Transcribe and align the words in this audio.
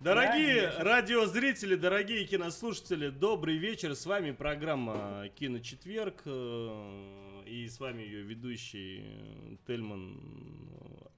Дорогие 0.00 0.68
радиозрители, 0.78 1.74
дорогие 1.74 2.24
кинослушатели, 2.24 3.08
добрый 3.08 3.56
вечер. 3.56 3.96
С 3.96 4.06
вами 4.06 4.30
программа 4.30 5.28
«Киночетверг». 5.34 6.22
э, 6.24 7.42
И 7.46 7.66
с 7.66 7.80
вами 7.80 8.02
ее 8.02 8.22
ведущий 8.22 9.02
э, 9.02 9.56
Тельман 9.66 10.20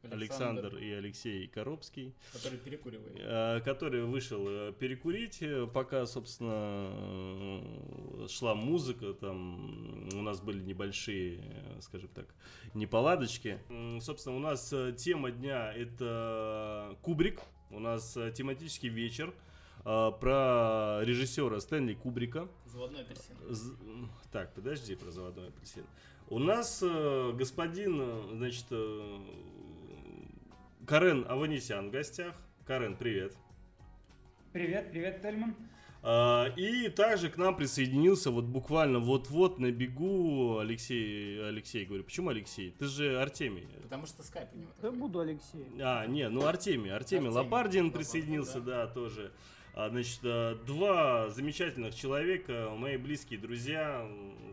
э, 0.02 0.08
Александр, 0.10 0.60
Александр. 0.68 0.76
и 0.78 0.92
Алексей 0.92 1.46
Коробский, 1.48 2.14
Который 2.32 2.58
перекуривает. 2.58 3.64
который 3.64 4.04
вышел 4.04 4.72
перекурить, 4.72 5.42
пока, 5.74 6.06
собственно, 6.06 7.60
шла 8.28 8.54
музыка. 8.54 9.12
Там 9.12 10.08
у 10.14 10.22
нас 10.22 10.40
были 10.40 10.62
небольшие, 10.62 11.44
скажем 11.82 12.08
так, 12.14 12.34
неполадочки. 12.72 13.58
Собственно, 14.00 14.36
у 14.36 14.40
нас 14.40 14.72
тема 14.96 15.30
дня 15.32 15.70
это 15.70 16.96
Кубрик. 17.02 17.40
У 17.70 17.78
нас 17.78 18.16
э, 18.16 18.30
тематический 18.32 18.88
вечер 18.88 19.32
э, 19.84 20.10
про 20.20 21.00
режиссера 21.02 21.60
Стэнли 21.60 21.94
Кубрика. 21.94 22.48
Заводной 22.66 23.02
апельсин. 23.02 23.36
З- 23.48 23.74
Так, 24.32 24.52
подожди 24.54 24.96
про 24.96 25.10
заводной 25.10 25.48
апельсин. 25.48 25.84
У 26.28 26.38
нас 26.38 26.82
э, 26.82 27.32
господин, 27.34 28.00
э, 28.00 28.22
значит, 28.36 28.66
э, 28.70 29.18
Карен 30.86 31.24
Аванесян 31.28 31.88
в 31.88 31.90
гостях. 31.92 32.34
Карен, 32.66 32.96
привет. 32.96 33.36
Привет, 34.52 34.90
привет, 34.90 35.22
Тельман. 35.22 35.54
А, 36.02 36.46
И 36.56 36.88
также 36.88 37.28
к 37.28 37.36
нам 37.36 37.54
присоединился 37.56 38.30
вот 38.30 38.44
буквально 38.46 38.98
вот-вот 39.00 39.58
на 39.58 39.70
бегу 39.70 40.58
Алексей, 40.58 41.46
Алексей, 41.46 41.84
говорю, 41.84 42.04
почему 42.04 42.30
Алексей? 42.30 42.74
Ты 42.78 42.86
же 42.86 43.20
Артемий. 43.20 43.68
Потому 43.82 44.06
что 44.06 44.22
скайп 44.22 44.48
у 44.54 44.58
него 44.58 44.70
Да 44.76 44.82
такой. 44.88 44.98
буду 44.98 45.20
Алексей. 45.20 45.66
А, 45.80 46.06
не, 46.06 46.28
ну 46.28 46.46
Артемий, 46.46 46.90
Артемий, 46.90 46.92
Артемий 46.92 47.28
Лопардин 47.28 47.84
Лопардин, 47.86 47.90
присоединился, 47.90 48.60
да, 48.60 48.86
тоже. 48.86 49.32
А, 49.74 49.88
значит, 49.88 50.20
э, 50.24 50.56
два 50.66 51.28
замечательных 51.30 51.94
человека, 51.94 52.70
мои 52.76 52.96
близкие 52.96 53.38
друзья, 53.38 54.04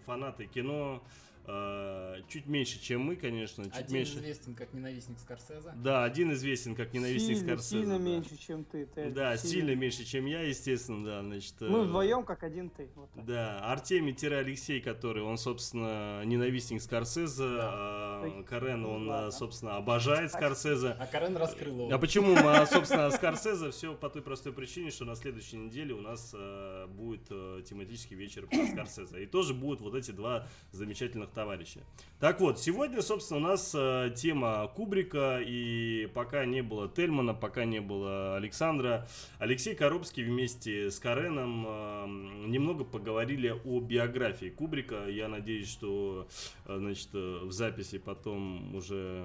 фанаты 0.05 0.45
кино, 0.45 1.01
э, 1.47 2.21
чуть 2.27 2.45
меньше, 2.47 2.81
чем 2.81 3.01
мы, 3.01 3.15
конечно, 3.15 3.65
чуть 3.65 3.75
Один 3.75 3.95
меньше. 3.95 4.13
известен 4.15 4.55
как 4.55 4.73
ненавистник 4.73 5.19
Скорсезе. 5.19 5.73
Да, 5.75 6.03
один 6.03 6.33
известен 6.33 6.75
как 6.75 6.93
ненавистник 6.93 7.37
сильно, 7.37 7.53
Скорсезе. 7.53 7.79
сильно 7.79 7.97
да. 7.97 8.03
меньше, 8.03 8.37
чем 8.37 8.63
ты. 8.63 8.85
Тель. 8.85 9.13
Да, 9.13 9.37
сильно 9.37 9.75
меньше, 9.75 10.05
чем 10.05 10.25
я, 10.25 10.41
естественно, 10.41 11.05
да, 11.05 11.21
значит. 11.21 11.55
Мы 11.59 11.79
э, 11.79 11.81
вдвоем 11.83 12.23
как 12.23 12.43
один 12.43 12.69
ты. 12.69 12.89
Вот 12.95 13.09
так. 13.11 13.25
Да, 13.25 13.59
Артемий-Алексей, 13.71 14.81
который, 14.81 15.23
он, 15.23 15.37
собственно, 15.37 16.23
ненавистник 16.25 16.81
Скорсезе, 16.81 17.43
а 17.43 18.21
Ой, 18.23 18.43
Карен, 18.43 18.85
он, 18.85 19.05
ну 19.05 19.11
а, 19.11 19.15
ладно. 19.15 19.31
собственно, 19.31 19.75
обожает 19.77 20.31
Скорсезе. 20.31 20.95
А 20.99 21.07
Карен 21.07 21.37
раскрыл 21.37 21.73
его. 21.73 21.93
А 21.93 21.97
почему, 21.97 22.35
а, 22.35 22.65
собственно, 22.71 23.09
Скорсезе? 23.11 23.71
Все 23.71 23.93
по 23.95 24.09
той 24.09 24.21
простой 24.21 24.53
причине, 24.53 24.91
что 24.91 25.05
на 25.05 25.15
следующей 25.15 25.57
неделе 25.57 25.93
у 25.93 26.01
нас 26.01 26.31
э, 26.33 26.87
будет 26.87 27.27
э, 27.29 27.61
тематический 27.67 28.15
вечер 28.15 28.47
про 28.47 28.65
Скорсезе. 28.67 29.23
И 29.23 29.25
тоже 29.25 29.53
будут 29.53 29.81
вот 29.81 29.95
эти 29.95 30.11
два 30.11 30.47
замечательных 30.71 31.29
товарища. 31.37 31.81
Так 32.19 32.39
вот, 32.41 32.59
сегодня, 32.59 33.03
собственно, 33.03 33.39
у 33.39 33.43
нас 33.43 33.71
э, 33.77 34.11
тема 34.17 34.71
Кубрика, 34.75 35.39
и 35.39 36.09
пока 36.15 36.45
не 36.45 36.63
было 36.63 36.89
Тельмана, 36.89 37.35
пока 37.35 37.63
не 37.63 37.79
было 37.79 38.35
Александра, 38.37 39.07
Алексей 39.37 39.75
Коробский 39.75 40.23
вместе 40.23 40.89
с 40.89 40.97
Кареном 40.97 41.63
э, 41.67 42.05
немного 42.47 42.83
поговорили 42.85 43.53
о 43.63 43.79
биографии 43.79 44.49
Кубрика. 44.49 45.07
Я 45.07 45.27
надеюсь, 45.27 45.69
что 45.69 46.27
э, 46.65 46.75
значит, 46.75 47.09
э, 47.13 47.41
в 47.43 47.51
записи 47.51 47.99
потом 47.99 48.73
уже 48.73 49.23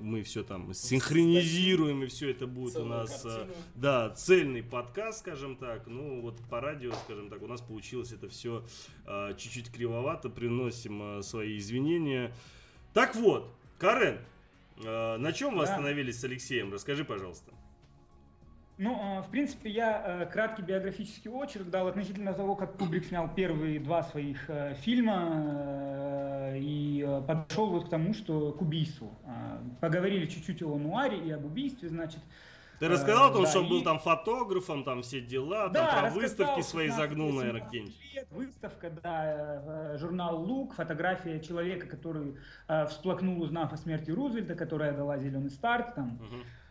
мы 0.00 0.22
все 0.22 0.44
там 0.44 0.72
синхронизируем, 0.72 2.04
и 2.04 2.06
все 2.06 2.30
это 2.30 2.46
будет 2.46 2.76
у 2.76 2.78
Целую 2.78 2.90
нас... 2.90 3.24
э, 3.24 3.28
картину. 3.28 3.54
да, 3.74 4.10
цельный 4.10 4.62
подкаст, 4.62 5.18
скажем 5.18 5.56
так. 5.56 5.88
Ну, 5.88 6.20
вот 6.20 6.36
по 6.48 6.60
радио, 6.60 6.92
скажем 6.92 7.28
так, 7.28 7.42
у 7.42 7.48
нас 7.48 7.60
получилось 7.60 8.12
это 8.12 8.28
все 8.28 8.64
чуть-чуть 9.36 9.70
кривовато. 9.72 10.30
Приносим 10.30 11.18
э, 11.18 11.23
свои 11.24 11.58
извинения. 11.58 12.30
Так 12.92 13.16
вот, 13.16 13.52
Карен, 13.78 14.18
э, 14.84 15.16
на 15.16 15.32
чем 15.32 15.54
вы 15.56 15.64
Да. 15.66 15.72
остановились 15.72 16.20
с 16.20 16.24
Алексеем? 16.24 16.72
Расскажи, 16.72 17.04
пожалуйста. 17.04 17.52
Ну, 18.76 19.18
э, 19.18 19.22
в 19.22 19.30
принципе, 19.30 19.70
я 19.70 20.02
э, 20.04 20.26
краткий 20.26 20.62
биографический 20.62 21.30
очерк 21.30 21.70
дал 21.70 21.86
относительно 21.86 22.32
того, 22.34 22.56
как 22.56 22.76
Кубрик 22.76 23.04
снял 23.04 23.32
первые 23.32 23.78
два 23.78 24.02
своих 24.02 24.50
э, 24.50 24.74
фильма 24.80 26.52
и 26.56 27.06
подошел 27.26 27.70
вот 27.70 27.86
к 27.86 27.88
тому, 27.88 28.14
что 28.14 28.52
к 28.52 28.60
убийству. 28.60 29.12
Поговорили 29.80 30.26
чуть-чуть 30.26 30.62
о 30.62 30.76
нуаре 30.76 31.18
и 31.18 31.30
об 31.30 31.44
убийстве, 31.44 31.88
значит. 31.88 32.20
Ты 32.78 32.86
Э, 32.86 32.88
рассказал 32.88 33.30
о 33.30 33.32
том, 33.32 33.44
да, 33.44 33.50
что 33.50 33.60
он 33.60 33.68
был 33.68 33.80
и- 33.80 33.84
там 33.84 33.98
фотографом, 33.98 34.84
там 34.84 35.02
все 35.02 35.20
дела, 35.20 35.68
Да, 35.68 35.86
там 35.86 36.00
про 36.04 36.10
выставки 36.10 36.60
свои 36.62 36.88
16, 36.88 36.96
загнул, 36.96 37.32
наверное, 37.32 37.60
18 37.62 37.64
какие-нибудь. 37.66 38.14
лет, 38.14 38.26
Выставка, 38.30 38.90
да, 39.02 39.92
э, 39.94 39.98
журнал 39.98 40.42
«Лук», 40.42 40.74
фотография 40.74 41.40
человека, 41.40 41.86
который 41.86 42.34
э, 42.68 42.86
всплакнул, 42.86 43.40
узнав 43.42 43.72
о 43.72 43.76
смерти 43.76 44.10
Рузвельта, 44.10 44.54
которая 44.54 44.92
дала 44.92 45.18
зеленый 45.18 45.50
старт, 45.50 45.94
там. 45.94 46.18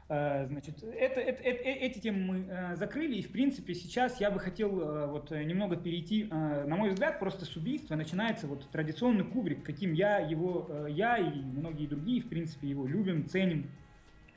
Э, 0.10 0.46
Значит, 0.48 0.84
это, 0.84 1.22
это- 1.22 1.42
это- 1.42 1.64
э- 1.64 1.74
эти 1.86 2.00
темы 2.00 2.20
мы 2.20 2.46
э, 2.50 2.76
закрыли, 2.76 3.16
и 3.16 3.24
в 3.24 3.32
принципе 3.32 3.74
сейчас 3.74 4.20
я 4.20 4.30
бы 4.30 4.40
хотел 4.40 4.80
э, 4.82 5.08
вот 5.08 5.32
э, 5.32 5.44
немного 5.44 5.78
перейти, 5.78 6.28
э, 6.30 6.66
на 6.68 6.76
мой 6.76 6.90
взгляд, 6.90 7.20
просто 7.20 7.46
с 7.46 7.56
убийства 7.56 7.96
начинается 7.96 8.46
вот 8.48 8.70
традиционный 8.70 9.24
кубрик, 9.24 9.64
каким 9.64 9.94
я 9.94 10.18
его, 10.20 10.68
э, 10.70 10.88
я 10.90 11.18
и 11.18 11.32
многие 11.42 11.88
другие, 11.88 12.22
в 12.22 12.28
принципе, 12.28 12.68
его 12.68 12.86
любим, 12.86 13.26
ценим, 13.28 13.70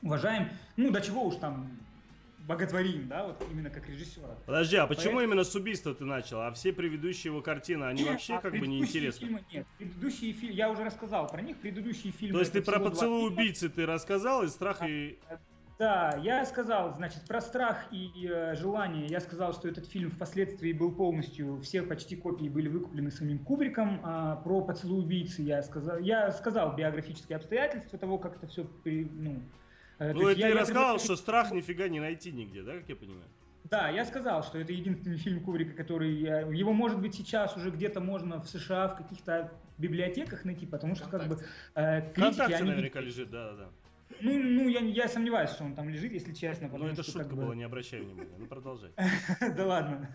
уважаем, 0.01 0.49
ну 0.75 0.91
до 0.91 1.01
чего 1.01 1.25
уж 1.25 1.35
там 1.35 1.69
боготворим, 2.47 3.07
да, 3.09 3.27
вот 3.27 3.43
именно 3.51 3.69
как 3.69 3.89
режиссера. 3.89 4.29
Подожди, 4.45 4.77
а 4.77 4.87
почему 4.87 5.15
Поэтому- 5.15 5.21
именно 5.21 5.43
с 5.43 5.53
убийства 5.53 5.93
ты 5.93 6.05
начал? 6.05 6.41
А 6.41 6.51
все 6.53 6.71
предыдущие 6.71 7.31
его 7.31 7.41
картины, 7.41 7.83
они 7.83 8.05
вообще 8.05 8.35
А 8.35 8.41
как 8.41 8.53
бы 8.53 8.65
неинтересны. 8.67 9.19
фильмы 9.27 9.43
нет. 9.51 9.67
Предыдущие 9.77 10.31
фильмы, 10.31 10.55
я 10.55 10.71
уже 10.71 10.85
рассказал 10.85 11.27
про 11.27 11.41
них, 11.41 11.57
предыдущие 11.57 12.13
фильмы. 12.13 12.33
То 12.35 12.39
есть 12.39 12.53
ты 12.53 12.61
про 12.61 12.79
поцелуй 12.79 13.27
убийцы 13.27 13.67
ты 13.67 13.85
рассказал, 13.85 14.43
и 14.43 14.47
страх 14.47 14.81
и... 14.87 15.19
Да, 15.77 16.19
я 16.23 16.43
сказал, 16.45 16.95
значит, 16.95 17.21
про 17.27 17.39
страх 17.39 17.85
и 17.91 18.27
э, 18.27 18.55
желание. 18.55 19.05
Я 19.05 19.19
сказал, 19.19 19.53
что 19.53 19.67
этот 19.67 19.85
фильм 19.85 20.09
впоследствии 20.09 20.71
был 20.73 20.91
полностью, 20.91 21.59
все 21.61 21.83
почти 21.83 22.15
копии 22.15 22.47
были 22.49 22.67
выкуплены 22.67 23.11
самим 23.11 23.37
Кубриком. 23.37 23.99
А 24.03 24.37
про 24.37 24.61
поцелуй 24.61 25.01
убийцы 25.03 25.43
я 25.43 25.61
сказал, 25.61 25.99
я 25.99 26.31
сказал 26.31 26.75
биографические 26.75 27.35
обстоятельства 27.35 27.99
того, 27.99 28.17
как 28.17 28.37
это 28.37 28.47
все, 28.47 28.65
ну, 28.85 29.33
э, 29.33 29.35
то 29.35 29.43
Ну, 29.99 30.21
и 30.21 30.25
есть 30.25 30.35
ты 30.35 30.41
я- 30.41 30.47
я 30.49 30.55
рассказал, 30.55 30.83
предложил- 30.95 31.05
что 31.05 31.15
страх 31.15 31.51
нифига 31.51 31.87
не 31.87 31.99
найти 31.99 32.31
нигде, 32.31 32.63
да, 32.63 32.73
как 32.73 32.87
я 32.89 32.95
понимаю? 32.95 33.25
Да, 33.65 33.89
я 33.89 34.05
сказал, 34.05 34.43
что 34.43 34.59
это 34.59 34.71
единственный 34.71 35.17
фильм 35.25 35.41
Кубрика, 35.43 35.73
который... 35.73 36.23
э, 36.23 36.53
Его, 36.55 36.71
может 36.73 36.99
быть, 37.01 37.15
сейчас 37.15 37.57
уже 37.57 37.69
где-то 37.71 37.99
можно 37.99 38.39
в 38.39 38.47
США 38.47 38.87
в 38.87 38.97
каких-то 38.97 39.51
библиотеках 39.77 40.45
найти, 40.45 40.65
потому 40.65 40.95
что 40.95 41.09
как 41.09 41.27
бы 41.27 41.39
э, 41.75 42.01
критики, 42.01 42.13
Вконтакте 42.33 42.55
они- 42.55 42.69
наверняка 42.69 42.99
лежит, 43.01 43.29
да-да-да. 43.29 43.69
Ну, 44.19 44.39
ну 44.39 44.67
я, 44.67 44.79
я 44.79 45.07
сомневаюсь, 45.07 45.51
что 45.51 45.63
он 45.63 45.75
там 45.75 45.89
лежит, 45.89 46.11
если 46.11 46.33
честно. 46.33 46.69
Ну, 46.69 46.87
это 46.87 47.03
что, 47.03 47.11
шутка 47.11 47.27
как 47.27 47.37
бы- 47.37 47.43
была, 47.43 47.55
не 47.55 47.63
обращай 47.63 48.01
внимания. 48.01 48.35
Ну, 48.37 48.47
продолжай. 48.47 48.91
Да 49.55 49.65
ладно. 49.65 50.09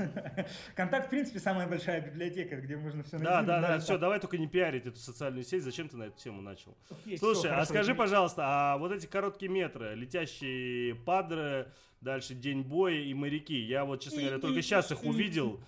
Контакт, 0.74 1.06
в 1.06 1.10
принципе, 1.10 1.38
самая 1.38 1.68
большая 1.68 2.00
библиотека, 2.00 2.56
где 2.56 2.76
можно 2.76 3.02
все 3.02 3.18
найти. 3.18 3.30
Да, 3.30 3.42
да, 3.42 3.60
да, 3.60 3.78
все, 3.78 3.98
давай 3.98 4.18
только 4.20 4.38
не 4.38 4.48
пиарить 4.48 4.86
эту 4.86 4.98
социальную 4.98 5.44
сеть. 5.44 5.62
Зачем 5.62 5.88
ты 5.88 5.96
на 5.96 6.04
эту 6.04 6.18
тему 6.18 6.42
начал? 6.42 6.76
Слушай, 7.18 7.52
а 7.52 7.64
скажи, 7.64 7.94
пожалуйста, 7.94 8.42
а 8.44 8.78
вот 8.78 8.92
эти 8.92 9.06
короткие 9.06 9.50
метры, 9.50 9.94
летящие 9.94 10.94
падры, 10.94 11.68
дальше 12.00 12.34
День 12.34 12.62
боя 12.62 12.98
и 12.98 13.14
моряки, 13.14 13.58
я 13.58 13.84
вот, 13.84 14.00
честно 14.00 14.20
говоря, 14.20 14.38
только 14.38 14.62
сейчас 14.62 14.90
их 14.90 15.04
увидел. 15.04 15.60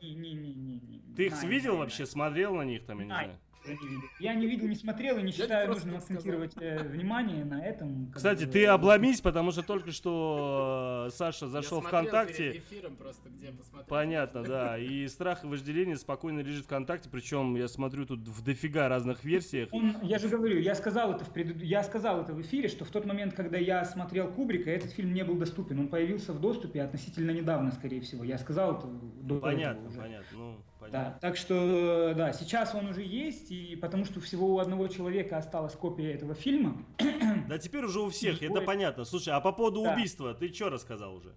Ты 0.00 1.26
их 1.26 1.42
видел 1.42 1.76
вообще, 1.76 2.06
смотрел 2.06 2.54
на 2.54 2.62
них 2.62 2.84
там, 2.86 2.98
я 3.00 3.04
не 3.04 3.10
Знаю. 3.10 3.38
Я 3.66 3.74
не 3.74 3.86
видел. 3.86 4.08
Я 4.18 4.34
не 4.34 4.46
видел, 4.46 4.68
не 4.68 4.74
смотрел 4.74 5.18
и 5.18 5.22
не 5.22 5.32
считаю 5.32 5.68
нужным 5.68 5.96
акцентировать 5.96 6.52
э, 6.60 6.82
внимание 6.82 7.44
на 7.44 7.62
этом. 7.64 8.10
Кстати, 8.14 8.46
ты 8.46 8.66
обломись, 8.66 9.20
потому 9.20 9.52
что 9.52 9.62
только 9.62 9.92
что 9.92 11.06
э, 11.08 11.10
Саша 11.10 11.46
зашел 11.46 11.80
ВКонтакте. 11.80 12.52
перед 12.52 12.64
эфиром 12.64 12.96
просто, 12.96 13.28
где 13.28 13.48
посмотреть. 13.52 13.88
Понятно, 13.88 14.42
да. 14.42 14.78
И 14.78 15.06
страх 15.08 15.44
и 15.44 15.46
вожделение 15.46 15.96
спокойно 15.96 16.40
лежит 16.40 16.64
ВКонтакте. 16.64 17.08
Причем 17.10 17.54
я 17.56 17.68
смотрю 17.68 18.06
тут 18.06 18.20
в 18.20 18.42
дофига 18.42 18.88
разных 18.88 19.24
версиях. 19.24 19.68
Он, 19.72 19.96
я 20.02 20.18
же 20.18 20.28
говорю, 20.28 20.58
я 20.58 20.74
сказал 20.74 21.12
это 21.12 21.24
в 21.24 21.32
преду- 21.32 21.62
я 21.62 21.82
сказал 21.82 22.22
это 22.22 22.32
в 22.32 22.40
эфире, 22.40 22.68
что 22.68 22.84
в 22.84 22.90
тот 22.90 23.04
момент, 23.04 23.34
когда 23.34 23.58
я 23.58 23.84
смотрел 23.84 24.28
Кубрика, 24.28 24.70
этот 24.70 24.90
фильм 24.92 25.12
не 25.12 25.24
был 25.24 25.36
доступен. 25.36 25.78
Он 25.78 25.88
появился 25.88 26.32
в 26.32 26.40
доступе 26.40 26.82
относительно 26.82 27.30
недавно, 27.30 27.72
скорее 27.72 28.00
всего. 28.00 28.24
Я 28.24 28.38
сказал 28.38 28.78
это 28.78 28.86
до 28.86 29.38
Понятно, 29.38 29.90
понятно. 29.90 30.26
Ну, 30.32 30.56
Да, 30.90 31.18
так 31.20 31.36
что, 31.36 32.14
да, 32.16 32.32
сейчас 32.32 32.74
он 32.74 32.88
уже 32.88 33.02
есть, 33.02 33.50
и 33.50 33.76
потому 33.76 34.04
что 34.04 34.20
всего 34.20 34.54
у 34.54 34.58
одного 34.58 34.88
человека 34.88 35.36
осталась 35.38 35.74
копия 35.74 36.12
этого 36.14 36.34
фильма. 36.34 36.84
Да 37.48 37.58
теперь 37.58 37.84
уже 37.84 38.00
у 38.00 38.10
всех, 38.10 38.42
это 38.42 38.60
понятно. 38.60 39.04
Слушай, 39.04 39.34
а 39.34 39.40
по 39.40 39.52
поводу 39.52 39.82
Да. 39.82 39.94
убийства, 39.94 40.34
ты 40.34 40.52
что 40.52 40.68
рассказал 40.70 41.16
уже? 41.16 41.34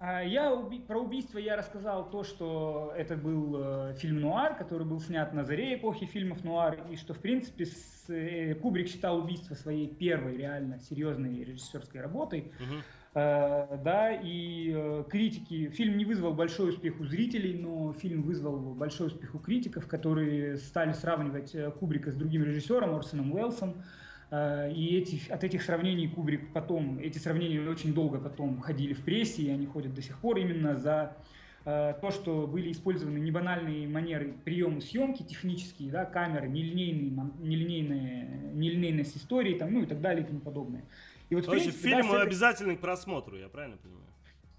А 0.00 0.22
Я 0.22 0.52
уби- 0.54 0.78
про 0.86 1.00
убийство 1.00 1.38
я 1.38 1.56
рассказал 1.56 2.08
то, 2.08 2.22
что 2.22 2.92
это 2.96 3.16
был 3.16 3.56
э, 3.58 3.94
фильм 3.94 4.20
нуар, 4.20 4.54
который 4.56 4.86
был 4.86 5.00
снят 5.00 5.32
на 5.34 5.44
заре 5.44 5.74
эпохи 5.74 6.06
фильмов 6.06 6.44
нуар, 6.44 6.78
и 6.90 6.96
что 6.96 7.14
в 7.14 7.18
принципе 7.18 7.66
с- 7.66 8.04
э, 8.08 8.54
Кубрик 8.54 8.86
считал 8.88 9.18
убийство 9.18 9.54
своей 9.54 9.88
первой 9.88 10.36
реально 10.36 10.78
серьезной 10.78 11.42
режиссерской 11.42 12.00
работой. 12.00 12.52
Мгм. 12.60 12.82
Э, 13.18 13.78
да, 13.82 14.12
и 14.12 14.72
э, 14.72 15.04
критики, 15.08 15.70
фильм 15.70 15.96
не 15.96 16.04
вызвал 16.04 16.34
большой 16.34 16.70
успех 16.70 17.00
у 17.00 17.04
зрителей, 17.04 17.58
но 17.58 17.92
фильм 17.92 18.22
вызвал 18.22 18.74
большой 18.74 19.08
успех 19.08 19.34
у 19.34 19.38
критиков, 19.40 19.88
которые 19.88 20.56
стали 20.56 20.92
сравнивать 20.92 21.52
э, 21.54 21.72
Кубрика 21.72 22.12
с 22.12 22.14
другим 22.14 22.44
режиссером 22.44 22.94
Орсоном 22.94 23.32
Уэллсом, 23.32 23.82
и 24.30 25.00
этих, 25.00 25.30
от 25.30 25.42
этих 25.42 25.62
сравнений 25.62 26.06
Кубрик 26.06 26.52
потом, 26.52 26.98
эти 26.98 27.16
сравнения 27.16 27.66
очень 27.66 27.94
долго 27.94 28.18
потом 28.18 28.60
ходили 28.60 28.92
в 28.92 29.02
прессе, 29.02 29.40
и 29.40 29.48
они 29.48 29.64
ходят 29.64 29.94
до 29.94 30.02
сих 30.02 30.18
пор 30.18 30.36
именно 30.36 30.76
за 30.76 31.16
то, 31.64 32.10
что 32.12 32.46
были 32.46 32.70
использованы 32.70 33.16
небанальные 33.16 33.88
манеры 33.88 34.34
приема 34.44 34.82
съемки 34.82 35.22
технические, 35.22 35.90
да, 35.90 36.04
камеры, 36.04 36.46
нелинейные, 36.46 37.30
нелинейная, 37.38 38.52
нелинейность 38.52 39.16
истории, 39.16 39.54
там, 39.54 39.72
ну 39.72 39.84
и 39.84 39.86
так 39.86 40.02
далее 40.02 40.24
и 40.24 40.26
тому 40.26 40.40
подобное. 40.40 40.84
И 41.30 41.34
вот, 41.34 41.44
Короче, 41.44 41.64
принципе, 41.64 41.88
фильм 41.90 42.10
да, 42.10 42.22
обязательный 42.22 42.76
к 42.76 42.80
просмотру, 42.80 43.36
я 43.36 43.48
правильно 43.48 43.76
понимаю? 43.76 44.08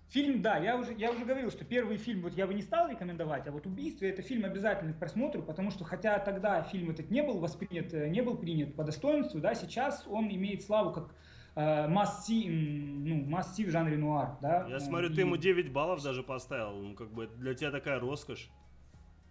Фильм, 0.10 0.42
да, 0.42 0.57
я 0.57 0.75
уже, 0.75 0.94
я 0.94 1.12
уже 1.12 1.24
говорил, 1.24 1.51
что 1.51 1.66
первый 1.66 1.98
фильм 1.98 2.21
вот 2.21 2.33
я 2.33 2.48
бы 2.48 2.54
не 2.56 2.63
стал 2.63 2.89
рекомендовать, 2.89 3.48
а 3.48 3.51
вот 3.51 3.68
«Убийство» 3.68 4.06
это 4.06 4.24
фильм 4.24 4.44
обязательный 4.44 4.94
к 4.94 4.98
просмотру, 4.98 5.44
потому 5.44 5.69
что 5.69 5.83
хотя 5.83 6.18
тогда 6.18 6.63
фильм 6.63 6.89
этот 6.89 7.12
не 7.12 7.21
был 7.21 7.38
воспринят, 7.39 7.94
э, 7.94 8.10
не 8.10 8.21
был 8.21 8.36
принят 8.36 8.75
по 8.75 8.83
достоинству, 8.83 9.39
да, 9.39 9.54
сейчас 9.54 10.07
он 10.07 10.27
имеет 10.30 10.63
славу 10.63 10.94
как 10.94 11.13
э, 11.56 11.88
must 11.88 12.27
see, 12.27 12.50
ну, 12.50 13.38
must 13.38 13.56
see 13.56 13.68
в 13.68 13.69
жанре 13.69 13.98
нуар, 13.98 14.38
да. 14.42 14.66
Я 14.68 14.80
смотрю, 14.80 15.12
и... 15.12 15.13
ты 15.13 15.21
ему 15.21 15.38
9 15.38 15.71
баллов 15.71 16.01
даже 16.01 16.24
поставил, 16.24 16.74
ну, 16.74 16.95
как 16.95 17.12
бы 17.12 17.27
для 17.27 17.54
тебя 17.54 17.69
такая 17.69 18.00
роскошь. 18.00 18.50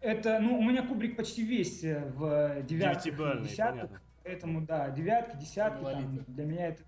Это, 0.00 0.38
ну, 0.38 0.61
у 0.61 0.62
меня 0.62 0.87
кубрик 0.87 1.17
почти 1.17 1.43
весь 1.43 1.82
э, 1.82 2.05
в 2.14 2.62
девятках 2.62 3.06
и 3.06 3.43
десятках, 3.43 4.00
поэтому, 4.23 4.61
да, 4.61 4.90
девятки, 4.90 5.37
десятки, 5.38 5.82
там, 5.82 6.25
для 6.29 6.44
меня 6.44 6.69
это 6.69 6.85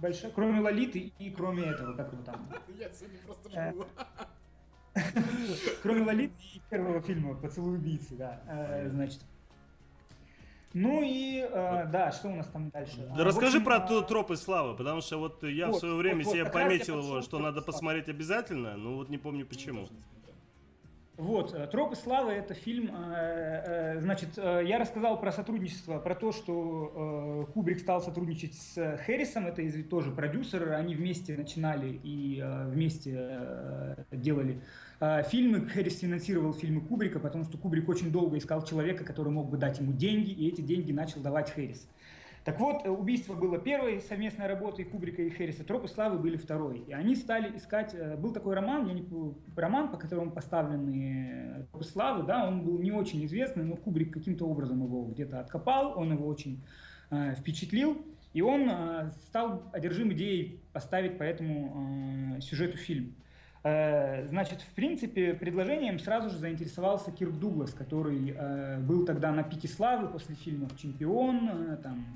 большая, 0.00 0.30
кроме 0.30 0.60
Лолиты 0.60 1.12
и 1.18 1.30
кроме 1.30 1.64
этого, 1.64 1.94
как 1.94 2.12
его 2.12 2.22
там. 2.22 2.46
Я 2.78 2.90
сегодня 2.90 3.18
просто 3.26 3.50
э, 3.52 3.72
живу. 3.72 3.86
Кроме 5.82 6.02
Лолиты 6.02 6.34
и 6.54 6.60
первого 6.70 7.02
фильма 7.02 7.34
«Поцелуй 7.34 7.76
убийцы», 7.76 8.14
да, 8.16 8.40
э, 8.48 8.88
значит. 8.88 9.20
Ну 10.72 11.02
и, 11.02 11.40
э, 11.40 11.86
да, 11.90 12.12
что 12.12 12.28
у 12.28 12.34
нас 12.34 12.46
там 12.48 12.70
дальше? 12.70 13.10
Да 13.16 13.24
расскажи 13.24 13.60
про 13.60 13.80
тропы 13.80 14.36
славы, 14.36 14.76
потому 14.76 15.00
что 15.00 15.18
вот 15.18 15.42
я 15.42 15.68
в 15.68 15.74
свое 15.74 15.94
время 15.94 16.24
себе 16.24 16.44
пометил 16.44 16.98
его, 17.00 17.22
что 17.22 17.38
надо 17.38 17.62
посмотреть 17.62 18.08
обязательно, 18.08 18.76
но 18.76 18.96
вот 18.96 19.08
не 19.08 19.18
помню 19.18 19.46
почему. 19.46 19.88
Вот, 21.16 21.54
э, 21.54 21.66
«Тропы 21.68 21.96
славы»— 21.96 22.32
это 22.32 22.52
фильм, 22.52 22.90
э, 22.94 23.94
э, 23.96 24.00
значит, 24.00 24.36
я 24.36 24.78
рассказал 24.78 25.18
про 25.18 25.32
сотрудничество, 25.32 25.98
про 25.98 26.14
то, 26.14 26.30
что 26.30 27.48
Кубрик 27.54 27.80
стал 27.80 28.02
сотрудничать 28.02 28.54
с 28.54 28.98
Хэррисом, 28.98 29.46
это 29.46 29.62
тоже 29.84 30.10
продюсер, 30.10 30.72
они 30.72 30.94
вместе 30.94 31.36
начинали 31.36 31.98
и 32.02 32.42
вместе 32.66 33.96
делали 34.10 34.60
фильмы. 35.00 35.68
Хэррис 35.68 36.00
финансировал 36.00 36.52
фильмы 36.52 36.80
Кубрика, 36.82 37.18
потому 37.18 37.44
что 37.44 37.56
Кубрик 37.58 37.88
очень 37.88 38.10
долго 38.12 38.36
искал 38.38 38.64
человека, 38.64 39.04
который 39.04 39.32
мог 39.32 39.48
бы 39.48 39.56
дать 39.56 39.78
ему 39.78 39.92
деньги, 39.92 40.30
и 40.30 40.48
эти 40.48 40.60
деньги 40.60 40.92
начал 40.92 41.20
давать 41.20 41.50
Хэррис. 41.50 41.88
Так 42.46 42.60
вот, 42.60 42.86
э, 42.86 42.88
«Убийство» 42.88 43.34
было 43.34 43.58
первой 43.58 44.00
совместной 44.00 44.46
работой 44.46 44.84
Кубрика 44.84 45.20
и 45.20 45.30
Хэрриса, 45.30 45.64
«Тропы 45.64 45.88
славы» 45.88 46.16
были 46.16 46.36
второй. 46.36 46.78
И 46.86 46.92
они 46.92 47.16
стали 47.16 47.56
искать... 47.56 47.92
Э, 47.92 48.16
был 48.16 48.32
такой 48.32 48.54
роман, 48.54 48.86
я 48.86 48.92
не 48.92 49.04
роман, 49.56 49.90
по 49.90 49.96
которому 49.96 50.30
поставлены 50.30 51.66
«Тропы 51.72 51.84
славы», 51.84 52.22
да, 52.22 52.46
он 52.46 52.62
был 52.62 52.78
не 52.78 52.92
очень 52.92 53.26
известный, 53.26 53.64
но 53.64 53.74
Кубрик 53.74 54.14
каким-то 54.14 54.46
образом 54.46 54.80
его 54.84 55.06
где-то 55.06 55.40
откопал, 55.40 55.98
он 55.98 56.12
его 56.12 56.24
очень 56.28 56.62
э, 57.10 57.34
впечатлил. 57.34 58.00
И 58.32 58.42
он 58.42 58.70
э, 58.70 59.10
стал 59.26 59.64
одержим 59.72 60.12
идеей 60.12 60.60
поставить 60.72 61.18
по 61.18 61.24
этому 61.24 62.36
э, 62.36 62.40
сюжету 62.42 62.76
фильм. 62.76 63.16
Э, 63.64 64.24
значит, 64.28 64.60
в 64.60 64.72
принципе, 64.72 65.34
предложением 65.34 65.98
сразу 65.98 66.30
же 66.30 66.38
заинтересовался 66.38 67.10
Кирк 67.10 67.40
Дуглас, 67.40 67.74
который 67.74 68.36
э, 68.38 68.78
был 68.78 69.04
тогда 69.04 69.32
на 69.32 69.42
пике 69.42 69.66
славы 69.66 70.06
после 70.06 70.36
фильмов 70.36 70.78
«Чемпион», 70.78 71.72
э, 71.72 71.76
там, 71.78 72.06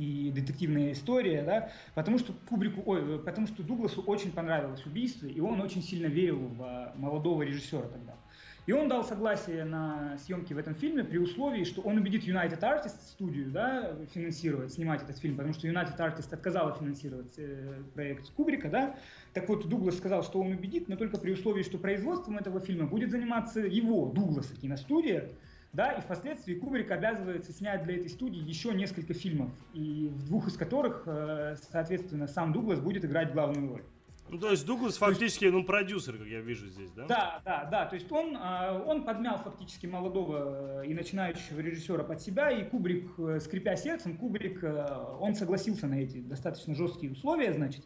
и 0.00 0.30
детективная 0.30 0.92
история, 0.92 1.42
да, 1.42 1.70
потому 1.94 2.18
что 2.18 2.32
Кубрику, 2.48 2.82
ой, 2.86 3.18
потому 3.18 3.46
что 3.46 3.62
Дугласу 3.62 4.00
очень 4.02 4.32
понравилось 4.32 4.86
убийство, 4.86 5.26
и 5.26 5.40
он 5.40 5.60
очень 5.60 5.82
сильно 5.82 6.06
верил 6.06 6.38
в 6.38 6.62
а, 6.62 6.94
молодого 6.96 7.42
режиссера 7.42 7.82
тогда. 7.82 8.14
И 8.66 8.72
он 8.72 8.88
дал 8.88 9.04
согласие 9.04 9.64
на 9.64 10.16
съемки 10.18 10.54
в 10.54 10.58
этом 10.58 10.74
фильме 10.74 11.04
при 11.04 11.18
условии, 11.18 11.64
что 11.64 11.82
он 11.82 11.98
убедит 11.98 12.24
United 12.26 12.60
Artists 12.60 13.10
студию 13.10 13.50
да, 13.50 13.94
финансировать, 14.14 14.72
снимать 14.72 15.02
этот 15.02 15.18
фильм, 15.18 15.36
потому 15.36 15.52
что 15.52 15.66
United 15.66 15.98
Artists 15.98 16.32
отказала 16.32 16.74
финансировать 16.74 17.34
э, 17.36 17.82
проект 17.94 18.30
Кубрика. 18.30 18.68
Да? 18.68 18.96
Так 19.34 19.48
вот, 19.48 19.68
Дуглас 19.68 19.96
сказал, 19.98 20.22
что 20.22 20.40
он 20.40 20.52
убедит, 20.52 20.88
но 20.88 20.96
только 20.96 21.18
при 21.18 21.32
условии, 21.32 21.62
что 21.62 21.78
производством 21.78 22.38
этого 22.38 22.60
фильма 22.60 22.86
будет 22.86 23.10
заниматься 23.10 23.60
его, 23.60 24.06
Дугласа, 24.06 24.54
киностудия, 24.54 25.30
да, 25.72 25.92
и 25.92 26.00
впоследствии 26.00 26.54
Кубрик 26.54 26.90
обязывается 26.90 27.52
снять 27.52 27.84
для 27.84 27.96
этой 27.96 28.08
студии 28.08 28.40
еще 28.40 28.74
несколько 28.74 29.14
фильмов, 29.14 29.50
и 29.72 30.08
в 30.08 30.24
двух 30.24 30.48
из 30.48 30.56
которых, 30.56 31.04
э, 31.06 31.56
соответственно, 31.70 32.26
сам 32.26 32.52
Дуглас 32.52 32.80
будет 32.80 33.04
играть 33.04 33.32
главную 33.32 33.68
роль. 33.68 33.84
Ну, 34.28 34.38
то 34.38 34.50
есть 34.50 34.66
Дуглас 34.66 34.96
фактически, 34.96 35.44
есть, 35.44 35.54
ну, 35.54 35.64
продюсер, 35.64 36.16
как 36.16 36.26
я 36.26 36.40
вижу 36.40 36.66
здесь, 36.68 36.90
да? 36.92 37.06
Да, 37.06 37.42
да, 37.44 37.64
да. 37.64 37.86
То 37.86 37.94
есть 37.94 38.10
он, 38.10 38.36
э, 38.36 38.82
он 38.84 39.04
подмял 39.04 39.38
фактически 39.38 39.86
молодого 39.86 40.84
и 40.84 40.92
начинающего 40.92 41.60
режиссера 41.60 42.02
под 42.02 42.20
себя, 42.20 42.50
и 42.50 42.64
Кубрик, 42.64 43.10
э, 43.18 43.38
скрипя 43.40 43.76
сердцем, 43.76 44.16
Кубрик, 44.16 44.64
он 45.20 45.34
согласился 45.34 45.86
на 45.86 46.00
эти 46.00 46.20
достаточно 46.20 46.74
жесткие 46.74 47.12
условия, 47.12 47.52
значит. 47.52 47.84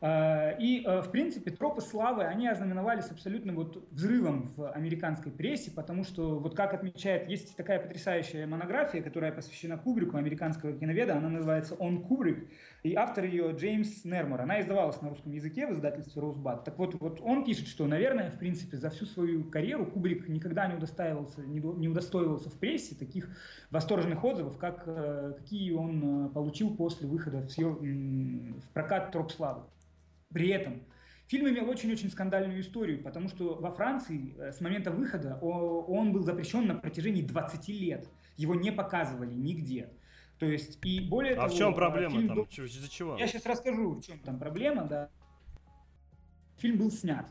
Э, 0.00 0.56
и, 0.60 0.84
э, 0.84 1.02
в 1.02 1.10
принципе, 1.10 1.50
тропы 1.50 1.80
славы, 1.80 2.22
они 2.22 2.46
ознаменовались 2.46 3.10
абсолютно 3.10 3.52
вот 3.52 3.88
взрывом 3.90 4.44
в 4.56 4.70
американской 4.70 5.32
прессе, 5.32 5.72
потому 5.72 6.04
что, 6.04 6.38
вот 6.38 6.54
как 6.54 6.72
отмечает, 6.72 7.28
есть 7.28 7.56
такая 7.56 7.80
потрясающая 7.80 8.46
монография, 8.46 9.02
которая 9.02 9.32
посвящена 9.32 9.76
Кубрику, 9.76 10.16
американского 10.16 10.72
киноведа, 10.72 11.16
она 11.16 11.28
называется 11.28 11.74
«Он 11.74 12.02
Кубрик», 12.02 12.48
и 12.84 12.94
автор 12.94 13.24
ее 13.24 13.50
Джеймс 13.50 14.04
Нермор. 14.04 14.42
Она 14.42 14.60
издавалась 14.60 15.02
на 15.02 15.08
русском 15.08 15.32
языке 15.32 15.66
в 15.66 15.72
издательстве 15.72 16.22
«Росбат». 16.22 16.64
Так 16.64 16.78
вот, 16.78 16.94
вот 17.00 17.20
он 17.20 17.44
пишет, 17.44 17.66
что, 17.66 17.88
наверное, 17.88 18.30
в 18.30 18.38
принципе, 18.38 18.76
за 18.76 18.90
всю 18.90 19.04
свою 19.04 19.50
карьеру 19.50 19.84
Кубрик 19.84 20.28
никогда 20.28 20.68
не 20.68 20.76
удостаивался, 20.76 21.42
не 21.42 21.88
удостоивался 21.88 22.50
в 22.50 22.58
прессе 22.60 22.94
таких 22.94 23.36
восторженных 23.72 24.22
отзывов, 24.22 24.58
как, 24.58 24.84
э, 24.86 25.34
какие 25.38 25.72
он 25.72 26.30
получил 26.30 26.76
после 26.76 27.08
выхода 27.08 27.40
в, 27.40 27.58
в 27.58 28.70
прокат 28.72 29.10
«Троп 29.10 29.32
славы». 29.32 29.62
При 30.32 30.48
этом 30.48 30.82
фильм 31.26 31.48
имел 31.48 31.68
очень-очень 31.68 32.10
скандальную 32.10 32.60
историю, 32.60 33.02
потому 33.02 33.28
что 33.28 33.54
во 33.54 33.70
Франции 33.70 34.34
э, 34.38 34.52
с 34.52 34.60
момента 34.60 34.90
выхода 34.90 35.38
он 35.40 36.12
был 36.12 36.22
запрещен 36.22 36.66
на 36.66 36.74
протяжении 36.74 37.22
20 37.22 37.68
лет. 37.68 38.08
Его 38.36 38.54
не 38.54 38.70
показывали 38.70 39.34
нигде. 39.34 39.90
То 40.38 40.46
есть, 40.46 40.78
и 40.84 41.00
более 41.00 41.32
а 41.32 41.36
того... 41.36 41.46
А 41.46 41.48
в 41.48 41.56
чем 41.56 41.74
проблема 41.74 42.10
фильм 42.10 42.28
там? 42.28 42.38
Из-за 42.44 42.90
чего? 42.90 43.16
Я 43.16 43.26
сейчас 43.26 43.46
расскажу, 43.46 43.94
в 43.94 44.02
чем 44.02 44.18
там 44.20 44.38
проблема, 44.38 44.84
да. 44.84 45.10
Фильм 46.58 46.78
был 46.78 46.90
снят 46.90 47.28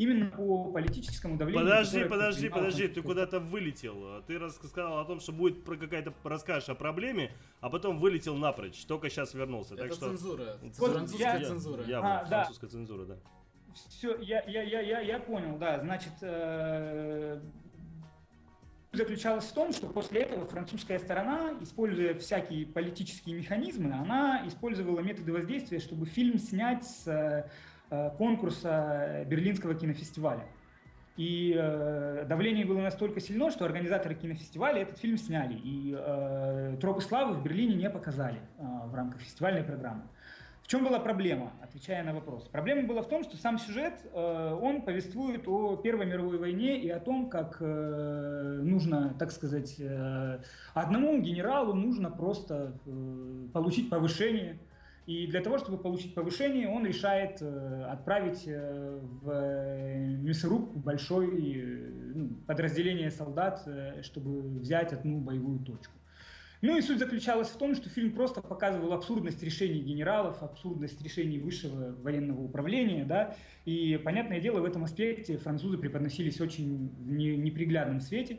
именно 0.00 0.30
по 0.30 0.72
политическому 0.72 1.36
давлению. 1.36 1.66
Подожди, 1.66 2.04
подожди, 2.04 2.48
подожди, 2.48 2.88
ты 2.88 3.02
куда-то 3.02 3.38
вылетел. 3.38 4.22
Ты 4.26 4.38
рассказал 4.38 4.98
о 4.98 5.04
том, 5.04 5.20
что 5.20 5.32
будет 5.32 5.62
про 5.62 5.76
какая-то 5.76 6.14
расскажешь 6.24 6.70
о 6.70 6.74
проблеме, 6.74 7.32
а 7.60 7.68
потом 7.68 7.98
вылетел 7.98 8.34
напрочь. 8.36 8.82
Только 8.86 9.10
сейчас 9.10 9.34
вернулся. 9.34 9.74
Это 9.74 9.84
так 9.84 9.92
что... 9.92 10.08
цензура. 10.08 10.56
Вот 10.62 10.74
французская 10.74 11.38
я, 11.38 11.44
цензура. 11.46 11.84
Явно, 11.84 12.20
а, 12.20 12.24
французская 12.24 12.66
да. 12.66 12.72
цензура, 12.72 13.04
да. 13.04 13.16
Все, 13.90 14.16
я, 14.22 14.42
я, 14.44 14.62
я, 14.62 14.80
я, 14.80 15.00
я 15.00 15.20
понял, 15.20 15.58
да. 15.58 15.80
Значит, 15.80 16.12
э, 16.22 17.38
заключалась 18.92 19.44
в 19.44 19.52
том, 19.52 19.72
что 19.72 19.86
после 19.86 20.22
этого 20.22 20.46
французская 20.46 20.98
сторона, 20.98 21.52
используя 21.60 22.14
всякие 22.14 22.66
политические 22.66 23.36
механизмы, 23.36 23.92
она 23.92 24.42
использовала 24.46 25.00
методы 25.00 25.32
воздействия, 25.32 25.78
чтобы 25.78 26.06
фильм 26.06 26.38
снять 26.38 26.84
с 26.84 27.06
Э, 27.06 27.48
конкурса 28.18 29.24
Берлинского 29.26 29.74
кинофестиваля. 29.74 30.44
И 31.20 31.54
э, 31.54 32.24
давление 32.26 32.64
было 32.64 32.80
настолько 32.80 33.20
сильно, 33.20 33.50
что 33.50 33.66
организаторы 33.66 34.14
кинофестиваля 34.14 34.80
этот 34.80 34.98
фильм 34.98 35.18
сняли. 35.18 35.54
И 35.54 35.94
э, 35.94 36.76
«Тропы 36.80 37.02
славы» 37.02 37.34
в 37.34 37.42
Берлине 37.42 37.74
не 37.74 37.90
показали 37.90 38.38
э, 38.58 38.62
в 38.86 38.94
рамках 38.94 39.20
фестивальной 39.20 39.62
программы. 39.62 40.02
В 40.62 40.68
чем 40.68 40.82
была 40.82 40.98
проблема, 40.98 41.52
отвечая 41.60 42.04
на 42.04 42.14
вопрос? 42.14 42.44
Проблема 42.44 42.86
была 42.86 43.02
в 43.02 43.08
том, 43.08 43.22
что 43.24 43.36
сам 43.36 43.58
сюжет, 43.58 44.00
э, 44.14 44.58
он 44.62 44.80
повествует 44.80 45.46
о 45.46 45.76
Первой 45.76 46.06
мировой 46.06 46.38
войне 46.38 46.80
и 46.80 46.88
о 46.88 47.00
том, 47.00 47.28
как 47.28 47.58
э, 47.60 48.60
нужно, 48.62 49.14
так 49.18 49.30
сказать, 49.30 49.74
э, 49.78 50.38
одному 50.72 51.20
генералу 51.20 51.74
нужно 51.74 52.10
просто 52.10 52.72
э, 52.86 53.48
получить 53.52 53.90
повышение– 53.90 54.58
и 55.10 55.26
для 55.26 55.40
того, 55.40 55.58
чтобы 55.58 55.76
получить 55.76 56.14
повышение, 56.14 56.68
он 56.68 56.86
решает 56.86 57.38
э, 57.42 57.84
отправить 57.90 58.44
э, 58.46 59.00
в 59.02 60.22
мясорубку 60.22 60.78
большое 60.78 61.90
ну, 62.14 62.28
подразделение 62.46 63.10
солдат, 63.10 63.60
э, 63.66 64.02
чтобы 64.02 64.40
взять 64.60 64.92
одну 64.92 65.18
боевую 65.18 65.58
точку. 65.64 65.92
Ну 66.62 66.78
и 66.78 66.80
суть 66.80 67.00
заключалась 67.00 67.48
в 67.48 67.58
том, 67.58 67.74
что 67.74 67.88
фильм 67.88 68.12
просто 68.12 68.40
показывал 68.40 68.92
абсурдность 68.92 69.42
решений 69.42 69.80
генералов, 69.80 70.44
абсурдность 70.44 71.02
решений 71.02 71.40
высшего 71.40 71.92
военного 72.02 72.42
управления, 72.42 73.04
да, 73.04 73.34
и, 73.64 74.00
понятное 74.04 74.40
дело, 74.40 74.60
в 74.60 74.64
этом 74.64 74.84
аспекте 74.84 75.38
французы 75.38 75.76
преподносились 75.76 76.40
очень 76.40 76.88
в 76.88 77.10
неприглядном 77.10 77.98
свете, 78.00 78.38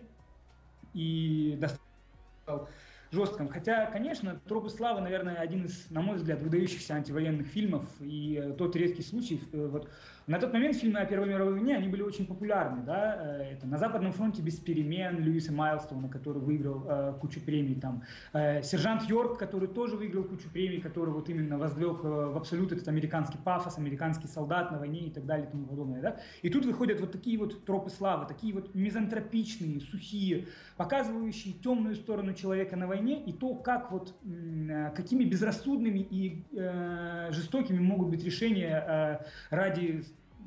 и 0.93 1.57
достаточно 1.59 2.69
жестком. 3.11 3.49
Хотя, 3.49 3.85
конечно, 3.87 4.39
«Тропы 4.47 4.69
славы», 4.69 5.01
наверное, 5.01 5.35
один 5.35 5.65
из, 5.65 5.89
на 5.89 6.01
мой 6.01 6.15
взгляд, 6.15 6.41
выдающихся 6.41 6.95
антивоенных 6.95 7.47
фильмов, 7.47 7.85
и 7.99 8.41
э, 8.41 8.53
тот 8.53 8.75
редкий 8.75 9.03
случай, 9.03 9.41
э, 9.51 9.67
вот. 9.67 9.89
На 10.27 10.39
тот 10.39 10.53
момент 10.53 10.77
фильмы 10.77 10.99
о 10.99 11.05
Первой 11.05 11.27
мировой 11.27 11.53
войне, 11.53 11.75
они 11.75 11.89
были 11.89 12.03
очень 12.03 12.25
популярны, 12.25 12.83
да, 12.83 13.17
э, 13.19 13.53
это 13.53 13.67
«На 13.67 13.77
Западном 13.77 14.13
фронте 14.13 14.41
без 14.41 14.55
перемен» 14.57 15.19
Льюиса 15.19 15.51
Майлстона, 15.51 16.07
который 16.07 16.41
выиграл 16.41 16.85
э, 16.87 17.13
кучу 17.19 17.41
премий, 17.41 17.75
там, 17.75 18.03
э, 18.31 18.61
«Сержант 18.63 19.03
Йорк», 19.09 19.37
который 19.37 19.67
тоже 19.67 19.97
выиграл 19.97 20.23
кучу 20.23 20.49
премий, 20.49 20.79
который 20.79 21.09
вот 21.09 21.27
именно 21.27 21.57
возвел 21.57 21.95
в 21.95 22.37
абсолют 22.37 22.71
этот 22.71 22.87
американский 22.87 23.39
пафос, 23.43 23.77
американский 23.77 24.27
солдат 24.27 24.71
на 24.71 24.79
войне 24.79 25.07
и 25.07 25.09
так 25.09 25.25
далее 25.25 25.47
и 25.47 25.51
тому 25.51 25.65
подобное, 25.65 26.01
да, 26.01 26.19
и 26.43 26.49
тут 26.49 26.65
выходят 26.65 27.01
вот 27.01 27.11
такие 27.11 27.37
вот 27.37 27.65
тропы 27.65 27.89
славы, 27.89 28.25
такие 28.25 28.53
вот 28.53 28.73
мизантропичные, 28.73 29.81
сухие, 29.81 30.47
показывающие 30.77 31.55
темную 31.55 31.95
сторону 31.95 32.33
человека 32.33 32.77
на 32.77 32.87
войне 32.87 33.00
и 33.09 33.33
то, 33.33 33.55
как 33.55 33.91
вот, 33.91 34.15
э, 34.23 34.91
какими 34.95 35.23
безрассудными 35.23 35.99
и 35.99 36.43
э, 36.55 37.29
жестокими 37.31 37.79
могут 37.79 38.09
быть 38.09 38.23
решения 38.23 38.83
э, 38.87 39.25
ради 39.49 40.03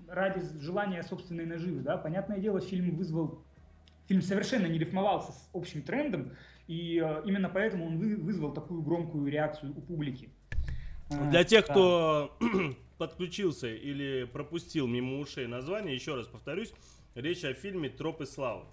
ради 0.09 0.41
желания 0.61 1.03
собственной 1.03 1.47
наживы, 1.47 1.81
да, 1.81 1.97
понятное 1.97 2.39
дело, 2.39 2.61
фильм 2.61 2.95
вызвал, 2.95 3.43
фильм 4.07 4.23
совершенно 4.23 4.67
не 4.67 4.79
рифмовался 4.79 5.33
с 5.33 5.49
общим 5.53 5.83
трендом, 5.83 6.33
и 6.67 7.03
э, 7.05 7.23
именно 7.25 7.49
поэтому 7.49 7.87
он 7.87 7.99
вы, 7.99 8.17
вызвал 8.17 8.53
такую 8.53 8.83
громкую 8.83 9.27
реакцию 9.31 9.73
у 9.77 9.81
публики. 9.81 10.31
Э, 11.11 11.31
Для 11.31 11.45
тех, 11.45 11.67
да. 11.67 11.73
кто 11.73 12.39
подключился 12.99 13.69
или 13.69 14.25
пропустил 14.25 14.87
мимо 14.87 15.19
ушей 15.19 15.47
название, 15.47 15.95
еще 15.95 16.15
раз 16.15 16.27
повторюсь, 16.27 16.73
речь 17.15 17.45
о 17.45 17.53
фильме 17.55 17.89
«Тропы 17.89 18.27
славы». 18.27 18.65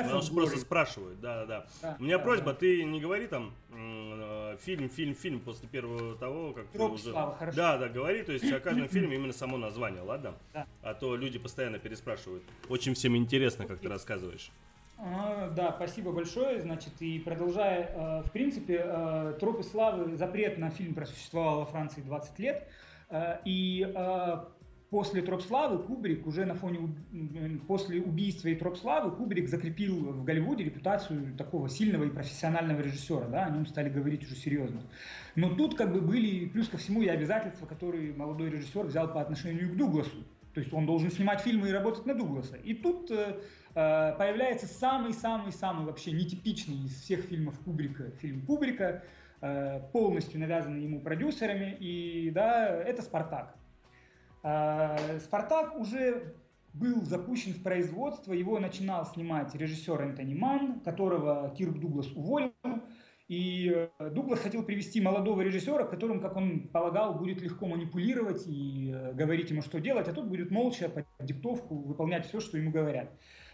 Потому 0.00 0.22
что 0.22 0.34
просто 0.34 0.58
спрашивают, 0.58 1.20
да, 1.20 1.44
да, 1.44 1.66
да. 1.82 1.96
У 2.00 2.02
меня 2.04 2.18
просьба, 2.18 2.54
ты 2.54 2.82
не 2.82 2.98
говори 2.98 3.26
там 3.26 3.52
э, 3.70 4.56
фильм, 4.62 4.88
фильм, 4.88 5.14
фильм 5.14 5.40
после 5.40 5.68
первого 5.68 6.16
того, 6.16 6.52
как 6.54 6.66
Троп 6.68 6.92
ты 6.92 6.94
уже... 6.94 7.10
Слава, 7.10 7.36
хорошо. 7.36 7.56
Да, 7.56 7.76
да, 7.76 7.88
говори, 7.88 8.22
то 8.22 8.32
есть 8.32 8.50
о 8.50 8.58
каждом 8.58 8.88
фильме 8.90 9.16
именно 9.16 9.34
само 9.34 9.58
название, 9.58 10.00
ладно? 10.02 10.34
Да. 10.54 10.66
А 10.82 10.94
то 10.94 11.14
люди 11.14 11.38
постоянно 11.38 11.78
переспрашивают. 11.78 12.42
Очень 12.70 12.94
всем 12.94 13.16
интересно, 13.18 13.66
как 13.66 13.80
ты 13.80 13.88
рассказываешь. 13.88 14.50
А, 14.96 15.50
да, 15.50 15.72
спасибо 15.76 16.12
большое. 16.12 16.60
Значит, 16.62 16.92
и 17.00 17.18
продолжая, 17.18 17.90
э, 17.92 18.22
в 18.22 18.30
принципе, 18.30 18.82
э, 18.84 19.34
Тропы 19.40 19.62
славы, 19.62 20.16
запрет 20.16 20.56
на 20.56 20.70
фильм 20.70 20.94
просуществовал 20.94 21.60
во 21.60 21.66
Франции 21.66 22.00
20 22.00 22.38
лет. 22.38 22.66
Э, 23.10 23.38
и 23.44 23.82
после 24.92 25.22
Троп 25.22 25.40
славы 25.40 25.78
Кубрик 25.78 26.26
уже 26.26 26.44
на 26.44 26.54
фоне, 26.54 26.94
после 27.66 28.02
убийства 28.02 28.48
и 28.48 28.54
Троп 28.54 28.76
славы 28.76 29.10
Кубрик 29.10 29.48
закрепил 29.48 29.96
в 30.12 30.22
Голливуде 30.22 30.64
репутацию 30.64 31.34
такого 31.38 31.70
сильного 31.70 32.04
и 32.04 32.10
профессионального 32.10 32.82
режиссера, 32.82 33.26
да, 33.26 33.46
о 33.46 33.50
нем 33.50 33.64
стали 33.64 33.88
говорить 33.88 34.22
уже 34.22 34.36
серьезно. 34.36 34.82
Но 35.34 35.48
тут 35.54 35.78
как 35.78 35.94
бы 35.94 36.02
были, 36.02 36.46
плюс 36.46 36.68
ко 36.68 36.76
всему, 36.76 37.00
и 37.00 37.08
обязательства, 37.08 37.64
которые 37.64 38.12
молодой 38.12 38.50
режиссер 38.50 38.84
взял 38.84 39.10
по 39.10 39.22
отношению 39.22 39.70
к 39.72 39.76
Дугласу. 39.78 40.26
То 40.52 40.60
есть 40.60 40.70
он 40.74 40.84
должен 40.84 41.10
снимать 41.10 41.40
фильмы 41.40 41.70
и 41.70 41.72
работать 41.72 42.04
на 42.04 42.14
Дугласа. 42.14 42.56
И 42.56 42.74
тут 42.74 43.10
э, 43.10 43.40
э 43.74 44.14
появляется 44.18 44.66
самый-самый-самый 44.66 45.86
вообще 45.86 46.12
нетипичный 46.12 46.84
из 46.84 47.00
всех 47.00 47.20
фильмов 47.20 47.58
Кубрика, 47.64 48.10
фильм 48.20 48.44
Кубрика, 48.44 49.02
э, 49.40 49.80
полностью 49.90 50.38
навязанный 50.38 50.82
ему 50.82 51.00
продюсерами, 51.00 51.78
и 51.80 52.30
да, 52.30 52.66
это 52.68 53.00
«Спартак». 53.00 53.56
А, 54.42 54.98
Спартак 55.20 55.78
уже 55.78 56.34
был 56.74 57.02
запущен 57.02 57.52
в 57.52 57.62
производство, 57.62 58.32
его 58.32 58.58
начинал 58.58 59.06
снимать 59.06 59.54
режиссер 59.54 60.00
Энтони 60.00 60.34
Ман, 60.34 60.80
которого 60.80 61.54
Кирк 61.56 61.78
Дуглас 61.78 62.10
уволил. 62.12 62.52
И 63.28 63.88
э, 63.98 64.10
Дуглас 64.10 64.40
хотел 64.40 64.62
привести 64.62 65.00
молодого 65.00 65.40
режиссера, 65.40 65.84
которым, 65.84 66.20
как 66.20 66.36
он 66.36 66.68
полагал, 66.68 67.14
будет 67.14 67.40
легко 67.40 67.66
манипулировать 67.66 68.46
и 68.46 68.92
э, 68.92 69.12
говорить 69.14 69.48
ему, 69.50 69.62
что 69.62 69.80
делать, 69.80 70.08
а 70.08 70.12
тот 70.12 70.26
будет 70.26 70.50
молча 70.50 70.88
под 70.88 71.06
диктовку 71.20 71.76
выполнять 71.76 72.26
все, 72.26 72.40
что 72.40 72.58
ему 72.58 72.70
говорят. 72.70 73.10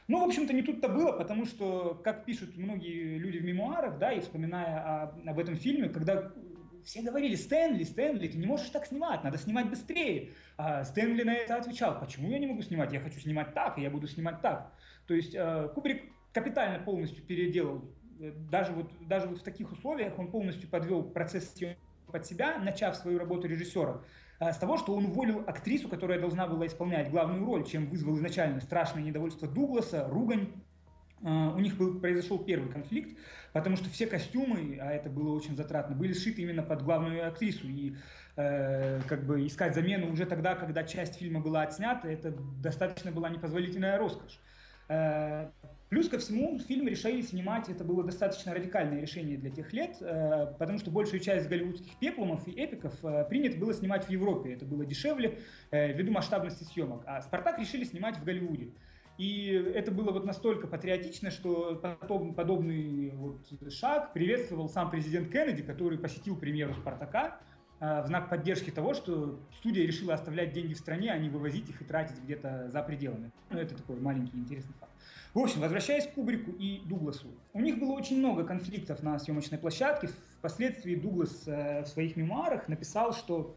Ну, 0.08 0.20
в 0.20 0.24
общем-то, 0.24 0.52
не 0.52 0.62
тут-то 0.62 0.88
было, 0.88 1.12
потому 1.12 1.44
что, 1.44 2.00
как 2.02 2.24
пишут 2.24 2.56
многие 2.56 3.18
люди 3.18 3.38
в 3.38 3.44
мемуарах, 3.44 3.98
да, 3.98 4.10
и 4.10 4.20
вспоминая 4.20 5.12
об 5.26 5.38
этом 5.38 5.54
фильме, 5.54 5.90
когда 5.90 6.32
все 6.84 7.02
говорили, 7.02 7.34
Стэнли, 7.34 7.84
Стэнли, 7.84 8.28
ты 8.28 8.38
не 8.38 8.46
можешь 8.46 8.68
так 8.70 8.86
снимать, 8.86 9.24
надо 9.24 9.38
снимать 9.38 9.68
быстрее. 9.68 10.30
А 10.56 10.84
Стэнли 10.84 11.22
на 11.22 11.34
это 11.34 11.56
отвечал, 11.56 11.98
почему 11.98 12.30
я 12.30 12.38
не 12.38 12.46
могу 12.46 12.62
снимать, 12.62 12.92
я 12.92 13.00
хочу 13.00 13.20
снимать 13.20 13.54
так, 13.54 13.78
и 13.78 13.82
я 13.82 13.90
буду 13.90 14.06
снимать 14.08 14.40
так. 14.40 14.72
То 15.06 15.14
есть 15.14 15.34
э, 15.34 15.68
Кубрик 15.74 16.02
капитально 16.32 16.84
полностью 16.84 17.24
переделал, 17.24 17.84
э, 18.20 18.32
даже 18.50 18.72
вот, 18.72 18.90
даже 19.06 19.26
вот 19.26 19.38
в 19.38 19.42
таких 19.42 19.72
условиях 19.72 20.18
он 20.18 20.30
полностью 20.30 20.68
подвел 20.68 21.02
процесс 21.02 21.54
под 22.10 22.26
себя, 22.26 22.58
начав 22.58 22.96
свою 22.96 23.18
работу 23.18 23.46
режиссера, 23.48 24.02
э, 24.40 24.52
с 24.52 24.56
того, 24.56 24.76
что 24.76 24.94
он 24.94 25.06
уволил 25.06 25.44
актрису, 25.46 25.88
которая 25.88 26.20
должна 26.20 26.46
была 26.46 26.66
исполнять 26.66 27.10
главную 27.10 27.44
роль, 27.44 27.64
чем 27.64 27.88
вызвал 27.88 28.16
изначально 28.16 28.60
страшное 28.60 29.02
недовольство 29.02 29.48
Дугласа, 29.48 30.08
ругань 30.08 30.52
у 31.22 31.58
них 31.58 31.76
был, 31.76 31.98
произошел 32.00 32.38
первый 32.38 32.70
конфликт, 32.70 33.18
потому 33.52 33.76
что 33.76 33.88
все 33.90 34.06
костюмы, 34.06 34.78
а 34.80 34.92
это 34.92 35.08
было 35.08 35.34
очень 35.34 35.56
затратно, 35.56 35.96
были 35.96 36.12
сшиты 36.12 36.42
именно 36.42 36.62
под 36.62 36.82
главную 36.82 37.26
актрису. 37.26 37.66
И 37.66 37.94
э, 38.36 39.00
как 39.08 39.24
бы 39.24 39.46
искать 39.46 39.74
замену 39.74 40.12
уже 40.12 40.26
тогда, 40.26 40.54
когда 40.54 40.84
часть 40.84 41.16
фильма 41.16 41.40
была 41.40 41.62
отснята, 41.62 42.08
это 42.08 42.34
достаточно 42.62 43.10
была 43.10 43.28
непозволительная 43.28 43.98
роскошь. 43.98 44.38
Э, 44.88 45.48
плюс 45.90 46.08
ко 46.08 46.18
всему, 46.18 46.58
фильм 46.58 46.88
решили 46.88 47.20
снимать, 47.22 47.68
это 47.68 47.84
было 47.84 48.04
достаточно 48.04 48.54
радикальное 48.54 49.00
решение 49.00 49.36
для 49.36 49.50
тех 49.50 49.72
лет, 49.72 49.96
э, 50.00 50.54
потому 50.58 50.78
что 50.78 50.90
большую 50.90 51.20
часть 51.20 51.48
голливудских 51.48 51.98
пеплумов 51.98 52.46
и 52.46 52.52
эпиков 52.52 52.94
э, 53.04 53.24
принято 53.28 53.58
было 53.58 53.74
снимать 53.74 54.04
в 54.06 54.10
Европе. 54.10 54.52
Это 54.52 54.64
было 54.64 54.84
дешевле 54.86 55.38
э, 55.70 55.92
ввиду 55.92 56.12
масштабности 56.12 56.64
съемок. 56.64 57.02
А 57.06 57.20
«Спартак» 57.22 57.58
решили 57.58 57.84
снимать 57.84 58.16
в 58.18 58.24
Голливуде. 58.24 58.70
И 59.18 59.48
это 59.74 59.90
было 59.90 60.12
вот 60.12 60.24
настолько 60.24 60.68
патриотично, 60.68 61.32
что 61.32 61.74
потом 61.82 62.34
подобный 62.34 63.10
вот 63.16 63.40
шаг 63.68 64.12
приветствовал 64.12 64.68
сам 64.68 64.90
президент 64.90 65.30
Кеннеди, 65.30 65.64
который 65.64 65.98
посетил 65.98 66.36
премьеру 66.36 66.72
«Спартака», 66.74 67.40
э, 67.80 68.02
в 68.04 68.06
знак 68.06 68.30
поддержки 68.30 68.70
того, 68.70 68.94
что 68.94 69.40
студия 69.58 69.84
решила 69.84 70.14
оставлять 70.14 70.52
деньги 70.52 70.74
в 70.74 70.78
стране, 70.78 71.10
а 71.10 71.18
не 71.18 71.28
вывозить 71.28 71.68
их 71.68 71.82
и 71.82 71.84
тратить 71.84 72.22
где-то 72.22 72.70
за 72.70 72.80
пределами. 72.82 73.32
Ну, 73.50 73.58
это 73.58 73.74
такой 73.74 73.98
маленький 73.98 74.36
интересный 74.36 74.74
факт. 74.78 74.92
В 75.34 75.40
общем, 75.40 75.60
возвращаясь 75.62 76.06
к 76.06 76.14
Кубрику 76.14 76.52
и 76.52 76.80
Дугласу. 76.86 77.26
У 77.52 77.60
них 77.60 77.80
было 77.80 77.92
очень 77.92 78.18
много 78.18 78.44
конфликтов 78.44 79.02
на 79.02 79.18
съемочной 79.18 79.58
площадке. 79.58 80.10
Впоследствии 80.38 80.94
Дуглас 80.94 81.42
э, 81.48 81.82
в 81.82 81.88
своих 81.88 82.16
мемуарах 82.16 82.68
написал, 82.68 83.12
что 83.12 83.56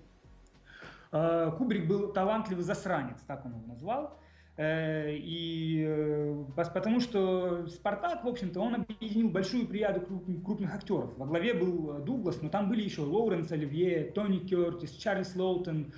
э, 1.12 1.52
Кубрик 1.56 1.88
был 1.88 2.12
талантливый 2.12 2.64
засранец, 2.64 3.18
так 3.28 3.46
он 3.46 3.52
его 3.52 3.68
назвал. 3.68 4.18
Э, 4.62 5.16
и 5.16 5.84
э, 5.88 6.46
потому 6.56 7.00
что 7.00 7.68
Спартак, 7.68 8.24
в 8.24 8.28
общем-то, 8.28 8.60
он 8.60 8.76
объединил 8.76 9.30
большую 9.30 9.66
прияду 9.66 10.02
крупных 10.46 10.76
актеров. 10.76 11.18
Во 11.18 11.26
главе 11.26 11.56
был 11.56 11.98
э, 11.98 12.02
Дуглас, 12.02 12.44
но 12.44 12.50
там 12.50 12.70
были 12.70 12.84
еще 12.84 13.02
Лоуренс 13.02 13.52
Оливье, 13.52 14.12
Тони 14.14 14.38
Кертис, 14.38 14.92
Чарльз 14.92 15.36
Лоутон, 15.36 15.92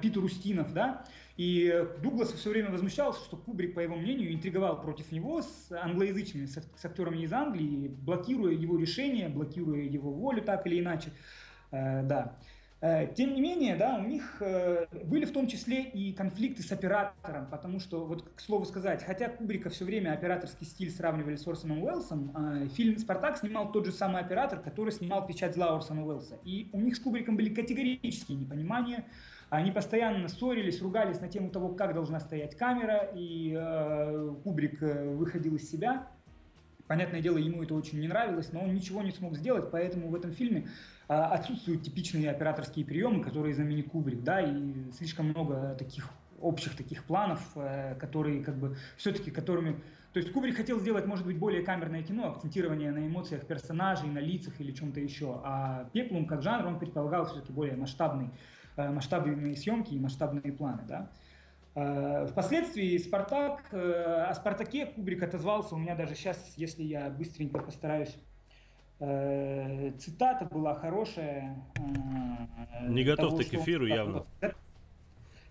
Питер 0.00 0.22
Устинов, 0.22 0.72
да. 0.72 1.04
И 1.36 1.84
Дуглас 2.04 2.30
все 2.30 2.50
время 2.50 2.70
возмущался, 2.70 3.24
что 3.24 3.36
Кубрик, 3.36 3.74
по 3.74 3.80
его 3.80 3.96
мнению, 3.96 4.32
интриговал 4.32 4.80
против 4.80 5.10
него 5.10 5.42
с 5.42 5.72
англоязычными, 5.72 6.46
с, 6.46 6.84
актерами 6.84 7.22
из 7.22 7.32
Англии, 7.32 7.88
блокируя 7.88 8.52
его 8.52 8.78
решение, 8.78 9.28
блокируя 9.28 9.80
его 9.80 10.12
волю 10.12 10.42
так 10.42 10.64
или 10.68 10.78
иначе. 10.78 11.10
Да. 11.72 12.36
Э, 12.84 13.06
тем 13.06 13.32
не 13.32 13.40
менее, 13.40 13.76
да, 13.76 13.96
у 13.96 14.02
них 14.02 14.36
э, 14.40 14.84
были 15.04 15.24
в 15.24 15.32
том 15.32 15.46
числе 15.46 15.84
и 15.84 16.12
конфликты 16.12 16.62
с 16.62 16.70
оператором, 16.70 17.46
потому 17.50 17.80
что, 17.80 18.04
вот 18.04 18.28
к 18.36 18.40
слову 18.40 18.66
сказать, 18.66 19.02
хотя 19.02 19.30
Кубрика 19.30 19.70
все 19.70 19.86
время 19.86 20.12
операторский 20.12 20.66
стиль 20.66 20.90
сравнивали 20.90 21.36
с 21.36 21.46
Орсоном 21.46 21.82
Уэллсом, 21.82 22.30
э, 22.36 22.68
фильм 22.76 22.98
«Спартак» 22.98 23.38
снимал 23.38 23.72
тот 23.72 23.86
же 23.86 23.92
самый 23.92 24.20
оператор, 24.20 24.60
который 24.60 24.92
снимал 24.92 25.26
«Печать 25.26 25.54
зла» 25.54 25.74
Орсона 25.74 26.04
Уэллса. 26.06 26.38
И 26.44 26.68
у 26.74 26.80
них 26.82 26.96
с 26.96 27.00
Кубриком 27.00 27.38
были 27.38 27.48
категорические 27.54 28.36
непонимания, 28.36 29.06
они 29.48 29.72
постоянно 29.72 30.28
ссорились, 30.28 30.82
ругались 30.82 31.22
на 31.22 31.28
тему 31.28 31.48
того, 31.48 31.70
как 31.70 31.94
должна 31.94 32.20
стоять 32.20 32.54
камера, 32.54 33.08
и 33.14 33.54
э, 33.56 34.34
Кубрик 34.44 34.82
выходил 34.82 35.56
из 35.56 35.70
себя. 35.70 36.06
Понятное 36.86 37.22
дело, 37.22 37.38
ему 37.38 37.62
это 37.62 37.72
очень 37.74 37.98
не 37.98 38.08
нравилось, 38.08 38.52
но 38.52 38.60
он 38.60 38.74
ничего 38.74 39.00
не 39.00 39.10
смог 39.10 39.36
сделать, 39.36 39.70
поэтому 39.70 40.10
в 40.10 40.14
этом 40.14 40.32
фильме 40.32 40.68
отсутствуют 41.06 41.82
типичные 41.82 42.30
операторские 42.30 42.84
приемы, 42.84 43.22
которые 43.22 43.54
заменит 43.54 43.90
Кубрик, 43.90 44.22
да, 44.22 44.40
и 44.40 44.90
слишком 44.92 45.26
много 45.26 45.74
таких 45.78 46.08
общих 46.44 46.76
таких 46.76 47.04
планов, 47.04 47.40
э, 47.56 47.94
которые 47.96 48.44
как 48.44 48.56
бы 48.56 48.76
все-таки 48.96 49.30
которыми 49.30 49.80
то 50.12 50.20
есть 50.20 50.32
Кубрик 50.32 50.56
хотел 50.56 50.78
сделать, 50.78 51.06
может 51.06 51.26
быть, 51.26 51.36
более 51.38 51.64
камерное 51.64 52.04
кино, 52.04 52.28
акцентирование 52.28 52.92
на 52.92 53.04
эмоциях 53.04 53.48
персонажей, 53.48 54.08
на 54.08 54.20
лицах 54.20 54.60
или 54.60 54.70
чем-то 54.70 55.00
еще. 55.00 55.40
А 55.42 55.90
Пеплум 55.92 56.26
как 56.26 56.40
жанр 56.40 56.68
он 56.68 56.78
предполагал 56.78 57.26
все-таки 57.26 57.52
более 57.52 57.74
масштабный, 57.74 58.30
э, 58.76 58.90
масштабные 58.90 59.56
съемки 59.56 59.92
и 59.92 59.98
масштабные 59.98 60.52
планы. 60.52 60.82
Да? 60.86 61.10
Э, 61.74 62.28
впоследствии 62.30 62.96
Спартак, 62.98 63.64
о 63.72 64.32
Спартаке 64.36 64.86
Кубрик 64.86 65.24
отозвался, 65.24 65.74
у 65.74 65.78
меня 65.78 65.96
даже 65.96 66.14
сейчас, 66.14 66.54
если 66.56 66.84
я 66.84 67.10
быстренько 67.10 67.58
постараюсь, 67.58 68.14
цитата 69.98 70.44
была 70.50 70.74
хорошая. 70.74 71.56
Не 72.82 73.04
готов 73.04 73.38
ты 73.38 73.44
к 73.44 73.54
эфиру 73.54 73.86
явно. 73.86 74.24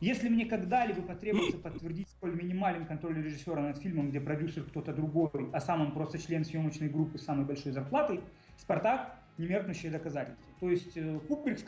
Если 0.03 0.27
мне 0.27 0.45
когда-либо 0.45 1.01
потребуется 1.01 1.57
подтвердить, 1.63 2.09
сколь 2.09 2.35
минимален 2.35 2.85
контроль 2.85 3.23
режиссера 3.23 3.61
над 3.61 3.77
фильмом, 3.77 4.09
где 4.09 4.19
продюсер 4.19 4.63
кто-то 4.63 4.93
другой, 4.93 5.49
а 5.53 5.61
сам 5.61 5.79
он 5.79 5.93
просто 5.93 6.17
член 6.17 6.43
съемочной 6.43 6.89
группы 6.89 7.17
с 7.17 7.23
самой 7.23 7.45
большой 7.45 7.71
зарплатой, 7.71 8.19
«Спартак»— 8.57 9.15
немеркнущее 9.37 9.93
доказательство. 9.93 10.45
То 10.59 10.69
есть 10.69 10.97
э, 10.97 11.19
Кубрик 11.29 11.59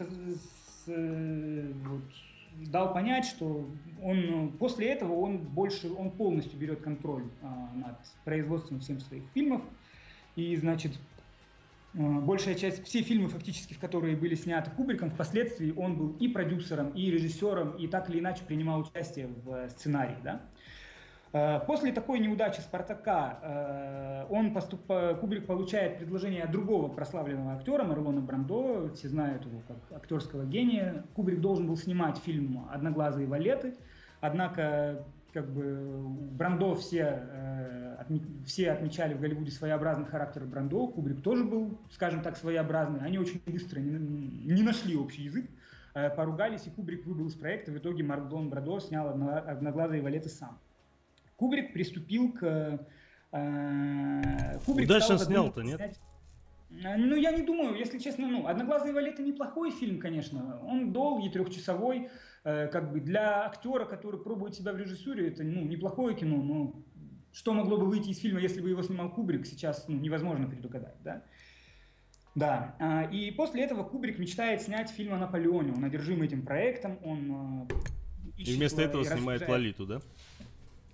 э, 0.88 1.72
вот, 1.86 2.04
дал 2.68 2.94
понять, 2.94 3.24
что 3.24 3.70
он 4.04 4.52
после 4.60 4.88
этого 4.88 5.14
он 5.14 5.38
больше, 5.38 5.90
он 5.94 6.12
полностью 6.12 6.60
берет 6.60 6.82
контроль 6.82 7.24
а, 7.42 7.70
над 7.74 7.96
производством 8.26 8.82
всем 8.82 9.00
своих 9.00 9.24
фильмов. 9.34 9.62
И, 10.36 10.58
значит, 10.58 10.92
Э, 10.92 11.15
большая 11.96 12.56
часть, 12.56 12.84
все 12.84 13.02
фильмы 13.02 13.30
фактически, 13.30 13.74
в 13.74 13.80
которые 13.80 14.16
были 14.16 14.36
сняты 14.36 14.70
Кубриком, 14.72 15.10
впоследствии 15.10 15.72
он 15.72 15.98
был 15.98 16.10
и 16.20 16.28
продюсером, 16.28 16.90
и 16.90 17.10
режиссером, 17.10 17.72
и 17.78 17.88
так 17.88 18.10
или 18.10 18.20
иначе 18.20 18.44
принимал 18.46 18.82
участие 18.82 19.28
в 19.28 19.54
э, 19.54 19.70
сценарии. 19.70 20.18
Да? 20.24 20.42
Э, 21.32 21.60
после 21.66 21.94
такой 21.94 22.20
неудачи 22.20 22.60
«Спартака» 22.60 24.28
он 24.30 24.54
поступ... 24.54 24.82
Кубрик 25.22 25.46
получает 25.46 26.00
предложение 26.00 26.44
от 26.44 26.52
другого 26.52 26.88
прославленного 26.88 27.54
актера 27.54 27.84
Марлона 27.84 28.22
Брандо, 28.22 28.90
все 28.96 29.08
знают 29.08 29.46
его 29.46 29.62
как 29.68 29.78
актерского 29.98 30.46
гения. 30.46 31.06
Кубрик 31.16 31.40
должен 31.40 31.68
был 31.68 31.78
снимать 31.78 32.18
фильм 32.18 32.68
«Одноглазые 32.72 33.28
валеты», 33.28 33.76
однако 34.20 35.06
как 35.36 35.52
бы 35.52 36.06
Брандо 36.32 36.76
все, 36.76 37.28
э, 37.30 37.96
отме, 38.00 38.22
все 38.46 38.72
отмечали 38.72 39.14
в 39.14 39.20
Голливуде 39.20 39.52
своеобразный 39.52 40.06
характер 40.06 40.46
Брандо, 40.46 40.88
Кубрик 40.88 41.22
тоже 41.22 41.44
был, 41.44 41.78
скажем 41.92 42.22
так, 42.22 42.38
своеобразный. 42.38 43.02
Они 43.02 43.20
очень 43.20 43.42
быстро 43.46 43.82
не, 43.82 43.98
не 43.98 44.64
нашли 44.64 44.96
общий 44.96 45.24
язык, 45.24 45.50
э, 45.94 46.10
поругались, 46.10 46.68
и 46.68 46.70
Кубрик 46.70 47.06
выбыл 47.06 47.28
из 47.28 47.34
проекта. 47.34 47.74
В 47.74 47.78
итоге 47.78 48.02
Марлон 48.06 48.50
Брандо 48.50 48.80
снял 48.80 49.10
«Одноглазые 49.10 50.02
валеты» 50.02 50.30
сам. 50.30 50.58
Кубрик 51.36 51.74
приступил 51.74 52.32
к... 52.32 52.80
Э, 53.34 54.60
Кубрик 54.66 54.86
Удачно 54.86 55.18
снял-то, 55.18 55.64
нет? 55.64 55.76
Снять... 55.76 56.00
Э, 56.82 56.96
ну, 56.96 57.18
я 57.18 57.34
не 57.34 57.42
думаю, 57.42 57.76
если 57.76 58.00
честно, 58.00 58.26
ну, 58.26 58.48
«Одноглазые 58.48 58.94
валеты» 58.94 59.22
неплохой 59.22 59.72
фильм, 59.72 60.00
конечно. 60.00 60.62
Он 60.64 60.94
долгий, 60.94 61.30
трехчасовой, 61.30 62.10
как 62.46 62.92
бы 62.92 63.00
для 63.00 63.48
актера, 63.48 63.86
который 63.86 64.20
пробует 64.20 64.54
себя 64.54 64.72
в 64.72 64.78
режиссуре, 64.78 65.30
это 65.30 65.44
ну, 65.44 65.64
неплохое 65.64 66.16
кино, 66.16 66.38
но 66.38 66.76
что 67.34 67.54
могло 67.54 67.78
бы 67.78 67.88
выйти 67.88 68.10
из 68.10 68.20
фильма, 68.20 68.40
если 68.40 68.62
бы 68.62 68.70
его 68.70 68.84
снимал 68.84 69.12
Кубрик, 69.12 69.48
сейчас 69.48 69.86
ну, 69.88 69.98
невозможно 69.98 70.48
предугадать, 70.48 70.96
да? 71.04 71.24
Да, 72.36 72.76
а, 72.80 73.04
и 73.04 73.32
после 73.32 73.64
этого 73.64 73.84
Кубрик 73.84 74.20
мечтает 74.20 74.62
снять 74.62 74.92
фильм 74.92 75.14
о 75.14 75.18
Наполеоне, 75.18 75.74
он 75.74 75.84
одержим 75.84 76.22
этим 76.22 76.46
проектом, 76.46 77.00
он 77.04 77.68
э, 77.68 78.42
И 78.42 78.56
вместо 78.56 78.82
этого 78.82 79.02
и 79.02 79.06
снимает 79.06 79.48
Лолиту, 79.48 79.86
да? 79.86 80.02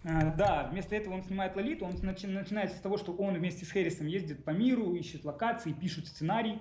А, 0.04 0.34
да, 0.34 0.70
вместо 0.72 0.96
этого 0.96 1.16
он 1.16 1.24
снимает 1.24 1.56
Лолиту, 1.56 1.86
он 1.86 1.94
начинается 2.02 2.78
с 2.78 2.82
того, 2.82 2.98
что 2.98 3.12
он 3.14 3.34
вместе 3.34 3.66
с 3.66 3.72
Хэррисом 3.72 4.08
ездит 4.08 4.44
по 4.44 4.52
миру, 4.52 4.96
ищет 4.96 5.26
локации, 5.26 5.74
пишет 5.74 6.08
сценарий, 6.08 6.60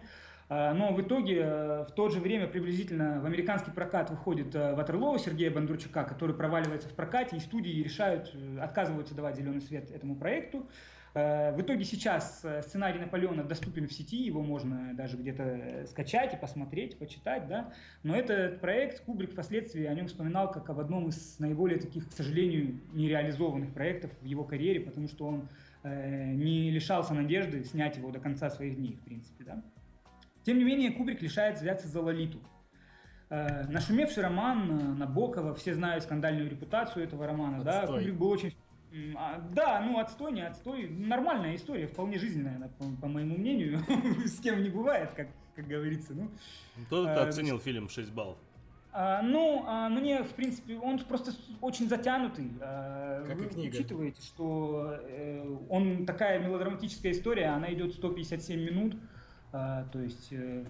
но 0.50 0.92
в 0.92 1.00
итоге 1.00 1.42
э, 1.44 1.84
в 1.88 1.92
то 1.92 2.08
же 2.08 2.18
время 2.18 2.48
приблизительно 2.48 3.20
в 3.20 3.24
американский 3.24 3.70
прокат 3.70 4.10
выходит 4.10 4.52
э, 4.56 4.74
Ватерлоу 4.74 5.16
Сергея 5.16 5.48
Бондарчука, 5.48 6.02
который 6.02 6.34
проваливается 6.34 6.88
в 6.88 6.92
прокате, 6.92 7.36
и 7.36 7.40
студии 7.40 7.80
решают, 7.80 8.32
э, 8.34 8.58
отказываются 8.58 9.14
давать 9.14 9.36
зеленый 9.36 9.60
свет 9.60 9.92
этому 9.92 10.16
проекту. 10.16 10.68
В 11.12 11.56
итоге 11.58 11.84
сейчас 11.84 12.46
сценарий 12.62 13.00
Наполеона 13.00 13.42
доступен 13.42 13.88
в 13.88 13.92
сети, 13.92 14.22
его 14.22 14.42
можно 14.42 14.94
даже 14.94 15.16
где-то 15.16 15.86
скачать 15.88 16.34
и 16.34 16.36
посмотреть, 16.36 17.00
почитать, 17.00 17.48
да. 17.48 17.72
Но 18.04 18.14
этот 18.14 18.60
проект 18.60 19.00
Кубрик 19.00 19.32
впоследствии 19.32 19.86
о 19.86 19.94
нем 19.94 20.06
вспоминал 20.06 20.52
как 20.52 20.70
об 20.70 20.78
одном 20.78 21.08
из 21.08 21.40
наиболее 21.40 21.80
таких, 21.80 22.08
к 22.08 22.12
сожалению, 22.12 22.78
нереализованных 22.92 23.74
проектов 23.74 24.12
в 24.20 24.24
его 24.24 24.44
карьере, 24.44 24.78
потому 24.78 25.08
что 25.08 25.26
он 25.26 25.48
не 25.82 26.70
лишался 26.70 27.12
надежды 27.12 27.64
снять 27.64 27.96
его 27.96 28.12
до 28.12 28.20
конца 28.20 28.48
своих 28.48 28.76
дней, 28.76 28.94
в 28.94 29.00
принципе, 29.04 29.42
да. 29.42 29.64
Тем 30.50 30.58
не 30.58 30.64
менее, 30.64 30.90
Кубрик 30.90 31.22
решает 31.22 31.60
взяться 31.60 31.86
за 31.86 32.00
Лолиту. 32.00 32.40
Э, 33.28 33.68
нашумевший 33.68 34.24
роман 34.24 34.80
э, 34.80 34.94
Набокова, 34.94 35.54
все 35.54 35.76
знают 35.76 36.02
скандальную 36.02 36.50
репутацию 36.50 37.04
этого 37.04 37.24
романа, 37.24 37.58
отстой. 37.58 37.72
да, 37.72 37.86
Кубрик 37.86 38.14
был 38.16 38.30
очень... 38.30 38.56
А, 39.16 39.38
да, 39.54 39.80
ну 39.80 40.00
отстой, 40.00 40.32
не 40.32 40.44
отстой, 40.44 40.88
нормальная 40.88 41.54
история, 41.54 41.86
вполне 41.86 42.18
жизненная, 42.18 42.68
по, 42.78 42.84
по 43.00 43.06
моему 43.06 43.36
мнению, 43.36 43.78
с 44.26 44.40
кем 44.40 44.60
не 44.60 44.70
бывает, 44.70 45.12
как, 45.12 45.28
как 45.54 45.68
говорится. 45.68 46.14
Ну, 46.14 46.28
Кто 46.86 47.08
э, 47.08 47.14
оценил 47.28 47.60
фильм 47.60 47.88
6 47.88 48.10
баллов? 48.10 48.36
А, 48.92 49.22
ну, 49.22 49.62
а, 49.68 49.88
мне, 49.88 50.24
в 50.24 50.34
принципе, 50.34 50.78
он 50.78 50.98
просто 50.98 51.30
очень 51.60 51.88
затянутый. 51.88 52.50
А, 52.60 53.24
как 53.24 53.38
Вы 53.38 53.46
книга. 53.46 53.76
учитываете, 53.76 54.20
что 54.20 54.98
э, 55.00 55.56
он 55.68 56.06
такая 56.06 56.40
мелодраматическая 56.40 57.12
история, 57.12 57.50
она 57.50 57.72
идет 57.72 57.94
157 57.94 58.60
минут. 58.60 58.96
А, 59.52 59.84
то 59.92 60.00
есть, 60.00 60.28
э, 60.32 60.64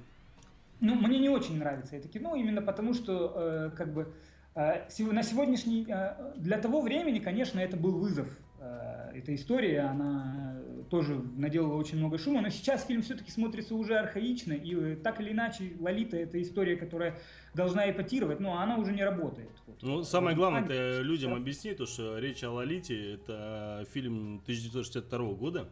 ну, 0.80 0.94
мне 0.94 1.18
не 1.18 1.28
очень 1.28 1.58
нравится 1.58 1.96
это 1.96 2.08
кино, 2.08 2.34
именно 2.34 2.62
потому 2.62 2.94
что, 2.94 3.32
э, 3.36 3.70
как 3.76 3.92
бы, 3.92 4.12
э, 4.54 4.86
на 4.98 5.22
сегодняшний, 5.22 5.86
э, 5.88 6.32
для 6.36 6.58
того 6.58 6.80
времени, 6.80 7.18
конечно, 7.18 7.60
это 7.60 7.76
был 7.76 7.98
вызов. 7.98 8.28
Э, 8.58 9.10
эта 9.14 9.34
история, 9.34 9.80
она 9.80 10.56
тоже 10.90 11.22
наделала 11.36 11.76
очень 11.76 11.98
много 11.98 12.18
шума, 12.18 12.40
но 12.42 12.48
сейчас 12.48 12.84
фильм 12.84 13.02
все-таки 13.02 13.30
смотрится 13.30 13.74
уже 13.74 13.96
архаично, 13.98 14.52
и 14.52 14.74
э, 14.74 14.96
так 14.96 15.20
или 15.20 15.32
иначе 15.32 15.72
Лолита 15.78 16.16
это 16.16 16.40
история, 16.42 16.76
которая 16.76 17.18
должна 17.54 17.90
эпатировать, 17.90 18.40
но 18.40 18.58
она 18.58 18.76
уже 18.76 18.92
не 18.92 19.04
работает. 19.04 19.50
Ну, 19.82 20.02
самое 20.02 20.36
главное, 20.36 20.64
это 20.64 21.00
людям 21.00 21.34
объяснить, 21.34 21.78
то, 21.78 21.86
что 21.86 22.18
речь 22.18 22.42
о 22.44 22.50
Лолите, 22.50 23.14
это 23.14 23.86
фильм 23.92 24.40
1962 24.42 25.34
года, 25.34 25.68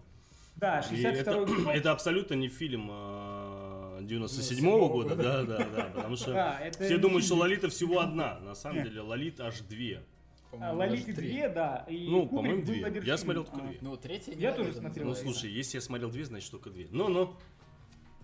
да, 0.59 0.83
62 0.83 1.35
год. 1.44 1.59
Это, 1.59 1.71
это 1.75 1.92
абсолютно 1.92 2.35
не 2.35 2.49
фильм 2.49 2.90
97-го 2.90 4.87
а, 4.87 4.88
года, 4.88 5.16
да, 5.16 5.42
да, 5.44 5.59
да, 5.59 5.90
потому 5.94 6.16
что 6.16 6.33
да, 6.33 6.61
все 6.73 6.99
думают, 6.99 7.25
что 7.25 7.37
Лолита 7.37 7.68
всего 7.68 8.01
одна, 8.01 8.38
на 8.40 8.55
самом 8.55 8.83
деле 8.85 9.01
Лолита 9.01 9.47
аж 9.47 9.61
две. 9.61 10.03
Лолиты 10.53 11.12
две, 11.12 11.49
да. 11.49 11.85
И 11.88 12.09
ну, 12.09 12.27
по-моему, 12.27 12.62
две. 12.62 13.03
Я 13.05 13.16
смотрел 13.18 13.44
только 13.44 13.61
две. 13.66 13.79
Ну, 13.81 13.97
третья 13.97 14.33
Я 14.35 14.53
тоже 14.53 14.73
смотрел. 14.73 15.07
Ну, 15.07 15.14
слушай, 15.14 15.51
если 15.51 15.77
я 15.77 15.81
смотрел 15.81 16.11
две, 16.11 16.25
значит 16.25 16.51
только 16.51 16.71
две. 16.71 16.88
Ну-ну. 16.90 17.37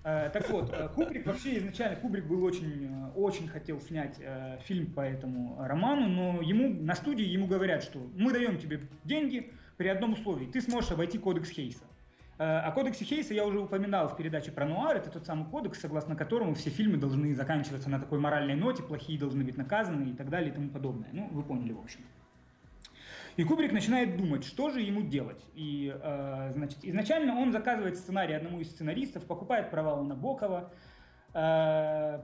Э, 0.05 0.29
так 0.31 0.51
вот, 0.51 0.71
э, 0.71 0.89
Кубрик 0.95 1.25
вообще 1.25 1.59
изначально 1.59 1.97
Кубрик 1.97 2.27
был 2.27 2.45
очень, 2.45 2.89
э, 2.91 3.11
очень 3.17 3.49
хотел 3.49 3.81
снять 3.81 4.21
фильм 4.65 4.93
по 4.93 5.01
этому 5.01 5.57
роману, 5.59 6.09
но 6.09 6.43
ему 6.43 6.69
на 6.69 6.95
студии 6.95 7.25
ему 7.25 7.47
говорят, 7.47 7.83
что 7.83 8.07
мы 8.15 8.33
даем 8.33 8.59
тебе 8.59 8.83
деньги 9.05 9.51
при 9.79 9.89
одном 9.89 10.13
условии, 10.13 10.45
ты 10.45 10.61
сможешь 10.61 10.91
обойти 10.91 11.19
кодекс 11.19 11.49
Хейса. 11.49 11.85
Э, 12.37 12.59
о 12.59 12.73
кодексе 12.73 13.05
Хейса 13.05 13.33
я 13.33 13.47
уже 13.47 13.61
упоминал 13.61 14.09
в 14.09 14.17
передаче 14.17 14.51
про 14.51 14.67
нуар. 14.67 14.97
Это 14.97 15.11
тот 15.11 15.27
самый 15.27 15.47
кодекс, 15.47 15.81
согласно 15.81 16.17
которому 16.17 16.55
все 16.55 16.71
фильмы 16.71 16.97
должны 16.97 17.35
заканчиваться 17.35 17.89
на 17.89 18.01
такой 18.01 18.19
моральной 18.19 18.55
ноте, 18.55 18.83
плохие 18.83 19.19
должны 19.19 19.45
быть 19.45 19.57
наказаны 19.57 20.11
и 20.11 20.15
так 20.15 20.31
далее 20.31 20.51
и 20.51 20.53
тому 20.53 20.69
подобное. 20.69 21.09
Ну, 21.13 21.29
вы 21.31 21.43
поняли, 21.43 21.73
в 21.73 21.81
общем. 21.81 22.01
И 23.37 23.45
Кубрик 23.45 23.73
начинает 23.73 24.17
думать, 24.17 24.45
что 24.45 24.71
же 24.71 24.81
ему 24.81 25.03
делать. 25.03 25.45
И, 25.55 25.93
э, 25.95 26.53
значит, 26.55 26.79
изначально 26.83 27.37
он 27.37 27.53
заказывает 27.53 27.97
сценарий 27.97 28.35
одному 28.35 28.61
из 28.61 28.71
сценаристов, 28.71 29.25
покупает 29.25 29.71
права 29.71 29.95
у 29.95 30.05
Набокова. 30.05 30.73
Э, 31.35 32.21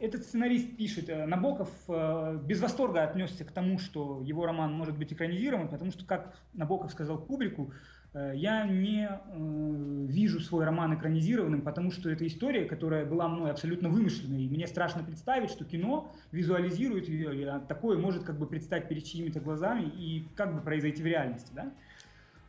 этот 0.00 0.22
сценарист 0.22 0.76
пишет, 0.76 1.08
э, 1.08 1.26
Набоков 1.26 1.70
э, 1.88 2.38
без 2.44 2.60
восторга 2.60 3.02
отнесся 3.02 3.44
к 3.44 3.50
тому, 3.50 3.78
что 3.78 4.20
его 4.22 4.46
роман 4.46 4.72
может 4.72 4.96
быть 4.96 5.12
экранизирован, 5.12 5.68
потому 5.68 5.90
что, 5.90 6.04
как 6.04 6.36
Набоков 6.52 6.92
сказал 6.92 7.18
Кубрику, 7.18 7.72
Э, 7.72 7.95
я 8.34 8.66
не 8.66 9.08
э, 9.08 10.06
вижу 10.08 10.40
свой 10.40 10.64
роман 10.64 10.94
экранизированным, 10.94 11.60
потому 11.60 11.90
что 11.90 12.08
это 12.08 12.26
история, 12.26 12.64
которая 12.64 13.04
была 13.04 13.28
мной 13.28 13.50
абсолютно 13.50 13.90
вымышленной. 13.90 14.44
И 14.44 14.48
мне 14.48 14.66
страшно 14.66 15.02
представить, 15.02 15.50
что 15.50 15.64
кино 15.64 16.12
визуализирует 16.32 17.08
ее, 17.08 17.42
и 17.42 17.66
такое 17.68 17.98
может 17.98 18.24
как 18.24 18.38
бы 18.38 18.46
предстать 18.46 18.88
перед 18.88 19.04
чьими-то 19.04 19.40
глазами 19.40 19.84
и 19.84 20.26
как 20.34 20.54
бы 20.54 20.60
произойти 20.62 21.02
в 21.02 21.06
реальности. 21.06 21.52
Да? 21.54 21.72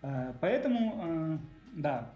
Э, 0.02 0.34
поэтому, 0.40 1.04
э, 1.04 1.38
да. 1.76 2.12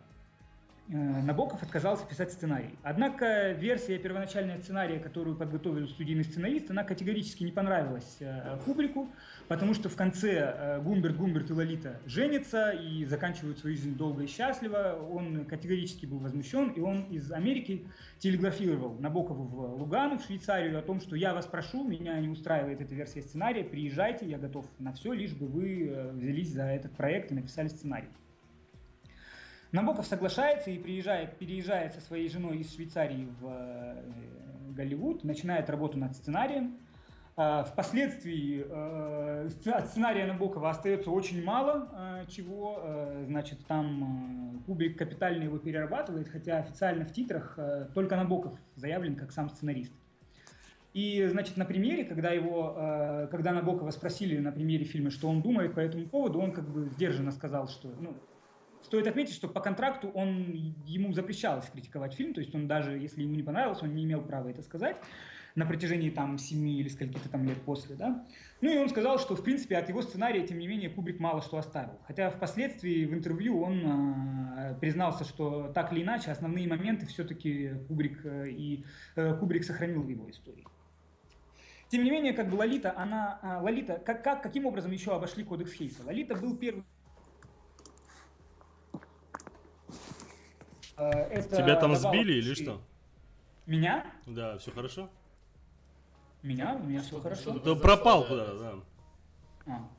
Набоков 0.94 1.64
отказался 1.64 2.06
писать 2.06 2.34
сценарий. 2.34 2.78
Однако 2.84 3.54
версия 3.54 3.98
первоначального 3.98 4.60
сценария, 4.60 5.00
которую 5.00 5.38
подготовил 5.38 5.88
студийный 5.88 6.26
сценарист, 6.26 6.70
она 6.70 6.84
категорически 6.84 7.46
не 7.46 7.54
понравилась 7.54 8.20
Кубрику, 8.66 9.10
потому 9.48 9.74
что 9.74 9.88
в 9.88 9.96
конце 9.96 10.82
Гумберт, 10.84 11.16
Гумберт 11.16 11.50
и 11.50 11.54
Лолита 11.54 12.02
женятся 12.06 12.72
и 12.72 13.06
заканчивают 13.06 13.60
свою 13.60 13.78
жизнь 13.78 13.96
долго 13.96 14.24
и 14.24 14.28
счастливо. 14.28 15.00
Он 15.12 15.46
категорически 15.46 16.06
был 16.06 16.20
возмущен, 16.20 16.72
и 16.72 16.82
он 16.82 17.04
из 17.04 17.32
Америки 17.32 17.88
телеграфировал 18.20 18.96
Набокову 19.00 19.46
в 19.46 19.76
Лугану, 19.76 20.18
в 20.18 20.26
Швейцарию, 20.26 20.78
о 20.78 20.82
том, 20.82 21.00
что 21.00 21.16
я 21.16 21.34
вас 21.34 21.46
прошу, 21.46 21.88
меня 21.88 22.20
не 22.20 22.28
устраивает 22.28 22.82
эта 22.82 22.94
версия 22.94 23.22
сценария, 23.22 23.64
приезжайте, 23.64 24.26
я 24.26 24.38
готов 24.38 24.66
на 24.78 24.92
все, 24.92 25.14
лишь 25.14 25.34
бы 25.34 25.48
вы 25.48 26.12
взялись 26.12 26.52
за 26.52 26.64
этот 26.64 26.92
проект 26.98 27.32
и 27.32 27.36
написали 27.36 27.70
сценарий. 27.70 28.10
Набоков 29.72 30.06
соглашается 30.06 30.70
и 30.70 30.78
приезжает, 30.78 31.38
переезжает 31.38 31.94
со 31.94 32.02
своей 32.02 32.28
женой 32.28 32.58
из 32.58 32.74
Швейцарии 32.74 33.28
в 33.40 33.48
э, 33.48 34.04
Голливуд, 34.72 35.24
начинает 35.24 35.70
работу 35.70 35.98
над 35.98 36.16
сценарием. 36.16 36.78
Э, 37.38 37.64
впоследствии 37.66 38.66
э, 38.68 39.50
от 39.66 39.88
сценария 39.88 40.26
Набокова 40.26 40.70
остается 40.70 41.10
очень 41.10 41.44
мало 41.44 41.90
э, 41.94 42.26
чего. 42.30 42.84
Значит, 43.28 43.60
там 43.68 44.62
Кубрик 44.66 44.98
капитально 44.98 45.44
его 45.44 45.58
перерабатывает, 45.58 46.28
хотя 46.28 46.58
официально 46.58 47.06
в 47.06 47.14
титрах 47.14 47.58
только 47.94 48.16
Набоков 48.16 48.54
заявлен 48.76 49.16
как 49.16 49.32
сам 49.32 49.50
сценарист. 49.50 49.94
И, 50.94 51.26
значит, 51.28 51.56
на 51.56 51.64
примере, 51.64 52.04
когда 52.04 52.32
его, 52.32 53.28
когда 53.32 53.54
Набокова 53.54 53.92
спросили 53.92 54.38
на 54.40 54.52
примере 54.52 54.84
фильма, 54.84 55.10
что 55.10 55.30
он 55.30 55.42
думает 55.42 55.74
по 55.74 55.80
этому 55.80 56.06
поводу, 56.06 56.40
он 56.42 56.52
как 56.52 56.70
бы 56.70 56.90
сдержанно 56.90 57.32
сказал, 57.32 57.70
что, 57.70 57.88
ну, 57.98 58.14
Стоит 58.92 59.08
отметить, 59.08 59.34
что 59.34 59.48
по 59.48 59.62
контракту 59.62 60.10
он, 60.10 60.52
ему 60.86 61.14
запрещалось 61.14 61.66
критиковать 61.68 62.14
фильм, 62.14 62.34
то 62.34 62.42
есть 62.42 62.54
он 62.54 62.68
даже, 62.68 62.98
если 62.98 63.22
ему 63.22 63.36
не 63.36 63.42
понравился, 63.42 63.86
он 63.86 63.96
не 63.96 64.04
имел 64.04 64.22
права 64.22 64.50
это 64.50 64.62
сказать 64.62 64.98
на 65.56 65.66
протяжении 65.66 66.10
там 66.10 66.38
семи 66.38 66.78
или 66.78 66.90
скольки-то 66.90 67.30
там 67.30 67.46
лет 67.46 67.62
после, 67.62 67.96
да. 67.96 68.28
Ну 68.60 68.70
и 68.70 68.78
он 68.78 68.90
сказал, 68.90 69.18
что 69.18 69.38
в 69.38 69.46
принципе 69.46 69.78
от 69.78 69.88
его 69.88 70.02
сценария, 70.02 70.46
тем 70.46 70.60
не 70.60 70.68
менее, 70.68 70.90
Кубрик 70.90 71.22
мало 71.22 71.42
что 71.42 71.58
оставил. 71.58 72.00
Хотя 72.06 72.32
впоследствии 72.32 73.06
в 73.06 73.14
интервью 73.14 73.62
он 73.62 73.82
э, 74.58 74.76
признался, 74.82 75.24
что 75.24 75.72
так 75.74 75.94
или 75.94 76.04
иначе 76.04 76.30
основные 76.30 76.68
моменты 76.68 77.06
все-таки 77.06 77.72
Кубрик 77.88 78.26
э, 78.26 78.50
и 78.50 78.84
э, 79.16 79.38
Кубрик 79.38 79.64
сохранил 79.64 80.02
в 80.02 80.10
его 80.10 80.30
истории. 80.30 80.66
Тем 81.88 82.04
не 82.04 82.12
менее, 82.12 82.34
как 82.34 82.50
бы 82.50 82.56
Лолита, 82.56 82.94
она, 82.98 83.40
э, 83.42 83.64
Лолита, 83.64 84.02
как, 84.06 84.22
как, 84.22 84.44
каким 84.44 84.66
образом 84.66 84.92
еще 84.92 85.16
обошли 85.16 85.46
кодекс 85.46 85.72
Хейса? 85.72 86.04
Лолита 86.06 86.36
был 86.36 86.58
первый 86.58 86.84
это 91.10 91.58
Тебя 91.58 91.76
там 91.76 91.96
сбили 91.96 92.34
или 92.34 92.54
что? 92.54 92.82
Меня? 93.66 94.06
Да, 94.26 94.58
все 94.58 94.72
хорошо? 94.72 95.10
Меня? 96.44 96.76
У 96.76 96.84
меня 96.84 97.02
все 97.02 97.20
хорошо. 97.20 97.58
То 97.60 97.76
пропал 97.76 98.26
куда-то, 98.26 98.60
да. 98.60 98.74
А. 99.68 99.90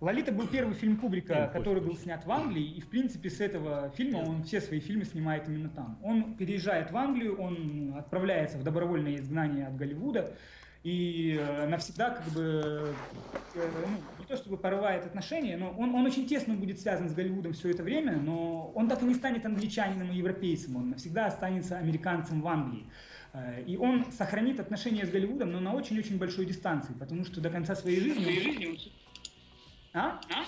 Лолита 0.00 0.32
был 0.32 0.48
первый 0.48 0.74
фильм 0.74 0.96
Кубрика, 0.96 1.48
который 1.52 1.80
был 1.80 1.96
снят 1.96 2.24
в 2.26 2.32
Англии, 2.32 2.64
и 2.64 2.80
в 2.80 2.88
принципе 2.88 3.30
с 3.30 3.40
этого 3.40 3.90
фильма 3.90 4.18
он 4.18 4.42
все 4.42 4.60
свои 4.60 4.80
фильмы 4.80 5.04
снимает 5.04 5.46
именно 5.46 5.68
там. 5.68 5.96
Он 6.02 6.34
переезжает 6.34 6.90
в 6.90 6.96
Англию, 6.96 7.40
он 7.40 7.94
отправляется 7.96 8.58
в 8.58 8.64
добровольное 8.64 9.14
изгнание 9.16 9.68
от 9.68 9.76
Голливуда, 9.76 10.36
и 10.82 11.38
э, 11.38 11.68
навсегда 11.68 12.10
как 12.10 12.24
бы, 12.32 12.94
э, 13.54 13.70
ну, 13.86 13.98
не 14.18 14.24
то 14.26 14.36
чтобы 14.36 14.56
порывает 14.56 15.06
отношения, 15.06 15.56
но 15.56 15.70
он, 15.70 15.94
он 15.94 16.04
очень 16.06 16.26
тесно 16.26 16.54
будет 16.54 16.80
связан 16.80 17.08
с 17.08 17.14
Голливудом 17.14 17.52
все 17.52 17.70
это 17.70 17.82
время, 17.84 18.16
но 18.16 18.72
он 18.74 18.88
так 18.88 19.02
и 19.02 19.04
не 19.04 19.14
станет 19.14 19.46
англичанином 19.46 20.10
и 20.10 20.16
европейцем, 20.16 20.76
он 20.76 20.90
навсегда 20.90 21.26
останется 21.26 21.78
американцем 21.78 22.40
в 22.40 22.48
Англии. 22.48 22.86
Э, 23.32 23.62
и 23.64 23.76
он 23.76 24.10
сохранит 24.10 24.58
отношения 24.58 25.06
с 25.06 25.10
Голливудом, 25.10 25.52
но 25.52 25.60
на 25.60 25.72
очень-очень 25.72 26.18
большой 26.18 26.46
дистанции, 26.46 26.94
потому 26.94 27.24
что 27.24 27.40
до 27.40 27.50
конца 27.50 27.76
своей 27.76 28.00
жизни... 28.00 28.66
Он... 28.66 28.78
А? 29.94 30.20
а? 30.30 30.44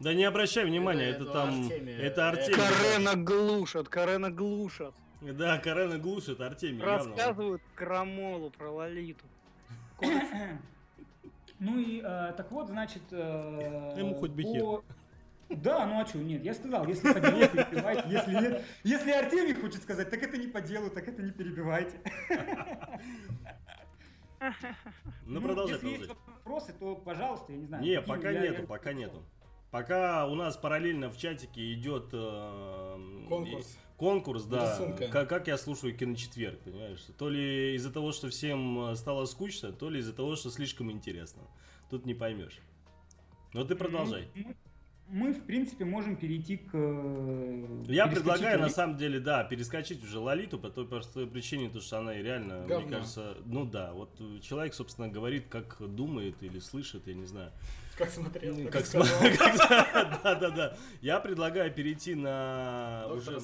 Да 0.00 0.14
не 0.14 0.24
обращай 0.24 0.64
внимания, 0.64 1.10
это, 1.10 1.24
это 1.24 1.32
там... 1.32 1.64
Артемия. 1.64 1.98
Это 1.98 2.28
Артемия. 2.30 2.56
Карена 2.56 3.16
глушат, 3.16 3.88
Карена 3.88 4.30
глушат. 4.30 4.94
Да, 5.20 5.58
Карена 5.58 5.98
глушит, 5.98 6.40
Артемий 6.40 6.82
Рассказывают 6.82 7.60
явно. 7.62 7.76
крамолу 7.76 8.50
про 8.50 8.70
Лолиту. 8.70 9.26
Ну 11.60 11.76
и 11.76 12.00
э, 12.04 12.34
так 12.36 12.52
вот, 12.52 12.68
значит... 12.68 13.02
Э, 13.10 13.94
Ему 13.96 14.14
хоть 14.14 14.30
бы 14.30 14.44
по... 14.44 14.84
Да, 15.48 15.86
ну 15.86 16.00
а 16.00 16.06
что, 16.06 16.18
нет, 16.18 16.44
я 16.44 16.54
сказал, 16.54 16.86
если 16.86 17.12
по 17.12 17.18
делу, 17.18 17.40
перебивайте, 17.48 18.04
если 18.08 18.32
нет. 18.32 18.64
Если 18.84 19.10
Артемий 19.10 19.54
хочет 19.54 19.82
сказать, 19.82 20.08
так 20.08 20.22
это 20.22 20.36
не 20.36 20.46
по 20.46 20.60
делу, 20.60 20.88
так 20.90 21.08
это 21.08 21.20
не 21.22 21.32
перебивайте. 21.32 22.00
Ну, 25.26 25.40
продолжай, 25.40 25.74
Если 25.74 25.88
есть 25.88 26.08
вопросы, 26.08 26.72
то, 26.78 26.94
пожалуйста, 26.94 27.50
я 27.52 27.58
не 27.58 27.66
знаю. 27.66 27.82
Не, 27.82 28.00
пока 28.00 28.32
нету, 28.32 28.66
пока 28.66 28.92
нету. 28.92 29.24
Пока 29.72 30.26
у 30.26 30.34
нас 30.34 30.56
параллельно 30.56 31.10
в 31.10 31.18
чатике 31.18 31.72
идет 31.74 32.10
э, 32.12 33.24
конкурс. 33.28 33.78
Конкурс, 33.98 34.44
да. 34.44 34.94
Как, 35.10 35.28
как 35.28 35.48
я 35.48 35.58
слушаю 35.58 35.94
киночетверг, 35.94 36.60
понимаешь? 36.60 37.04
То 37.18 37.28
ли 37.28 37.74
из-за 37.74 37.92
того, 37.92 38.12
что 38.12 38.28
всем 38.28 38.90
э, 38.90 38.94
стало 38.94 39.26
скучно, 39.26 39.72
то 39.72 39.90
ли 39.90 39.98
из-за 39.98 40.12
того, 40.12 40.36
что 40.36 40.50
слишком 40.50 40.92
интересно. 40.92 41.42
Тут 41.90 42.06
не 42.06 42.14
поймешь. 42.14 42.60
Но 43.54 43.64
ты 43.64 43.74
продолжай. 43.74 44.28
Мы, 44.36 44.54
мы 45.08 45.32
в 45.32 45.44
принципе, 45.44 45.84
можем 45.84 46.14
перейти 46.14 46.58
к... 46.58 46.70
Э, 46.74 47.84
я 47.88 48.06
предлагаю, 48.06 48.60
на 48.60 48.68
самом 48.68 48.98
деле, 48.98 49.18
да, 49.18 49.42
перескочить 49.42 50.04
уже 50.04 50.20
Лолиту 50.20 50.60
по 50.60 50.70
той 50.70 50.86
простой 50.86 51.26
причине, 51.26 51.68
то, 51.68 51.80
что 51.80 51.98
она 51.98 52.14
и 52.14 52.22
реально, 52.22 52.66
Говно. 52.68 52.86
мне 52.86 52.96
кажется, 52.98 53.36
ну 53.46 53.64
да, 53.64 53.92
вот 53.94 54.16
человек, 54.42 54.74
собственно, 54.74 55.08
говорит, 55.08 55.48
как 55.48 55.76
думает 55.80 56.40
или 56.44 56.60
слышит, 56.60 57.08
я 57.08 57.14
не 57.14 57.26
знаю. 57.26 57.50
Как 57.98 58.10
смотрел, 58.10 58.56
как, 58.68 58.72
как 58.72 58.86
смотрел. 58.86 59.36
Да, 60.22 60.34
да, 60.36 60.50
да. 60.50 60.76
Я 61.00 61.18
предлагаю 61.18 61.72
перейти 61.72 62.14
на 62.14 63.06
уже 63.10 63.40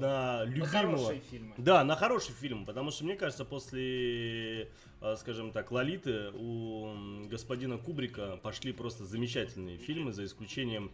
на 0.00 0.44
любимого. 0.44 1.14
Да, 1.56 1.84
на 1.84 1.94
хороший 1.94 2.32
фильм, 2.32 2.66
потому 2.66 2.90
что 2.90 3.04
мне 3.04 3.14
кажется, 3.14 3.44
после, 3.44 4.70
э, 5.00 5.16
скажем 5.16 5.52
так, 5.52 5.70
Лолиты 5.70 6.30
у 6.34 6.92
господина 7.28 7.78
Кубрика 7.78 8.38
пошли 8.42 8.72
просто 8.72 9.04
замечательные 9.04 9.78
фильмы, 9.78 10.12
за 10.12 10.24
исключением 10.24 10.90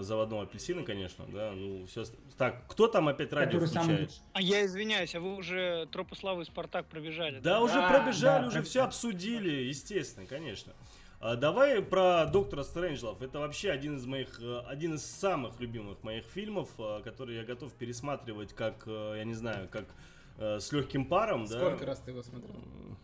заводного 0.00 0.42
апельсина, 0.42 0.82
конечно, 0.82 1.24
да, 1.32 1.52
ну 1.52 1.86
все. 1.86 2.04
Так, 2.36 2.66
кто 2.68 2.86
там 2.86 3.08
опять 3.08 3.32
радио 3.32 3.64
включает? 3.64 4.12
А 4.34 4.42
я 4.42 4.64
извиняюсь, 4.66 5.14
а 5.14 5.20
вы 5.20 5.36
уже 5.36 5.88
Тропы 5.90 6.16
славы 6.16 6.42
и 6.42 6.44
Спартак 6.44 6.86
пробежали? 6.86 7.40
Да, 7.40 7.60
уже 7.60 7.80
пробежали, 7.88 8.46
уже 8.46 8.62
все 8.62 8.82
обсудили, 8.82 9.50
естественно, 9.64 10.26
конечно. 10.26 10.74
А, 11.24 11.36
давай 11.36 11.80
про 11.80 12.26
Доктора 12.26 12.64
Стрэнджлов. 12.64 13.22
Это 13.22 13.38
вообще 13.38 13.70
один 13.70 13.96
из 13.96 14.06
моих, 14.06 14.40
э, 14.40 14.58
один 14.66 14.94
из 14.94 15.06
самых 15.06 15.60
любимых 15.60 16.02
моих 16.02 16.24
фильмов, 16.24 16.68
э, 16.78 17.00
который 17.04 17.36
я 17.36 17.44
готов 17.44 17.72
пересматривать 17.74 18.52
как, 18.54 18.82
э, 18.86 19.14
я 19.18 19.24
не 19.24 19.34
знаю, 19.34 19.68
как 19.70 19.84
с 20.60 20.72
легким 20.72 21.06
паром, 21.06 21.46
Сколько 21.46 21.60
да. 21.60 21.66
Сколько 21.68 21.86
раз 21.86 21.98
ты 22.00 22.10
его 22.10 22.22
смотрел? 22.22 22.56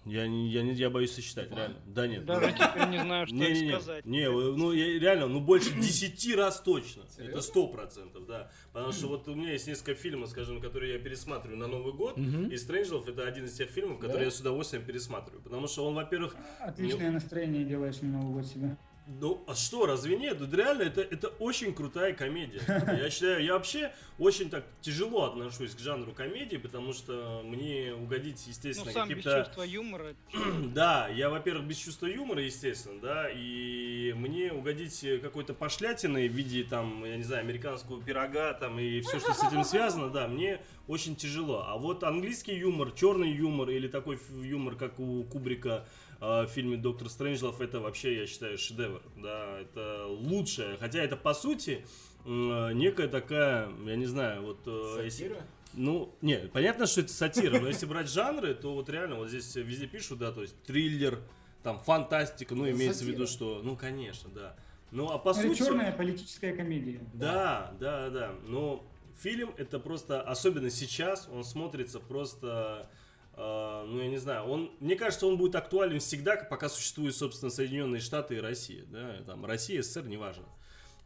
Я 0.04 0.26
не, 0.26 0.48
я 0.48 0.62
не, 0.62 0.72
я 0.72 0.88
боюсь 0.88 1.12
сосчитать, 1.12 1.50
реально. 1.50 1.76
Да 1.86 2.06
нет. 2.06 2.24
Даже 2.24 2.52
теперь 2.52 2.88
не 2.88 2.98
знаю, 2.98 3.26
что 3.26 3.36
не, 3.36 3.52
не, 3.52 3.60
не, 3.60 3.72
сказать. 3.72 4.06
Не, 4.06 4.30
ну 4.30 4.72
я, 4.72 4.98
реально, 4.98 5.26
ну 5.26 5.40
больше 5.40 5.74
10 5.74 6.36
раз 6.36 6.60
точно. 6.60 7.02
Это 7.18 7.40
сто 7.42 7.66
процентов, 7.68 8.26
да. 8.26 8.50
Потому 8.72 8.92
что 8.92 9.08
вот 9.08 9.28
у 9.28 9.34
меня 9.34 9.52
есть 9.52 9.66
несколько 9.66 9.94
фильмов, 9.94 10.30
скажем, 10.30 10.60
которые 10.60 10.94
я 10.94 10.98
пересматриваю 10.98 11.58
на 11.58 11.66
Новый 11.66 11.92
год, 11.92 12.18
и 12.18 12.56
Стрэнджлов 12.56 13.08
это 13.08 13.26
один 13.26 13.44
из 13.44 13.52
тех 13.54 13.68
фильмов, 13.68 13.98
которые 13.98 14.26
я 14.26 14.30
с 14.30 14.40
удовольствием 14.40 14.84
пересматриваю. 14.84 15.42
Потому 15.42 15.66
что 15.68 15.86
он, 15.86 15.94
во-первых... 15.94 16.34
Отличное 16.60 17.10
настроение 17.10 17.64
делаешь 17.64 18.00
на 18.00 18.08
Новый 18.08 18.32
год 18.32 18.46
себе. 18.46 18.76
Ну, 19.08 19.42
а 19.46 19.54
что, 19.54 19.86
разве 19.86 20.16
нет? 20.16 20.38
Да 20.38 20.56
реально, 20.56 20.82
это, 20.82 21.00
это 21.00 21.28
очень 21.38 21.72
крутая 21.72 22.12
комедия. 22.12 22.60
Я 22.68 23.08
считаю, 23.10 23.42
я 23.42 23.54
вообще 23.54 23.90
очень 24.18 24.50
так 24.50 24.66
тяжело 24.82 25.24
отношусь 25.24 25.74
к 25.74 25.78
жанру 25.78 26.12
комедии, 26.12 26.58
потому 26.58 26.92
что 26.92 27.40
мне 27.42 27.94
угодить, 27.94 28.46
естественно, 28.46 28.92
ну, 28.94 29.00
каким-то... 29.00 29.38
без 29.38 29.46
чувства 29.46 29.62
юмора. 29.62 30.14
да, 30.74 31.08
я, 31.08 31.30
во-первых, 31.30 31.66
без 31.66 31.78
чувства 31.78 32.06
юмора, 32.06 32.42
естественно, 32.42 33.00
да, 33.00 33.30
и 33.32 34.12
мне 34.14 34.52
угодить 34.52 35.02
какой-то 35.22 35.54
пошлятиной 35.54 36.28
в 36.28 36.32
виде, 36.32 36.62
там, 36.64 37.02
я 37.06 37.16
не 37.16 37.24
знаю, 37.24 37.40
американского 37.40 38.02
пирога, 38.02 38.52
там, 38.52 38.78
и 38.78 39.00
все, 39.00 39.20
что 39.20 39.32
с 39.32 39.42
этим 39.42 39.64
связано, 39.64 40.10
да, 40.10 40.28
мне 40.28 40.60
очень 40.86 41.16
тяжело. 41.16 41.64
А 41.66 41.78
вот 41.78 42.04
английский 42.04 42.56
юмор, 42.56 42.90
черный 42.90 43.30
юмор 43.30 43.70
или 43.70 43.88
такой 43.88 44.18
юмор, 44.42 44.74
как 44.74 45.00
у 45.00 45.24
Кубрика, 45.24 45.86
в 46.20 46.46
фильме 46.48 46.76
Доктор 46.76 47.08
Стрэнджлов 47.08 47.60
это 47.60 47.80
вообще, 47.80 48.20
я 48.20 48.26
считаю, 48.26 48.58
шедевр. 48.58 49.02
Да, 49.16 49.60
это 49.60 50.06
лучшее. 50.06 50.76
Хотя 50.78 51.00
это 51.00 51.16
по 51.16 51.34
сути 51.34 51.84
некая 52.24 53.08
такая, 53.08 53.70
я 53.86 53.96
не 53.96 54.06
знаю, 54.06 54.42
вот... 54.42 54.58
Э, 54.66 54.96
Сатира? 54.96 55.34
Если, 55.34 55.42
ну, 55.74 56.14
не, 56.20 56.38
понятно, 56.52 56.86
что 56.86 57.00
это 57.02 57.12
сатира, 57.12 57.58
но 57.60 57.68
если 57.68 57.86
брать 57.86 58.10
жанры, 58.10 58.54
то 58.54 58.74
вот 58.74 58.88
реально 58.88 59.16
вот 59.16 59.28
здесь 59.28 59.54
везде 59.56 59.86
пишут, 59.86 60.18
да, 60.18 60.32
то 60.32 60.42
есть 60.42 60.60
триллер, 60.64 61.20
там 61.62 61.78
фантастика, 61.78 62.54
ну, 62.54 62.68
имеется 62.68 63.00
сатира. 63.00 63.12
в 63.12 63.14
виду, 63.14 63.26
что, 63.26 63.60
ну, 63.62 63.76
конечно, 63.76 64.30
да. 64.34 64.56
Ну, 64.90 65.10
а 65.10 65.18
по 65.18 65.30
это 65.30 65.42
сути... 65.42 65.58
черная 65.58 65.92
политическая 65.92 66.52
комедия. 66.54 67.00
Да, 67.14 67.74
да, 67.78 68.10
да. 68.10 68.34
Но 68.46 68.84
фильм 69.20 69.54
это 69.56 69.78
просто, 69.78 70.20
особенно 70.22 70.70
сейчас, 70.70 71.28
он 71.32 71.44
смотрится 71.44 72.00
просто, 72.00 72.88
э, 72.90 72.96
ну 73.38 74.00
я 74.00 74.08
не 74.08 74.16
знаю, 74.18 74.44
он, 74.46 74.70
мне 74.80 74.96
кажется, 74.96 75.26
он 75.26 75.36
будет 75.36 75.54
актуален 75.54 76.00
всегда, 76.00 76.36
пока 76.36 76.68
существуют, 76.68 77.14
собственно, 77.14 77.50
Соединенные 77.50 78.00
Штаты 78.00 78.36
и 78.36 78.40
Россия, 78.40 78.84
да, 78.88 79.22
там 79.26 79.44
Россия, 79.46 79.82
СССР, 79.82 80.06
неважно. 80.06 80.44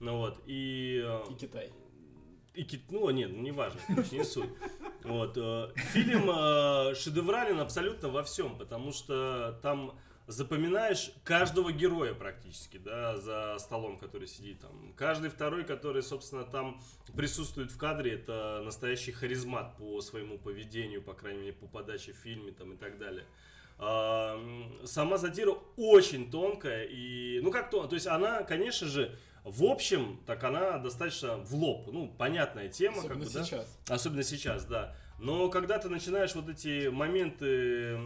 Ну 0.00 0.16
вот, 0.16 0.38
и... 0.46 1.02
э, 1.04 1.20
И 1.30 1.34
Китай. 1.34 1.70
и 2.54 2.64
кит... 2.64 2.90
Ну, 2.90 3.08
нет, 3.10 3.30
ну, 3.32 3.42
не 3.42 3.52
важно, 3.52 3.80
короче, 3.86 4.16
не 4.18 4.24
суть. 4.24 4.50
Вот. 5.04 5.36
э, 5.36 5.68
Фильм 5.92 6.28
э, 6.30 6.94
шедеврален 6.94 7.60
абсолютно 7.60 8.08
во 8.08 8.22
всем, 8.24 8.56
потому 8.58 8.92
что 8.92 9.58
там 9.62 9.96
запоминаешь 10.26 11.12
каждого 11.24 11.72
героя 11.72 12.14
практически, 12.14 12.78
да, 12.78 13.16
за 13.16 13.56
столом, 13.58 13.98
который 13.98 14.28
сидит 14.28 14.61
там. 14.61 14.92
Каждый 14.96 15.30
второй, 15.30 15.64
который, 15.64 16.02
собственно, 16.02 16.44
там 16.44 16.80
присутствует 17.16 17.70
в 17.70 17.76
кадре, 17.76 18.12
это 18.14 18.62
настоящий 18.64 19.12
харизмат 19.12 19.76
по 19.76 20.00
своему 20.00 20.38
поведению, 20.38 21.02
по 21.02 21.14
крайней 21.14 21.40
мере, 21.40 21.52
по 21.52 21.66
подаче 21.66 22.12
в 22.12 22.16
фильме 22.16 22.52
там 22.52 22.72
и 22.72 22.76
так 22.76 22.98
далее. 22.98 23.26
А, 23.78 24.38
Сама 24.85 25.18
сатира 25.18 25.54
очень 25.76 26.30
тонкая 26.30 26.85
и, 26.85 27.40
ну 27.40 27.50
как 27.50 27.70
то, 27.70 27.87
то 27.87 27.94
есть 27.94 28.06
она, 28.06 28.44
конечно 28.44 28.87
же, 28.87 29.18
в 29.44 29.64
общем, 29.64 30.20
так 30.24 30.44
она 30.44 30.78
достаточно 30.78 31.37
в 31.38 31.52
лоб, 31.54 31.88
ну 31.92 32.08
понятная 32.16 32.68
тема, 32.68 33.02
как 33.02 33.16
Особенно 33.16 33.24
бы, 33.24 33.32
да? 33.32 33.44
сейчас. 33.44 33.78
Особенно 33.88 34.22
сейчас, 34.22 34.64
да. 34.66 34.94
Но 35.18 35.48
когда 35.51 35.79
ты 35.79 35.88
начинаешь 35.88 36.35
вот 36.35 36.48
эти 36.48 36.88
моменты 36.88 37.96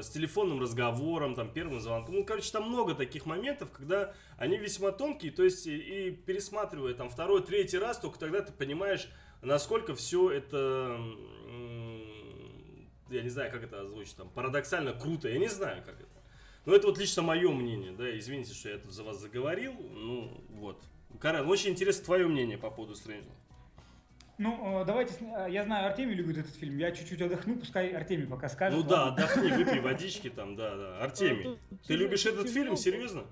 с 0.00 0.08
телефонным 0.10 0.60
разговором, 0.60 1.34
там, 1.34 1.50
первым 1.52 1.80
звонком, 1.80 2.14
ну, 2.14 2.24
короче, 2.24 2.52
там 2.52 2.68
много 2.68 2.94
таких 2.94 3.26
моментов, 3.26 3.70
когда 3.72 4.14
они 4.38 4.56
весьма 4.56 4.92
тонкие, 4.92 5.32
то 5.32 5.42
есть 5.42 5.66
и, 5.66 6.10
пересматривая 6.10 6.94
там 6.94 7.10
второй, 7.10 7.42
третий 7.42 7.78
раз, 7.78 7.98
только 7.98 8.18
тогда 8.18 8.42
ты 8.42 8.52
понимаешь, 8.52 9.08
насколько 9.42 9.94
все 9.94 10.30
это, 10.30 11.00
я 13.10 13.22
не 13.22 13.28
знаю, 13.28 13.50
как 13.50 13.64
это 13.64 13.80
озвучить, 13.80 14.16
там, 14.16 14.28
парадоксально 14.28 14.92
круто, 14.92 15.28
я 15.28 15.38
не 15.38 15.48
знаю, 15.48 15.82
как 15.84 16.00
это. 16.00 16.08
Но 16.64 16.74
это 16.74 16.86
вот 16.86 16.98
лично 16.98 17.22
мое 17.22 17.50
мнение, 17.50 17.92
да, 17.92 18.16
извините, 18.18 18.54
что 18.54 18.68
я 18.68 18.78
тут 18.78 18.92
за 18.92 19.02
вас 19.02 19.20
заговорил, 19.20 19.74
ну, 19.94 20.44
вот. 20.50 20.82
Карен, 21.20 21.48
очень 21.48 21.70
интересно 21.70 22.04
твое 22.04 22.26
мнение 22.28 22.58
по 22.58 22.70
поводу 22.70 22.94
Стрэнджа. 22.94 23.30
Ну, 24.38 24.82
э, 24.82 24.84
давайте, 24.84 25.14
э, 25.20 25.46
я 25.50 25.64
знаю, 25.64 25.86
Артемий 25.86 26.14
любит 26.14 26.36
этот 26.38 26.54
фильм. 26.54 26.76
Я 26.76 26.92
чуть-чуть 26.92 27.20
отдохну, 27.22 27.56
пускай 27.56 27.90
Артемий 27.92 28.26
пока 28.26 28.48
скажет. 28.48 28.78
Ну 28.78 28.86
да, 28.86 29.04
ладно? 29.06 29.24
отдохни, 29.24 29.50
выпей 29.50 29.80
водички 29.80 30.28
там, 30.28 30.56
да, 30.56 30.76
да. 30.76 30.98
Артемий, 30.98 31.44
Тут 31.44 31.58
ты 31.86 31.94
любишь 31.94 32.26
этот 32.26 32.50
фильм, 32.50 32.76
серьезно? 32.76 33.24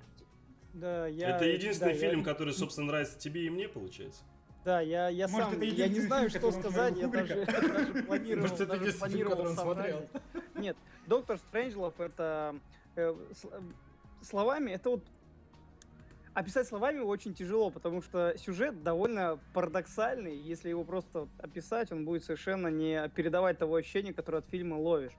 Да, 0.72 1.06
я... 1.06 1.36
Это 1.36 1.44
единственный 1.44 1.92
да, 1.92 1.98
фильм, 1.98 2.18
я- 2.20 2.24
который, 2.24 2.54
собственно, 2.54 2.86
нравится 2.88 3.18
тебе 3.18 3.46
и 3.46 3.50
мне, 3.50 3.68
получается? 3.68 4.22
Да, 4.64 4.80
я, 4.80 5.08
я 5.10 5.28
Может, 5.28 5.50
сам, 5.50 5.56
это 5.56 5.64
я 5.66 5.88
не 5.88 6.00
знаю, 6.00 6.30
что 6.30 6.50
сказать, 6.50 6.96
я 6.96 7.06
даже, 7.06 7.44
даже 7.46 8.02
планировал, 8.04 8.42
Может, 8.48 8.60
это 8.60 8.66
даже 8.66 8.80
единственный 8.84 9.10
фильм, 9.10 9.28
который 9.28 9.48
он 9.50 9.54
планировал 9.56 9.74
смотрел. 9.74 10.08
Нет, 10.54 10.76
Доктор 11.06 11.36
Стрэнджлов 11.38 12.00
это 12.00 12.56
э, 12.96 13.14
с- 13.34 13.44
э, 13.44 13.60
словами, 14.22 14.70
это 14.70 14.88
вот 14.88 15.04
описать 16.34 16.66
словами 16.66 16.98
очень 16.98 17.32
тяжело, 17.34 17.70
потому 17.70 18.02
что 18.02 18.34
сюжет 18.36 18.82
довольно 18.82 19.38
парадоксальный. 19.52 20.36
Если 20.36 20.68
его 20.68 20.84
просто 20.84 21.28
описать, 21.38 21.92
он 21.92 22.04
будет 22.04 22.24
совершенно 22.24 22.68
не 22.68 23.08
передавать 23.10 23.58
того 23.58 23.76
ощущения, 23.76 24.12
которое 24.12 24.38
от 24.38 24.46
фильма 24.46 24.74
ловишь. 24.74 25.16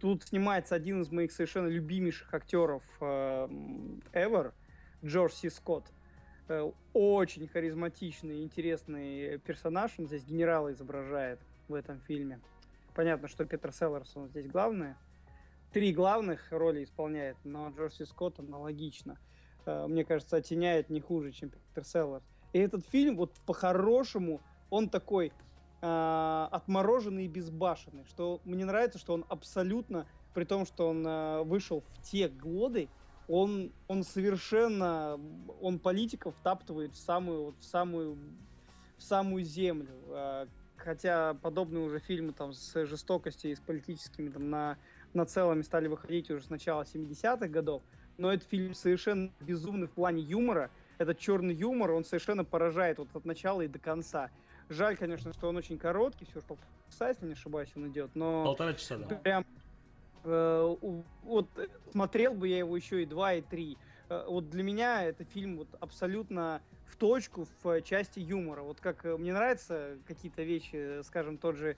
Тут 0.00 0.22
снимается 0.24 0.74
один 0.74 1.02
из 1.02 1.10
моих 1.10 1.32
совершенно 1.32 1.66
любимейших 1.66 2.32
актеров 2.32 2.84
э, 3.00 3.46
м, 3.50 4.00
ever, 4.12 4.52
Джордж 5.04 5.32
Си 5.32 5.50
Скотт. 5.50 5.90
Э, 6.46 6.70
Очень 6.92 7.48
харизматичный, 7.48 8.44
интересный 8.44 9.38
персонаж. 9.38 9.92
Он 9.98 10.06
здесь 10.06 10.24
генерала 10.24 10.72
изображает 10.72 11.40
в 11.66 11.74
этом 11.74 12.00
фильме. 12.02 12.40
Понятно, 12.94 13.26
что 13.26 13.44
Петр 13.44 13.72
Селлерсон 13.72 14.28
здесь 14.28 14.46
главное. 14.46 14.96
Три 15.72 15.92
главных 15.92 16.50
роли 16.50 16.82
исполняет, 16.82 17.36
но 17.44 17.68
Джордж 17.68 17.92
Си 17.92 18.06
Скотт 18.06 18.38
аналогично. 18.38 19.18
Э, 19.66 19.86
Мне 19.86 20.04
кажется, 20.04 20.36
оттеняет 20.36 20.88
не 20.88 21.00
хуже, 21.00 21.30
чем 21.32 21.50
Петер 21.50 21.84
Селлерс. 21.84 22.24
И 22.54 22.58
этот 22.58 22.86
фильм, 22.86 23.16
вот 23.16 23.34
по-хорошему, 23.44 24.40
он 24.70 24.88
такой 24.88 25.30
э, 25.82 26.48
отмороженный 26.50 27.26
и 27.26 27.28
безбашенный. 27.28 28.04
Что 28.06 28.40
мне 28.44 28.64
нравится, 28.64 28.98
что 28.98 29.12
он 29.12 29.26
абсолютно, 29.28 30.06
при 30.32 30.44
том, 30.44 30.64
что 30.64 30.88
он 30.88 31.06
э, 31.06 31.42
вышел 31.42 31.82
в 31.82 32.02
те 32.02 32.28
годы, 32.28 32.88
он, 33.28 33.70
он 33.88 34.04
совершенно, 34.04 35.20
он 35.60 35.78
политиков 35.78 36.34
втаптывает 36.36 36.94
в 36.94 36.98
самую, 36.98 37.44
вот, 37.44 37.58
в 37.58 37.64
самую, 37.64 38.16
в 38.96 39.02
самую 39.02 39.44
землю. 39.44 39.94
Э, 40.06 40.46
Хотя 40.78 41.34
подобные 41.34 41.84
уже 41.84 41.98
фильмы 41.98 42.32
там 42.32 42.52
с 42.52 42.86
жестокостью 42.86 43.50
и 43.50 43.56
с 43.56 43.60
политическими 43.60 44.28
там 44.28 44.48
на, 44.48 44.78
нацелами 45.14 45.62
стали 45.62 45.88
выходить 45.88 46.30
уже 46.30 46.42
с 46.42 46.50
начала 46.50 46.82
70-х 46.82 47.48
годов. 47.48 47.82
Но 48.16 48.32
этот 48.32 48.48
фильм 48.48 48.74
совершенно 48.74 49.30
безумный 49.40 49.86
в 49.86 49.92
плане 49.92 50.22
юмора. 50.22 50.70
Этот 50.98 51.18
черный 51.18 51.54
юмор, 51.54 51.92
он 51.92 52.04
совершенно 52.04 52.44
поражает 52.44 52.98
вот 52.98 53.08
от 53.14 53.24
начала 53.24 53.62
и 53.62 53.68
до 53.68 53.78
конца. 53.78 54.30
Жаль, 54.68 54.96
конечно, 54.96 55.32
что 55.32 55.48
он 55.48 55.56
очень 55.56 55.78
короткий, 55.78 56.24
всего 56.24 56.40
что 56.40 56.56
полчаса, 56.56 57.08
если 57.08 57.26
не 57.26 57.32
ошибаюсь, 57.32 57.70
он 57.76 57.88
идет, 57.88 58.10
но 58.14 58.44
Полтора 58.44 58.74
часа, 58.74 58.98
да. 58.98 59.14
прям 59.16 59.46
э, 60.24 60.76
вот 61.22 61.48
смотрел 61.92 62.34
бы 62.34 62.48
я 62.48 62.58
его 62.58 62.76
еще 62.76 63.02
и 63.02 63.06
два, 63.06 63.34
и 63.34 63.40
три. 63.40 63.78
Э, 64.08 64.24
вот 64.28 64.50
для 64.50 64.62
меня 64.62 65.04
это 65.04 65.24
фильм 65.24 65.58
вот 65.58 65.68
абсолютно 65.80 66.60
в 66.86 66.96
точку 66.96 67.46
в 67.62 67.68
э, 67.68 67.82
части 67.82 68.18
юмора. 68.18 68.62
Вот 68.62 68.80
как 68.80 69.04
э, 69.04 69.16
мне 69.16 69.32
нравятся 69.32 69.96
какие-то 70.06 70.42
вещи, 70.42 71.02
скажем, 71.02 71.38
тот 71.38 71.56
же 71.56 71.70
э, 71.70 71.74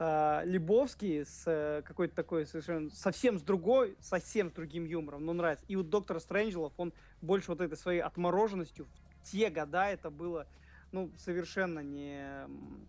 Лебовский 0.00 1.26
с 1.26 1.44
э, 1.46 1.82
какой-то 1.84 2.14
такой 2.14 2.46
совершенно 2.46 2.90
совсем 2.90 3.38
с 3.38 3.42
другой, 3.42 3.96
совсем 4.00 4.50
с 4.50 4.52
другим 4.52 4.84
юмором, 4.84 5.26
но 5.26 5.32
нравится. 5.34 5.64
И 5.68 5.76
вот 5.76 5.90
Доктор 5.90 6.20
Стрэнджелов, 6.20 6.72
он 6.78 6.92
больше 7.20 7.50
вот 7.50 7.60
этой 7.60 7.76
своей 7.76 8.00
отмороженностью 8.00 8.86
в 8.86 9.30
те 9.30 9.50
года 9.50 9.90
это 9.90 10.10
было 10.10 10.46
ну, 10.92 11.10
совершенно 11.18 11.80
не, 11.80 12.24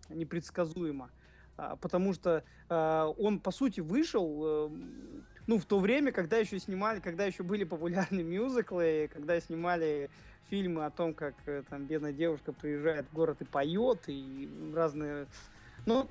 непредсказуемо. 0.10 1.12
А, 1.58 1.76
Потому 1.76 2.13
что 2.13 2.43
а, 2.69 3.08
он, 3.17 3.39
по 3.39 3.52
сути, 3.52 3.82
вышел 3.82 4.43
э, 4.45 4.69
ну, 5.47 5.60
в 5.60 5.65
то 5.65 5.80
время, 5.80 6.12
когда 6.12 6.38
еще 6.38 6.60
снимали, 6.60 7.00
когда 7.00 7.26
еще 7.26 7.43
были 7.43 7.63
популярны 7.63 8.24
мюзиклы, 8.24 9.10
когда 9.13 9.39
снимали 9.39 10.10
фильмы 10.50 10.86
о 10.86 10.91
том, 10.91 11.13
как 11.13 11.36
э, 11.45 11.63
там 11.69 11.86
бедная 11.86 12.13
девушка 12.13 12.54
приезжает 12.54 13.06
в 13.08 13.13
город 13.13 13.41
и 13.41 13.45
поет, 13.45 14.04
и 14.08 14.50
разные... 14.74 15.28
Ну, 15.86 16.08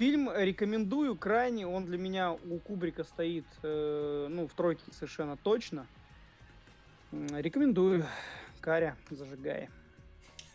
фильм 0.00 0.30
рекомендую 0.34 1.14
крайне, 1.14 1.66
он 1.66 1.84
для 1.84 1.98
меня 1.98 2.32
у 2.32 2.58
Кубрика 2.58 3.04
стоит, 3.04 3.44
э, 3.62 4.28
ну, 4.30 4.48
в 4.48 4.54
тройке 4.54 4.82
совершенно 4.92 5.36
точно. 5.36 5.86
Рекомендую. 7.12 8.06
Каря, 8.62 8.96
зажигай. 9.10 9.68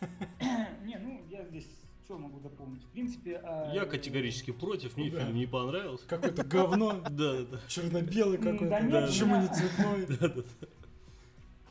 Не, 0.84 0.98
ну, 0.98 1.20
я 1.30 1.44
здесь 1.44 1.68
что 2.04 2.18
могу 2.18 2.40
дополнить? 2.40 2.82
В 2.82 2.88
принципе... 2.88 3.40
а, 3.42 3.72
Я 3.72 3.84
категорически 3.84 4.50
против, 4.52 4.96
мне 4.96 5.10
Да. 5.10 5.20
фильм 5.20 5.36
не 5.36 5.46
понравился. 5.46 6.06
Какое-то 6.08 6.42
говно, 6.54 7.00
Да, 7.08 7.44
да, 7.44 7.60
черно-белый 7.68 8.38
какой-то. 8.38 8.68
да 8.68 8.80
нет, 8.80 9.06
Почему 9.06 9.40
не 9.40 9.46
цветной? 9.48 10.06
да, 10.20 10.28
да. 10.28 10.42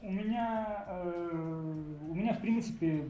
У 0.02 0.12
меня, 0.12 0.86
э, 0.88 1.32
у 2.10 2.14
меня, 2.16 2.34
в 2.34 2.42
принципе, 2.42 3.10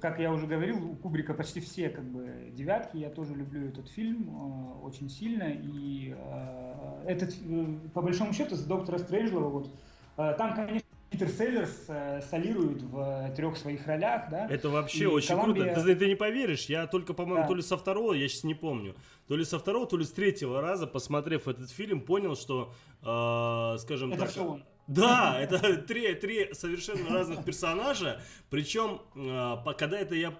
как 0.00 0.18
я 0.18 0.32
уже 0.32 0.46
говорил, 0.46 0.92
у 0.92 0.96
Кубрика 0.96 1.34
почти 1.34 1.60
все 1.60 1.88
как 1.88 2.04
бы 2.04 2.50
девятки. 2.52 2.96
Я 2.98 3.10
тоже 3.10 3.34
люблю 3.34 3.68
этот 3.68 3.88
фильм 3.88 4.28
э, 4.28 4.84
очень 4.86 5.08
сильно. 5.10 5.44
И 5.50 6.14
э, 6.16 7.04
этот, 7.06 7.30
э, 7.42 7.66
по 7.94 8.02
большому 8.02 8.32
счету, 8.32 8.54
с 8.56 8.64
доктора 8.64 8.98
Стрэнджлова, 8.98 9.48
вот, 9.48 9.70
э, 10.16 10.34
там, 10.38 10.54
конечно, 10.54 10.86
Питер 11.10 11.28
Селлерс 11.28 11.86
э, 11.88 12.20
солирует 12.30 12.82
в 12.82 13.32
трех 13.34 13.56
своих 13.56 13.84
ролях, 13.86 14.30
да. 14.30 14.46
Это 14.48 14.68
вообще 14.70 15.04
И 15.04 15.06
очень 15.06 15.34
Колумбия- 15.34 15.74
круто. 15.74 15.82
Ты, 15.84 15.96
ты 15.96 16.06
не 16.06 16.14
поверишь, 16.14 16.66
я 16.66 16.86
только, 16.86 17.14
по-моему, 17.14 17.42
Да. 17.42 17.48
то 17.48 17.54
ли 17.54 17.62
со 17.62 17.76
второго, 17.76 18.12
я 18.12 18.28
сейчас 18.28 18.44
не 18.44 18.54
помню, 18.54 18.94
то 19.30 19.36
ли 19.36 19.44
со 19.44 19.60
второго, 19.60 19.86
то 19.86 19.96
ли 19.96 20.04
с 20.04 20.10
третьего 20.10 20.60
раза, 20.60 20.88
посмотрев 20.88 21.46
этот 21.46 21.70
фильм, 21.70 22.00
понял, 22.00 22.34
что, 22.34 22.74
э, 23.00 23.78
скажем 23.78 24.10
Это 24.10 24.22
так... 24.22 24.30
все 24.30 24.44
он. 24.44 24.64
Да, 24.88 25.38
это 25.40 25.76
три, 25.76 26.14
три 26.14 26.52
совершенно 26.52 27.08
разных 27.10 27.44
персонажа. 27.44 28.20
Причем, 28.50 29.02
э, 29.14 29.56
по- 29.64 29.72
когда 29.74 30.00
это 30.00 30.16
я 30.16 30.30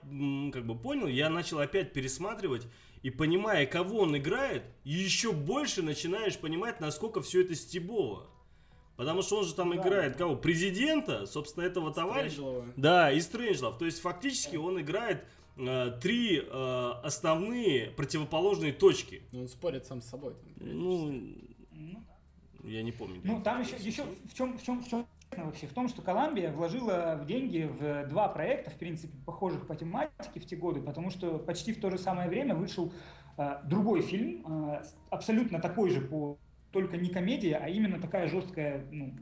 как 0.53 0.66
бы 0.66 0.76
понял, 0.76 1.07
я 1.07 1.31
начал 1.31 1.61
опять 1.61 1.92
пересматривать. 1.92 2.66
И 3.03 3.11
понимая, 3.11 3.64
кого 3.64 4.00
он 4.00 4.16
играет, 4.16 4.64
еще 4.83 5.31
больше 5.31 5.83
начинаешь 5.83 6.37
понимать, 6.37 6.81
насколько 6.81 7.20
все 7.20 7.42
это 7.42 7.55
стебово. 7.55 8.26
Потому 8.96 9.22
что 9.22 9.37
он 9.38 9.44
же 9.44 9.55
там 9.55 9.70
Да. 9.70 9.76
играет 9.76 10.16
кого? 10.16 10.35
Президента, 10.35 11.26
собственно, 11.26 11.62
этого 11.62 11.94
товарища. 11.94 12.42
Да, 12.74 13.12
и 13.12 13.20
Стрэнджлов. 13.20 13.79
То 13.79 13.85
есть 13.85 14.00
фактически 14.00 14.57
он 14.57 14.81
играет 14.81 15.24
э, 15.68 15.99
три 16.01 16.38
э, 16.38 16.92
основные 17.03 17.90
противоположные 17.90 18.73
точки. 18.73 19.23
Ну, 19.33 19.42
Он 19.42 19.49
спорит 19.49 19.87
сам 19.87 20.03
с 20.03 20.07
собой. 20.07 20.35
там. 20.35 20.53
Ну, 20.59 21.12
Ну, 21.73 22.68
Я 22.68 22.83
не 22.83 22.92
помню. 22.92 23.20
Ну, 23.25 23.40
там 23.42 23.61
еще, 23.62 23.77
еще 23.77 24.05
в 24.25 24.35
чем, 24.35 24.59
в 24.59 24.62
чем, 24.62 24.83
в 24.83 24.88
чем 24.88 25.07
вообще? 25.37 25.66
В 25.66 25.73
том, 25.73 25.88
что 25.88 26.03
Колумбия 26.03 26.53
вложила 26.53 27.18
в 27.23 27.27
деньги 27.27 27.70
в 27.79 28.09
два 28.09 28.29
проекта, 28.29 28.70
в 28.70 28.75
принципе, 28.75 29.16
похожих 29.25 29.66
по 29.66 29.77
тематике 29.77 30.40
в 30.40 30.46
те 30.46 30.57
годы, 30.57 30.81
потому 30.81 31.11
что 31.11 31.38
почти 31.38 31.73
в 31.73 31.81
то 31.81 31.90
же 31.90 31.99
самое 31.99 32.29
время 32.29 32.55
вышел 32.55 32.92
э, 33.38 33.59
другой 33.64 34.03
фильм, 34.03 34.44
э, 34.46 34.83
абсолютно 35.11 35.61
такой 35.61 35.90
же 35.90 36.01
по 36.01 36.38
только 36.73 36.96
не 36.96 37.09
комедия, 37.11 37.57
а 37.57 37.68
именно 37.68 38.01
такая 38.01 38.29
жесткая 38.29 38.87
ну, 38.90 39.12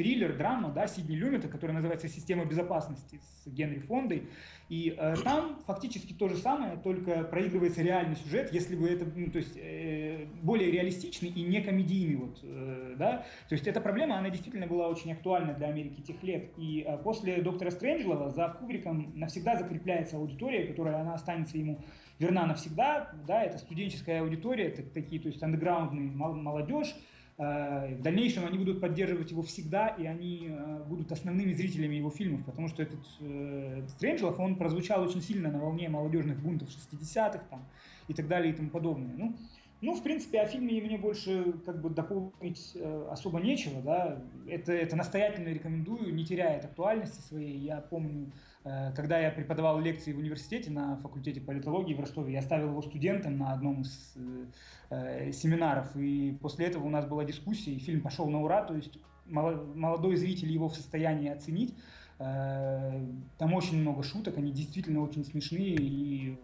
триллер, 0.00 0.34
драма, 0.34 0.70
да, 0.70 0.86
Сидни 0.86 1.14
Люмета, 1.14 1.46
который 1.46 1.72
называется 1.72 2.08
«Система 2.08 2.46
безопасности» 2.46 3.20
с 3.44 3.46
Генри 3.46 3.80
Фондой. 3.80 4.30
И 4.70 4.96
э, 4.96 5.14
там 5.22 5.58
фактически 5.66 6.14
то 6.14 6.26
же 6.26 6.36
самое, 6.36 6.78
только 6.78 7.24
проигрывается 7.24 7.82
реальный 7.82 8.16
сюжет, 8.16 8.50
если 8.50 8.76
бы 8.76 8.88
это, 8.88 9.04
ну, 9.14 9.30
то 9.30 9.36
есть, 9.36 9.58
э, 9.58 10.24
более 10.40 10.70
реалистичный 10.70 11.28
и 11.28 11.42
не 11.42 11.60
комедийный, 11.60 12.16
вот, 12.16 12.38
э, 12.42 12.94
да. 12.98 13.26
То 13.50 13.54
есть 13.54 13.66
эта 13.66 13.82
проблема, 13.82 14.16
она 14.16 14.30
действительно 14.30 14.66
была 14.66 14.88
очень 14.88 15.12
актуальна 15.12 15.52
для 15.52 15.66
Америки 15.66 16.00
тех 16.00 16.22
лет. 16.22 16.50
И 16.56 16.82
э, 16.86 16.96
после 16.96 17.42
«Доктора 17.42 17.70
Стрэнджлова» 17.70 18.30
за 18.30 18.48
Кубриком 18.58 19.12
навсегда 19.16 19.56
закрепляется 19.56 20.16
аудитория, 20.16 20.64
которая 20.64 20.98
она 20.98 21.12
останется 21.12 21.58
ему 21.58 21.78
верна 22.18 22.46
навсегда, 22.46 23.10
да, 23.26 23.42
это 23.42 23.58
студенческая 23.58 24.22
аудитория, 24.22 24.68
это 24.68 24.82
такие, 24.82 25.20
то 25.20 25.28
есть 25.28 25.42
андеграундный 25.42 26.10
молодежь, 26.10 26.94
в 27.40 28.02
дальнейшем 28.02 28.44
они 28.44 28.58
будут 28.58 28.80
поддерживать 28.82 29.30
его 29.30 29.40
всегда, 29.42 29.88
и 29.88 30.04
они 30.04 30.48
э, 30.50 30.84
будут 30.86 31.10
основными 31.10 31.54
зрителями 31.54 31.94
его 31.94 32.10
фильмов, 32.10 32.44
потому 32.44 32.68
что 32.68 32.82
этот 32.82 33.00
э, 33.20 33.82
Стрэнджлов, 33.88 34.38
он 34.38 34.56
прозвучал 34.56 35.02
очень 35.02 35.22
сильно 35.22 35.50
на 35.50 35.58
волне 35.58 35.88
молодежных 35.88 36.38
бунтов 36.38 36.68
60-х 36.68 37.42
там, 37.48 37.64
и 38.08 38.12
так 38.12 38.28
далее 38.28 38.52
и 38.52 38.56
тому 38.56 38.68
подобное. 38.68 39.14
Ну, 39.16 39.34
ну, 39.80 39.94
в 39.94 40.02
принципе, 40.02 40.42
о 40.42 40.46
фильме 40.46 40.82
мне 40.82 40.98
больше 40.98 41.54
как 41.64 41.80
бы 41.80 41.88
дополнить 41.88 42.72
э, 42.74 43.08
особо 43.10 43.40
нечего, 43.40 43.80
да. 43.80 44.22
Это, 44.46 44.74
это 44.74 44.94
настоятельно 44.94 45.48
рекомендую, 45.48 46.14
не 46.14 46.26
теряет 46.26 46.66
актуальности 46.66 47.22
своей. 47.22 47.56
Я 47.56 47.80
помню, 47.80 48.26
э, 48.26 48.49
когда 48.94 49.18
я 49.18 49.30
преподавал 49.30 49.80
лекции 49.80 50.12
в 50.12 50.18
университете 50.18 50.70
на 50.70 50.96
факультете 50.98 51.40
политологии 51.40 51.94
в 51.94 52.00
Ростове, 52.00 52.32
я 52.32 52.42
ставил 52.42 52.68
его 52.68 52.82
студентам 52.82 53.38
на 53.38 53.52
одном 53.52 53.82
из 53.82 54.12
э, 54.16 54.46
э, 54.90 55.32
семинаров, 55.32 55.96
и 55.96 56.36
после 56.42 56.66
этого 56.66 56.84
у 56.84 56.90
нас 56.90 57.06
была 57.06 57.24
дискуссия, 57.24 57.72
и 57.72 57.78
фильм 57.78 58.02
пошел 58.02 58.28
на 58.28 58.42
ура, 58.42 58.62
то 58.62 58.74
есть 58.74 58.98
молодой 59.26 60.16
зритель 60.16 60.50
его 60.52 60.68
в 60.68 60.74
состоянии 60.74 61.30
оценить. 61.30 61.74
Э, 62.18 63.02
там 63.38 63.54
очень 63.54 63.80
много 63.80 64.02
шуток, 64.02 64.36
они 64.36 64.52
действительно 64.52 65.00
очень 65.00 65.24
смешные, 65.24 65.76
и 65.76 66.38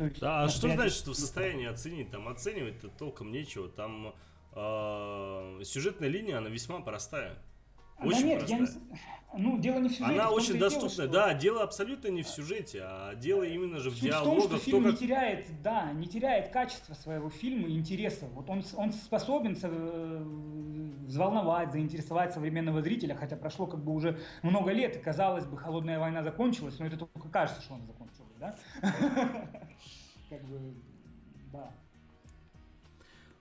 есть, 0.00 0.20
да, 0.20 0.44
а 0.44 0.48
что 0.48 0.68
значит, 0.70 0.96
что 0.96 1.12
в 1.12 1.16
состоянии 1.16 1.66
оценить? 1.66 2.10
Там 2.10 2.26
оценивать-то 2.26 2.88
толком 2.88 3.30
нечего. 3.30 3.68
Там 3.68 4.12
э, 4.52 5.60
сюжетная 5.62 6.08
линия, 6.08 6.38
она 6.38 6.48
весьма 6.48 6.80
простая. 6.80 7.36
Очень 8.04 8.20
да 8.20 8.26
нет, 8.26 8.38
простая. 8.38 8.58
Я 8.60 8.66
не... 8.66 8.98
Ну, 9.36 9.58
дело 9.58 9.78
не 9.80 9.88
в 9.88 9.92
сюжете. 9.92 10.20
Она 10.20 10.30
очень 10.30 10.58
доступная. 10.58 11.08
Дело, 11.08 11.08
что... 11.08 11.08
Да, 11.08 11.34
дело 11.34 11.62
абсолютно 11.62 12.08
не 12.08 12.22
в 12.22 12.28
сюжете, 12.28 12.82
а 12.84 13.14
дело 13.16 13.42
именно 13.42 13.80
же 13.80 13.90
в 13.90 13.94
Суть 13.94 14.02
диалогах. 14.04 14.44
В 14.44 14.48
том, 14.48 14.58
что 14.58 14.64
фильм 14.64 14.84
как... 14.84 14.92
не 14.92 14.98
теряет, 14.98 15.62
да, 15.62 15.92
не 15.92 16.06
теряет 16.06 16.50
качество 16.50 16.94
своего 16.94 17.30
фильма 17.30 17.68
и 17.68 17.76
интереса. 17.76 18.26
Вот 18.26 18.48
он, 18.48 18.62
он 18.76 18.92
способен 18.92 19.54
взволновать, 21.04 21.72
заинтересовать 21.72 22.32
современного 22.32 22.80
зрителя, 22.80 23.14
хотя 23.14 23.36
прошло 23.36 23.66
как 23.66 23.82
бы 23.82 23.92
уже 23.92 24.20
много 24.42 24.70
лет, 24.72 24.96
и 24.96 25.00
казалось 25.00 25.46
бы, 25.46 25.58
холодная 25.58 25.98
война 25.98 26.22
закончилась, 26.22 26.78
но 26.78 26.86
это 26.86 26.96
только 26.96 27.28
кажется, 27.28 27.60
что 27.60 27.74
она 27.74 27.86
закончилась, 27.86 28.34
да? 28.38 28.56
Как 30.30 30.42
бы, 30.44 30.74
да. 31.52 31.70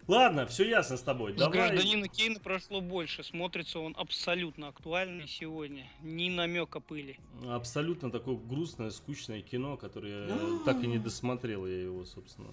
Ладно, 0.07 0.45
все 0.45 0.67
ясно 0.67 0.97
с 0.97 1.01
тобой. 1.01 1.33
С 1.33 1.35
Давай... 1.35 1.69
гражданина 1.69 2.07
Кейна 2.07 2.39
прошло 2.39 2.81
больше. 2.81 3.23
Смотрится 3.23 3.79
он 3.79 3.95
абсолютно 3.97 4.67
актуальный 4.67 5.27
сегодня. 5.27 5.85
Ни 6.01 6.29
намека 6.29 6.79
пыли. 6.79 7.19
Абсолютно 7.47 8.11
такое 8.11 8.35
грустное, 8.35 8.89
скучное 8.91 9.41
кино, 9.41 9.77
которое 9.77 10.27
я 10.27 10.37
так 10.65 10.83
и 10.83 10.87
не 10.87 10.99
досмотрел 10.99 11.65
я 11.65 11.81
его, 11.81 12.05
собственно. 12.05 12.49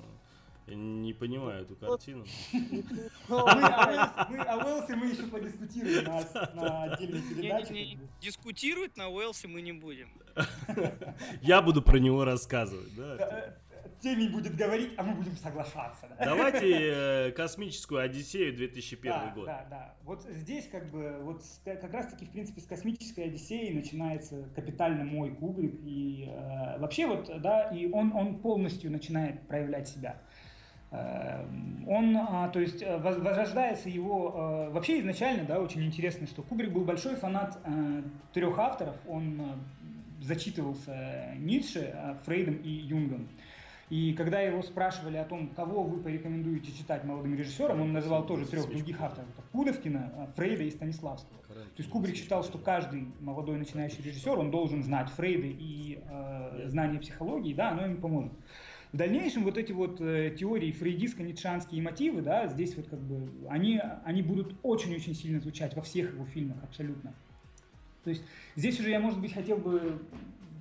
Я 0.67 0.77
не 0.77 1.13
понимаю 1.13 1.63
эту 1.63 1.75
картину. 1.75 2.25
О 3.29 3.45
Уэлсе 4.65 4.95
мы 4.95 5.07
еще 5.07 5.25
подискутируем 5.25 6.05
на 6.55 6.83
отдельной 6.85 7.23
передаче. 7.23 7.99
Дискутировать 8.21 8.97
на 8.97 9.09
Уэлсе 9.09 9.49
мы 9.49 9.63
не 9.63 9.73
будем. 9.73 10.09
Я 11.43 11.61
буду 11.61 11.83
про 11.83 11.99
него 11.99 12.25
рассказывать, 12.25 12.95
да? 12.95 13.57
Теми 14.01 14.29
будет 14.29 14.57
говорить, 14.57 14.93
а 14.97 15.03
мы 15.03 15.15
будем 15.15 15.37
соглашаться. 15.37 16.09
Да? 16.19 16.25
Давайте 16.25 17.29
э, 17.29 17.31
космическую 17.33 18.01
Одиссею 18.01 18.57
2001 18.57 19.13
да, 19.13 19.33
год. 19.35 19.47
Да, 19.47 19.67
да. 19.69 19.95
Вот 20.05 20.23
здесь 20.31 20.69
как 20.69 20.91
бы, 20.91 21.19
вот 21.23 21.43
как 21.65 21.93
раз 21.93 22.09
таки, 22.09 22.25
в 22.25 22.31
принципе, 22.31 22.61
с 22.61 22.67
космической 22.67 23.25
Одиссеей 23.25 23.75
начинается 23.75 24.49
капитально 24.55 25.05
мой 25.05 25.35
Кубрик. 25.35 25.75
И 25.83 26.29
э, 26.29 26.79
вообще 26.79 27.07
вот, 27.07 27.31
да, 27.41 27.69
и 27.71 27.91
он, 27.91 28.13
он 28.15 28.39
полностью 28.39 28.91
начинает 28.91 29.47
проявлять 29.49 29.89
себя. 29.89 30.17
Э, 30.91 31.45
он, 31.87 32.17
а, 32.17 32.49
то 32.49 32.61
есть, 32.61 32.83
э, 32.83 32.97
возрождается 32.99 33.89
его... 33.89 34.69
Э, 34.69 34.71
вообще 34.71 35.01
изначально, 35.01 35.45
да, 35.45 35.61
очень 35.61 35.85
интересно, 35.85 36.27
что 36.27 36.43
Кубрик 36.43 36.73
был 36.73 36.85
большой 36.85 37.17
фанат 37.17 37.59
трех 38.33 38.59
авторов. 38.59 38.97
Он 39.09 39.41
зачитывался 40.21 41.35
Ницше, 41.39 42.17
Фрейдом 42.25 42.57
и 42.57 42.69
Юнгом. 42.69 43.29
И 43.91 44.13
когда 44.13 44.41
его 44.41 44.63
спрашивали 44.63 45.17
о 45.17 45.25
том, 45.25 45.49
кого 45.49 45.83
вы 45.83 46.01
порекомендуете 46.01 46.71
читать 46.71 47.03
молодым 47.05 47.35
режиссерам, 47.35 47.81
он 47.81 47.93
называл 47.93 48.25
тоже 48.25 48.47
трех 48.47 48.69
других 48.69 49.01
авторов. 49.01 49.29
Это 49.37 49.43
Пудовкина, 49.51 50.13
а, 50.17 50.33
Фрейда 50.37 50.63
и 50.63 50.71
Станиславского. 50.71 51.41
То 51.49 51.83
есть 51.83 51.91
Кубрик 51.91 52.15
считал, 52.15 52.45
что 52.45 52.59
каждый 52.59 53.09
молодой 53.21 53.59
начинающий 53.59 54.03
режиссер, 54.03 54.39
он 54.39 54.53
должен 54.53 54.85
знать 54.85 55.11
Фрейда 55.11 55.49
и 55.49 55.99
э, 56.09 56.69
знание 56.69 57.01
психологии, 57.01 57.53
да, 57.53 57.71
оно 57.71 57.87
ему 57.87 57.97
поможет. 57.97 58.33
В 58.93 58.97
дальнейшем 58.97 59.43
вот 59.43 59.59
эти 59.59 59.73
вот 59.73 60.01
э, 60.01 60.35
теории 60.39 60.73
фрейдистско-ницшанские 60.73 61.83
мотивы, 61.83 62.23
да, 62.23 62.47
здесь 62.47 62.77
вот 62.77 62.89
как 62.89 63.01
бы, 63.01 63.29
они, 63.49 63.81
они 64.05 64.23
будут 64.23 64.55
очень-очень 64.63 65.15
сильно 65.15 65.41
звучать 65.41 65.75
во 65.75 65.83
всех 65.83 66.13
его 66.13 66.25
фильмах 66.27 66.59
абсолютно. 66.63 67.13
То 68.05 68.11
есть 68.11 68.23
здесь 68.57 68.79
уже 68.79 68.91
я, 68.91 69.01
может 69.01 69.21
быть, 69.21 69.33
хотел 69.33 69.59
бы 69.59 70.01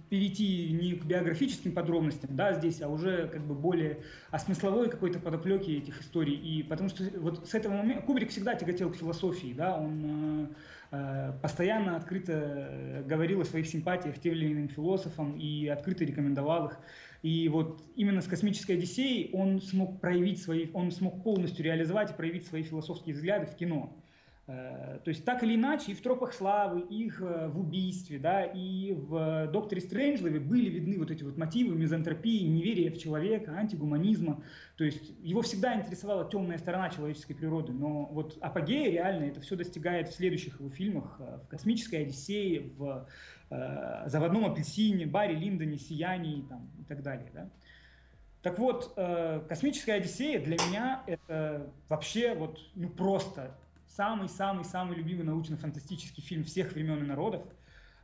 перейти 0.09 0.71
не 0.71 0.93
к 0.93 1.05
биографическим 1.05 1.71
подробностям, 1.71 2.35
да, 2.35 2.53
здесь, 2.53 2.81
а 2.81 2.89
уже 2.89 3.27
как 3.27 3.45
бы 3.45 3.53
более 3.53 3.99
о 4.31 4.39
смысловой 4.39 4.89
какой-то 4.89 5.19
подоплеке 5.19 5.77
этих 5.77 6.01
историй. 6.01 6.35
И 6.35 6.63
потому 6.63 6.89
что 6.89 7.03
вот 7.19 7.47
с 7.47 7.53
этого 7.53 7.73
момента 7.73 8.03
Кубрик 8.03 8.29
всегда 8.29 8.55
тяготел 8.55 8.91
к 8.91 8.95
философии, 8.95 9.53
да, 9.55 9.77
он 9.77 10.01
э, 10.03 10.47
э 10.91 11.33
постоянно 11.41 11.95
открыто 11.95 13.03
говорил 13.07 13.41
о 13.41 13.45
своих 13.45 13.67
симпатиях 13.67 14.19
тем 14.19 14.33
или 14.33 14.51
иным 14.51 14.67
философам 14.69 15.37
и 15.37 15.67
открыто 15.67 16.03
рекомендовал 16.03 16.67
их. 16.67 16.79
И 17.21 17.49
вот 17.49 17.83
именно 17.95 18.21
с 18.21 18.27
«Космической 18.27 18.73
Одиссеей» 18.73 19.29
он 19.33 19.61
смог 19.61 19.99
проявить 19.99 20.41
свои, 20.41 20.67
он 20.73 20.91
смог 20.91 21.21
полностью 21.23 21.65
реализовать 21.65 22.11
и 22.11 22.13
проявить 22.13 22.47
свои 22.47 22.63
философские 22.63 23.13
взгляды 23.13 23.45
в 23.45 23.55
кино. 23.55 23.93
Э, 24.49 24.97
то 25.03 25.09
есть 25.09 25.25
так 25.25 25.43
или 25.43 25.53
иначе 25.53 25.91
и 25.91 25.93
в 25.93 26.01
«Тропах 26.01 26.33
славы», 26.33 26.81
их 26.81 27.21
э, 27.21 27.47
в 27.49 27.59
«Убийстве», 27.59 28.17
да, 28.17 28.43
и 28.43 28.93
в 28.93 29.47
«Докторе 29.53 29.79
Стрэнджлове» 29.79 30.39
были 30.39 30.71
видны 30.71 30.97
вот 30.97 31.12
эти 31.12 31.23
вот 31.23 31.38
мотивы 31.38 31.75
мизантропии, 31.75 32.41
неверия 32.47 32.89
в 32.89 32.97
человека, 32.97 33.51
антигуманизма. 33.51 34.43
То 34.75 34.85
есть 34.85 35.13
его 35.21 35.43
всегда 35.43 35.75
интересовала 35.75 36.27
темная 36.27 36.57
сторона 36.57 36.89
человеческой 36.89 37.35
природы. 37.35 37.73
Но 37.73 38.05
вот 38.05 38.39
апогея 38.41 38.91
реально 38.91 39.25
это 39.25 39.39
все 39.39 39.55
достигает 39.55 40.09
в 40.09 40.15
следующих 40.15 40.59
его 40.59 40.71
фильмах, 40.71 41.17
э, 41.19 41.38
в 41.45 41.47
«Космической 41.47 42.01
Одиссее», 42.01 42.71
в 42.75 43.07
«Заводном 44.05 44.45
апельсине», 44.45 45.05
«Барри 45.05 45.35
Линдоне», 45.35 45.77
«Сиянии» 45.77 46.43
там, 46.47 46.69
и 46.79 46.83
так 46.83 47.03
далее. 47.03 47.29
Да. 47.33 47.49
Так 48.41 48.57
вот, 48.59 48.93
«Космическая 49.47 49.93
Одиссея» 49.93 50.39
для 50.39 50.55
меня 50.55 51.03
это 51.07 51.71
вообще 51.88 52.35
вот 52.35 52.59
ну 52.75 52.89
просто 52.89 53.55
самый-самый-самый 53.99 54.95
любимый 54.95 55.23
научно-фантастический 55.23 56.23
фильм 56.23 56.45
всех 56.45 56.71
времен 56.71 57.03
и 57.03 57.05
народов, 57.05 57.43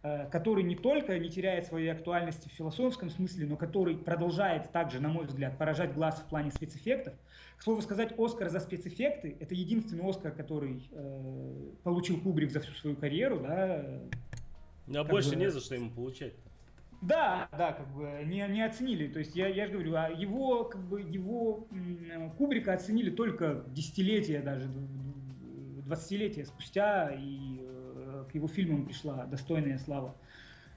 э, 0.03 0.27
который 0.29 0.65
не 0.65 0.75
только 0.75 1.17
не 1.17 1.29
теряет 1.29 1.67
своей 1.67 1.87
актуальности 1.87 2.49
в 2.49 2.51
философском 2.51 3.09
смысле, 3.09 3.45
но 3.45 3.55
который 3.55 3.95
продолжает 3.95 4.73
также, 4.73 4.99
на 4.99 5.07
мой 5.07 5.25
взгляд, 5.25 5.57
поражать 5.57 5.93
глаз 5.93 6.19
в 6.19 6.27
плане 6.27 6.51
спецэффектов. 6.51 7.13
К 7.57 7.63
слову 7.63 7.81
сказать, 7.81 8.13
Оскар 8.17 8.49
за 8.49 8.59
спецэффекты– 8.59 9.37
это 9.39 9.55
единственный 9.55 10.03
Оскар, 10.09 10.33
который 10.33 10.83
э, 10.91 11.71
получил 11.83 12.19
Кубрик 12.19 12.51
за 12.51 12.59
всю 12.59 12.73
свою 12.73 12.97
карьеру. 12.97 13.39
Да, 13.39 14.99
а 14.99 15.03
больше 15.05 15.29
бы, 15.29 15.35
не 15.37 15.49
за 15.49 15.61
что 15.61 15.75
ему 15.75 15.91
получать. 15.91 16.33
Да, 17.01 17.47
да, 17.57 17.71
как 17.71 17.87
бы 17.95 18.21
не, 18.25 18.45
не 18.49 18.65
оценили. 18.65 19.07
То 19.07 19.19
есть 19.19 19.33
я, 19.33 19.47
я 19.47 19.67
же 19.67 19.71
говорю, 19.71 19.95
а 19.95 20.09
его, 20.09 20.65
как 20.65 20.81
бы, 20.81 20.99
его 20.99 21.67
Кубрика 22.37 22.73
оценили 22.73 23.11
только 23.11 23.63
десятилетия 23.69 24.41
даже, 24.41 24.67
20-летия 25.85 26.45
спустя, 26.45 27.11
и 27.11 27.59
э, 27.61 28.25
к 28.31 28.35
его 28.35 28.47
фильмам 28.47 28.85
пришла 28.85 29.25
достойная 29.25 29.77
слава. 29.77 30.15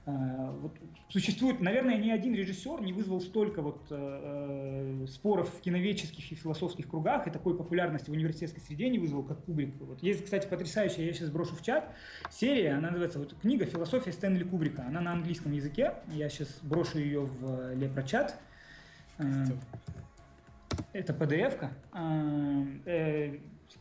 Э, 0.05 0.51
вот 0.61 0.75
существует, 1.09 1.59
наверное, 1.59 1.97
ни 1.97 2.09
один 2.09 2.33
режиссер 2.33 2.81
не 2.81 2.93
вызвал 2.93 3.21
столько 3.21 3.61
вот 3.61 3.87
э, 3.89 5.03
э, 5.03 5.07
споров 5.07 5.53
в 5.53 5.61
киноведческих 5.61 6.31
и 6.31 6.35
философских 6.35 6.89
кругах 6.89 7.27
и 7.27 7.31
такой 7.31 7.57
популярности 7.57 8.09
в 8.09 8.13
университетской 8.13 8.61
среде 8.61 8.89
не 8.89 8.99
вызвал, 8.99 9.23
как 9.23 9.43
Кубрик. 9.45 9.75
Вот 9.79 10.01
есть, 10.01 10.23
кстати, 10.23 10.47
потрясающая, 10.47 11.05
я 11.05 11.13
сейчас 11.13 11.29
брошу 11.29 11.55
в 11.55 11.61
чат, 11.61 11.93
серия, 12.29 12.73
она 12.73 12.89
называется 12.89 13.19
вот 13.19 13.35
книга 13.41 13.65
«Философия 13.65 14.11
Стэнли 14.11 14.43
Кубрика». 14.43 14.83
Она 14.87 15.01
на 15.01 15.11
английском 15.13 15.51
языке, 15.51 15.93
я 16.07 16.29
сейчас 16.29 16.59
брошу 16.61 16.99
ее 16.99 17.21
в 17.21 17.73
Лепрочат. 17.75 18.35
Э, 19.17 19.45
это 20.93 21.13
PDF-ка. 21.13 21.71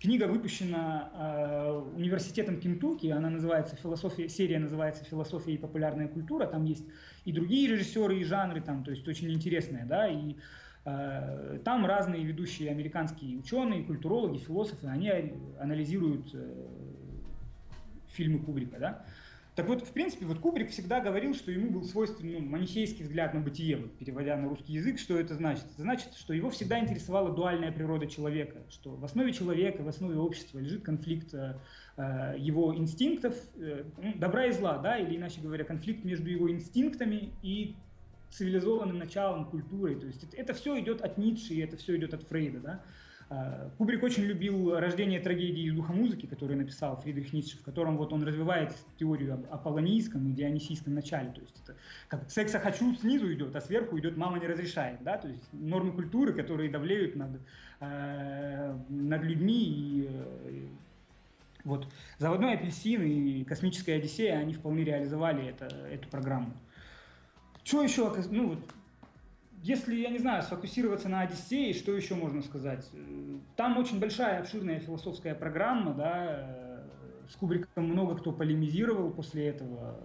Книга 0.00 0.28
выпущена 0.28 1.10
э, 1.12 1.82
университетом 1.96 2.60
Кентукки, 2.60 3.08
она 3.08 3.30
называется 3.30 3.74
«Философия», 3.74 4.28
серия 4.28 4.60
называется 4.60 5.04
«Философия 5.04 5.54
и 5.54 5.58
популярная 5.58 6.06
культура», 6.06 6.46
там 6.46 6.64
есть 6.64 6.84
и 7.24 7.32
другие 7.32 7.68
режиссеры, 7.68 8.16
и 8.20 8.22
жанры, 8.22 8.60
там, 8.60 8.84
то 8.84 8.92
есть 8.92 9.08
очень 9.08 9.32
интересные, 9.32 9.84
да, 9.84 10.06
и 10.06 10.36
э, 10.84 11.58
там 11.64 11.84
разные 11.84 12.22
ведущие 12.22 12.70
американские 12.70 13.38
ученые, 13.38 13.82
культурологи, 13.82 14.38
философы, 14.38 14.86
они 14.86 15.10
анализируют 15.58 16.30
э, 16.32 16.66
фильмы 18.06 18.38
Кубрика, 18.38 18.78
да, 18.78 19.04
так 19.58 19.66
вот, 19.66 19.82
в 19.82 19.90
принципе, 19.90 20.24
вот 20.24 20.38
Кубрик 20.38 20.70
всегда 20.70 21.00
говорил, 21.00 21.34
что 21.34 21.50
ему 21.50 21.68
был 21.68 21.82
свойственен 21.82 22.44
ну, 22.44 22.48
манихейский 22.48 23.02
взгляд 23.02 23.34
на 23.34 23.40
бытие, 23.40 23.78
вот, 23.78 23.90
переводя 23.98 24.36
на 24.36 24.48
русский 24.48 24.74
язык, 24.74 25.00
что 25.00 25.18
это 25.18 25.34
значит? 25.34 25.64
Это 25.64 25.82
значит, 25.82 26.14
что 26.14 26.32
его 26.32 26.48
всегда 26.48 26.78
интересовала 26.78 27.34
дуальная 27.34 27.72
природа 27.72 28.06
человека, 28.06 28.62
что 28.70 28.90
в 28.90 29.04
основе 29.04 29.32
человека, 29.32 29.82
в 29.82 29.88
основе 29.88 30.16
общества 30.16 30.60
лежит 30.60 30.84
конфликт 30.84 31.34
э, 31.34 31.58
э 31.96 32.36
его 32.38 32.72
инстинктов, 32.72 33.34
э, 33.56 33.82
ну, 34.00 34.14
добра 34.14 34.46
и 34.46 34.52
зла, 34.52 34.78
да, 34.78 34.96
или 34.96 35.16
иначе 35.16 35.40
говоря, 35.40 35.64
конфликт 35.64 36.04
между 36.04 36.30
его 36.30 36.48
инстинктами 36.48 37.32
и 37.42 37.74
цивилизованным 38.30 38.96
началом, 38.96 39.46
культурой. 39.46 39.96
То 39.96 40.06
есть 40.06 40.22
это, 40.22 40.36
это 40.36 40.54
все 40.54 40.78
идет 40.78 41.00
от 41.02 41.18
Ницше, 41.18 41.52
и 41.54 41.58
это 41.58 41.76
все 41.76 41.96
идет 41.96 42.14
от 42.14 42.22
Фрейда, 42.22 42.60
да. 42.60 42.82
А, 43.30 43.70
Кубрик 43.76 44.02
очень 44.02 44.22
любил 44.24 44.78
рождение 44.78 45.20
трагедии 45.20 45.64
из 45.64 45.74
духа 45.74 45.92
музыки, 45.92 46.26
которую 46.26 46.58
написал 46.58 46.96
Фридрих 46.96 47.32
Ницше, 47.34 47.58
в 47.58 47.62
котором 47.62 47.98
вот 47.98 48.12
он 48.12 48.22
развивает 48.22 48.74
теорию 48.98 49.34
об 49.34 49.46
аполлонийском 49.52 50.26
и 50.28 50.32
дионисийском 50.32 50.94
начале. 50.94 51.30
То 51.32 51.40
есть 51.40 51.60
это 51.62 51.76
как 52.08 52.30
секса 52.30 52.58
хочу 52.58 52.94
снизу 52.96 53.32
идет, 53.32 53.54
а 53.54 53.60
сверху 53.60 53.98
идет 53.98 54.16
мама 54.16 54.38
не 54.38 54.46
разрешает. 54.46 55.02
Да? 55.02 55.18
То 55.18 55.28
есть 55.28 55.42
нормы 55.52 55.92
культуры, 55.92 56.32
которые 56.32 56.70
давлеют 56.70 57.16
над, 57.16 57.38
э, 57.80 58.74
над 58.88 59.22
людьми 59.22 59.62
и 59.62 60.08
э, 60.10 60.66
вот 61.64 61.86
«Заводной 62.18 62.54
апельсин» 62.54 63.02
и 63.02 63.44
«Космическая 63.44 63.96
Одиссея», 63.96 64.38
они 64.38 64.54
вполне 64.54 64.84
реализовали 64.84 65.48
это, 65.48 65.66
эту 65.66 66.08
программу. 66.08 66.54
Что 67.62 67.82
еще? 67.82 68.10
Ну, 68.30 68.48
вот, 68.48 68.60
если, 69.62 69.96
я 69.96 70.10
не 70.10 70.18
знаю, 70.18 70.42
сфокусироваться 70.42 71.08
на 71.08 71.22
Одиссее, 71.22 71.74
что 71.74 71.96
еще 71.96 72.14
можно 72.14 72.42
сказать? 72.42 72.90
Там 73.56 73.78
очень 73.78 73.98
большая, 74.00 74.40
обширная 74.40 74.80
философская 74.80 75.34
программа, 75.34 75.94
да, 75.94 76.84
с 77.28 77.36
Кубриком 77.36 77.84
много 77.84 78.16
кто 78.16 78.32
полемизировал 78.32 79.10
после 79.10 79.48
этого. 79.48 80.00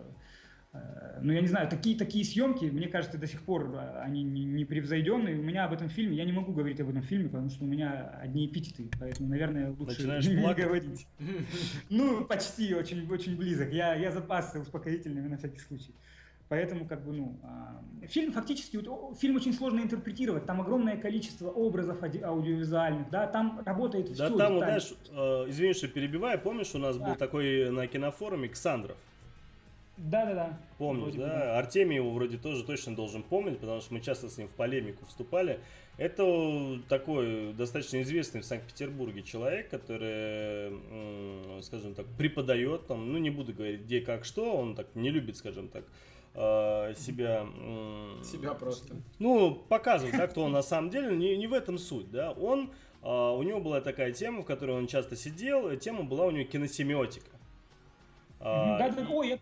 Но 1.22 1.32
я 1.32 1.42
не 1.42 1.48
знаю, 1.48 1.70
такие, 1.70 1.96
такие 1.96 2.26
съемки, 2.26 2.66
мне 2.66 2.88
кажется, 2.88 3.20
до 3.20 3.28
сих 3.28 3.44
пор 3.44 3.78
они 4.02 4.24
непревзойденные. 4.24 5.38
У 5.38 5.44
меня 5.44 5.66
об 5.66 5.74
этом 5.74 5.88
фильме, 5.88 6.18
я 6.18 6.26
не 6.26 6.32
могу 6.32 6.52
говорить 6.52 6.80
об 6.82 6.90
этом 6.90 7.04
фильме, 7.04 7.30
потому 7.30 7.50
что 7.50 7.64
у 7.64 7.68
меня 7.68 8.10
одни 8.20 8.48
эпитеты, 8.48 8.90
поэтому, 9.00 9.30
наверное, 9.30 9.70
лучше 9.70 10.00
Начинаешь 10.00 10.26
не 10.26 10.38
плакать? 10.38 10.66
говорить. 10.66 11.08
Ну, 11.90 12.26
почти, 12.26 12.74
очень, 12.74 13.08
очень 13.08 13.38
близок. 13.38 13.72
Я, 13.72 13.94
я 13.94 14.12
запасся 14.12 14.60
успокоительными 14.60 15.28
на 15.28 15.38
всякий 15.38 15.60
случай. 15.60 15.94
Поэтому, 16.54 16.86
как 16.86 17.04
бы, 17.04 17.14
ну, 17.14 17.36
а, 17.42 17.82
фильм 18.06 18.32
фактически, 18.32 18.78
фильм 19.20 19.36
очень 19.38 19.54
сложно 19.54 19.80
интерпретировать, 19.80 20.46
там 20.46 20.62
огромное 20.62 20.98
количество 20.98 21.50
образов 21.50 22.04
ауди- 22.04 22.22
аудиовизуальных, 22.22 23.10
да, 23.10 23.26
там 23.26 23.64
работает 23.66 24.16
Да, 24.16 24.28
все. 24.28 24.38
там, 24.38 24.54
вот, 24.54 24.60
знаешь, 24.60 24.94
э, 25.12 25.46
извини, 25.50 25.74
что 25.74 25.88
перебиваю, 25.88 26.40
помнишь, 26.40 26.76
у 26.76 26.78
нас 26.78 26.96
Да. 26.98 27.06
был 27.08 27.16
такой 27.16 27.72
на 27.72 27.88
кинофоруме 27.88 28.50
Ксандров? 28.50 28.96
Да, 29.98 30.26
да, 30.28 30.34
да. 30.36 30.60
Помнишь, 30.78 31.04
Вроде 31.06 31.18
бы, 31.18 31.24
да? 31.26 31.58
Артемий 31.58 31.96
его 31.96 32.12
вроде 32.12 32.38
тоже 32.38 32.64
точно 32.64 32.96
должен 32.96 33.24
помнить, 33.24 33.58
потому 33.58 33.82
что 33.82 33.92
мы 33.96 34.00
часто 34.00 34.30
с 34.30 34.38
ним 34.38 34.48
в 34.48 34.52
полемику 34.54 35.08
вступали. 35.08 35.60
Это 35.98 36.80
такой 36.88 37.54
достаточно 37.54 38.00
известный 38.04 38.42
в 38.42 38.46
Санкт-Петербурге 38.46 39.24
человек, 39.24 39.70
который, 39.72 40.72
скажем 41.64 41.96
так, 41.96 42.06
преподает 42.16 42.86
там, 42.86 43.12
ну 43.12 43.18
не 43.18 43.32
буду 43.32 43.54
говорить 43.54 43.82
где, 43.82 44.02
как, 44.02 44.24
что, 44.26 44.56
он 44.56 44.76
так 44.76 44.88
не 44.96 45.10
любит, 45.10 45.38
скажем 45.38 45.68
так, 45.68 45.84
э, 46.36 46.94
себя... 46.98 47.46
Себя 48.24 48.54
просто. 48.54 48.96
ну, 49.20 49.56
показывать, 49.56 50.16
да, 50.18 50.28
кто 50.28 50.44
он 50.44 50.52
на 50.52 50.62
самом 50.62 50.90
деле, 50.90 51.16
не, 51.16 51.38
не 51.38 51.48
в 51.48 51.54
этом 51.54 51.78
суть, 51.78 52.10
да. 52.12 52.32
Он, 52.32 52.72
а, 53.02 53.32
у 53.34 53.44
него 53.44 53.60
была 53.60 53.82
такая 53.82 54.12
тема, 54.14 54.42
в 54.42 54.46
которой 54.46 54.78
он 54.78 54.88
часто 54.88 55.16
сидел, 55.16 55.76
тема 55.78 56.04
была 56.04 56.26
у 56.26 56.32
него 56.32 56.46
киносемиотика. 56.46 57.32
А, 58.40 58.78
Да, 58.78 58.90
да, 58.90 59.08
ой, 59.10 59.30
я. 59.30 59.40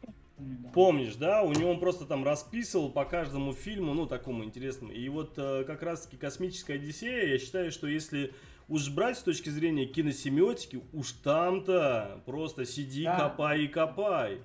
Помнишь, 0.74 1.16
да? 1.16 1.44
У 1.44 1.52
него 1.54 1.70
он 1.70 1.80
просто 1.80 2.06
там 2.06 2.24
расписывал 2.24 2.90
по 2.90 3.06
каждому 3.06 3.54
фильму, 3.54 3.94
ну, 3.94 4.08
такому 4.08 4.44
интересному. 4.44 4.92
И 4.92 5.08
вот 5.10 5.34
э, 5.38 5.64
как 5.66 5.84
раз-таки 5.84 6.18
«Космическая 6.18 6.76
Одиссея», 6.76 7.28
я 7.28 7.38
считаю, 7.38 7.72
что 7.72 7.88
если 7.88 8.34
уж 8.68 8.90
брать 8.90 9.18
с 9.20 9.22
точки 9.22 9.50
зрения 9.50 9.86
киносемиотики, 9.86 10.82
уж 10.94 11.12
там-то 11.12 12.22
просто 12.26 12.66
сиди, 12.66 13.04
Да. 13.04 13.18
копай 13.30 13.64
и 13.64 13.68
копай. 13.68 14.40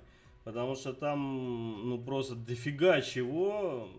Потому 0.47 0.75
что 0.75 0.93
там, 0.93 1.89
ну, 1.89 1.97
просто 2.01 2.33
дофига 2.33 3.01
чего. 3.01 3.89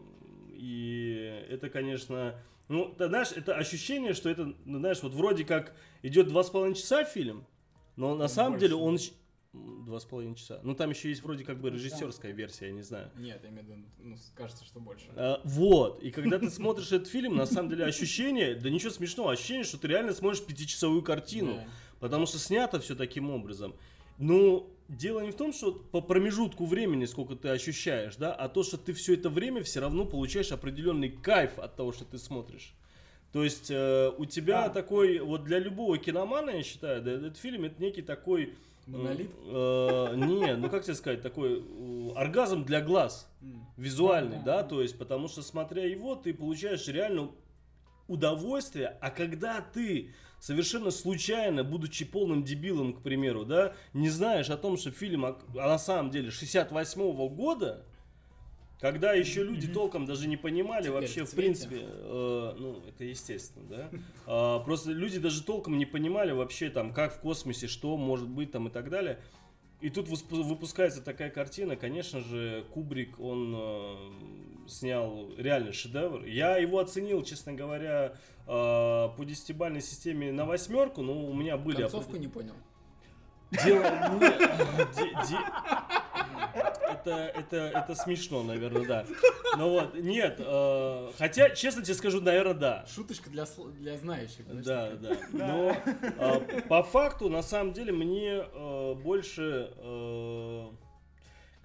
И 0.55 1.45
это, 1.51 1.69
конечно... 1.69 2.41
Ну, 2.71 2.87
ты 2.97 3.07
знаешь, 3.09 3.33
это 3.37 3.55
ощущение, 3.55 4.15
что 4.15 4.31
это, 4.31 4.55
ну, 4.65 4.79
знаешь, 4.79 5.03
вот 5.03 5.13
вроде 5.13 5.45
как 5.45 5.77
идет 6.03 6.29
два 6.29 6.43
с 6.43 6.49
половиной 6.49 6.75
часа 6.77 7.05
фильм, 7.05 7.45
но 7.97 8.15
на 8.15 8.23
Ну, 8.23 8.29
самом 8.29 8.53
больше. 8.53 8.67
деле 8.67 8.77
он... 8.77 8.99
Два 9.53 10.01
с 10.01 10.07
половиной 10.07 10.37
часа. 10.37 10.59
Ну, 10.63 10.75
там 10.75 10.89
еще 10.89 11.11
есть 11.11 11.23
вроде 11.23 11.45
как 11.45 11.61
бы 11.61 11.69
режиссерская 11.69 12.33
версия, 12.33 12.69
я 12.69 12.73
не 12.73 12.83
знаю. 12.83 13.11
Нет, 13.19 13.41
я 13.43 13.51
имею 13.51 13.65
в 13.65 13.69
виду, 13.69 13.83
ну, 13.99 14.17
кажется, 14.35 14.65
что 14.65 14.81
больше. 14.81 15.05
А, 15.17 15.43
вот. 15.45 16.03
И 16.03 16.11
когда 16.11 16.39
ты 16.39 16.49
смотришь 16.49 16.91
этот 16.93 17.09
фильм, 17.09 17.37
на 17.37 17.45
самом 17.45 17.69
деле 17.69 17.85
ощущение, 17.85 18.55
да 18.55 18.71
ничего 18.71 18.91
смешного, 18.91 19.33
ощущение, 19.33 19.65
что 19.65 19.77
ты 19.77 19.87
реально 19.89 20.15
смотришь 20.15 20.43
пятичасовую 20.43 21.03
картину. 21.03 21.57
Да. 21.57 21.67
Потому 22.01 22.25
что 22.25 22.39
снято 22.39 22.81
все 22.81 22.95
таким 22.95 23.29
образом. 23.31 23.75
Ну, 24.17 24.71
дело 24.89 25.21
не 25.21 25.31
в 25.31 25.37
том, 25.37 25.53
что 25.53 25.73
по 25.73 26.01
промежутку 26.01 26.65
времени, 26.67 27.05
сколько 27.05 27.37
ты 27.37 27.49
ощущаешь, 27.49 28.17
да, 28.17 28.33
а 28.33 28.49
то, 28.49 28.63
что 28.63 28.77
ты 28.79 28.93
все 28.93 29.15
это 29.15 29.29
время 29.29 29.63
все 29.63 29.81
равно 29.81 30.05
получаешь 30.05 30.51
определенный 30.53 31.11
кайф 31.11 31.59
от 31.59 31.77
того, 31.77 31.93
что 31.93 32.05
ты 32.05 32.19
смотришь. 32.19 32.75
То 33.33 33.45
есть 33.45 33.71
э, 33.71 34.11
у 34.17 34.25
тебя 34.25 34.69
Да. 34.69 34.71
такой, 34.71 35.19
вот 35.19 35.45
для 35.45 35.59
любого 35.59 35.99
киномана, 35.99 36.51
я 36.51 36.63
считаю, 36.63 37.03
да, 37.03 37.13
этот 37.13 37.37
фильм 37.37 37.65
это 37.65 37.81
некий 37.83 38.01
такой... 38.01 38.55
м, 38.87 38.93
Монолит? 39.03 39.31
э, 39.45 40.15
не, 40.17 40.57
ну 40.57 40.71
как 40.71 40.85
тебе 40.85 40.95
сказать, 40.95 41.21
такой 41.21 41.61
э, 41.61 42.11
оргазм 42.17 42.65
для 42.65 42.81
глаз 42.81 43.31
визуальный, 43.77 44.39
да, 44.43 44.63
то 44.65 44.81
есть, 44.81 44.97
потому 44.99 45.29
что 45.29 45.43
смотря 45.43 45.85
его, 45.85 46.17
ты 46.17 46.33
получаешь 46.33 46.89
реально 46.89 47.31
удовольствие, 48.09 48.97
а 49.03 49.11
когда 49.11 49.61
ты 49.61 50.15
совершенно 50.41 50.91
случайно, 50.91 51.65
будучи 51.65 52.05
полным 52.05 52.45
дебилом, 52.45 52.95
к 52.95 53.03
примеру, 53.03 53.45
да, 53.45 53.75
не 53.93 54.09
знаешь 54.09 54.51
о 54.51 54.57
том, 54.57 54.77
что 54.77 54.91
фильм 54.91 55.25
а, 55.25 55.39
а 55.57 55.69
на 55.69 55.79
самом 55.79 56.11
деле 56.11 56.31
68 56.31 57.29
года, 57.29 57.85
когда 58.81 59.13
еще 59.13 59.43
люди 59.43 59.67
толком 59.67 60.07
даже 60.07 60.29
не 60.29 60.37
понимали 60.37 60.83
Теперь 60.83 60.95
вообще, 60.95 61.25
в 61.25 61.31
в 61.31 61.35
принципе, 61.35 61.81
э, 61.83 62.55
ну, 62.57 62.81
это 62.89 63.05
естественно, 63.05 63.65
да, 63.69 63.91
А, 64.27 64.61
просто 64.61 64.93
люди 64.93 65.19
даже 65.19 65.43
толком 65.43 65.79
не 65.79 65.87
понимали 65.87 66.31
вообще 66.33 66.71
там, 66.71 66.93
как 66.93 67.15
в 67.15 67.21
космосе, 67.21 67.67
что 67.67 67.97
может 67.97 68.29
быть 68.29 68.53
там 68.53 68.69
и 68.69 68.71
так 68.71 68.89
далее. 68.89 69.19
И 69.81 69.91
тут 69.91 70.09
выпускается 70.09 71.01
такая 71.01 71.31
картина, 71.31 71.77
конечно 71.77 72.21
же, 72.21 72.65
Кубрик, 72.73 73.21
он 73.21 73.55
э, 73.57 74.69
снял 74.69 75.29
реально 75.37 75.73
шедевр. 75.73 76.25
Я 76.25 76.57
его 76.57 76.81
оценил, 76.81 77.23
честно 77.23 77.53
говоря, 77.53 78.13
э, 78.13 78.17
по 78.49 79.25
десятибалльной 79.25 79.83
системе 79.83 80.33
на 80.33 80.47
восьмерку, 80.47 81.03
но 81.03 81.13
у 81.13 81.35
меня 81.35 81.57
были... 81.59 81.83
Концовку 81.83 82.17
не 82.17 82.29
понял. 82.29 82.55
Дело... 83.65 83.85
Это, 86.91 87.11
это, 87.11 87.57
это 87.57 87.95
смешно, 87.95 88.43
наверное, 88.43 88.87
да. 88.87 89.07
Ну 89.57 89.71
вот, 89.71 89.95
нет, 89.95 90.37
э, 90.39 91.11
хотя, 91.19 91.51
честно 91.51 91.83
тебе 91.83 91.95
скажу, 91.95 92.21
наверное, 92.21 92.55
да. 92.55 92.87
Шуточка 92.87 93.31
для, 93.31 93.45
для 93.79 93.97
знающих. 93.97 94.47
Да, 94.63 94.91
да. 94.93 95.17
Но 95.33 95.77
э, 95.93 96.63
по 96.63 96.83
факту, 96.83 97.29
на 97.29 97.43
самом 97.43 97.73
деле, 97.73 97.93
мне 97.93 98.43
э, 98.43 98.95
больше, 98.95 99.73
э, 99.77 100.67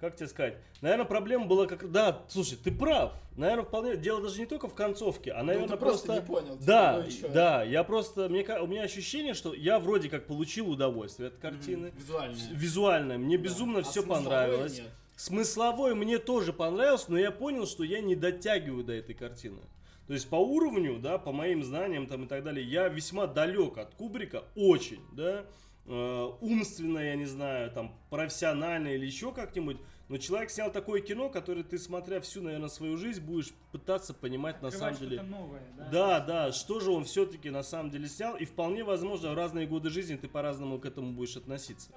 как 0.08 0.16
тебе 0.16 0.28
сказать, 0.28 0.56
наверное, 0.80 1.04
проблема 1.06 1.46
была 1.46 1.66
как, 1.66 1.90
да, 1.90 2.22
слушай, 2.28 2.56
ты 2.62 2.70
прав. 2.72 3.12
Наверное, 3.36 3.64
вполне 3.64 3.96
дело 3.96 4.22
даже 4.22 4.38
не 4.38 4.46
только 4.46 4.68
в 4.68 4.74
концовке, 4.74 5.32
а, 5.32 5.38
Ну, 5.40 5.46
наверное, 5.46 5.68
ты 5.70 5.76
просто, 5.76 6.06
просто. 6.06 6.22
не 6.22 6.26
понял. 6.26 6.52
типа, 6.54 6.64
Да, 6.66 7.04
ну 7.22 7.28
да, 7.32 7.62
я 7.64 7.82
просто, 7.84 8.28
мне, 8.28 8.44
у 8.60 8.66
меня 8.66 8.82
ощущение, 8.82 9.34
что 9.34 9.52
я 9.54 9.78
вроде 9.80 10.08
как 10.08 10.26
получил 10.26 10.70
удовольствие 10.70 11.28
от 11.28 11.36
картины. 11.38 11.92
Визуально. 11.96 12.36
Визуально, 12.52 13.18
мне 13.18 13.36
Да. 13.36 13.42
безумно 13.44 13.78
А 13.80 13.82
все 13.82 14.02
понравилось. 14.04 14.78
нет. 14.78 14.88
смысловой 15.16 15.94
мне 15.94 16.18
тоже 16.18 16.52
понравился, 16.52 17.06
но 17.10 17.18
я 17.18 17.30
понял, 17.30 17.66
что 17.66 17.82
я 17.84 18.00
не 18.00 18.14
дотягиваю 18.16 18.84
до 18.84 18.92
этой 18.92 19.14
картины. 19.14 19.60
То 20.06 20.12
есть 20.12 20.28
по 20.28 20.36
уровню, 20.36 20.98
да, 20.98 21.18
по 21.18 21.32
моим 21.32 21.64
знаниям 21.64 22.06
там 22.06 22.24
и 22.24 22.26
так 22.26 22.44
далее, 22.44 22.64
я 22.66 22.88
весьма 22.88 23.26
далек 23.26 23.78
от 23.78 23.94
Кубрика, 23.94 24.44
очень, 24.54 25.00
да, 25.12 25.44
э, 25.86 26.30
умственно, 26.40 26.98
я 26.98 27.14
не 27.16 27.24
знаю, 27.26 27.70
там, 27.70 27.94
профессионально 28.10 28.88
или 28.88 29.06
еще 29.06 29.32
как-нибудь, 29.32 29.78
но 30.08 30.18
человек 30.18 30.50
снял 30.50 30.70
такое 30.70 31.00
кино, 31.00 31.30
которое 31.30 31.62
ты, 31.62 31.78
смотря 31.78 32.20
всю, 32.20 32.42
наверное, 32.42 32.68
свою 32.68 32.96
жизнь, 32.96 33.22
будешь 33.22 33.52
пытаться 33.72 34.12
понимать 34.12 34.60
на 34.60 34.70
самом 34.70 34.92
Открывать 34.94 35.10
деле. 35.10 35.22
что-то 35.22 35.30
новое, 35.30 35.62
да. 35.76 35.88
Да, 35.88 36.20
да, 36.20 36.52
что 36.52 36.80
же 36.80 36.90
он 36.90 37.04
все-таки 37.04 37.50
на 37.50 37.62
самом 37.62 37.90
деле 37.90 38.08
снял, 38.08 38.36
и 38.36 38.44
вполне 38.44 38.84
возможно, 38.84 39.30
в 39.30 39.34
разные 39.34 39.66
годы 39.66 39.90
жизни 39.90 40.16
ты 40.16 40.28
по-разному 40.28 40.78
к 40.78 40.86
этому 40.86 41.12
будешь 41.12 41.36
относиться. 41.36 41.90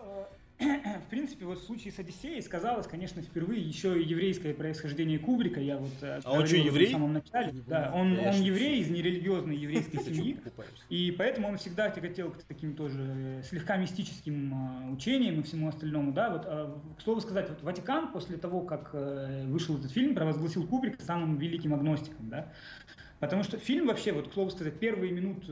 Э, 0.60 1.00
В 1.00 1.10
принципе, 1.10 1.46
вот 1.46 1.60
в 1.60 1.64
случае 1.64 1.94
с 1.94 2.00
Одиссеей 2.00 2.42
сказалось, 2.42 2.88
конечно, 2.88 3.22
впервые 3.22 3.62
еще 3.62 4.00
и 4.00 4.04
еврейское 4.04 4.54
происхождение 4.54 5.20
Кубрика. 5.20 5.60
Я 5.60 5.78
вот 5.78 5.92
э, 6.02 6.20
А 6.24 6.32
он 6.32 6.48
что, 6.48 6.56
еврей? 6.56 6.88
В 6.88 6.92
самом 6.92 7.14
начале. 7.14 7.52
Не 7.52 7.62
Да, 7.62 7.92
он, 7.94 8.18
он 8.18 8.42
еврей 8.42 8.82
из 8.82 8.90
нерелигиозной 8.90 9.56
еврейской 9.68 10.00
семьи. 10.04 10.40
И 10.90 11.14
поэтому 11.18 11.50
он 11.50 11.58
всегда 11.58 11.90
тяготел 11.90 12.32
к 12.32 12.42
таким 12.44 12.76
тоже 12.76 13.00
э, 13.00 13.44
слегка 13.44 13.78
мистическим 13.78 14.54
а, 14.54 14.92
учениям 14.92 15.40
и 15.40 15.44
всему 15.44 15.68
остальному, 15.68 16.12
да, 16.12 16.32
вот, 16.32 16.44
а, 16.46 16.82
к 16.98 17.02
слову 17.02 17.22
сказать, 17.22 17.50
вот 17.50 17.62
Ватикан 17.62 18.12
после 18.12 18.38
того, 18.38 18.62
как 18.62 18.92
э, 18.94 19.46
вышел 19.46 19.78
этот 19.78 19.92
фильм, 19.92 20.16
провозгласил 20.16 20.66
Кубрика 20.66 21.04
самым 21.04 21.38
великим 21.38 21.74
агностиком, 21.74 22.30
да, 22.30 22.52
потому 23.20 23.44
что 23.44 23.58
фильм 23.58 23.88
вообще, 23.88 24.12
вот, 24.12 24.30
к 24.30 24.34
слову 24.34 24.50
сказать, 24.50 24.80
первые 24.80 25.12
минут 25.12 25.46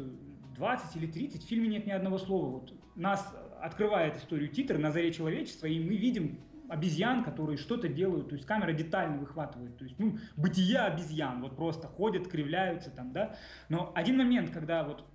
20 0.55 0.95
или 0.95 1.07
30 1.07 1.43
в 1.43 1.47
фильме 1.47 1.67
нет 1.67 1.85
ни 1.85 1.91
одного 1.91 2.17
слова, 2.17 2.59
вот, 2.59 2.73
нас 2.95 3.33
открывает 3.66 4.18
историю 4.18 4.49
титр 4.49 4.78
на 4.78 4.91
заре 4.91 5.11
человечества, 5.11 5.68
и 5.68 5.80
мы 5.80 5.95
видим 5.95 6.39
обезьян, 6.70 7.24
которые 7.24 7.57
что-то 7.57 7.88
делают, 7.88 8.30
то 8.30 8.36
есть 8.36 8.45
камера 8.45 8.74
детально 8.74 9.18
выхватывает, 9.18 9.78
то 9.78 9.84
есть, 9.84 9.99
ну, 9.99 10.18
бытие 10.36 10.80
обезьян, 10.80 11.41
вот 11.41 11.55
просто 11.55 11.88
ходят, 11.88 12.28
кривляются 12.28 12.89
там, 12.89 13.11
да, 13.11 13.36
но 13.70 13.91
один 13.95 14.18
момент, 14.18 14.51
когда 14.51 14.84
вот 14.84 15.05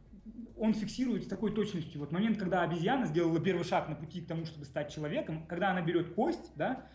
он 0.57 0.75
фиксирует 0.75 1.25
с 1.25 1.27
такой 1.27 1.55
точностью, 1.55 2.01
вот 2.01 2.13
момент, 2.13 2.39
когда 2.39 2.63
обезьяна 2.63 3.07
сделала 3.07 3.41
первый 3.41 3.65
шаг 3.65 3.89
на 3.89 3.95
пути 3.95 4.21
к 4.21 4.29
тому, 4.29 4.45
чтобы 4.45 4.65
стать 4.65 4.93
человеком, 4.93 5.47
когда 5.47 5.71
она 5.71 5.81
берет 5.81 6.15
кость, 6.15 6.53
да, 6.55 6.87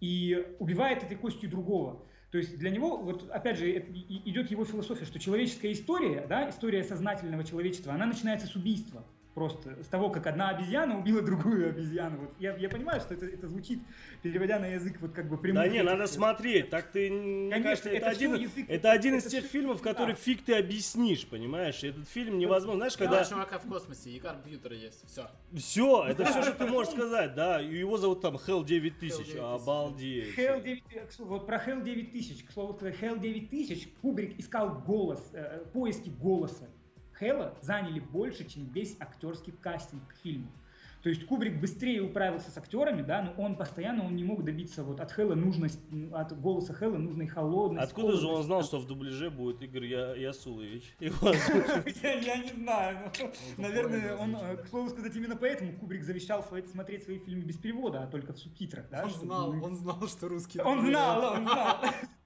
и 0.00 0.56
убивает 0.58 1.04
этой 1.04 1.16
костью 1.16 1.48
другого. 1.48 2.04
То 2.32 2.38
есть 2.38 2.58
для 2.58 2.70
него, 2.70 2.96
вот 2.96 3.30
опять 3.30 3.58
же, 3.58 3.70
идет 3.70 4.50
его 4.50 4.64
философия, 4.64 5.04
что 5.04 5.20
человеческая 5.20 5.72
история, 5.72 6.26
да, 6.26 6.50
история 6.50 6.82
сознательного 6.82 7.44
человечества, 7.44 7.92
она 7.92 8.06
начинается 8.06 8.46
с 8.46 8.56
убийства. 8.56 9.06
Просто 9.34 9.82
с 9.82 9.86
того, 9.86 10.10
как 10.10 10.26
одна 10.26 10.50
обезьяна 10.50 10.98
убила 10.98 11.22
другую 11.22 11.70
обезьяну. 11.70 12.18
Вот 12.18 12.34
я, 12.38 12.54
я 12.56 12.68
понимаю, 12.68 13.00
что 13.00 13.14
это, 13.14 13.24
это 13.24 13.46
звучит, 13.46 13.80
переводя 14.20 14.58
на 14.58 14.66
язык 14.66 14.98
вот 15.00 15.12
как 15.12 15.26
бы 15.26 15.36
Да 15.36 15.42
прямых 15.42 15.72
не, 15.72 15.82
надо 15.82 16.04
э, 16.04 16.06
смотрь, 16.06 16.62
так 16.64 16.90
ты, 16.90 17.10
мне 17.10 17.50
Конечно, 17.50 17.70
кажется, 17.70 17.88
это, 17.88 17.96
это 17.96 18.08
один, 18.10 18.34
язык, 18.34 18.66
это 18.68 18.92
один 18.92 19.14
из 19.14 19.22
это 19.22 19.30
тех 19.30 19.44
всё- 19.44 19.52
фильмов, 19.52 19.80
который 19.80 20.14
да. 20.14 20.20
фиг 20.20 20.42
ты 20.44 20.54
объяснишь, 20.54 21.26
понимаешь? 21.26 21.82
Этот 21.82 22.06
фильм 22.10 22.36
невозможно, 22.38 22.80
знаешь, 22.80 22.96
Когда... 22.98 23.20
когда... 23.20 23.30
чувака 23.30 23.58
в 23.58 23.66
космосе, 23.68 24.10
и 24.10 24.18
компьютер 24.18 24.72
есть, 24.74 25.02
все. 25.06 25.30
Все, 25.56 26.04
это 26.04 26.26
все, 26.26 26.42
что 26.42 26.52
ты 26.52 26.66
можешь 26.66 26.92
сказать, 26.92 27.34
да. 27.34 27.58
Его 27.58 27.96
зовут 27.96 28.20
там 28.20 28.36
Hell 28.36 28.64
9000, 28.64 29.16
9000, 29.16 29.36
обалдеть. 29.38 30.36
Hell 30.36 30.62
9, 30.62 30.84
э, 30.92 31.06
вот 31.20 31.46
про 31.46 31.56
Hell 31.56 31.82
9000, 31.82 32.44
к 32.44 32.52
слову 32.52 32.74
сказать, 32.74 32.96
Hell 33.00 33.18
9000 33.18 33.88
Кубрик 34.02 34.38
искал 34.38 34.80
голос, 34.80 35.30
э, 35.32 35.64
поиски 35.72 36.10
голоса. 36.10 36.68
Хэлла 37.22 37.54
заняли 37.60 38.00
больше, 38.00 38.44
чем 38.48 38.64
весь 38.64 38.96
актерский 38.98 39.52
кастинг 39.52 40.02
к 40.08 40.16
фильму. 40.22 40.50
То 41.04 41.08
есть 41.08 41.24
Кубрик 41.26 41.60
быстрее 41.60 42.00
управился 42.00 42.50
с 42.50 42.58
актерами, 42.58 43.02
да, 43.02 43.22
но 43.22 43.42
он 43.42 43.56
постоянно 43.56 44.04
он 44.04 44.14
не 44.14 44.22
мог 44.24 44.44
добиться 44.44 44.82
вот 44.84 45.00
от 45.00 45.10
Хэлла 45.10 45.34
нужность, 45.34 45.80
от 46.12 46.40
голоса 46.40 46.72
Хэлла 46.74 46.96
нужной 46.98 47.26
холодности. 47.26 47.84
Откуда 47.84 48.16
же 48.16 48.26
он 48.26 48.42
знал, 48.42 48.62
что 48.64 48.78
в 48.78 48.86
дубляже 48.86 49.30
будет 49.30 49.62
Игорь 49.62 49.86
Я- 49.86 50.14
Ясулович? 50.14 50.94
Я, 51.00 52.12
я 52.14 52.36
не 52.38 52.52
знаю. 52.52 53.10
но, 53.20 53.28
Ну, 53.56 53.62
наверное, 53.62 54.16
он, 54.16 54.36
к 54.58 54.66
слову 54.68 54.90
сказать, 54.90 55.14
именно 55.16 55.36
поэтому 55.36 55.72
Кубрик 55.72 56.02
завещал 56.04 56.44
смотреть 56.44 57.04
свои 57.04 57.18
фильмы 57.18 57.42
без 57.42 57.56
перевода, 57.56 58.02
а 58.02 58.06
только 58.06 58.32
в 58.32 58.38
субтитрах. 58.38 58.88
Да, 58.90 59.04
Он 59.04 59.10
знал, 59.10 59.50
он 59.50 59.74
знал, 59.76 60.06
что 60.08 60.28
русский... 60.28 60.60
Он 60.60 60.86
знал, 60.86 61.34
он 61.34 61.42
знал. 61.42 61.78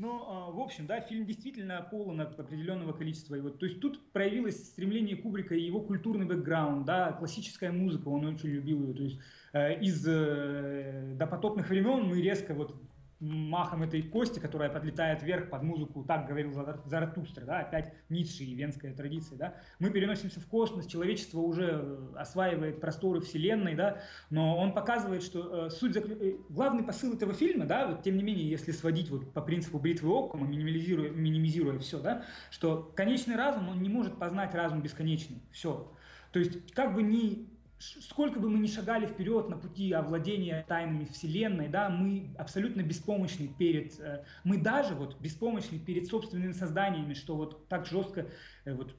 Ну, 0.00 0.22
а, 0.28 0.50
в 0.52 0.60
общем, 0.60 0.86
да, 0.86 1.00
фильм 1.00 1.26
действительно 1.26 1.84
полон 1.90 2.20
определенного 2.20 2.92
количества. 2.92 3.34
Вот, 3.38 3.58
то 3.58 3.66
есть 3.66 3.80
тут 3.80 4.12
проявилось 4.12 4.68
стремление 4.68 5.16
Кубрика 5.16 5.56
и 5.56 5.60
его 5.60 5.80
культурный 5.80 6.24
бэкграунд, 6.24 6.86
да, 6.86 7.10
классическая 7.10 7.72
музыка, 7.72 8.06
он 8.06 8.24
очень 8.24 8.50
любил 8.50 8.84
ее. 8.84 8.94
То 8.94 9.02
есть 9.02 9.20
э, 9.52 9.80
из 9.80 10.06
э, 10.06 11.14
допотопных 11.16 11.68
времен 11.68 12.04
мы 12.04 12.22
резко 12.22 12.54
вот 12.54 12.80
махом 13.20 13.82
этой 13.82 14.02
кости, 14.02 14.38
которая 14.38 14.70
подлетает 14.70 15.22
вверх 15.22 15.50
под 15.50 15.62
музыку, 15.62 16.04
так 16.04 16.26
говорил 16.26 16.52
Зара- 16.52 16.80
Заратустра, 16.86 17.44
да, 17.44 17.60
опять 17.60 17.92
Ницше 18.08 18.44
и 18.44 18.54
венская 18.54 18.94
традиция, 18.94 19.38
да, 19.38 19.54
мы 19.78 19.90
переносимся 19.90 20.40
в 20.40 20.46
космос, 20.46 20.86
человечество 20.86 21.40
уже 21.40 21.80
э, 21.82 22.14
осваивает 22.16 22.80
просторы 22.80 23.20
вселенной, 23.20 23.74
да, 23.74 24.00
но 24.30 24.56
он 24.56 24.72
показывает, 24.72 25.22
что 25.22 25.66
э, 25.66 25.70
суть 25.70 25.96
заклю- 25.96 26.22
э, 26.22 26.36
главный 26.48 26.84
посыл 26.84 27.14
этого 27.14 27.34
фильма, 27.34 27.64
да, 27.66 27.88
вот 27.88 28.02
тем 28.02 28.16
не 28.16 28.22
менее, 28.22 28.48
если 28.48 28.70
сводить 28.70 29.10
вот 29.10 29.32
по 29.32 29.40
принципу 29.40 29.78
бритвы 29.78 30.16
Оккама, 30.16 30.46
минимализируя, 30.46 31.10
минимизируя 31.10 31.78
все, 31.78 32.00
да, 32.00 32.24
что 32.50 32.92
конечный 32.94 33.36
разум, 33.36 33.68
он 33.68 33.82
не 33.82 33.88
может 33.88 34.18
познать 34.18 34.54
разум 34.54 34.80
бесконечный, 34.80 35.42
все. 35.50 35.92
То 36.32 36.38
есть, 36.38 36.72
как 36.72 36.94
бы 36.94 37.02
ни 37.02 37.48
сколько 37.78 38.40
бы 38.40 38.48
мы 38.48 38.58
ни 38.58 38.66
шагали 38.66 39.06
вперед 39.06 39.48
на 39.48 39.56
пути 39.56 39.92
овладения 39.92 40.64
тайнами 40.66 41.04
вселенной, 41.04 41.68
да, 41.68 41.88
мы 41.88 42.34
абсолютно 42.36 42.82
беспомощны 42.82 43.48
перед, 43.48 43.98
э, 44.00 44.24
мы 44.44 44.58
даже 44.58 44.94
вот 44.94 45.20
беспомощны 45.20 45.78
перед 45.78 46.08
собственными 46.08 46.52
созданиями, 46.52 47.14
что 47.14 47.36
вот 47.36 47.68
так 47.68 47.86
жестко 47.86 48.26
э, 48.64 48.74
вот 48.74 48.94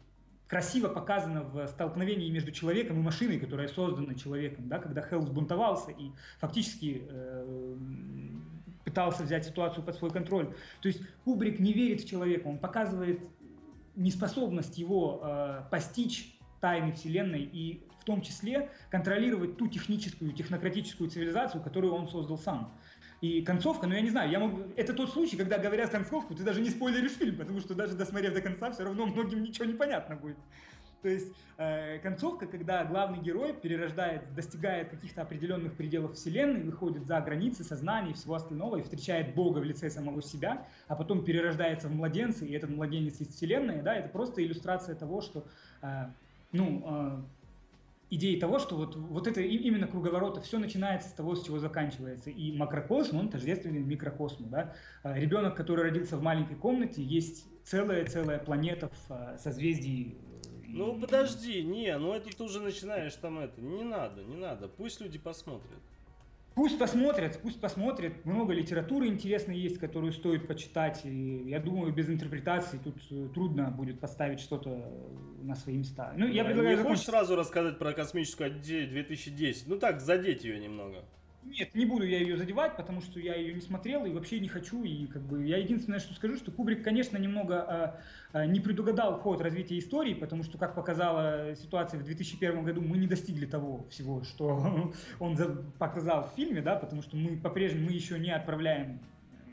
красиво 0.47 0.88
показано 0.88 1.43
в 1.43 1.67
столкновении 1.67 2.30
между 2.30 2.51
человеком 2.51 2.99
и 2.99 3.03
машиной, 3.03 3.39
которая 3.39 3.67
создана 3.67 4.15
человеком, 4.15 4.67
да, 4.67 4.80
когда 4.80 5.01
Хелл 5.01 5.21
взбунтовался 5.21 5.91
и 5.91 6.11
фактически 6.39 7.03
э, 7.07 7.75
пытался 8.84 9.23
взять 9.23 9.45
ситуацию 9.45 9.84
под 9.84 9.95
свой 9.95 10.09
контроль. 10.09 10.53
То 10.82 10.88
есть 10.88 11.01
Кубрик 11.23 11.59
не 11.59 11.73
верит 11.73 12.01
в 12.01 12.09
человека, 12.09 12.47
он 12.47 12.57
показывает 12.57 13.21
неспособность 13.95 14.77
его 14.77 15.21
э, 15.21 15.63
постичь 15.69 16.39
тайны 16.61 16.93
Вселенной 16.93 17.43
и 17.43 17.84
том 18.10 18.24
числе 18.24 18.70
контролировать 18.89 19.57
ту 19.57 19.68
техническую, 19.68 20.32
технократическую 20.34 21.12
цивилизацию, 21.12 21.62
которую 21.62 21.93
он 21.93 22.07
создал 22.07 22.39
сам. 22.39 22.74
И 23.22 23.43
концовка, 23.43 23.86
ну 23.86 23.93
я 23.93 24.01
не 24.01 24.10
знаю, 24.10 24.32
я 24.32 24.39
могу... 24.39 24.64
это 24.76 24.93
тот 24.93 25.12
случай, 25.12 25.38
когда 25.38 25.60
говорят 25.60 25.91
концовку, 25.91 26.34
ты 26.34 26.43
даже 26.43 26.60
не 26.62 26.72
спойлеришь 26.72 27.12
фильм, 27.12 27.38
потому 27.38 27.60
что 27.60 27.76
даже 27.76 27.95
досмотрев 27.95 28.34
до 28.34 28.41
конца, 28.41 28.72
все 28.72 28.84
равно 28.84 29.05
многим 29.05 29.43
ничего 29.43 29.66
не 29.66 29.74
понятно 29.74 30.16
будет. 30.16 30.38
То 31.01 31.07
есть 31.07 31.32
э, 31.57 31.99
концовка, 31.99 32.47
когда 32.47 32.84
главный 32.84 33.20
герой 33.20 33.53
перерождает, 33.53 34.34
достигает 34.34 34.89
каких-то 34.89 35.22
определенных 35.22 35.76
пределов 35.76 36.16
вселенной, 36.16 36.64
выходит 36.64 37.05
за 37.05 37.22
границы 37.22 37.64
сознания 37.64 38.12
и 38.12 38.14
всего 38.14 38.36
остального 38.36 38.78
и 38.78 38.82
встречает 38.82 39.36
Бога 39.36 39.60
в 39.60 39.64
лице 39.64 39.89
самого 39.89 40.22
себя, 40.22 40.66
а 40.88 40.95
потом 40.95 41.24
перерождается 41.24 41.88
в 41.88 41.93
младенца, 41.93 42.43
и 42.43 42.53
этот 42.53 42.72
младенец 42.72 43.22
из 43.22 43.28
вселенной, 43.28 43.82
да, 43.82 43.95
это 43.95 44.10
просто 44.10 44.43
иллюстрация 44.43 44.95
того, 44.95 45.22
что, 45.22 45.45
э, 45.82 46.07
ну, 46.51 46.84
э, 46.86 47.22
идеи 48.10 48.39
того, 48.39 48.60
что 48.60 48.76
вот, 48.76 48.95
вот 48.95 49.28
это 49.28 49.41
именно 49.41 49.88
круговорот, 49.88 50.43
все 50.43 50.57
начинается 50.60 51.10
с 51.10 51.14
того, 51.14 51.36
с 51.36 51.45
чего 51.45 51.60
заканчивается. 51.60 52.30
И 52.30 52.55
макрокосм, 52.57 53.18
он 53.18 53.30
тождественный 53.30 53.80
микрокосму. 53.82 54.47
Да? 54.47 54.76
А, 55.03 55.18
Ребенок, 55.18 55.55
который 55.55 55.86
родился 55.86 56.18
в 56.18 56.22
маленькой 56.22 56.55
комнате, 56.55 57.03
есть 57.03 57.45
целая-целая 57.66 58.39
планета 58.39 58.89
в 58.89 59.12
а, 59.12 59.38
созвездии. 59.38 60.16
э, 60.43 60.66
Ну 60.68 60.99
подожди, 60.99 61.62
не, 61.64 61.97
ну 61.97 62.14
это 62.14 62.36
ты 62.36 62.43
уже 62.43 62.60
начинаешь 62.60 63.16
там 63.16 63.39
это. 63.39 63.62
Не 63.62 63.84
надо, 63.84 64.24
не 64.24 64.36
надо. 64.38 64.68
Пусть 64.68 65.01
люди 65.01 65.20
посмотрят. 65.20 65.80
Пусть 66.60 66.78
посмотрят, 66.78 67.39
пусть 67.41 67.62
посмотрят. 67.62 68.26
Много 68.26 68.51
литературы 68.51 69.07
интересной 69.07 69.57
есть, 69.57 69.78
которую 69.78 70.12
стоит 70.12 70.45
почитать. 70.45 71.05
И 71.05 71.43
я 71.47 71.57
думаю, 71.62 71.93
без 71.93 72.10
интерпретации 72.10 72.78
тут 72.84 72.97
э, 73.12 73.30
трудно 73.34 73.72
будет 73.72 74.01
поставить 74.01 74.41
что-то 74.41 74.72
э, 74.72 75.41
на 75.41 75.55
свои 75.55 75.78
места. 75.78 76.12
Ну, 76.18 76.28
я 76.28 76.43
предлагаю 76.43 76.76
не 76.76 76.84
хочешь 76.84 77.05
закончить. 77.05 77.05
сразу 77.05 77.38
рассказать 77.38 77.80
про 77.80 77.93
космическую 77.93 78.47
Одиссею 78.47 78.89
2010? 78.89 79.68
Ну 79.68 79.78
так, 79.80 80.01
задеть 80.01 80.43
ее 80.43 80.60
немного. 80.60 81.05
Нет, 81.44 81.74
не 81.74 81.86
буду 81.86 82.06
я 82.06 82.20
ее 82.20 82.38
задевать, 82.38 82.76
потому 82.76 83.02
что 83.02 83.20
я 83.20 83.36
ее 83.36 83.54
не 83.54 83.62
смотрел 83.62 84.06
и 84.06 84.12
вообще 84.12 84.40
не 84.40 84.50
хочу. 84.50 84.84
И 84.84 85.08
как 85.08 85.22
бы 85.22 85.46
я 85.46 85.58
единственное, 85.58 86.00
что 86.00 86.14
скажу, 86.14 86.38
что 86.38 86.52
Кубрик, 86.52 86.84
конечно, 86.84 87.18
немного 87.18 87.98
а, 88.34 88.46
не 88.46 88.60
предугадал 88.60 89.20
ход 89.20 89.42
развития 89.42 89.80
истории, 89.80 90.14
потому 90.14 90.44
что, 90.44 90.58
как 90.58 90.76
показала 90.76 91.56
ситуация 91.56 92.00
в 92.00 92.04
2001 92.04 92.64
году, 92.64 92.82
мы 92.82 92.98
не 92.98 93.08
достигли 93.08 93.46
того 93.46 93.88
всего, 93.90 94.24
что 94.24 94.94
он 95.20 95.38
за- 95.38 95.64
показал 95.78 96.30
в 96.30 96.36
фильме, 96.36 96.62
да, 96.62 96.76
потому 96.76 97.02
что 97.02 97.16
мы 97.16 97.38
по-прежнему 97.38 97.88
мы 97.88 97.94
еще 97.94 98.20
не 98.20 98.32
отправляем 98.32 99.00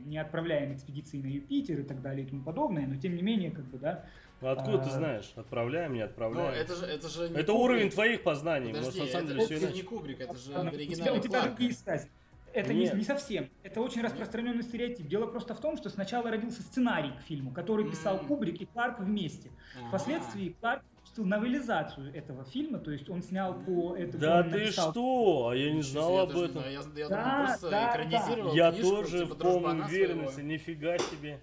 не 0.07 0.19
отправляем 0.19 0.73
экспедиции 0.73 1.21
на 1.21 1.27
Юпитер 1.27 1.81
и 1.81 1.83
так 1.83 2.01
далее 2.01 2.25
и 2.25 2.29
тому 2.29 2.43
подобное, 2.43 2.87
но 2.87 2.95
тем 2.97 3.17
не 3.17 3.23
менее, 3.23 3.51
как 3.51 3.65
бы, 3.65 3.79
да, 3.79 4.05
Ну 4.41 4.49
откуда 4.49 4.79
ты 4.79 4.89
А. 4.89 4.93
знаешь? 4.93 5.33
Отправляем, 5.37 5.95
не 5.95 6.01
Ну, 6.01 6.05
отправляем. 6.07 6.53
это 6.55 6.75
же, 6.75 6.85
это 6.85 7.09
же 7.09 7.29
не 7.31 7.37
это 7.37 7.53
Кубрик. 7.53 7.65
уровень 7.65 7.91
твоих 7.91 8.23
познаний. 8.23 8.73
Подожди, 8.73 9.01
Может, 9.01 9.01
на 9.01 9.07
самом 9.21 9.25
это, 9.25 9.35
деле 9.35 9.47
все 9.47 9.55
это 9.55 9.65
иначе. 9.65 9.77
не 9.77 9.83
Кубрик, 9.83 10.21
это 10.21 10.37
же 10.37 10.55
оригинальный 10.55 11.19
у 11.19 11.23
тебя 11.23 11.43
другие 11.43 11.73
связи. 11.73 12.09
Это 12.53 12.73
не, 12.73 12.85
Нет. 12.85 12.95
не 12.95 13.05
совсем. 13.05 13.51
Это 13.63 13.83
очень 13.83 14.01
распространенный 14.03 14.63
стереотип. 14.63 15.07
Дело 15.09 15.27
просто 15.27 15.55
в 15.55 15.61
том, 15.61 15.77
что 15.77 15.91
сначала 15.91 16.31
родился 16.31 16.63
сценарий 16.63 17.11
к 17.19 17.21
фильму, 17.27 17.51
который 17.53 17.91
писал 17.91 18.17
М. 18.19 18.27
Кубрик 18.27 18.61
и 18.63 18.65
Кларк 18.67 18.99
вместе. 19.01 19.51
Ага. 19.79 19.89
Впоследствии 19.89 20.57
Кларк 20.61 20.83
выпустил 20.95 21.25
новелизацию 21.27 22.15
этого 22.15 22.45
фильма, 22.45 22.79
то 22.79 22.91
есть 22.91 23.11
он 23.11 23.23
снял 23.23 23.55
по 23.61 23.95
этому. 23.97 24.19
Да 24.21 24.43
ты 24.43 24.49
написал- 24.51 24.91
что? 24.93 25.49
А 25.51 25.55
я 25.57 25.71
не 25.73 25.83
знал 25.83 26.15
я 26.15 26.23
об 26.23 26.31
этом. 26.31 26.63
Я, 26.63 26.71
я 26.71 27.09
Да, 27.09 27.25
думал, 27.25 27.47
просто 27.47 27.71
да, 27.71 27.91
экранизировал 27.91 28.55
Я 28.55 28.73
книжку, 28.73 28.91
тоже 28.91 29.19
типа 29.21 29.35
в 29.35 29.39
«Дружбана» 29.39 29.85
уверенности, 29.85 30.41
нифига 30.41 30.97
себе. 30.99 31.39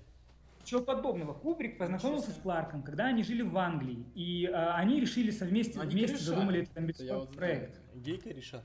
Ничего 0.64 0.82
подобного. 0.82 1.34
Кубрик 1.34 1.78
познакомился 1.78 2.32
с. 2.32 2.36
Кларком, 2.36 2.84
когда 2.84 3.08
они 3.08 3.24
жили 3.24 3.42
в 3.42 3.58
Англии. 3.58 4.06
И 4.16 4.46
а, 4.46 4.76
они 4.76 5.00
решили 5.02 5.30
совместе, 5.30 5.76
Но 5.76 5.82
они 5.84 5.92
вместе 5.92 6.14
кореша. 6.16 6.30
задумали 6.32 6.62
этот 6.64 6.78
амбициозный 6.78 7.16
вот 7.16 7.34
знаю. 7.34 7.38
проект. 7.38 7.80
Гейка 7.96 8.30
реша. 8.30 8.64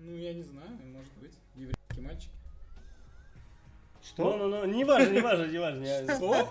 Ну, 0.00 0.14
я 0.14 0.32
не 0.32 0.42
знаю, 0.42 0.70
может 0.92 1.12
быть. 1.20 1.32
Еврейский 1.56 2.00
мальчик. 2.00 2.30
Что? 4.00 4.36
Ну, 4.36 4.48
ну, 4.48 4.58
ну, 4.58 4.64
не 4.66 4.84
важно, 4.84 5.12
не 5.12 5.20
важно, 5.20 5.46
не 5.46 5.58
важно. 5.58 6.14
Что? 6.16 6.48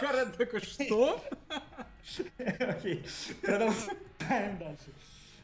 Карен 0.00 0.32
такой, 0.32 0.60
что? 0.60 1.20
Окей, 2.38 3.04
продолжаем 3.42 4.58
дальше. 4.58 4.92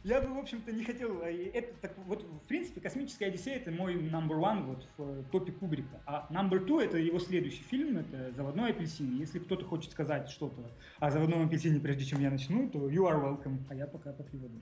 Я 0.04 0.20
бы, 0.20 0.34
в 0.34 0.38
общем-то, 0.38 0.72
не 0.72 0.84
хотел... 0.84 1.22
а, 1.22 1.30
Это, 1.30 1.74
так, 1.80 1.92
вот, 2.06 2.24
в 2.24 2.48
принципе, 2.48 2.80
«Космическая 2.80 3.26
Одиссея»— 3.26 3.56
это 3.58 3.70
мой 3.70 3.94
number 3.94 4.36
one 4.36 4.64
вот, 4.64 4.88
в 4.96 5.20
э, 5.20 5.24
топе 5.30 5.52
Кубрика. 5.52 6.00
А 6.06 6.26
number 6.30 6.66
two— 6.66 6.80
это 6.82 6.98
его 6.98 7.20
следующий 7.20 7.62
фильм, 7.62 7.98
это 7.98 8.32
«Заводной 8.32 8.70
апельсин». 8.70 9.16
Если 9.16 9.38
кто-то 9.38 9.64
хочет 9.64 9.92
сказать 9.92 10.28
что-то 10.28 10.72
о 10.98 11.10
«Заводном 11.12 11.46
апельсине», 11.46 11.78
прежде 11.78 12.04
чем 12.04 12.20
я 12.20 12.30
начну, 12.30 12.68
то 12.68 12.90
you 12.90 13.04
are 13.04 13.22
welcome, 13.22 13.58
а 13.70 13.76
я 13.76 13.86
пока 13.86 14.12
попью 14.12 14.40
воду. 14.40 14.60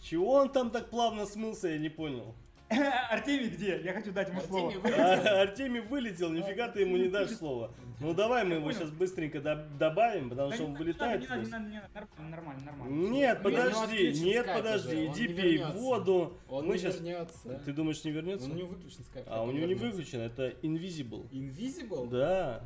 Чего 0.00 0.34
он 0.34 0.50
там 0.50 0.70
так 0.70 0.88
плавно 0.88 1.26
смылся, 1.26 1.68
я 1.68 1.78
не 1.78 1.90
понял. 1.90 2.34
Артемий 3.10 3.48
где? 3.48 3.80
Я 3.80 3.92
хочу 3.92 4.12
дать 4.12 4.28
ему 4.28 4.40
слово. 4.40 4.72
Артемий 4.72 4.82
вылетел. 4.82 5.02
А, 5.04 5.42
Артемий 5.42 5.80
вылетел, 5.80 6.32
нифига 6.32 6.68
ты 6.68 6.80
ему 6.80 6.96
не 6.96 7.08
дашь 7.08 7.30
слова. 7.30 7.70
Ну 8.00 8.12
давай 8.12 8.44
мы 8.44 8.56
его 8.56 8.72
сейчас 8.72 8.90
быстренько 8.90 9.38
доб- 9.38 9.76
добавим, 9.78 10.30
потому 10.30 10.52
что 10.52 10.62
не 10.64 10.68
он 10.70 10.74
вылетает. 10.74 11.20
не 11.20 11.26
не 11.26 11.80
не 12.20 12.30
нормально, 12.30 12.64
нормально. 12.64 13.10
Нет, 13.10 13.38
Ну, 13.38 13.44
подожди, 13.44 14.12
нет, 14.20 14.46
подожди, 14.46 15.06
иди 15.06 15.28
не 15.28 15.34
пей 15.34 15.58
воду. 15.64 16.36
Он 16.48 16.66
Мы 16.66 16.74
не 16.74 16.78
сейчас. 16.80 16.96
вернется. 16.96 17.62
Ты 17.64 17.72
думаешь, 17.72 18.02
не 18.04 18.10
вернется? 18.10 18.46
Он 18.46 18.52
у 18.52 18.54
него 18.56 18.68
выключен 18.68 19.04
скайп. 19.04 19.26
А 19.28 19.42
у 19.44 19.52
него 19.52 19.66
не 19.66 19.74
выключен, 19.74 20.20
это 20.20 20.48
Invisible. 20.62 21.30
Invisible? 21.30 22.08
Да. 22.10 22.64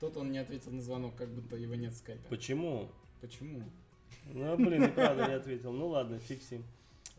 Тут 0.00 0.16
он 0.16 0.30
не 0.32 0.38
ответил 0.38 0.72
на 0.72 0.82
звонок, 0.82 1.14
как 1.16 1.28
будто 1.30 1.56
его 1.56 1.74
нет 1.74 1.92
в 1.92 1.96
скайпе. 1.96 2.22
Почему? 2.28 2.88
Почему? 3.20 3.62
Ну, 4.26 4.56
блин, 4.56 4.82
неправда, 4.82 5.30
я 5.30 5.36
ответил. 5.36 5.72
Ну 5.72 5.86
ладно, 5.88 6.18
ним. 6.50 6.64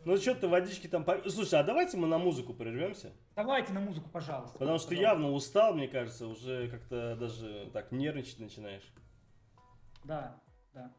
Ну 0.04 0.16
что 0.16 0.34
ты 0.34 0.48
водички 0.48 0.86
там... 0.86 1.04
Слушай, 1.28 1.60
а 1.60 1.62
давайте 1.62 1.96
мы 1.96 2.06
на 2.06 2.18
музыку 2.18 2.54
прервемся. 2.54 3.12
Давайте 3.36 3.72
на 3.72 3.80
музыку, 3.80 4.08
пожалуйста. 4.10 4.58
Потому 4.58 4.78
что 4.78 4.88
ты 4.88 4.96
Пожалуйста. 4.96 5.22
явно 5.22 5.34
устал, 5.34 5.74
мне 5.74 5.88
кажется, 5.88 6.26
уже 6.26 6.68
как-то 6.68 7.16
даже 7.16 7.70
так 7.72 7.92
нервничать 7.92 8.38
начинаешь. 8.38 8.92
Да, 10.04 10.40
да. 10.72 10.94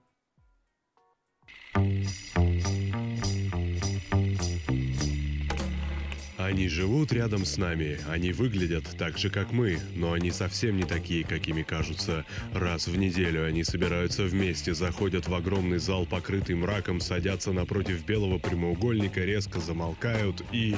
Они 6.40 6.70
живут 6.70 7.12
рядом 7.12 7.44
с 7.44 7.58
нами, 7.58 8.00
они 8.10 8.32
выглядят 8.32 8.86
так 8.98 9.18
же, 9.18 9.30
как 9.30 9.52
мы, 9.52 9.78
но 9.94 10.14
они 10.14 10.32
совсем 10.32 10.78
не 10.78 10.86
такие, 10.86 11.26
какими 11.26 11.64
кажутся. 11.64 12.24
Раз 12.54 12.88
в 12.88 12.96
неделю 12.96 13.46
они 13.46 13.66
собираются 13.66 14.24
вместе, 14.24 14.74
заходят 14.74 15.28
в 15.28 15.36
огромный 15.36 15.80
зал, 15.80 16.06
покрытый 16.06 16.56
мраком, 16.56 17.02
садятся 17.02 17.52
напротив 17.52 18.06
белого 18.06 18.40
прямоугольника, 18.40 19.20
резко 19.20 19.60
замолкают 19.60 20.42
и... 20.54 20.78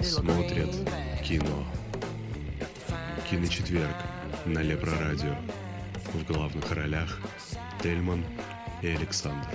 смотрят 0.00 0.72
кино. 1.24 1.66
Киночетверг 3.28 3.96
на 4.44 4.60
Лепрорадио. 4.60 5.34
В 6.14 6.24
главных 6.24 6.70
ролях 6.70 7.18
Тельман 7.82 8.24
и 8.80 8.86
Александр. 8.86 9.48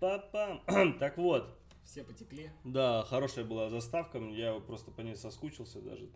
Пам-пам! 0.00 0.60
Так 0.98 1.18
вот, 1.18 1.58
Все 1.84 2.04
потекли. 2.04 2.50
да, 2.64 3.04
хорошая 3.04 3.44
была 3.44 3.68
заставка, 3.70 4.18
я 4.18 4.54
просто 4.60 4.90
по 4.90 5.00
ней 5.00 5.16
соскучился 5.16 5.80
даже. 5.80 6.08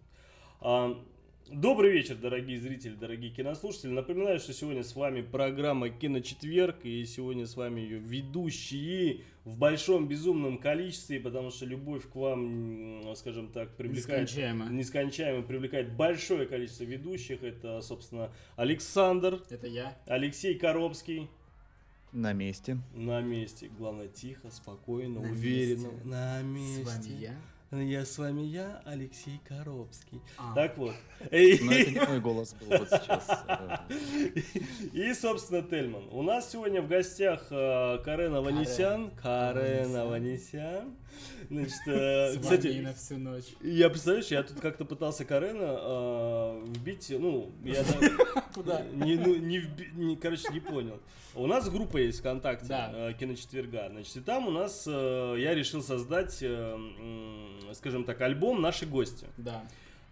А, 0.61 1.03
Добрый 1.51 1.91
вечер, 1.91 2.15
дорогие 2.15 2.59
зрители, 2.59 2.95
дорогие 2.95 3.31
кинослушатели. 3.31 3.91
Напоминаю, 3.91 4.39
что 4.39 4.53
сегодня 4.55 4.85
с 4.85 4.95
вами 4.95 5.23
программа 5.23 5.91
Киночетверг, 5.91 6.85
и 6.85 7.05
сегодня 7.05 7.47
с 7.47 7.57
вами 7.57 7.81
ее 7.81 7.99
ведущие 7.99 9.23
в 9.45 9.59
большом 9.59 10.07
безумном 10.07 10.59
количестве, 10.59 11.19
потому 11.21 11.51
что 11.51 11.67
любовь 11.67 12.09
к 12.09 12.15
вам, 12.15 13.15
скажем 13.17 13.49
так, 13.49 13.77
привлекает... 13.77 14.23
Нескончаемо. 14.23 14.67
Нескончаемо 14.71 15.43
привлекает 15.43 15.95
большое 15.95 16.47
количество 16.47 16.85
ведущих. 16.85 17.43
Это, 17.43 17.83
собственно, 17.83 18.33
Александр, 18.57 19.43
Это 19.51 19.67
я. 19.67 19.99
Алексей 20.07 20.55
Коробский. 20.55 21.29
На 22.13 22.33
месте. 22.33 22.79
На 22.95 23.21
месте. 23.23 23.69
Главное, 23.79 24.09
тихо, 24.09 24.51
спокойно, 24.51 25.21
На 25.21 25.31
уверенно. 25.31 25.87
месте. 25.89 26.05
На 26.05 26.43
месте. 26.43 26.85
С 26.85 26.87
вами 26.87 27.19
я. 27.21 27.37
Я 27.83 28.05
с 28.05 28.19
вами 28.19 28.43
я, 28.43 28.83
Алексей 28.85 29.41
Коробский. 29.49 30.21
А. 30.37 30.55
Так 30.55 30.77
вот. 30.77 30.95
Но 31.31 31.73
это 31.73 31.91
не 31.91 32.07
мой 32.07 32.21
голос 32.21 32.55
был 32.55 32.79
вот 32.79 32.89
сейчас. 32.89 33.29
э, 33.49 33.77
И, 34.93 35.15
собственно, 35.15 35.63
Тельман. 35.63 36.05
У 36.11 36.23
нас 36.23 36.51
сегодня 36.51 36.83
в 36.83 36.89
гостях 36.89 37.47
э, 37.51 37.99
Карен 38.05 38.35
Аванесян. 38.35 39.11
Карен 39.23 39.95
Аванесян. 39.97 40.01
Аванесян. 40.77 40.97
Значит, 41.51 41.73
э, 41.87 42.37
кстати, 42.41 42.81
на 42.81 42.95
всю 42.95 43.19
ночь. 43.19 43.45
я, 43.61 43.89
представляешь, 43.91 44.29
я 44.29 44.43
тут 44.43 44.61
как-то 44.61 44.85
пытался 44.85 45.25
Карена 45.25 46.61
вбить, 46.67 47.13
ну, 47.17 47.53
я 47.65 47.83
да- 47.83 48.43
Куда? 48.55 48.83
не, 48.93 49.17
ну, 49.17 49.35
не, 49.37 50.17
короче, 50.17 50.49
не 50.53 50.61
понял. 50.61 50.99
У 51.35 51.47
нас 51.47 51.69
группа 51.69 51.99
есть 51.99 52.21
ВКонтакте, 52.21 52.67
Да. 52.67 53.13
Киночетверга. 53.15 53.89
Значит, 53.91 54.17
и 54.17 54.21
там 54.21 54.49
у 54.49 54.51
нас 54.51 54.87
я 54.87 55.55
решил 55.55 55.83
создать, 55.83 56.43
скажем 57.75 58.05
так, 58.05 58.21
альбом 58.21 58.61
«Наши 58.61 58.87
гости». 58.87 59.27
Да. 59.37 59.65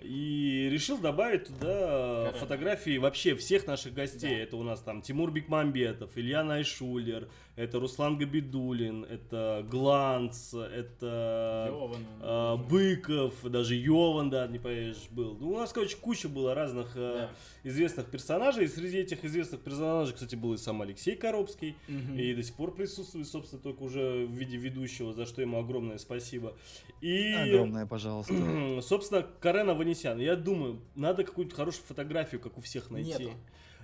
И 0.03 0.69
решил 0.71 0.99
добавить 0.99 1.47
туда 1.47 2.27
Карен. 2.27 2.39
фотографии 2.41 2.99
вообще 2.99 3.35
всех 3.35 3.67
наших 3.67 3.95
гостей. 3.95 4.37
Да. 4.37 4.43
Это 4.43 4.57
у 4.57 4.63
нас 4.63 4.81
там 4.81 5.03
Тимур 5.03 5.31
Бекмамбетов, 5.31 6.11
Илья 6.17 6.43
Найшулер, 6.43 7.29
это 7.61 7.79
Руслан 7.79 8.17
Габидулин, 8.17 9.05
это 9.05 9.67
Гланц, 9.71 10.55
это 10.55 11.67
Ёван, 11.69 12.07
э, 12.21 12.57
Быков, 12.69 13.35
даже 13.45 13.75
Йован, 13.75 14.31
да, 14.31 14.47
не 14.47 14.59
поверишь, 14.59 15.09
был. 15.11 15.37
Ну, 15.39 15.51
у 15.51 15.59
нас, 15.59 15.73
короче, 15.73 15.97
куча 15.97 16.29
было 16.29 16.55
разных 16.55 16.93
э, 16.97 17.29
Да. 17.29 17.31
известных 17.65 18.07
персонажей. 18.07 18.65
И 18.65 18.69
среди 18.69 18.99
этих 18.99 19.25
известных 19.25 19.61
персонажей, 19.61 20.15
кстати, 20.15 20.37
был 20.37 20.55
и 20.55 20.57
сам 20.57 20.81
Алексей 20.83 21.15
Коробский. 21.17 21.77
Мгм. 21.89 22.19
И 22.19 22.35
до 22.35 22.43
сих 22.43 22.55
пор 22.55 22.75
присутствует, 22.75 23.29
собственно, 23.29 23.61
только 23.63 23.83
уже 23.83 24.27
в 24.27 24.33
виде 24.33 24.57
ведущего, 24.57 25.13
за 25.13 25.27
что 25.27 25.43
ему 25.43 25.59
огромное 25.59 25.99
спасибо. 25.99 26.57
И, 27.03 27.33
Огромное, 27.35 27.87
пожалуйста. 27.87 28.35
собственно, 28.83 29.27
Карен 29.41 29.69
Аванесян. 29.71 30.19
Я 30.19 30.37
думаю, 30.37 30.81
надо 30.95 31.25
какую-то 31.25 31.55
хорошую 31.55 31.85
фотографию, 31.85 32.41
как 32.41 32.57
у 32.57 32.61
всех 32.63 32.91
найти. 32.91 33.25
Нету. 33.25 33.31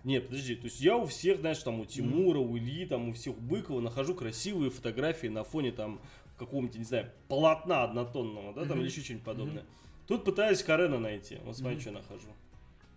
Нет, 0.07 0.28
подожди, 0.28 0.54
то 0.54 0.66
есть 0.66 0.80
я 0.80 0.96
у 0.96 1.04
всех, 1.04 1.40
знаешь, 1.40 1.59
там 1.59 1.80
у 1.80 1.84
Тимура, 1.84 2.38
у 2.38 2.57
Ильи, 2.57 2.86
там 2.86 3.09
у 3.09 3.12
всех 3.12 3.36
у 3.36 3.40
Быкова 3.40 3.80
нахожу 3.80 4.14
красивые 4.14 4.70
фотографии 4.70 5.26
на 5.26 5.42
фоне 5.42 5.72
там 5.72 6.00
какого-нибудь, 6.38 6.78
не 6.78 6.84
знаю, 6.84 7.11
полотна 7.26 7.82
однотонного, 7.82 8.54
да, 8.54 8.64
там 8.66 8.78
или 8.78 8.86
еще 8.86 9.00
что-нибудь 9.00 9.24
подобное. 9.24 9.64
Тут 10.07 10.24
пытаюсь 10.24 10.62
Карена 10.62 11.00
найти. 11.00 11.38
Вот 11.44 11.57
смотри, 11.57 11.80
что 11.80 11.90
нахожу. 11.90 12.28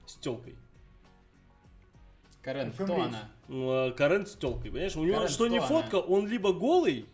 С 0.05 0.18
телкой. 0.18 0.55
Карен, 2.43 2.72
кто 2.74 3.01
она? 3.01 3.28
Ну, 3.47 3.72
а 3.72 3.91
Карен 3.91 4.28
с 4.28 4.36
телкой, 4.36 4.70
понимаешь? 4.70 4.95
У 4.95 5.03
него 5.03 5.16
Карен, 5.16 5.30
что 5.30 5.47
не 5.47 5.60
фотка, 5.60 5.95
он 5.95 6.28
либо 6.28 6.53
голый, 6.53 7.07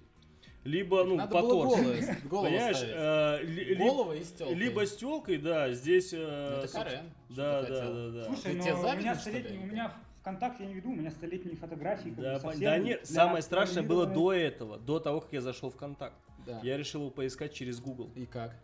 либо, 0.66 1.04
ну, 1.04 1.16
Надо 1.16 1.32
по 1.32 1.42
было 1.42 1.70
торсу. 1.70 1.84
Понимаешь, 2.30 2.82
э, 2.84 3.44
ли- 3.46 3.76
Голову 3.76 4.14
и 4.14 4.24
с 4.24 4.32
тёлкой. 4.32 4.56
либо 4.56 4.86
с 4.86 4.96
телкой, 4.98 5.38
да, 5.38 5.72
здесь... 5.72 6.12
э, 6.12 6.18
Ну, 6.58 6.64
это 6.64 6.74
Карен. 6.74 7.12
Да, 7.30 7.62
да, 7.62 7.70
да, 7.94 8.10
да. 8.10 8.26
Слушай, 8.26 8.42
Ты 8.52 8.54
но 8.58 8.64
тебе 8.64 8.74
у 8.74 8.82
завидно, 8.82 9.00
меня 9.02 9.16
столетний, 9.16 9.58
у 9.60 9.66
меня 9.68 9.94
ВКонтакте 10.22 10.64
я 10.64 10.70
не 10.70 10.76
веду, 10.76 10.90
у 10.92 10.96
меня 10.96 11.12
столетние 11.12 11.56
фотографии. 11.56 12.10
Да, 12.18 12.40
совсем 12.40 12.62
да 12.64 12.78
нет, 12.80 13.04
для 13.06 13.16
самое 13.16 13.42
страшное 13.44 13.84
было 13.84 14.06
до 14.08 14.34
этого, 14.34 14.80
до 14.80 15.00
того, 15.00 15.22
как 15.22 15.32
я 15.34 15.42
зашел 15.42 15.70
в 15.70 15.76
контакт. 15.78 16.16
Да. 16.48 16.60
Я 16.64 16.78
решил 16.78 17.02
его 17.02 17.12
поискать 17.12 17.54
через 17.54 17.80
Google. 17.80 18.10
И 18.16 18.26
как? 18.26 18.56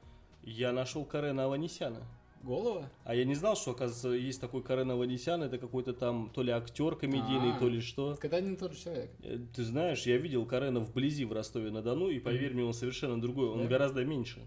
Я 0.43 0.71
нашел 0.71 1.05
Карена 1.05 1.45
Аванесяна. 1.45 2.01
Голова? 2.43 2.89
А 3.03 3.13
я 3.13 3.23
не 3.25 3.35
знал, 3.35 3.55
что, 3.55 3.71
оказывается, 3.71 4.09
есть 4.09 4.41
такой 4.41 4.63
Карен 4.63 4.89
Аванесян, 4.91 5.43
это 5.43 5.57
какой-то 5.59 5.93
там 5.93 6.31
то 6.33 6.41
ли 6.41 6.51
актер 6.51 6.95
комедийный, 6.95 7.53
А. 7.55 7.59
то 7.59 7.69
ли 7.69 7.81
что. 7.81 8.17
Это 8.21 8.35
один 8.37 8.53
и 8.55 8.57
тот 8.57 8.73
же 8.73 8.79
человек. 8.83 9.11
Э, 9.23 9.37
Ты 9.55 9.63
знаешь, 9.63 10.03
я 10.07 10.17
видел 10.17 10.45
Карена 10.45 10.79
вблизи 10.79 11.23
в 11.25 11.33
Ростове-на-Дону, 11.33 12.09
и 12.09 12.19
поверь 12.19 12.53
мне, 12.53 12.63
он 12.63 12.73
совершенно 12.73 13.21
другой, 13.21 13.49
он 13.49 13.63
Да? 13.63 13.67
гораздо 13.67 14.03
меньше. 14.05 14.39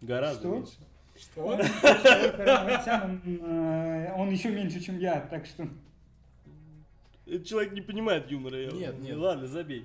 Гораздо 0.00 0.40
Что? 0.42 0.54
меньше. 0.56 0.72
Что? 1.18 1.40
Он, 1.46 1.54
он, 4.20 4.28
э, 4.28 4.32
еще 4.32 4.50
меньше, 4.50 4.80
чем 4.80 4.98
я, 4.98 5.20
так 5.20 5.46
что... 5.46 5.68
Человек 7.44 7.72
не 7.72 7.80
понимает 7.80 8.30
юмора. 8.30 8.70
Нет, 8.70 9.00
нет. 9.00 9.16
Ладно, 9.16 9.48
забей. 9.48 9.84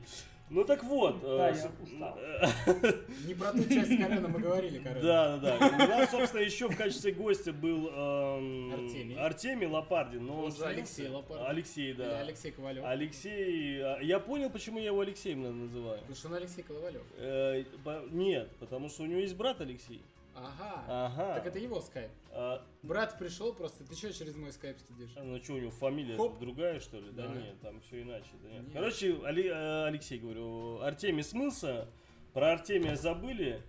Ну 0.54 0.66
так 0.66 0.84
вот. 0.84 1.22
Да, 1.22 1.50
э, 1.50 1.54
я 1.54 1.56
с- 1.56 1.70
устал. 1.82 2.20
Не 3.26 3.34
про 3.34 3.52
ту 3.54 3.64
часть 3.70 3.98
Карена 3.98 4.28
мы 4.28 4.40
говорили, 4.40 4.80
Карен. 4.80 5.02
Да, 5.02 5.38
да, 5.38 5.58
да. 5.58 5.68
У 5.86 5.88
нас, 5.88 6.12
собственно, 6.12 6.42
еще 6.42 6.68
в 6.68 6.76
качестве 6.76 7.14
гостя 7.14 7.54
был 7.54 7.88
эм, 7.88 8.74
Артемий. 8.74 9.16
Артемий 9.18 9.68
Лопардин. 9.68 10.26
Но 10.26 10.44
Он 10.44 10.52
же. 10.52 10.66
Алексей 10.66 11.08
Лопардин. 11.08 11.46
Алексей, 11.48 11.90
Или 11.92 11.98
да. 11.98 12.20
Алексей 12.20 12.52
Ковалев. 12.52 12.84
Алексей. 12.84 13.82
а, 13.82 14.00
Я 14.02 14.20
понял, 14.20 14.50
почему 14.50 14.80
я 14.80 14.88
его 14.88 15.00
Алексеем 15.00 15.42
наверное, 15.42 15.64
называю. 15.68 16.00
Потому 16.00 16.16
что 16.16 16.28
он 16.28 16.34
Алексей 16.36 16.64
Ковалев. 16.64 17.02
Э, 17.18 17.64
Нет, 18.12 18.50
потому 18.60 18.90
что 18.90 19.04
у 19.04 19.06
него 19.06 19.22
есть 19.22 19.36
брат 19.38 19.62
Алексей. 19.62 20.02
Ага. 20.34 20.84
Ага. 20.88 21.36
Так 21.36 21.48
это 21.48 21.60
его 21.60 21.82
скайп. 21.82 22.10
А, 22.32 22.64
Брат 22.84 23.18
пришел 23.20 23.54
просто, 23.54 23.84
ты 23.84 23.96
что 23.96 24.12
через 24.14 24.36
мой 24.36 24.52
скайп 24.52 24.78
следишь? 24.80 25.12
Ну 25.22 25.42
что, 25.44 25.54
у 25.54 25.58
него 25.58 25.72
фамилия 25.72 26.16
Хоп. 26.16 26.40
другая, 26.40 26.80
что 26.80 26.98
ли? 27.00 27.12
Да, 27.12 27.28
Да. 27.28 27.34
нет, 27.36 27.60
там 27.62 27.82
все 27.82 28.02
иначе. 28.02 28.30
да 28.44 28.50
нет. 28.50 28.64
Нет. 28.64 28.74
Короче, 28.74 29.16
Али- 29.26 29.48
э, 29.50 29.86
Алексей, 29.88 30.20
говорю, 30.20 30.80
Артемий 30.82 31.24
смылся, 31.24 31.88
про 32.34 32.54
Артемия 32.54 32.96
забыли. 32.96 33.62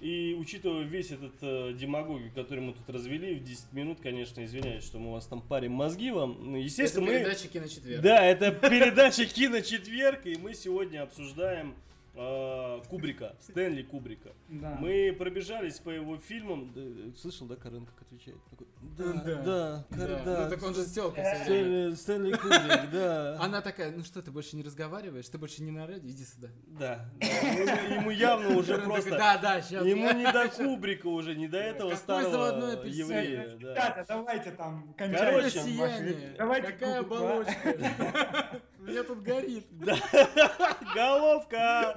И 0.00 0.34
учитывая 0.38 0.84
весь 0.84 1.10
этот 1.10 1.34
э, 1.42 1.74
демагогию, 1.74 2.32
который 2.34 2.60
мы 2.60 2.72
тут 2.72 2.88
развели 2.88 3.34
в 3.34 3.44
10 3.44 3.70
минут, 3.74 4.00
конечно, 4.00 4.42
извиняюсь, 4.42 4.82
что 4.82 4.98
мы 4.98 5.10
у 5.10 5.12
вас 5.12 5.26
там 5.26 5.42
парим 5.42 5.72
мозги 5.72 6.10
вам. 6.10 6.52
Ну, 6.52 6.56
естественно, 6.56 7.04
это 7.04 7.12
мы... 7.12 7.18
передача 7.18 7.48
«Киночетверг». 7.48 8.00
Да, 8.02 8.24
это 8.24 8.50
передача 8.50 9.26
Киночетверг, 9.26 10.24
и 10.24 10.36
мы 10.38 10.54
сегодня 10.54 11.02
обсуждаем 11.02 11.74
э, 12.14 12.80
Кубрика, 12.88 13.36
Стэнли 13.40 13.82
Кубрика. 13.82 14.30
Да. 14.48 14.76
Мы 14.80 15.14
пробежались 15.18 15.78
по 15.78 15.90
его 15.90 16.18
фильмам. 16.18 16.72
Да, 16.74 16.80
слышал, 17.18 17.46
да, 17.46 17.56
Карен 17.56 17.86
как 17.86 18.02
отвечает? 18.02 18.38
Такой, 18.50 18.66
да, 18.96 19.12
Да. 19.12 19.42
да, 19.42 19.84
Карен, 19.96 20.24
да. 20.24 20.44
Ну 20.44 20.50
так 20.50 20.62
он 20.62 20.74
же 20.74 20.82
с 20.82 20.92
телкой 20.92 21.24
все 21.24 21.44
время. 21.44 21.94
Стэнли, 21.94 21.94
Стэнли 21.94 22.32
Кубрик, 22.32 22.90
да. 22.92 23.38
Она 23.40 23.60
такая, 23.60 23.90
ну 23.92 24.04
что, 24.04 24.22
ты 24.22 24.30
больше 24.30 24.56
не 24.56 24.62
разговариваешь? 24.62 25.28
Ты 25.28 25.38
больше 25.38 25.62
не 25.62 25.70
на 25.70 25.86
радио? 25.86 26.08
Иди 26.08 26.24
сюда. 26.24 26.48
Да. 26.66 27.10
да. 27.20 27.26
Ему, 27.26 28.00
ему 28.00 28.10
явно 28.10 28.48
уже 28.58 28.74
Карен 28.74 28.80
такой, 28.82 28.94
просто... 29.02 29.10
Да, 29.18 29.38
да, 29.38 29.60
сейчас. 29.62 29.84
Ему 29.86 30.10
не 30.12 30.30
до 30.32 30.48
Кубрика 30.48 31.06
уже, 31.06 31.34
не 31.34 31.48
до 31.48 31.58
этого 31.58 31.90
Какой 31.90 32.24
старого 32.24 32.84
еврея. 32.86 33.56
да. 33.60 33.70
Ребята, 33.70 34.04
давайте 34.08 34.50
там 34.52 34.94
Короче, 34.96 35.18
кончайте. 35.18 35.60
сияние. 35.60 36.34
Давайте 36.36 36.72
Какая 36.72 37.00
оболочка. 37.00 38.60
Меня 38.80 39.02
тут 39.04 39.22
горит. 39.22 39.64
Да. 39.70 39.96
Головка! 40.94 41.94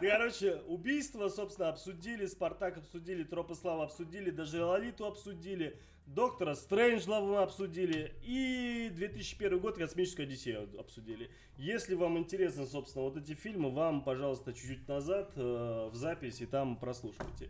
Короче, 0.00 0.60
убийство, 0.66 1.28
собственно, 1.28 1.68
обсудили, 1.68 2.26
Спартак 2.26 2.78
обсудили, 2.78 3.24
Тропы 3.24 3.54
Славы 3.54 3.84
обсудили, 3.84 4.30
даже 4.30 4.64
Лолиту 4.64 5.06
обсудили, 5.06 5.78
Доктора 6.06 6.54
Стрэнджлова 6.54 7.42
обсудили 7.42 8.12
и 8.22 8.90
2001 8.94 9.58
год 9.58 9.78
Космическую 9.78 10.26
Одиссею 10.26 10.68
обсудили. 10.78 11.30
Если 11.56 11.94
вам 11.94 12.18
интересно, 12.18 12.66
собственно, 12.66 13.04
вот 13.04 13.16
эти 13.16 13.32
фильмы, 13.34 13.70
вам, 13.70 14.02
пожалуйста, 14.04 14.52
чуть-чуть 14.52 14.86
назад 14.88 15.32
э, 15.36 15.88
в 15.90 15.94
запись 15.94 16.40
и 16.42 16.46
там 16.46 16.76
прослушивайте. 16.76 17.48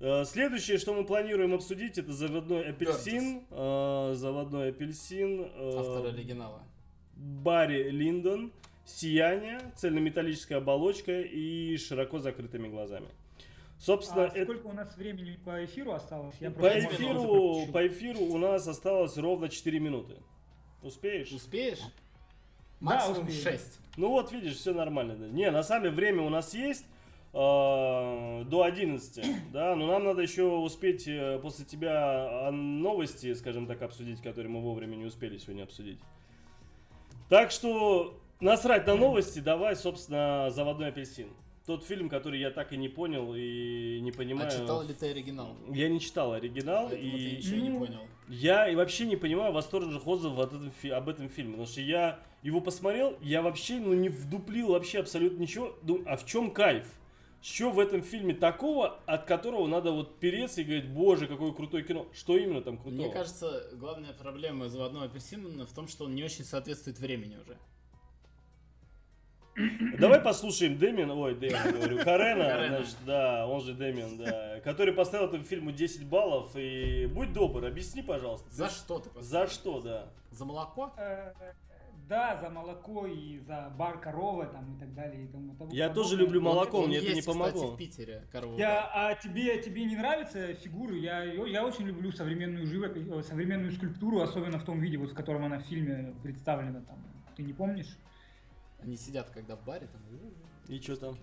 Э, 0.00 0.24
Следующее, 0.24 0.78
что 0.78 0.94
мы 0.94 1.04
планируем 1.04 1.52
обсудить, 1.52 1.98
это 1.98 2.12
заводной 2.12 2.70
апельсин. 2.70 3.44
э, 3.50 4.12
заводной 4.14 4.70
апельсин. 4.70 5.42
э, 5.42 5.72
Автор 5.78 6.06
оригинала. 6.06 6.62
Барри 7.20 7.90
Линдон, 7.90 8.50
Сияние, 8.86 9.60
цельнометаллическая 9.76 10.58
оболочка 10.58 11.20
и 11.20 11.76
широко 11.76 12.18
закрытыми 12.18 12.68
глазами. 12.68 13.06
Собственно, 13.78 14.24
А 14.24 14.28
это- 14.28 14.44
сколько 14.44 14.66
у 14.66 14.72
нас 14.72 14.96
времени 14.96 15.38
по 15.44 15.64
эфиру 15.64 15.92
осталось? 15.92 16.34
Я 16.40 16.50
по, 16.50 16.60
просто 16.60 16.80
эфиру, 16.80 17.66
по 17.72 17.86
эфиру 17.86 18.20
у 18.20 18.38
нас 18.38 18.66
осталось 18.66 19.16
ровно 19.16 19.48
4 19.48 19.78
минуты. 19.78 20.16
Успеешь? 20.82 21.30
Успеешь? 21.30 21.78
Да, 21.78 21.90
Максимум 22.80 23.28
успею. 23.28 23.42
6. 23.42 23.78
Ну 23.96 24.08
вот, 24.08 24.32
видишь, 24.32 24.56
все 24.56 24.72
нормально. 24.72 25.14
да. 25.16 25.28
Не, 25.28 25.50
на 25.50 25.62
самом 25.62 25.84
деле 25.84 25.94
время 25.94 26.22
у 26.22 26.30
нас 26.30 26.54
есть 26.54 26.84
э, 27.32 27.34
до 27.34 28.62
11, 28.64 29.24
да, 29.52 29.76
но 29.76 29.86
нам 29.86 30.04
надо 30.04 30.22
еще 30.22 30.44
успеть 30.44 31.06
э, 31.06 31.38
после 31.40 31.64
тебя 31.64 32.48
а, 32.48 32.50
новости, 32.50 33.32
скажем 33.34 33.66
так, 33.66 33.82
обсудить, 33.82 34.20
которые 34.22 34.50
мы 34.50 34.60
вовремя 34.60 34.96
не 34.96 35.04
успели 35.04 35.38
сегодня 35.38 35.62
обсудить. 35.62 36.00
Так 37.30 37.52
что 37.52 38.20
насрать 38.40 38.88
на 38.88 38.96
новости, 38.96 39.38
давай, 39.38 39.76
собственно, 39.76 40.50
«Заводной 40.50 40.88
апельсин». 40.88 41.28
Тот 41.64 41.84
фильм, 41.84 42.08
который 42.08 42.40
я 42.40 42.50
так 42.50 42.72
и 42.72 42.76
не 42.76 42.88
понял 42.88 43.32
и 43.36 44.00
не 44.00 44.10
понимаю. 44.10 44.48
А 44.48 44.50
читал 44.50 44.82
ли 44.82 44.92
ты 44.92 45.10
оригинал? 45.10 45.54
Я 45.68 45.88
не 45.88 46.00
читал 46.00 46.32
оригинал, 46.32 46.88
Поэтому 46.88 47.12
ты 47.12 47.18
и 47.18 47.36
ничего 47.36 47.60
не 47.60 47.78
понял. 47.78 48.00
я 48.26 48.68
и 48.68 48.74
вообще 48.74 49.06
не 49.06 49.14
понимаю 49.14 49.52
восторженных 49.52 50.04
отзывов 50.08 50.40
от 50.40 50.54
этом 50.54 50.72
об 50.92 51.08
этом 51.08 51.28
фильме. 51.28 51.52
Потому 51.52 51.68
что 51.68 51.80
я 51.80 52.18
его 52.42 52.60
посмотрел, 52.60 53.16
я 53.20 53.42
вообще 53.42 53.78
ну, 53.78 53.94
не 53.94 54.08
вдуплил 54.08 54.72
вообще 54.72 54.98
абсолютно 54.98 55.40
ничего. 55.40 55.76
Ну, 55.82 56.02
а 56.06 56.16
в 56.16 56.26
чем 56.26 56.50
кайф? 56.50 56.86
Что 57.42 57.70
в 57.70 57.78
этом 57.78 58.02
фильме 58.02 58.34
такого, 58.34 59.00
от 59.06 59.24
которого 59.24 59.66
надо 59.66 59.92
вот 59.92 60.18
переться 60.20 60.60
и 60.60 60.64
говорить, 60.64 60.88
боже, 60.90 61.26
какое 61.26 61.52
крутое 61.52 61.82
кино. 61.82 62.06
Что 62.12 62.36
именно 62.36 62.60
там 62.60 62.76
крутого? 62.76 63.02
Мне 63.02 63.10
кажется, 63.10 63.70
главная 63.72 64.12
проблема 64.12 64.68
заводного 64.68 65.06
апельсина 65.06 65.64
в 65.64 65.72
том, 65.72 65.88
что 65.88 66.04
он 66.04 66.14
не 66.14 66.22
очень 66.22 66.44
соответствует 66.44 66.98
времени 66.98 67.36
уже. 67.36 67.56
Давай 69.98 70.20
послушаем 70.20 70.78
Дэмин, 70.78 71.10
ой, 71.10 71.34
Дэмин, 71.34 71.72
говорю, 71.72 72.04
Карена, 72.04 72.68
значит, 72.68 72.96
да, 73.04 73.46
он 73.46 73.60
же 73.60 73.74
Дэмин, 73.74 74.16
да, 74.16 74.60
который 74.60 74.94
поставил 74.94 75.26
этому 75.26 75.44
фильму 75.44 75.72
10 75.72 76.06
баллов. 76.06 76.54
И 76.56 77.06
будь 77.06 77.32
добр, 77.32 77.64
объясни, 77.64 78.02
пожалуйста. 78.02 78.48
За 78.50 78.70
что 78.70 79.00
ты 79.00 79.10
За 79.20 79.40
поставил? 79.40 79.48
что, 79.48 79.80
да? 79.80 80.08
За 80.30 80.44
молоко? 80.44 80.92
Да, 82.10 82.36
за 82.40 82.50
молоко 82.50 83.06
и 83.06 83.38
за 83.38 83.72
бар 83.78 84.00
корова 84.00 84.44
там 84.46 84.74
и 84.74 84.80
так 84.80 84.92
далее. 84.94 85.26
И 85.26 85.28
тому, 85.28 85.54
тому 85.54 85.72
Я 85.72 85.88
тоже 85.88 86.16
подобное. 86.16 86.24
люблю 86.24 86.40
молоко, 86.40 86.78
Он 86.80 86.88
мне 86.88 86.96
это 86.96 87.06
есть, 87.06 87.14
не 87.14 87.20
кстати, 87.20 87.38
помогло. 87.38 87.70
в 87.70 87.76
Питере, 87.76 88.26
корова. 88.32 88.58
Я, 88.58 88.90
а 88.92 89.14
тебе, 89.14 89.62
тебе 89.62 89.84
не 89.84 89.94
нравятся 89.94 90.54
фигуры? 90.54 90.98
Я, 90.98 91.22
я 91.22 91.64
очень 91.64 91.86
люблю 91.86 92.10
современную 92.10 92.66
живопись, 92.66 93.06
э, 93.08 93.22
современную 93.22 93.70
скульптуру, 93.70 94.22
особенно 94.22 94.58
в 94.58 94.64
том 94.64 94.80
виде, 94.80 94.98
вот, 94.98 95.12
в 95.12 95.14
котором 95.14 95.44
она 95.44 95.60
в 95.60 95.62
фильме 95.62 96.12
представлена. 96.24 96.80
Там. 96.80 96.98
Ты 97.36 97.44
не 97.44 97.52
помнишь? 97.52 97.96
Они 98.82 98.96
сидят, 98.96 99.30
когда 99.30 99.54
в 99.54 99.64
баре, 99.64 99.86
там... 99.86 100.02
И 100.66 100.80
что 100.80 100.96
там? 100.96 101.16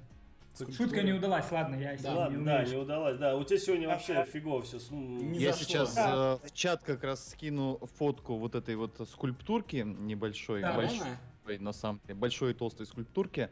Шутка 0.76 1.04
не 1.04 1.14
удалась, 1.14 1.52
ладно, 1.52 1.76
я 1.76 1.98
Да, 1.98 2.16
Ладно, 2.16 2.38
не 2.38 2.46
да, 2.46 2.64
не 2.64 2.76
удалось, 2.76 3.18
да. 3.18 3.36
У 3.36 3.44
тебя 3.44 3.60
сегодня 3.60 3.88
вообще 3.88 4.26
фигово 4.26 4.62
все. 4.62 4.78
Не 4.92 5.40
Я 5.40 5.52
зашло. 5.54 5.66
сейчас 5.68 5.96
Да. 5.96 6.40
э, 6.44 6.48
в 6.48 6.52
чат 6.54 6.84
как 6.84 7.04
раз 7.04 7.30
скину 7.30 7.80
фотку 7.98 8.36
вот 8.38 8.56
этой 8.56 8.76
вот 8.76 8.96
скульптурки 9.10 9.78
небольшой, 9.86 10.62
Да. 10.62 10.74
большой, 10.74 11.08
Реально? 11.46 11.64
на 11.66 11.74
самом 11.74 12.02
деле, 12.06 12.16
большой 12.16 12.52
и 12.52 12.54
толстой 12.54 12.86
скульптурки, 12.86 13.50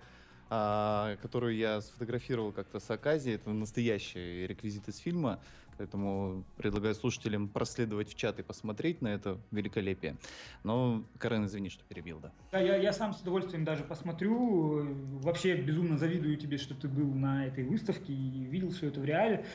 а, 0.49 1.15
которую 1.21 1.55
я 1.55 1.81
сфотографировал 1.81 2.51
как-то 2.51 2.79
с 2.79 2.89
Акази. 2.91 3.31
Это 3.31 3.49
настоящий 3.51 4.45
реквизит 4.45 4.87
из 4.87 4.97
фильма, 4.97 5.39
поэтому 5.77 6.43
предлагаю 6.57 6.95
слушателям 6.95 7.47
проследовать 7.47 8.09
в 8.09 8.15
чат 8.15 8.39
и 8.39 8.43
посмотреть 8.43 9.01
на 9.01 9.09
это 9.09 9.37
великолепие. 9.51 10.15
Но, 10.63 11.03
Карен, 11.17 11.45
извини, 11.45 11.69
что 11.69 11.83
перебил, 11.83 12.19
да. 12.19 12.31
Да, 12.51 12.59
я, 12.59 12.75
я 12.75 12.93
сам 12.93 13.13
с 13.13 13.21
удовольствием 13.21 13.63
даже 13.65 13.83
посмотрю. 13.83 14.85
Вообще 15.21 15.55
безумно 15.55 15.97
завидую 15.97 16.37
тебе, 16.37 16.57
что 16.57 16.73
ты 16.75 16.87
был 16.87 17.13
на 17.13 17.45
этой 17.47 17.63
выставке 17.63 18.13
и 18.13 18.45
видел 18.45 18.69
все 18.71 18.87
это 18.87 18.99
в 18.99 19.05
реале. 19.05 19.45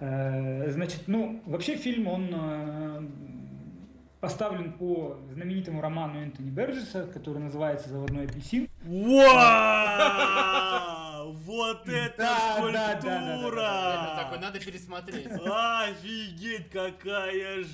Э, 0.00 0.70
Значит, 0.70 1.02
ну, 1.06 1.42
вообще 1.46 1.76
фильм, 1.76 2.06
он 2.06 2.30
э, 2.32 3.08
поставлен 4.20 4.72
по 4.72 5.18
знаменитому 5.32 5.80
роману 5.80 6.20
Энтони 6.20 6.50
Берджеса, 6.50 7.06
который 7.06 7.38
называется 7.38 7.88
«Заводной 7.88 8.24
апельсин». 8.24 8.68
Вау! 8.84 9.30
Вот 11.50 11.88
это 11.88 12.16
Да, 12.16 12.60
да, 12.60 12.70
да, 12.70 12.70
да, 12.70 13.00
да, 13.00 13.00
да, 13.00 13.00
скульптура! 13.00 14.22
Такой, 14.22 14.38
надо 14.38 14.60
пересмотреть. 14.60 15.26
Офигеть, 15.26 16.70
какая 16.70 17.64
ж- 17.64 17.66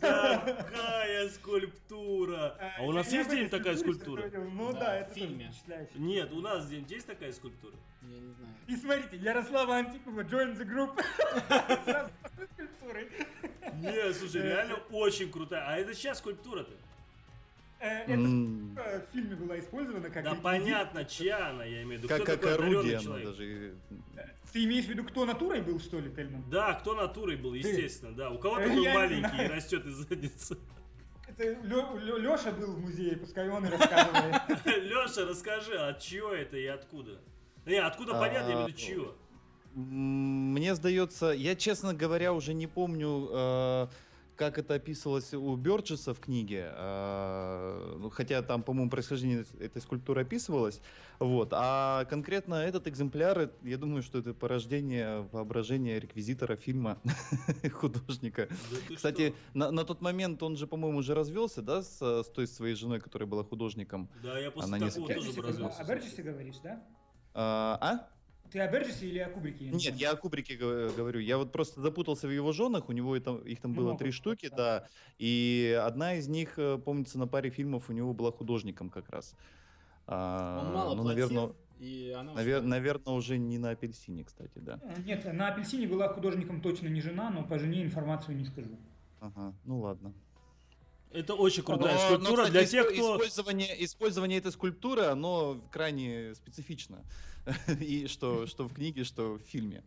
какая 0.00 1.28
скульптура! 1.28 2.56
А 2.78 2.82
у 2.82 2.92
нас 2.92 3.12
есть 3.12 3.28
где-нибудь 3.28 3.50
такая 3.50 3.76
скульптура? 3.76 4.30
Ну 4.32 4.72
Да, 4.72 4.78
в 4.78 4.82
это 4.82 5.04
тоже 5.14 5.20
фильме. 5.20 5.52
Нет, 5.96 6.32
у 6.32 6.40
нас 6.40 6.64
где-нибудь 6.66 6.90
есть 6.92 7.06
такая 7.06 7.32
скульптура? 7.32 7.74
Я 8.00 8.18
не 8.20 8.32
знаю. 8.32 8.54
И 8.68 8.76
смотрите, 8.76 9.16
Ярослава 9.18 9.76
Антипова, 9.76 10.20
join 10.22 10.56
the 10.56 10.64
group. 10.64 10.98
Сразу 11.84 12.10
скульптуры. 12.54 13.10
Нет, 13.82 14.16
слушай, 14.16 14.40
реально 14.42 14.76
очень 14.90 15.30
крутая. 15.30 15.66
А 15.68 15.76
это 15.76 15.94
чья 15.94 16.14
скульптура-то? 16.14 16.72
Э, 17.84 18.04
Это 18.06 18.22
скульптура 18.22 19.06
в 19.06 19.12
фильме 19.12 19.36
была 19.36 19.58
использована 19.58 20.08
как 20.10 20.24
Да 20.24 20.34
понятно, 20.36 21.04
чья 21.04 21.50
она, 21.50 21.64
я 21.64 21.82
имею 21.82 22.00
в 22.00 22.04
виду. 22.04 22.08
Как, 22.08 22.24
как 22.24 22.46
орудие, 22.46 22.98
человек? 22.98 23.26
даже... 23.26 23.74
Ты 24.52 24.64
имеешь 24.64 24.86
в 24.86 24.88
виду, 24.88 25.04
кто 25.04 25.26
натурой 25.26 25.60
был, 25.60 25.78
что 25.80 25.98
ли, 25.98 26.10
Тельман? 26.10 26.44
Да, 26.48 26.74
кто 26.74 26.94
натурой 26.94 27.36
был, 27.36 27.52
естественно, 27.54 28.14
да. 28.14 28.30
У 28.30 28.38
кого-то 28.38 28.62
Э, 28.62 28.68
был 28.74 28.84
маленький 28.84 29.44
и 29.44 29.48
растет 29.48 29.84
из 29.84 29.94
задницы. 29.96 30.56
Это 31.26 31.44
Леша 31.44 32.52
был 32.52 32.72
в 32.74 32.80
музее, 32.80 33.16
пускай 33.16 33.48
он 33.50 33.66
и 33.66 33.68
рассказывает. 33.68 34.42
Леша, 34.64 35.26
расскажи, 35.26 35.74
от 35.76 36.00
чего 36.00 36.30
это 36.30 36.56
и 36.56 36.66
откуда? 36.66 37.20
Не, 37.66 37.76
откуда 37.82 38.16
А, 38.16 38.20
понятно, 38.20 38.48
я 38.48 38.54
имею 38.54 38.74
в 38.74 38.78
виду? 38.78 39.14
М, 39.74 40.52
Мне 40.54 40.74
сдается, 40.74 41.26
я, 41.32 41.54
честно 41.56 41.92
говоря, 41.92 42.32
уже 42.32 42.54
не 42.54 42.66
помню, 42.66 43.28
э, 43.30 43.86
как 44.36 44.58
это 44.58 44.74
описывалось 44.74 45.32
у 45.34 45.56
Бёрджеса 45.56 46.12
в 46.14 46.20
книге, 46.20 46.70
э, 46.74 47.96
ну, 47.98 48.10
хотя 48.10 48.42
там, 48.42 48.62
по-моему, 48.62 48.90
происхождение 48.90 49.44
этой 49.60 49.80
скульптуры 49.80 50.22
описывалось, 50.22 50.80
вот, 51.18 51.50
а 51.52 52.04
конкретно 52.06 52.54
этот 52.56 52.88
экземпляр, 52.88 53.38
э, 53.38 53.48
я 53.62 53.76
думаю, 53.78 54.02
что 54.02 54.18
это 54.18 54.34
порождение 54.34 55.28
воображения 55.32 56.00
реквизитора 56.00 56.56
фильма 56.56 56.98
художника. 57.72 58.48
Да 58.88 58.96
Кстати, 58.96 59.34
на, 59.54 59.70
на 59.70 59.84
тот 59.84 60.00
момент 60.00 60.42
он 60.42 60.56
же, 60.56 60.66
по-моему, 60.66 60.98
уже 60.98 61.14
развелся, 61.14 61.62
да, 61.62 61.82
с, 61.82 62.00
с 62.02 62.28
той 62.28 62.46
своей 62.46 62.74
женой, 62.74 63.00
которая 63.00 63.28
была 63.28 63.44
художником. 63.44 64.08
Да, 64.22 64.38
я 64.38 64.50
после 64.50 64.74
Она 64.74 64.86
такого 64.88 65.08
несколько- 65.08 65.32
тоже 65.32 65.42
развелся. 65.48 65.80
О 65.80 65.84
Берджесе 65.84 66.22
говоришь, 66.22 66.56
да? 66.62 66.82
А? 67.36 68.06
Ты 68.54 68.60
о 68.60 68.70
Берджесе 68.70 69.08
или 69.08 69.18
о 69.18 69.28
Кубрике? 69.30 69.64
не 69.64 69.70
Нет, 69.72 69.82
помню. 69.86 69.98
я 70.00 70.10
о 70.12 70.16
Кубрике 70.16 70.56
го- 70.56 70.92
говорю. 70.96 71.18
Я 71.18 71.38
вот 71.38 71.50
просто 71.50 71.80
запутался 71.80 72.28
в 72.28 72.30
его 72.30 72.52
женах. 72.52 72.88
У 72.88 72.92
него 72.92 73.16
это, 73.16 73.34
их 73.38 73.60
там 73.60 73.72
было 73.74 73.86
Много 73.86 73.98
три 73.98 74.10
было, 74.10 74.14
штуки, 74.14 74.48
да. 74.48 74.56
да. 74.56 74.88
И 75.18 75.76
одна 75.84 76.14
из 76.14 76.28
них, 76.28 76.56
э, 76.56 76.78
помнится, 76.78 77.18
на 77.18 77.26
паре 77.26 77.50
фильмов 77.50 77.90
у 77.90 77.92
него 77.92 78.12
была 78.14 78.30
художником 78.30 78.90
как 78.90 79.10
раз. 79.10 79.34
А, 80.06 80.60
Он 80.68 80.72
мало 80.72 80.94
ну, 80.94 81.02
платил, 81.02 81.28
наверное, 81.30 81.54
и 81.80 82.14
она 82.16 82.32
навер- 82.34 82.58
ушла. 82.58 82.68
наверное, 82.68 83.14
уже 83.14 83.38
не 83.38 83.58
на 83.58 83.70
апельсине, 83.70 84.22
кстати, 84.22 84.58
да. 84.60 84.78
Э, 84.84 85.00
Нет, 85.04 85.24
на 85.34 85.48
апельсине 85.48 85.88
была 85.88 86.06
художником 86.06 86.60
точно 86.60 86.86
не 86.86 87.00
жена, 87.00 87.30
но 87.30 87.42
по 87.42 87.58
жене 87.58 87.82
информацию 87.82 88.36
не 88.36 88.44
скажу. 88.44 88.78
Ага, 89.18 89.52
ну 89.64 89.80
ладно. 89.80 90.12
Это 91.10 91.34
очень 91.34 91.64
крутая 91.64 91.94
Но- 91.96 92.00
но, 92.00 92.06
скульптура 92.06 92.36
кстати, 92.44 92.52
для 92.52 92.66
тех, 92.66 92.86
кто... 92.92 93.14
Использование, 93.16 93.84
использование 93.84 94.38
этой 94.38 94.52
скульптуры, 94.52 95.06
оно 95.06 95.60
крайне 95.72 96.36
специфично. 96.36 97.02
И 97.80 98.06
что, 98.06 98.46
что 98.46 98.68
в 98.68 98.72
книге, 98.74 99.04
что 99.04 99.34
в 99.34 99.38
фильме, 99.40 99.82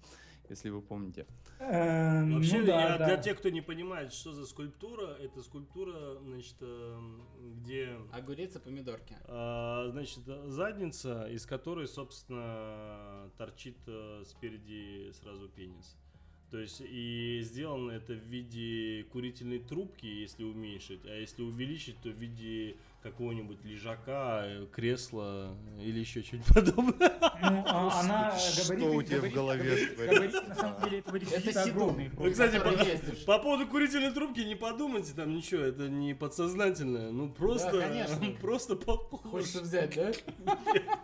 если 0.49 0.69
вы 0.69 0.81
помните. 0.81 1.25
Э, 1.59 2.21
ну 2.23 2.35
Вообще, 2.35 2.61
да, 2.63 2.81
я- 2.93 2.97
да. 2.99 3.05
для 3.07 3.17
тех, 3.17 3.39
кто 3.39 3.49
не 3.49 3.61
понимает, 3.61 4.13
что 4.13 4.31
за 4.31 4.45
скульптура, 4.45 5.15
это 5.19 5.41
скульптура, 5.41 6.17
значит, 6.21 6.55
эм, 6.61 7.23
где, 7.63 7.97
Огурец 8.13 8.55
и 8.55 8.59
помидорки. 8.59 9.17
а, 9.25 9.89
значит, 9.91 10.19
задница, 10.45 11.27
из 11.31 11.45
которой, 11.47 11.87
собственно, 11.87 13.29
торчит 13.37 13.77
э, 13.87 14.23
спереди 14.27 15.11
сразу 15.21 15.49
пенис. 15.49 15.95
То 16.51 16.59
есть, 16.59 16.81
и 16.81 17.41
сделано 17.43 17.91
это 17.91 18.13
в 18.13 18.23
виде 18.23 19.03
курительной 19.11 19.59
трубки, 19.59 20.05
если 20.05 20.43
уменьшить, 20.45 21.05
а 21.05 21.13
если 21.13 21.41
увеличить, 21.41 21.97
то 22.01 22.09
в 22.09 22.13
виде 22.13 22.77
какого-нибудь 23.11 23.63
лежака, 23.65 24.43
э, 24.45 24.67
кресла 24.71 25.55
или 25.81 25.99
еще 25.99 26.21
что-нибудь 26.23 26.47
подобное. 26.53 27.13
Ну, 27.41 27.63
а 27.67 27.99
она 28.01 28.37
Что 28.37 28.73
габариты- 28.73 28.95
у 28.97 29.01
тебя 29.03 29.21
в 29.21 29.33
голове 29.33 29.63
габариты- 29.69 29.95
творится? 29.95 30.13
габариты, 30.15 30.47
на 30.49 30.55
самом 30.55 30.83
деле, 30.83 30.99
этого 30.99 31.15
реквизита 31.15 31.63
Сиду. 31.63 31.69
огромные. 31.69 32.09
Вы, 32.09 32.15
просто. 32.15 32.47
кстати, 32.47 33.25
по, 33.25 33.37
по 33.37 33.39
поводу 33.43 33.67
курительной 33.67 34.11
трубки 34.11 34.39
не 34.41 34.55
подумайте, 34.55 35.13
там 35.15 35.35
ничего, 35.35 35.61
это 35.63 35.87
не 35.89 36.13
подсознательное, 36.13 37.11
ну 37.11 37.29
просто, 37.29 37.71
конечно. 37.79 38.37
просто 38.41 38.75
похоже. 38.75 39.29
Хочется 39.29 39.61
взять, 39.61 39.95
да? 39.95 40.11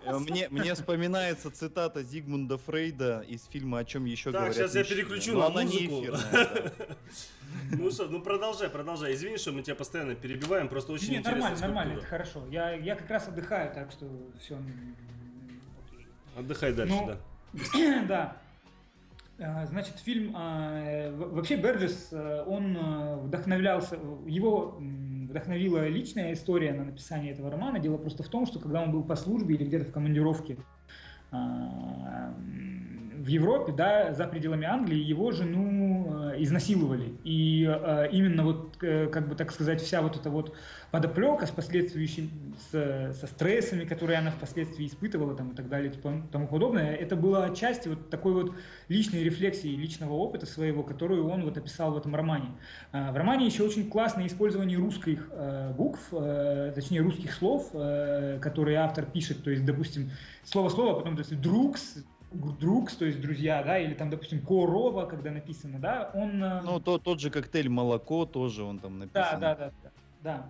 Э, 0.05 0.17
Мне, 0.19 0.47
мне 0.49 0.73
вспоминается 0.73 1.51
цитата 1.51 2.03
Зигмунда 2.03 2.57
Фрейда 2.57 3.21
из 3.27 3.45
фильма 3.45 3.79
«О 3.79 3.85
чем 3.85 4.05
еще 4.05 4.31
Так, 4.31 4.41
говорят 4.41 4.55
сейчас 4.55 4.75
я 4.75 4.81
мужчины». 4.81 4.97
переключу 5.01 5.33
Но 5.33 5.39
на 5.39 5.45
она 5.47 5.63
не 5.63 5.87
музыку. 5.87 6.15
эфирная, 6.17 6.71
да. 6.77 6.95
Ну 7.77 7.91
что, 7.91 8.07
ну 8.07 8.21
продолжай, 8.21 8.69
продолжай. 8.69 9.13
Извини, 9.13 9.37
что 9.37 9.51
мы 9.51 9.61
тебя 9.61 9.75
постоянно 9.75 10.15
перебиваем, 10.15 10.67
просто 10.67 10.93
очень 10.93 11.11
Не, 11.11 11.17
интересно. 11.17 11.41
нормально, 11.41 11.67
нормально, 11.67 11.93
это 11.93 12.05
хорошо. 12.05 12.43
Я, 12.49 12.71
я 12.71 12.95
как 12.95 13.09
раз 13.09 13.27
отдыхаю, 13.27 13.73
так 13.73 13.91
что 13.91 14.07
все. 14.39 14.57
Отдыхай 16.37 16.73
дальше, 16.73 16.93
Ну, 16.93 17.07
да. 17.07 18.03
да. 18.07 18.37
А, 19.39 19.65
Значит, 19.65 19.99
фильм... 19.99 20.33
а, 20.35 21.11
Вообще 21.15 21.55
Берджес, 21.57 22.09
а, 22.11 22.43
он 22.43 22.77
вдохновлялся... 23.25 23.97
Его 24.25 24.77
вдохновила 24.79 25.87
личная 25.87 26.33
история 26.33 26.73
на 26.73 26.85
написание 26.85 27.33
этого 27.33 27.49
романа. 27.49 27.79
Дело 27.79 27.97
просто 27.97 28.23
в 28.23 28.27
том, 28.27 28.45
что 28.45 28.59
когда 28.59 28.81
он 28.81 28.91
был 28.91 29.03
по 29.03 29.15
службе 29.15 29.55
или 29.55 29.65
где-то 29.65 29.85
в 29.85 29.91
командировке 29.91 30.57
в 33.23 33.27
Европе, 33.27 33.71
да, 33.71 34.13
за 34.13 34.27
пределами 34.27 34.67
Англии, 34.67 34.97
его 34.97 35.31
жену 35.31 36.31
э, 36.33 36.43
изнасиловали. 36.43 37.13
И 37.23 37.63
э, 37.65 38.09
именно 38.11 38.43
вот, 38.43 38.75
э, 38.81 39.07
как 39.07 39.29
бы 39.29 39.35
так 39.35 39.51
сказать, 39.53 39.79
вся 39.81 40.01
вот 40.01 40.17
эта 40.17 40.29
вот 40.29 40.53
подоплека 40.91 41.45
с 41.45 41.51
последствующим, 41.51 42.29
с- 42.69 43.13
со 43.17 43.27
стрессами, 43.27 43.85
которые 43.85 44.19
она 44.19 44.29
впоследствии 44.29 44.85
испытывала 44.87 45.35
там, 45.35 45.51
и 45.51 45.55
так 45.55 45.69
далее 45.69 45.89
и 45.89 45.95
тому- 45.95 46.47
подобное, 46.47 46.93
это 46.95 47.15
было 47.15 47.45
отчасти 47.45 47.87
вот 47.87 48.09
такой 48.09 48.33
вот 48.33 48.55
личной 48.89 49.23
рефлексии, 49.23 49.69
личного 49.73 50.11
опыта 50.15 50.45
своего, 50.45 50.83
которую 50.83 51.25
он 51.29 51.45
вот 51.45 51.57
описал 51.57 51.93
в 51.93 51.97
этом 51.97 52.13
романе. 52.15 52.49
А, 52.91 53.13
В 53.13 53.15
романе 53.15 53.45
еще 53.45 53.63
очень 53.63 53.89
классное 53.89 54.27
использование 54.27 54.77
русских 54.77 55.29
букв, 55.77 56.09
точнее 56.75 56.99
русских 57.01 57.31
слов, 57.33 57.71
которые 58.41 58.77
автор 58.79 59.05
пишет, 59.05 59.43
то 59.43 59.49
есть, 59.49 59.63
допустим, 59.65 60.11
слово-слово, 60.43 60.95
потом, 60.99 61.15
то 61.15 61.21
есть, 61.21 61.39
другс, 61.39 62.03
другс, 62.33 62.95
то 62.95 63.05
есть 63.05 63.21
друзья, 63.21 63.63
да, 63.63 63.77
или 63.77 63.93
там, 63.93 64.09
допустим, 64.09 64.41
корова, 64.41 65.05
когда 65.05 65.31
написано, 65.31 65.79
да, 65.79 66.11
он... 66.13 66.43
э, 66.43 66.61
Ну, 66.63 66.79
то, 66.79 66.97
тот 66.97 67.19
же 67.19 67.29
коктейль 67.29 67.69
молоко 67.69 68.25
тоже 68.25 68.63
он 68.63 68.79
там 68.79 68.99
написан. 68.99 69.39
да, 69.39 69.39
да, 69.39 69.55
да, 69.55 69.71
да, 69.83 69.89
да. 70.21 70.45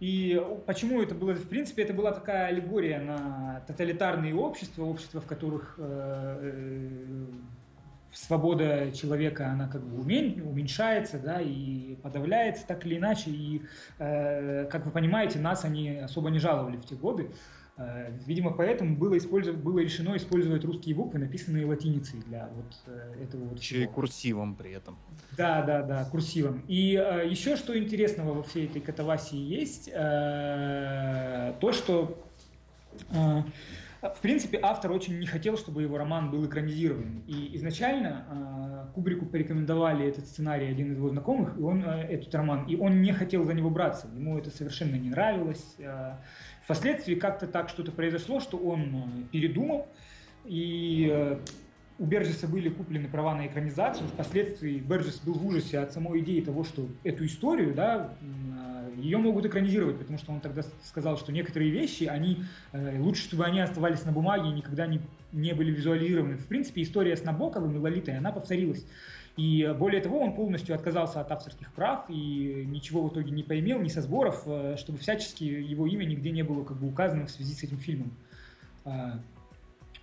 И 0.00 0.42
почему 0.66 1.00
это 1.02 1.14
было, 1.14 1.32
в 1.34 1.48
принципе, 1.48 1.82
это 1.82 1.94
была 1.94 2.12
такая 2.12 2.48
аллегория 2.48 3.00
на 3.00 3.62
тоталитарные 3.66 4.34
общества, 4.34 4.84
общества, 4.84 5.20
в 5.20 5.26
которых 5.26 5.76
э, 5.78 6.38
э, 6.42 7.26
свобода 8.12 8.92
человека, 8.92 9.50
она 9.50 9.68
как 9.68 9.82
бы 9.82 10.02
умен- 10.02 10.42
уменьшается, 10.42 11.18
да, 11.18 11.40
и 11.40 11.96
подавляется 11.96 12.66
так 12.66 12.84
или 12.86 12.96
иначе. 12.96 13.30
И, 13.30 13.62
э, 13.98 14.66
как 14.66 14.84
вы 14.84 14.90
понимаете, 14.92 15.38
нас 15.38 15.64
они 15.64 15.96
особо 15.96 16.30
не 16.30 16.38
жаловали 16.38 16.76
в 16.76 16.84
те 16.84 16.96
годы. 16.96 17.30
Э, 17.76 18.12
Видимо, 18.26 18.52
поэтому 18.52 18.96
было, 18.96 19.16
использов- 19.18 19.56
было 19.56 19.80
решено 19.80 20.16
использовать 20.16 20.64
русские 20.64 20.94
буквы, 20.94 21.18
написанные 21.18 21.66
латиницей 21.66 22.20
для 22.26 22.48
вот 22.54 22.72
э, 22.86 23.14
этого 23.24 23.44
вот 23.46 23.58
Еще 23.58 23.76
и 23.76 23.80
всего. 23.80 23.92
курсивом 23.92 24.54
при 24.54 24.72
этом. 24.72 24.96
Да, 25.36 25.62
да, 25.62 25.82
да, 25.82 26.04
курсивом. 26.04 26.62
И 26.68 26.94
э, 26.94 27.28
еще 27.28 27.56
что 27.56 27.76
интересного 27.76 28.32
во 28.34 28.42
всей 28.44 28.66
этой 28.66 28.80
катавасии 28.80 29.38
есть, 29.38 29.90
э, 29.92 31.54
то, 31.60 31.72
что 31.72 32.16
э, 33.10 33.42
в 34.02 34.20
принципе 34.20 34.60
автор 34.62 34.92
очень 34.92 35.18
не 35.18 35.26
хотел, 35.26 35.56
чтобы 35.56 35.82
его 35.82 35.98
роман 35.98 36.30
был 36.30 36.46
экранизирован. 36.46 37.22
И 37.26 37.56
изначально 37.56 38.24
э, 38.30 38.94
Кубрику 38.94 39.26
порекомендовали 39.26 40.06
этот 40.06 40.26
сценарий 40.26 40.66
один 40.68 40.92
из 40.92 40.96
его 40.98 41.08
знакомых, 41.08 41.58
и 41.58 41.60
он 41.62 41.82
э, 41.84 42.02
этот 42.02 42.32
роман, 42.34 42.66
и 42.66 42.76
он 42.76 43.02
не 43.02 43.12
хотел 43.12 43.42
за 43.44 43.54
него 43.54 43.70
браться. 43.70 44.06
Ему 44.14 44.38
это 44.38 44.50
совершенно 44.50 44.94
не 44.94 45.10
нравилось. 45.10 45.74
Э, 45.78 46.18
впоследствии 46.64 47.14
как-то 47.14 47.46
так 47.46 47.68
что-то 47.68 47.92
произошло, 47.92 48.40
что 48.40 48.56
он 48.56 48.82
э, 48.82 49.22
передумал 49.30 49.86
и 50.44 51.08
э, 51.12 51.38
у 51.98 52.06
Берджеса 52.06 52.48
были 52.48 52.68
куплены 52.68 53.08
права 53.08 53.34
на 53.34 53.46
экранизацию. 53.46 54.08
Впоследствии 54.08 54.78
Берджес 54.78 55.20
был 55.20 55.34
в 55.34 55.46
ужасе 55.46 55.78
от 55.78 55.92
самой 55.92 56.20
идеи 56.20 56.40
того, 56.40 56.64
что 56.64 56.88
эту 57.04 57.24
историю, 57.24 57.72
да, 57.72 58.14
м, 58.20 59.00
ее 59.00 59.18
могут 59.18 59.46
экранизировать, 59.46 59.98
потому 59.98 60.18
что 60.18 60.32
он 60.32 60.40
тогда 60.40 60.62
сказал, 60.82 61.16
что 61.18 61.32
некоторые 61.32 61.70
вещи, 61.70 62.04
они 62.04 62.42
э, 62.72 62.98
лучше, 62.98 63.22
чтобы 63.22 63.44
они 63.44 63.60
оставались 63.60 64.04
на 64.04 64.12
бумаге 64.12 64.50
и 64.50 64.52
никогда 64.52 64.86
не, 64.86 65.00
не 65.32 65.52
были 65.52 65.70
визуализированы. 65.70 66.36
В 66.36 66.46
принципе, 66.46 66.82
история 66.82 67.16
с 67.16 67.22
Набоковым 67.22 67.76
и 67.76 67.78
Лолитой, 67.78 68.16
она 68.16 68.32
повторилась. 68.32 68.84
И 69.36 69.74
более 69.76 70.00
того, 70.00 70.20
он 70.20 70.34
полностью 70.34 70.76
отказался 70.76 71.20
от 71.20 71.30
авторских 71.32 71.72
прав 71.72 72.04
и 72.08 72.64
ничего 72.66 73.02
в 73.02 73.12
итоге 73.12 73.32
не 73.32 73.42
поимел, 73.42 73.80
ни 73.80 73.88
со 73.88 74.00
сборов, 74.00 74.42
э, 74.46 74.76
чтобы 74.78 74.98
всячески 74.98 75.42
его 75.42 75.86
имя 75.86 76.04
нигде 76.04 76.30
не 76.30 76.42
было 76.42 76.62
как 76.62 76.76
бы 76.76 76.86
указано 76.86 77.26
в 77.26 77.30
связи 77.30 77.52
с 77.52 77.64
этим 77.64 77.78
фильмом. 77.78 78.12
А, 78.84 79.18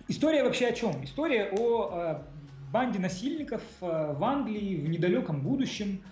История 0.08 0.42
вообще 0.42 0.66
о 0.66 0.72
чем? 0.72 1.02
История 1.04 1.48
о 1.50 1.90
э, 1.92 2.22
банде 2.70 2.98
насильников 2.98 3.62
э, 3.80 4.12
в 4.12 4.22
Англии 4.22 4.76
в 4.76 4.88
недалеком 4.88 5.40
будущем. 5.40 6.02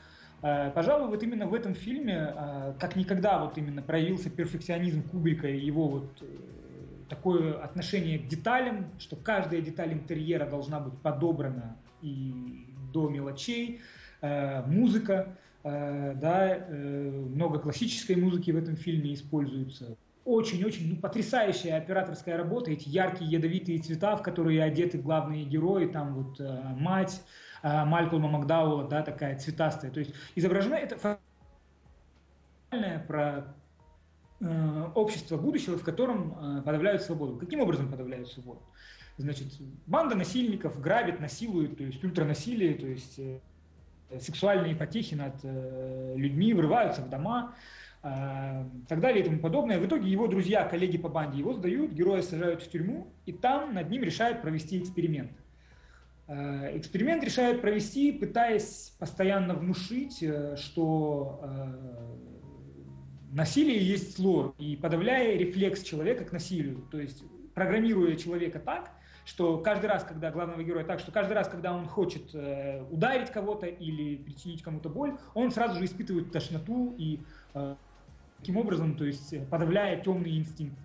Пожалуй, 0.41 1.09
вот 1.09 1.23
именно 1.23 1.47
в 1.47 1.53
этом 1.53 1.75
фильме, 1.75 2.35
как 2.79 2.97
никогда 2.97 3.45
вот 3.45 3.59
именно 3.59 3.83
проявился 3.83 4.31
перфекционизм 4.31 5.03
Кубрика 5.03 5.47
и 5.47 5.61
его 5.61 5.87
вот 5.87 6.23
такое 7.11 7.63
отношение 7.63 8.19
к 8.19 8.27
деталям, 8.27 8.87
что 8.99 9.17
каждая 9.17 9.61
деталь 9.61 9.93
интерьера 9.93 10.47
должна 10.49 10.81
быть 10.81 10.95
подобрана 11.03 11.77
и 12.01 12.70
до 12.93 13.09
мелочей. 13.09 13.81
Э, 14.21 14.63
Музыка, 14.67 15.37
э, 15.65 16.15
да, 16.17 16.49
э, 16.49 17.11
много 17.11 17.59
классической 17.59 18.17
музыки 18.17 18.51
в 18.51 18.57
этом 18.57 18.77
фильме 18.77 19.15
используется 19.15 19.97
очень-очень 20.27 20.95
ну, 20.95 21.01
потрясающая 21.01 21.77
операторская 21.79 22.37
работа, 22.37 22.71
эти 22.71 22.89
яркие 22.89 23.31
ядовитые 23.31 23.79
цвета, 23.79 24.17
в 24.17 24.23
которые 24.23 24.63
одеты 24.63 24.99
главные 24.99 25.45
герои, 25.45 25.87
там 25.87 26.15
вот 26.15 26.41
мать 26.79 27.23
Малькольма 27.63 28.29
Макдауэлла, 28.29 28.87
да, 28.87 29.03
такая 29.03 29.39
цветастая. 29.39 29.91
То 29.91 29.99
есть 29.99 30.15
изображена 30.37 30.75
это 30.75 31.19
про 33.09 33.55
общество 34.95 35.39
будущего, 35.39 35.79
в 35.79 35.83
котором 35.83 36.63
подавляют 36.65 37.03
свободу. 37.03 37.39
Каким 37.39 37.61
образом 37.61 37.91
подавляют 37.91 38.29
свободу? 38.29 38.61
Значит, 39.21 39.47
банда 39.87 40.15
насильников 40.15 40.81
грабит, 40.81 41.21
насилует, 41.21 41.77
то 41.77 41.85
есть 41.85 42.03
ультранасилие, 42.03 42.75
то 42.75 42.87
есть 42.87 43.19
э, 43.19 43.39
сексуальные 44.19 44.75
потехи 44.75 45.15
над 45.15 45.37
э, 45.43 46.15
людьми, 46.17 46.53
врываются 46.55 47.03
в 47.03 47.09
дома, 47.09 47.55
э, 48.03 48.65
так 48.89 49.01
далее 49.01 49.23
и 49.23 49.25
тому 49.25 49.39
подобное. 49.39 49.79
В 49.79 49.87
итоге 49.87 50.11
его 50.11 50.27
друзья, 50.27 50.65
коллеги 50.65 50.99
по 50.99 51.09
банде 51.09 51.39
его 51.39 51.53
сдают, 51.53 51.93
героя 51.93 52.23
сажают 52.23 52.63
в 52.63 52.71
тюрьму, 52.71 53.09
и 53.27 53.33
там 53.33 53.75
над 53.75 53.91
ним 53.91 54.03
решают 54.03 54.43
провести 54.43 54.79
эксперимент. 54.79 55.33
Э, 56.31 56.77
эксперимент 56.79 57.25
решают 57.25 57.61
провести, 57.61 58.13
пытаясь 58.13 58.95
постоянно 59.01 59.55
внушить, 59.55 60.23
э, 60.23 60.55
что 60.57 61.41
э, 61.43 62.17
насилие 63.33 63.85
есть 63.85 64.17
зло, 64.17 64.55
и 64.57 64.77
подавляя 64.77 65.37
рефлекс 65.37 65.83
человека 65.83 66.25
к 66.25 66.31
насилию. 66.31 66.87
То 66.93 67.01
есть 67.01 67.25
программируя 67.53 68.15
человека 68.15 68.61
так, 68.61 68.93
что 69.25 69.59
каждый 69.59 69.87
раз, 69.87 70.05
когда 70.05 70.31
главного 70.31 70.63
героя 70.63 70.85
так, 70.85 71.01
что 71.01 71.13
каждый 71.13 71.33
раз, 71.35 71.49
когда 71.49 71.73
он 71.73 71.87
хочет 71.87 72.35
э, 72.35 72.83
ударить 72.91 73.31
кого-то 73.31 73.67
или 73.67 74.17
причинить 74.17 74.63
кому-то 74.63 74.89
боль, 74.89 75.17
он 75.35 75.51
сразу 75.51 75.79
же 75.79 75.85
испытывает 75.85 76.33
тошноту 76.33 76.95
и 76.99 77.21
э, 77.55 77.75
таким 78.39 78.57
образом, 78.57 78.97
то 78.97 79.05
есть 79.05 79.35
подавляя 79.49 80.01
темные 80.03 80.39
инстинкты. 80.39 80.83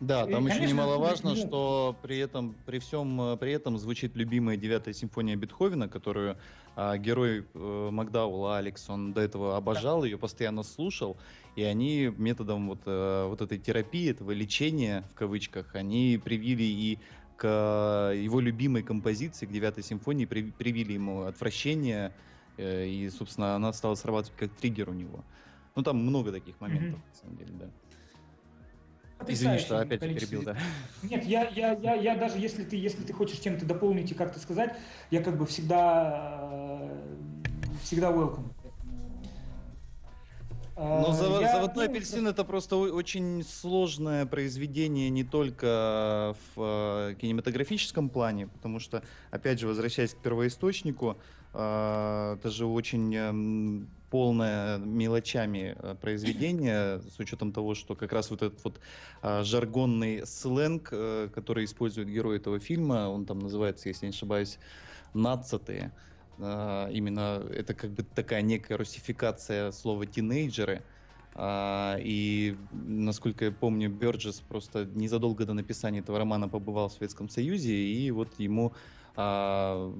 Да, 0.00 0.24
И, 0.24 0.32
там 0.32 0.44
еще 0.46 0.56
конечно, 0.56 0.74
немаловажно, 0.74 1.30
ну, 1.30 1.36
что 1.36 1.96
при 2.02 2.18
этом, 2.18 2.54
при 2.66 2.78
всем 2.78 3.20
э, 3.20 3.36
при 3.36 3.52
этом 3.52 3.78
звучит 3.78 4.16
любимая 4.16 4.56
девятая 4.56 4.92
симфония 4.92 5.36
Бетховена, 5.36 5.88
которую 5.88 6.36
а, 6.76 6.98
герой 6.98 7.46
э, 7.54 7.88
Макдауэлла 7.92 8.58
Алекс, 8.58 8.90
он 8.90 9.12
до 9.12 9.20
этого 9.20 9.56
обожал 9.56 10.04
ее, 10.04 10.18
постоянно 10.18 10.64
слушал, 10.64 11.16
и 11.54 11.62
они 11.62 12.12
методом 12.18 12.68
вот, 12.68 12.80
э, 12.86 13.26
вот 13.28 13.40
этой 13.40 13.58
терапии, 13.58 14.10
этого 14.10 14.32
лечения, 14.32 15.04
в 15.12 15.14
кавычках, 15.14 15.74
они 15.76 16.20
привили 16.22 16.64
и 16.64 16.98
к 17.36 18.12
его 18.14 18.40
любимой 18.40 18.82
композиции, 18.82 19.46
к 19.46 19.50
девятой 19.50 19.82
симфонии, 19.82 20.24
при- 20.24 20.50
привили 20.50 20.92
ему 20.92 21.22
отвращение, 21.22 22.12
э, 22.56 22.86
и, 22.86 23.10
собственно, 23.10 23.54
она 23.56 23.72
стала 23.72 23.94
срабатывать 23.94 24.38
как 24.38 24.50
триггер 24.52 24.90
у 24.90 24.92
него. 24.92 25.24
Ну, 25.74 25.82
там 25.82 25.98
много 25.98 26.30
таких 26.30 26.60
моментов, 26.60 27.00
на 27.08 27.14
самом 27.14 27.36
деле, 27.36 27.52
да. 27.54 27.70
Извини, 29.26 29.58
что 29.58 29.80
опять 29.80 30.00
количество 30.00 30.36
перебил, 30.36 30.42
да. 30.42 30.58
Нет, 31.02 31.24
я, 31.24 31.48
я, 31.48 31.72
я, 31.72 31.94
я 31.94 32.16
даже 32.16 32.38
если 32.38 32.62
ты, 32.62 32.76
если 32.76 33.02
ты 33.02 33.12
хочешь 33.12 33.38
чем-то 33.38 33.64
дополнить 33.64 34.10
и 34.10 34.14
как-то 34.14 34.38
сказать, 34.38 34.76
я 35.10 35.22
как 35.22 35.38
бы 35.38 35.46
всегда, 35.46 36.38
э, 36.52 37.16
всегда 37.82 38.10
welcome. 38.10 38.53
Ну, 40.76 41.06
Э, 41.08 41.12
«Зава- 41.12 41.40
я- 41.40 41.52
«Заводной 41.52 41.86
апельсин»— 41.86 42.26
это 42.28 42.44
просто 42.44 42.76
очень 42.76 43.44
сложное 43.44 44.26
произведение 44.26 45.08
не 45.08 45.22
только 45.22 46.34
в 46.56 46.60
э, 47.10 47.14
кинематографическом 47.20 48.08
плане, 48.08 48.48
потому 48.48 48.80
что, 48.80 49.02
опять 49.30 49.60
же, 49.60 49.68
возвращаясь 49.68 50.14
к 50.14 50.18
первоисточнику, 50.18 51.16
э, 51.52 52.36
это 52.38 52.50
же 52.50 52.66
очень 52.66 53.14
эм, 53.14 53.88
полное 54.10 54.78
мелочами 54.78 55.76
э, 55.78 55.94
произведение, 56.00 57.00
с 57.08 57.20
учетом 57.20 57.52
того, 57.52 57.74
что 57.76 57.94
как 57.94 58.12
раз 58.12 58.30
вот 58.30 58.42
этот 58.42 58.64
вот 58.64 58.80
жаргонный 59.22 60.26
сленг, 60.26 60.88
который 61.34 61.64
использует 61.66 62.08
герой 62.08 62.38
этого 62.38 62.58
фильма, 62.58 63.08
он 63.08 63.26
там 63.26 63.38
называется, 63.38 63.88
если 63.88 64.06
не 64.06 64.10
ошибаюсь, 64.10 64.58
«нацатые», 65.14 65.92
а, 65.92 66.13
именно 66.38 67.42
это 67.50 67.74
как 67.74 67.90
бы 67.90 68.02
такая 68.02 68.42
некая 68.42 68.76
русификация 68.76 69.70
слова 69.72 70.06
тинейджеры. 70.06 70.82
А, 71.36 71.96
и, 72.00 72.56
насколько 72.72 73.46
я 73.46 73.52
помню, 73.52 73.90
Бёрджес 73.90 74.40
просто 74.40 74.84
незадолго 74.84 75.44
до 75.44 75.52
написания 75.52 75.98
этого 75.98 76.18
романа 76.18 76.48
побывал 76.48 76.88
в 76.88 76.92
Советском 76.92 77.28
Союзе, 77.28 77.74
и 77.74 78.10
вот 78.12 78.28
ему 78.38 78.72
а, 79.16 79.92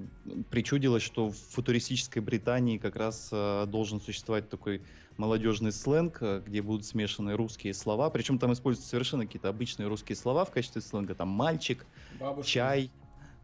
причудилось, 0.51 1.03
что 1.03 1.31
в 1.31 1.37
футуристической 1.37 2.23
Британии 2.23 2.79
как 2.79 2.95
раз 2.95 3.31
а, 3.33 3.67
должен 3.67 4.01
существовать 4.01 4.49
такой 4.49 4.83
молодежный 5.17 5.73
сленг, 5.73 6.19
а, 6.21 6.41
где 6.41 6.63
будут 6.63 6.87
смешаны 6.87 7.37
русские 7.37 7.75
слова, 7.75 8.11
причем 8.11 8.39
там 8.39 8.53
используются 8.53 8.91
совершенно 8.91 9.27
какие-то 9.27 9.49
обычные 9.49 9.89
русские 9.89 10.15
слова 10.15 10.45
в 10.45 10.53
качестве 10.53 10.83
сленга, 10.83 11.17
там 11.17 11.29
мальчик, 11.29 11.85
Бабушка. 12.21 12.49
чай, 12.49 12.91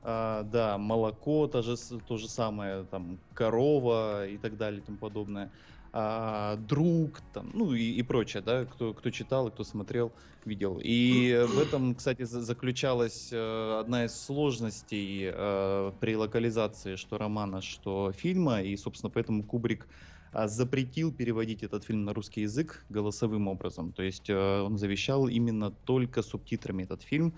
а, 0.02 0.42
да, 0.44 0.78
молоко, 0.78 1.46
то 1.46 1.62
же, 1.62 1.76
то 1.76 2.16
же 2.16 2.28
самое, 2.28 2.84
там, 2.84 3.18
корова 3.34 4.26
и 4.26 4.38
так 4.38 4.56
далее 4.56 4.80
и 4.80 4.84
тому 4.84 4.98
подобное, 4.98 5.52
а, 5.92 6.56
друг, 6.56 7.20
там, 7.32 7.50
ну 7.52 7.74
и, 7.74 7.82
и 7.82 8.02
прочее, 8.02 8.42
да, 8.42 8.64
кто, 8.64 8.94
кто 8.94 9.10
читал 9.10 9.48
и 9.48 9.50
кто 9.50 9.64
смотрел, 9.64 10.12
видел. 10.44 10.80
И 10.82 11.46
в 11.48 11.58
этом, 11.58 11.94
кстати, 11.94 12.22
за- 12.22 12.40
заключалась 12.42 13.28
э, 13.32 13.78
одна 13.80 14.04
из 14.04 14.14
сложностей 14.14 15.30
э, 15.32 15.92
при 16.00 16.16
локализации 16.16 16.96
что 16.96 17.18
романа, 17.18 17.60
что 17.60 18.12
фильма, 18.12 18.62
и, 18.62 18.76
собственно, 18.76 19.10
поэтому 19.10 19.44
Кубрик 19.44 19.88
а, 20.32 20.46
запретил 20.48 21.12
переводить 21.12 21.62
этот 21.62 21.84
фильм 21.84 22.04
на 22.04 22.14
русский 22.14 22.42
язык 22.42 22.84
голосовым 22.88 23.48
образом. 23.48 23.92
То 23.92 24.02
есть 24.02 24.30
э, 24.30 24.60
он 24.60 24.78
завещал 24.78 25.26
именно 25.28 25.70
только 25.70 26.22
субтитрами 26.22 26.84
этот 26.84 27.02
фильм 27.02 27.34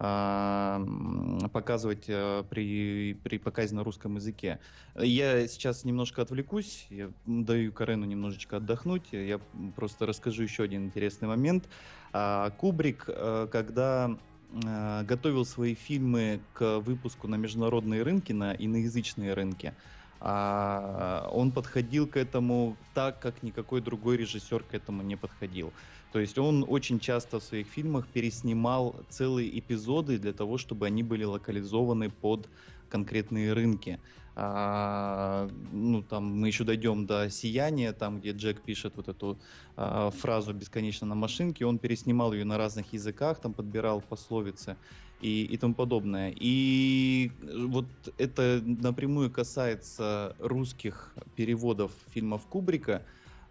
показывать 0.00 2.04
э, 2.08 2.42
при, 2.48 3.12
при 3.22 3.36
показе 3.36 3.74
на 3.74 3.84
русском 3.84 4.16
языке. 4.16 4.58
Я 4.96 5.46
сейчас 5.46 5.84
немножко 5.84 6.22
отвлекусь, 6.22 6.86
я 6.88 7.10
даю 7.26 7.70
Карену 7.70 8.06
немножечко 8.06 8.56
отдохнуть, 8.56 9.12
я 9.12 9.38
просто 9.76 10.06
расскажу 10.06 10.42
еще 10.42 10.62
один 10.62 10.86
интересный 10.86 11.28
момент. 11.28 11.68
А, 12.14 12.48
Кубрик, 12.48 13.04
э, 13.08 13.48
когда 13.52 14.16
э, 14.52 15.04
готовил 15.04 15.44
свои 15.44 15.74
фильмы 15.74 16.40
к 16.54 16.78
выпуску 16.78 17.28
на 17.28 17.34
международные 17.34 18.02
рынки, 18.02 18.32
на 18.32 18.54
иноязычные 18.54 19.34
рынки, 19.34 19.74
а, 20.20 21.28
он 21.32 21.50
подходил 21.50 22.06
к 22.06 22.16
этому 22.16 22.76
так, 22.94 23.20
как 23.20 23.42
никакой 23.42 23.80
другой 23.80 24.18
режиссер 24.18 24.62
к 24.64 24.74
этому 24.74 25.02
не 25.02 25.16
подходил. 25.16 25.72
То 26.12 26.18
есть 26.18 26.38
он 26.38 26.64
очень 26.68 27.00
часто 27.00 27.40
в 27.40 27.42
своих 27.42 27.66
фильмах 27.66 28.06
переснимал 28.08 28.96
целые 29.08 29.58
эпизоды 29.58 30.18
для 30.18 30.32
того, 30.32 30.58
чтобы 30.58 30.86
они 30.86 31.02
были 31.02 31.24
локализованы 31.24 32.10
под 32.10 32.48
конкретные 32.90 33.52
рынки. 33.52 33.98
А, 34.36 35.48
ну, 35.72 36.02
там 36.02 36.24
мы 36.24 36.48
еще 36.48 36.64
дойдем 36.64 37.06
до 37.06 37.30
сияния, 37.30 37.92
там, 37.92 38.20
где 38.20 38.32
Джек 38.32 38.60
пишет 38.60 38.94
вот 38.96 39.08
эту 39.08 39.38
а, 39.76 40.10
фразу 40.10 40.52
бесконечно 40.52 41.06
на 41.06 41.14
машинке, 41.14 41.66
он 41.66 41.78
переснимал 41.78 42.32
ее 42.32 42.44
на 42.44 42.58
разных 42.58 42.92
языках, 42.92 43.40
там 43.40 43.52
подбирал 43.52 44.00
пословицы 44.00 44.76
и, 45.20 45.44
и 45.44 45.56
тому 45.56 45.74
подобное. 45.74 46.32
И 46.34 47.30
вот 47.66 47.86
это 48.18 48.62
напрямую 48.64 49.30
касается 49.30 50.34
русских 50.38 51.14
переводов 51.36 51.92
фильмов 52.12 52.46
Кубрика. 52.46 53.02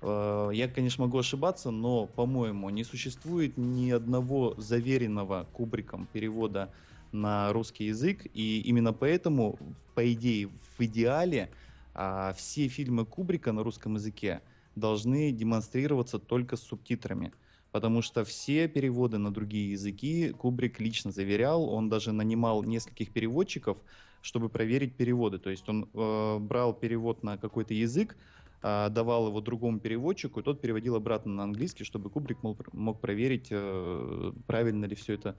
Э, 0.01 0.49
Я, 0.53 0.67
конечно, 0.67 1.05
могу 1.05 1.17
ошибаться, 1.19 1.71
но, 1.71 2.07
по-моему, 2.07 2.69
не 2.69 2.83
существует 2.83 3.57
ни 3.57 3.91
одного 3.91 4.55
заверенного 4.57 5.47
Кубриком 5.53 6.07
перевода 6.11 6.71
на 7.11 7.51
русский 7.53 7.85
язык, 7.85 8.27
и 8.33 8.61
именно 8.61 8.93
поэтому, 8.93 9.57
по 9.95 10.13
идее, 10.13 10.49
в 10.77 10.81
идеале 10.81 11.49
а, 11.95 12.33
все 12.33 12.67
фильмы 12.67 13.05
Кубрика 13.05 13.51
на 13.51 13.63
русском 13.63 13.95
языке 13.95 14.41
должны 14.75 15.31
демонстрироваться 15.31 16.19
только 16.19 16.55
с 16.55 16.61
субтитрами. 16.61 17.33
Потому 17.71 18.01
что 18.01 18.23
все 18.23 18.67
переводы 18.67 19.17
на 19.17 19.31
другие 19.31 19.71
языки 19.71 20.31
Кубрик 20.31 20.79
лично 20.79 21.11
заверял, 21.11 21.63
он 21.69 21.89
даже 21.89 22.11
нанимал 22.11 22.63
нескольких 22.63 23.11
переводчиков, 23.11 23.77
чтобы 24.21 24.49
проверить 24.49 24.95
переводы. 24.95 25.37
То 25.37 25.49
есть 25.49 25.69
он 25.69 25.87
э, 25.93 26.37
брал 26.39 26.73
перевод 26.73 27.23
на 27.23 27.37
какой-то 27.37 27.73
язык, 27.73 28.17
а, 28.61 28.89
давал 28.89 29.27
его 29.27 29.39
другому 29.39 29.79
переводчику, 29.79 30.41
и 30.41 30.43
тот 30.43 30.59
переводил 30.59 30.95
обратно 30.95 31.33
на 31.33 31.43
английский, 31.43 31.85
чтобы 31.85 32.09
Кубрик 32.09 32.43
мог, 32.43 32.73
мог 32.73 32.99
проверить, 32.99 33.47
э, 33.51 34.33
правильно 34.47 34.85
ли 34.85 34.95
все 34.95 35.13
это 35.13 35.37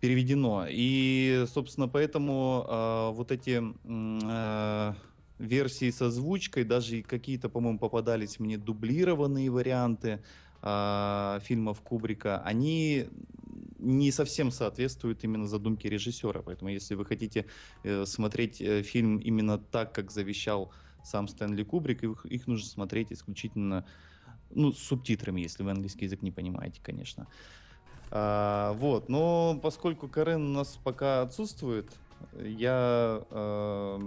переведено. 0.00 0.66
И, 0.68 1.44
собственно, 1.52 1.86
поэтому 1.86 2.64
э, 2.66 3.10
вот 3.12 3.30
эти 3.30 3.62
э, 3.84 4.94
версии 5.38 5.90
с 5.90 6.00
озвучкой, 6.00 6.64
даже 6.64 7.02
какие-то, 7.02 7.50
по-моему, 7.50 7.78
попадались 7.78 8.40
мне 8.40 8.56
дублированные 8.56 9.50
варианты 9.50 10.22
э, 10.66 11.38
фильмов 11.42 11.80
Кубрика, 11.80 12.42
они 12.42 13.08
не 13.78 14.10
совсем 14.10 14.50
соответствуют 14.50 15.22
именно 15.22 15.46
задумке 15.46 15.88
режиссера. 15.88 16.42
Поэтому, 16.42 16.70
если 16.70 16.94
вы 16.94 17.04
хотите 17.04 17.46
э, 17.84 18.04
смотреть 18.04 18.60
э, 18.60 18.82
фильм 18.82 19.18
именно 19.18 19.58
так, 19.58 19.92
как 19.92 20.10
завещал 20.10 20.72
сам 21.04 21.28
Стэнли 21.28 21.62
Кубрик, 21.62 22.02
их, 22.02 22.26
их 22.26 22.46
нужно 22.46 22.68
смотреть 22.68 23.12
исключительно 23.12 23.86
ну, 24.50 24.72
с 24.72 24.78
субтитрами, 24.78 25.40
если 25.40 25.62
вы 25.62 25.70
английский 25.70 26.06
язык 26.06 26.22
не 26.22 26.32
понимаете, 26.32 26.80
конечно. 26.82 27.28
А, 28.10 28.72
вот, 28.74 29.08
но 29.08 29.58
поскольку 29.62 30.08
Карен 30.08 30.42
у 30.42 30.52
нас 30.52 30.78
пока 30.82 31.22
отсутствует, 31.22 31.90
я 32.38 33.22
э, 33.30 34.00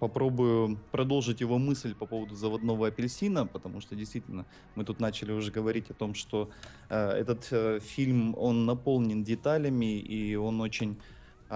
попробую 0.00 0.78
продолжить 0.92 1.40
его 1.40 1.58
мысль 1.58 1.94
по 1.94 2.06
поводу 2.06 2.34
заводного 2.34 2.88
апельсина, 2.88 3.46
потому 3.46 3.80
что 3.80 3.96
действительно 3.96 4.44
мы 4.74 4.84
тут 4.84 5.00
начали 5.00 5.32
уже 5.32 5.50
говорить 5.50 5.90
о 5.90 5.94
том, 5.94 6.14
что 6.14 6.50
э, 6.90 7.10
этот 7.10 7.48
э, 7.50 7.80
фильм 7.80 8.34
он 8.36 8.66
наполнен 8.66 9.24
деталями 9.24 9.98
и 9.98 10.34
он 10.36 10.60
очень 10.60 10.98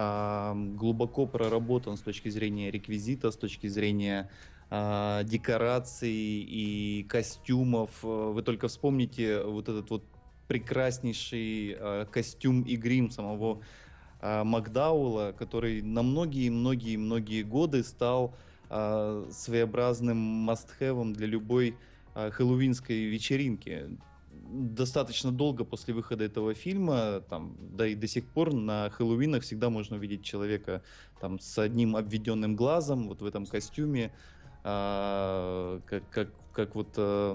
а, 0.01 0.55
глубоко 0.55 1.26
проработан 1.26 1.97
с 1.97 2.01
точки 2.01 2.28
зрения 2.28 2.70
реквизита, 2.70 3.30
с 3.30 3.36
точки 3.36 3.66
зрения 3.66 4.30
а, 4.70 5.24
декораций 5.24 6.12
и 6.12 7.07
костюмов. 7.09 7.91
Вы 8.03 8.43
только 8.43 8.68
вспомните 8.68 9.43
вот 9.43 9.68
этот 9.68 9.91
вот 9.91 10.05
прекраснейший 10.47 11.76
а, 11.78 12.05
костюм 12.07 12.62
и 12.62 12.76
грим 12.76 13.11
самого 13.11 13.62
Макдаула, 14.21 15.33
который 15.39 15.83
на 15.83 16.03
многие-многие-многие 16.03 17.43
годы 17.43 17.85
стал 17.85 18.35
а, 18.71 19.27
своеобразным 19.31 20.19
мастхевом 20.19 21.14
для 21.14 21.27
любой 21.27 21.75
а, 22.14 22.31
хэллоуинской 22.31 23.05
вечеринки. 23.05 23.99
Достаточно 24.31 25.33
долго 25.33 25.64
после 25.64 25.95
выхода 25.95 26.25
этого 26.25 26.53
фильма, 26.53 27.23
там, 27.31 27.57
да 27.59 27.87
и 27.87 27.95
до 27.95 28.07
сих 28.07 28.27
пор 28.27 28.53
на 28.53 28.91
Хэллоуинах 28.91 29.43
всегда 29.43 29.69
можно 29.69 29.97
увидеть 29.97 30.23
человека 30.23 30.83
там, 31.21 31.39
с 31.39 31.59
одним 31.59 31.97
обведенным 31.97 32.57
глазом, 32.57 33.09
вот 33.09 33.21
в 33.21 33.27
этом 33.27 33.47
костюме, 33.47 34.12
а, 34.64 35.81
как, 35.87 36.09
как, 36.11 36.29
как 36.53 36.75
вот 36.75 36.89
а, 36.97 37.35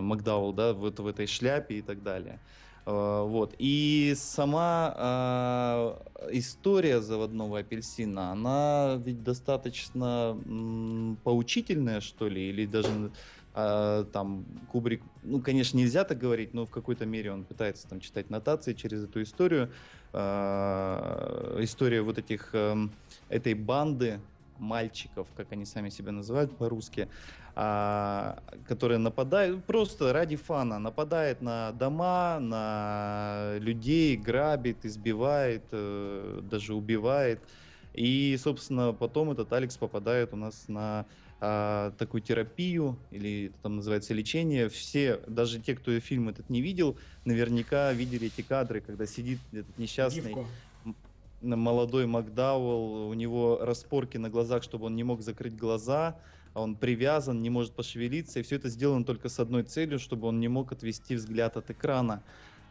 Макдаул, 0.00 0.52
да, 0.52 0.74
вот 0.74 0.98
в 0.98 1.06
этой 1.06 1.26
шляпе 1.26 1.76
и 1.76 1.82
так 1.82 2.02
далее. 2.02 2.38
А, 2.86 3.24
вот. 3.24 3.54
И 3.58 4.14
сама 4.16 4.94
а, 4.96 6.02
история 6.30 7.00
заводного 7.00 7.58
апельсина, 7.60 8.32
она 8.32 8.96
ведь 9.04 9.22
достаточно 9.22 10.40
м, 10.46 11.20
поучительная, 11.24 12.00
что 12.00 12.28
ли, 12.28 12.48
или 12.50 12.66
даже 12.66 13.12
а, 13.52 14.04
там 14.04 14.66
Кубрик, 14.66 15.04
ну, 15.22 15.42
конечно, 15.42 15.76
нельзя 15.78 16.04
так 16.04 16.18
говорить, 16.18 16.54
но 16.54 16.64
в 16.66 16.70
какой-то 16.70 17.06
мере 17.06 17.32
он 17.32 17.46
пытается 17.46 17.86
там 17.88 18.00
читать 18.00 18.30
нотации 18.30 18.74
через 18.74 19.04
эту 19.04 19.22
историю. 19.22 19.72
А, 20.12 21.56
история 21.60 22.02
вот 22.02 22.18
этих, 22.18 22.50
эм, 22.54 22.98
этой 23.28 23.54
банды 23.54 24.26
мальчиков, 24.56 25.32
как 25.32 25.52
они 25.52 25.64
сами 25.64 25.88
себя 25.88 26.12
называют 26.12 26.58
по-русски, 26.58 27.10
а, 27.54 28.42
которые 28.66 28.98
нападают 28.98 29.64
просто 29.64 30.12
ради 30.12 30.36
фана, 30.36 30.78
нападает 30.78 31.42
на 31.42 31.72
дома, 31.72 32.38
на 32.40 33.56
людей, 33.58 34.16
грабит, 34.16 34.84
избивает, 34.84 35.64
э, 35.72 36.40
даже 36.42 36.74
убивает. 36.74 37.40
И, 37.92 38.36
собственно, 38.40 38.92
потом 38.92 39.32
этот 39.32 39.52
Алекс 39.52 39.76
попадает 39.76 40.32
у 40.32 40.36
нас 40.36 40.68
на 40.68 41.06
а, 41.42 41.92
такую 41.92 42.20
терапию, 42.20 42.98
или 43.10 43.46
это 43.46 43.56
там 43.62 43.76
называется 43.76 44.12
лечение. 44.12 44.68
Все, 44.68 45.20
даже 45.26 45.58
те, 45.58 45.74
кто 45.74 45.98
фильм 45.98 46.28
этот 46.28 46.50
не 46.50 46.60
видел, 46.60 46.98
наверняка 47.24 47.92
видели 47.94 48.26
эти 48.26 48.42
кадры, 48.42 48.82
когда 48.82 49.06
сидит 49.06 49.38
этот 49.50 49.78
несчастный 49.78 50.34
Гифку. 50.34 50.46
молодой 51.40 52.04
Макдауэлл, 52.04 53.08
у 53.08 53.14
него 53.14 53.58
распорки 53.62 54.18
на 54.18 54.28
глазах, 54.28 54.62
чтобы 54.62 54.86
он 54.86 54.96
не 54.96 55.02
мог 55.02 55.22
закрыть 55.22 55.56
глаза, 55.56 56.18
он 56.54 56.76
привязан, 56.76 57.42
не 57.42 57.50
может 57.50 57.74
пошевелиться, 57.74 58.40
и 58.40 58.42
все 58.42 58.56
это 58.56 58.68
сделано 58.68 59.04
только 59.04 59.28
с 59.28 59.38
одной 59.38 59.62
целью, 59.62 59.98
чтобы 59.98 60.28
он 60.28 60.40
не 60.40 60.48
мог 60.48 60.72
отвести 60.72 61.14
взгляд 61.14 61.56
от 61.56 61.70
экрана. 61.70 62.22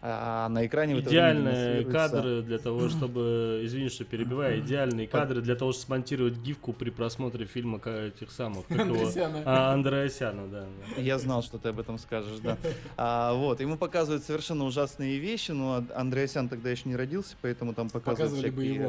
А 0.02 0.48
на 0.48 0.66
экране 0.66 0.98
Идеальные 1.00 1.84
кадры 1.84 2.42
для 2.42 2.58
того, 2.58 2.88
чтобы, 2.90 3.62
извини, 3.64 3.90
что 3.90 4.06
перебиваю, 4.06 4.60
идеальные 4.62 5.08
кадры 5.08 5.42
для 5.42 5.56
того, 5.56 5.74
чтобы 5.74 5.86
смонтировать 5.86 6.38
гифку 6.38 6.72
при 6.72 6.90
просмотре 6.90 7.46
фильма 7.46 7.80
этих 7.86 8.32
самых, 8.32 8.66
как 8.68 8.78
его, 8.78 8.96
Андреасяна. 8.96 9.44
а, 9.46 9.74
Андреасяна, 9.74 10.48
да. 10.48 10.66
да. 10.96 11.02
Я 11.02 11.20
знал, 11.20 11.44
что 11.44 11.58
ты 11.58 11.70
об 11.70 11.80
этом 11.82 11.98
скажешь, 11.98 12.40
да. 12.40 12.58
А, 12.96 13.34
вот, 13.34 13.60
ему 13.60 13.76
показывают 13.78 14.24
совершенно 14.24 14.64
ужасные 14.64 15.18
вещи, 15.20 15.52
но 15.52 15.76
Анд- 15.76 15.92
Андреасян 15.94 16.48
тогда 16.48 16.70
еще 16.70 16.84
не 16.88 16.96
родился, 16.96 17.36
поэтому 17.42 17.74
там 17.74 17.90
показывают 17.90 18.32
Показывали 18.32 18.50
бы 18.52 18.62
всякие, 18.62 18.82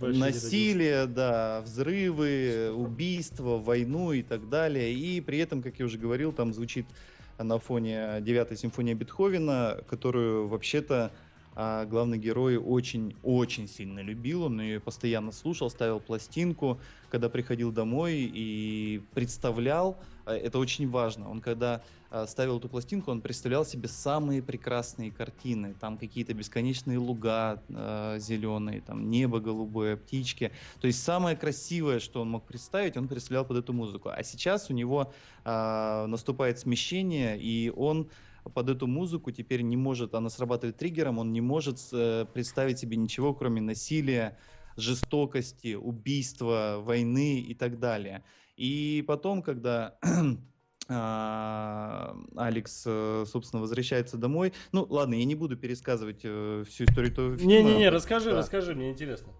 его. 0.00 0.12
э, 0.12 0.12
насилие, 0.16 1.06
да, 1.06 1.60
взрывы, 1.62 2.70
убийства, 2.72 3.58
войну 3.58 4.12
и 4.12 4.22
так 4.22 4.48
далее. 4.48 4.92
И 4.94 5.20
при 5.20 5.38
этом, 5.38 5.60
как 5.62 5.78
я 5.80 5.86
уже 5.86 5.98
говорил, 5.98 6.32
там 6.32 6.52
звучит 6.54 6.86
на 7.38 7.58
фоне 7.58 8.20
девятой 8.20 8.56
симфонии 8.56 8.94
Бетховена, 8.94 9.78
которую 9.88 10.48
вообще-то 10.48 11.12
а, 11.54 11.86
главный 11.86 12.18
герой 12.18 12.58
очень-очень 12.58 13.66
сильно 13.66 14.00
любил, 14.00 14.44
он 14.44 14.60
ее 14.60 14.78
постоянно 14.78 15.32
слушал, 15.32 15.70
ставил 15.70 16.00
пластинку, 16.00 16.78
когда 17.10 17.30
приходил 17.30 17.72
домой 17.72 18.30
и 18.32 19.02
представлял, 19.14 19.98
это 20.32 20.58
очень 20.58 20.88
важно, 20.88 21.30
он 21.30 21.40
когда 21.40 21.82
а, 22.10 22.26
ставил 22.26 22.58
эту 22.58 22.68
пластинку, 22.68 23.10
он 23.10 23.20
представлял 23.20 23.64
себе 23.64 23.88
самые 23.88 24.42
прекрасные 24.42 25.10
картины, 25.10 25.74
там 25.80 25.98
какие-то 25.98 26.34
бесконечные 26.34 26.98
луга 26.98 27.62
зеленые, 28.18 28.80
там 28.80 29.10
небо 29.10 29.40
голубое, 29.40 29.96
птички, 29.96 30.52
то 30.80 30.86
есть 30.86 31.02
самое 31.02 31.36
красивое, 31.36 32.00
что 32.00 32.20
он 32.22 32.30
мог 32.30 32.44
представить, 32.44 32.96
он 32.96 33.08
представлял 33.08 33.44
под 33.44 33.58
эту 33.58 33.72
музыку. 33.72 34.10
А 34.10 34.22
сейчас 34.22 34.70
у 34.70 34.72
него 34.72 35.12
а, 35.44 36.06
наступает 36.06 36.58
смещение, 36.58 37.38
и 37.38 37.72
он 37.74 38.08
под 38.54 38.68
эту 38.68 38.86
музыку 38.86 39.30
теперь 39.30 39.62
не 39.62 39.76
может, 39.76 40.14
она 40.14 40.30
срабатывает 40.30 40.76
триггером, 40.76 41.18
он 41.18 41.32
не 41.32 41.40
может 41.40 41.78
э, 41.92 42.26
представить 42.32 42.78
себе 42.78 42.96
ничего, 42.96 43.34
кроме 43.34 43.60
насилия, 43.60 44.38
жестокости, 44.76 45.74
убийства, 45.74 46.76
войны 46.80 47.40
и 47.40 47.54
так 47.54 47.78
далее. 47.78 48.22
И 48.56 49.04
потом, 49.06 49.42
когда 49.42 49.98
а, 50.88 52.16
Алекс, 52.36 52.84
э, 52.86 53.24
собственно, 53.26 53.60
возвращается 53.60 54.16
домой. 54.16 54.52
Ну, 54.72 54.86
ладно, 54.88 55.14
я 55.14 55.24
не 55.24 55.34
буду 55.34 55.56
пересказывать 55.56 56.20
э, 56.24 56.64
всю 56.68 56.84
историю 56.84 57.12
этого 57.12 57.36
фильма. 57.36 57.52
Не-не-не, 57.52 57.88
расскажи, 57.90 58.30
Да. 58.30 58.38
расскажи, 58.38 58.74
мне 58.74 58.90
интересно. 58.90 59.32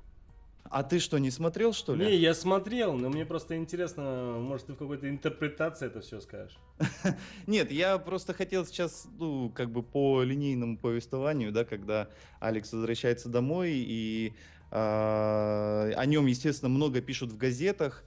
А 0.68 0.82
ты 0.82 0.98
что, 0.98 1.18
не 1.18 1.30
смотрел, 1.30 1.72
что 1.72 1.94
ли? 1.94 2.06
Не, 2.06 2.16
я 2.16 2.34
смотрел, 2.34 2.94
но 2.94 3.08
мне 3.08 3.24
просто 3.24 3.56
интересно, 3.56 4.36
может, 4.40 4.66
ты 4.66 4.72
в 4.72 4.76
какой-то 4.76 5.08
интерпретации 5.08 5.86
это 5.86 6.00
все 6.00 6.20
скажешь. 6.20 6.58
Нет, 7.46 7.70
я 7.70 7.98
просто 7.98 8.34
хотел 8.34 8.66
сейчас, 8.66 9.06
ну, 9.18 9.48
как 9.50 9.70
бы 9.70 9.84
по 9.84 10.22
линейному 10.22 10.76
повествованию, 10.76 11.52
да, 11.52 11.64
когда 11.64 12.08
Алекс 12.40 12.72
возвращается 12.72 13.28
домой, 13.28 13.74
и 13.74 14.34
а, 14.72 15.88
о 15.94 16.06
нем, 16.06 16.26
естественно, 16.26 16.68
много 16.68 17.00
пишут 17.00 17.30
в 17.30 17.36
газетах, 17.36 18.04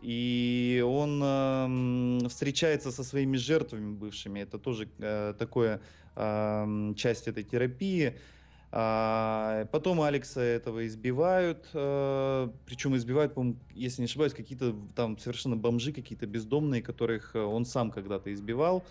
и 0.00 0.84
он 0.86 1.20
ам, 1.22 2.18
встречается 2.28 2.90
со 2.92 3.02
своими 3.02 3.36
жертвами 3.36 3.92
бывшими. 3.92 4.40
Это 4.40 4.58
тоже 4.58 4.88
э, 4.98 5.34
такое 5.38 5.80
ам, 6.14 6.94
часть 6.94 7.28
этой 7.28 7.44
терапии. 7.44 8.14
А, 8.72 9.66
потом 9.72 10.02
Алекса 10.02 10.40
этого 10.40 10.86
избивают, 10.86 11.66
э, 11.72 12.48
причем 12.66 12.96
избивают, 12.96 13.32
если 13.74 14.02
не 14.02 14.06
ошибаюсь, 14.06 14.34
какие-то 14.34 14.74
там 14.94 15.16
совершенно 15.18 15.56
бомжи, 15.56 15.92
какие-то 15.92 16.26
бездомные, 16.26 16.82
которых 16.82 17.34
э, 17.34 17.40
он 17.40 17.64
сам 17.64 17.90
когда-то 17.90 18.32
избивал. 18.34 18.84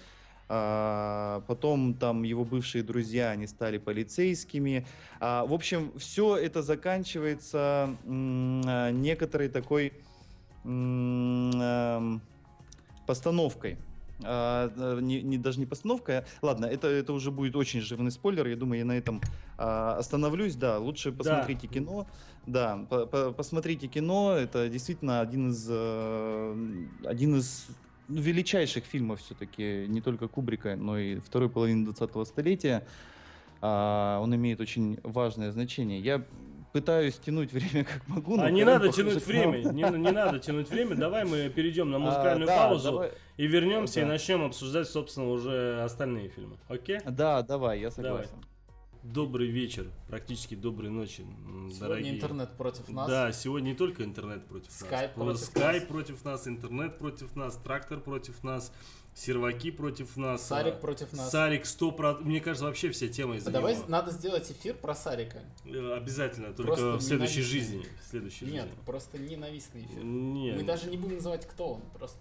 А, 0.47 1.43
потом 1.47 1.93
там 1.93 2.23
его 2.23 2.45
бывшие 2.45 2.83
друзья, 2.83 3.31
они 3.31 3.47
стали 3.47 3.77
полицейскими. 3.77 4.87
А, 5.19 5.45
в 5.45 5.53
общем, 5.53 5.91
все 5.97 6.37
это 6.37 6.63
заканчивается 6.63 7.95
некоторой 8.05 9.49
такой 9.49 9.93
постановкой. 13.05 13.77
А, 14.23 14.71
э, 14.75 14.99
не, 15.01 15.21
не- 15.21 15.37
даже 15.37 15.59
не 15.59 15.65
постановка. 15.65 16.25
Ладно, 16.41 16.65
это, 16.65 16.87
это 16.87 17.13
уже 17.13 17.31
будет 17.31 17.55
очень 17.55 17.81
жирный 17.81 18.11
спойлер. 18.11 18.47
Я 18.47 18.55
думаю, 18.55 18.79
я 18.79 18.85
на 18.85 18.97
этом 18.97 19.21
а, 19.57 19.97
остановлюсь. 19.97 20.55
Да, 20.55 20.79
лучше 20.79 21.11
посмотрите 21.11 21.67
кино. 21.67 22.07
Да, 22.47 22.85
по- 22.89 23.05
по- 23.05 23.31
посмотрите 23.31 23.87
кино. 23.87 24.33
Это 24.33 24.69
действительно 24.69 25.19
один 25.19 25.49
из, 25.49 25.67
э, 25.69 26.85
один 27.03 27.35
из 27.37 27.67
ну, 28.07 28.21
величайших 28.21 28.85
фильмов 28.85 29.19
все-таки, 29.19 29.85
не 29.87 29.99
только 30.01 30.27
Кубрика, 30.27 30.75
но 30.75 30.97
и 30.97 31.19
второй 31.19 31.49
половины 31.49 31.89
20-го 31.89 32.23
столетия. 32.25 32.85
А, 33.61 34.19
он 34.21 34.33
имеет 34.35 34.61
очень 34.61 34.99
важное 35.03 35.51
значение. 35.51 35.99
Я 35.99 36.23
пытаюсь 36.79 37.15
тянуть 37.17 37.53
время 37.53 37.85
как 37.85 38.05
могу. 38.09 38.37
А 38.37 38.51
не 38.51 38.65
надо 38.65 38.91
тянуть 38.91 39.25
время, 39.25 39.59
не, 39.71 39.81
не 39.97 40.11
надо 40.11 40.39
тянуть 40.39 40.69
время. 40.69 40.95
Давай 40.95 41.23
мы 41.23 41.47
перейдем 41.49 41.89
на 41.89 41.99
музыкальную 41.99 42.43
А, 42.43 42.47
да, 42.47 42.57
паузу 42.67 42.91
давай. 42.91 43.11
и 43.37 43.47
вернемся 43.47 44.01
и 44.01 44.03
Да. 44.03 44.09
начнем 44.09 44.43
обсуждать, 44.43 44.89
собственно, 44.89 45.29
уже 45.29 45.81
остальные 45.83 46.27
фильмы. 46.27 46.57
Окей? 46.67 46.99
Да, 47.05 47.41
давай, 47.43 47.79
я 47.79 47.91
согласен. 47.91 48.43
Добрый 49.03 49.47
вечер, 49.47 49.85
практически 50.09 50.55
доброй 50.55 50.89
ночи, 50.89 51.23
Сегодня 51.23 51.79
дорогие. 51.79 52.15
интернет 52.15 52.57
против 52.57 52.89
нас. 52.89 53.07
Да, 53.07 53.31
сегодня 53.31 53.67
не 53.69 53.75
только 53.75 54.03
интернет 54.03 54.45
против 54.47 54.71
Скайп 54.71 55.15
нас. 55.15 55.25
против 55.25 55.39
Скайп 55.45 55.81
нас. 55.83 55.89
против 55.89 56.25
нас, 56.25 56.47
интернет 56.47 56.97
против 56.97 57.35
нас, 57.35 57.55
трактор 57.55 57.99
против 58.01 58.43
нас, 58.43 58.73
серваки 59.15 59.71
против 59.71 60.17
нас. 60.17 60.45
Сарик 60.45 60.75
а, 60.75 60.77
против 60.77 61.13
нас. 61.13 61.31
Сарик 61.31 61.63
100%. 61.63 62.21
Мне 62.23 62.41
кажется, 62.41 62.65
вообще 62.65 62.91
все 62.91 63.07
темы 63.07 63.37
из-за 63.37 63.49
А 63.49 63.53
давай 63.53 63.75
него. 63.75 63.85
надо 63.87 64.11
сделать 64.11 64.51
эфир 64.51 64.75
про 64.75 64.93
Сарика. 64.93 65.39
Э, 65.65 65.93
Обязательно, 65.95 66.47
только 66.53 66.73
Просто 66.73 66.97
в 66.97 67.01
следующей 67.01 67.41
жизни. 67.41 67.85
В 68.05 68.09
следующей 68.09 68.45
Нет, 68.45 68.65
жизни. 68.65 68.77
просто 68.85 69.17
ненавистный 69.17 69.85
эфир. 69.85 70.03
Нет. 70.03 70.57
Мы 70.57 70.63
даже 70.63 70.89
не 70.89 70.97
будем 70.97 71.15
называть, 71.15 71.47
кто 71.47 71.75
он, 71.75 71.81
просто. 71.97 72.19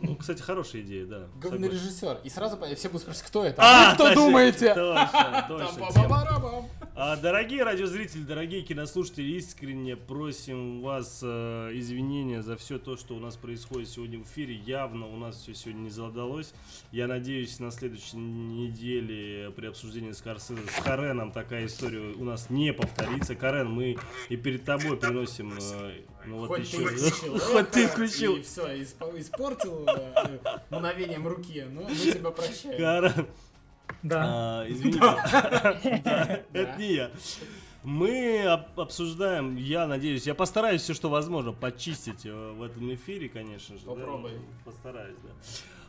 Ну, 0.00 0.16
кстати, 0.16 0.40
хорошая 0.40 0.82
идея, 0.82 1.06
да. 1.06 1.28
Говный 1.36 1.68
согласен. 1.68 1.86
режиссер. 1.86 2.20
И 2.24 2.30
сразу 2.30 2.58
все 2.76 2.88
будут 2.88 3.02
спрашивать, 3.02 3.28
кто 3.28 3.44
это. 3.44 3.62
А, 3.62 3.88
А 3.88 3.90
вы 3.90 3.94
кто 3.94 4.14
думаете? 4.14 4.74
Точно, 4.74 5.44
точно. 5.48 5.92
Тема. 5.92 6.68
А, 6.94 7.16
дорогие 7.16 7.62
радиозрители, 7.62 8.22
дорогие 8.22 8.62
кинослушатели, 8.62 9.36
искренне 9.36 9.96
просим 9.96 10.82
вас 10.82 11.20
э, 11.22 11.70
извинения 11.74 12.42
за 12.42 12.56
все 12.56 12.78
то, 12.78 12.96
что 12.96 13.14
у 13.14 13.18
нас 13.18 13.36
происходит 13.36 13.88
сегодня 13.88 14.18
в 14.18 14.24
эфире. 14.24 14.54
Явно 14.54 15.06
у 15.06 15.16
нас 15.16 15.36
все 15.36 15.54
сегодня 15.54 15.82
не 15.82 15.90
задалось. 15.90 16.21
Я 16.90 17.06
надеюсь, 17.06 17.58
на 17.60 17.70
следующей 17.70 18.16
неделе 18.16 19.50
при 19.50 19.66
обсуждении 19.66 20.12
Скорсезе 20.12 20.60
с 20.68 20.82
Кареном 20.82 21.32
такая 21.32 21.66
история 21.66 22.00
у 22.14 22.24
нас 22.24 22.50
не 22.50 22.72
повторится. 22.72 23.34
Карен, 23.34 23.70
мы 23.70 23.96
и 24.28 24.36
перед 24.36 24.64
тобой 24.64 24.96
приносим... 24.96 25.52
Э, 25.60 25.92
ну 26.26 26.38
вот 26.38 26.48
Хоть 26.48 26.60
еще... 26.72 26.78
ты 26.78 26.84
включил 26.86 27.38
Хоть 27.52 27.70
ты 27.70 27.84
эхо, 27.84 27.92
включил. 27.92 28.36
И 28.36 28.42
все, 28.42 28.82
испортил 28.82 29.84
э, 29.86 30.38
мгновением 30.70 31.26
руки. 31.26 31.64
Ну, 31.70 31.82
мы 31.88 31.94
тебя 31.94 32.30
прощаем. 32.30 32.78
Карен, 32.78 33.26
Да. 34.02 34.22
а, 34.24 34.66
извините. 34.68 34.98
Это 36.52 36.76
не 36.78 36.94
я. 36.94 37.10
Мы 37.84 38.44
об- 38.44 38.78
обсуждаем, 38.78 39.56
я 39.56 39.88
надеюсь, 39.88 40.24
я 40.24 40.36
постараюсь 40.36 40.82
все, 40.82 40.94
что 40.94 41.08
возможно, 41.08 41.52
почистить 41.52 42.24
э, 42.24 42.32
в 42.52 42.62
этом 42.62 42.94
эфире, 42.94 43.28
конечно 43.28 43.76
же. 43.76 43.84
да. 43.84 43.90
Попробуй. 43.90 44.30
Постараюсь, 44.64 45.16
да. 45.24 45.30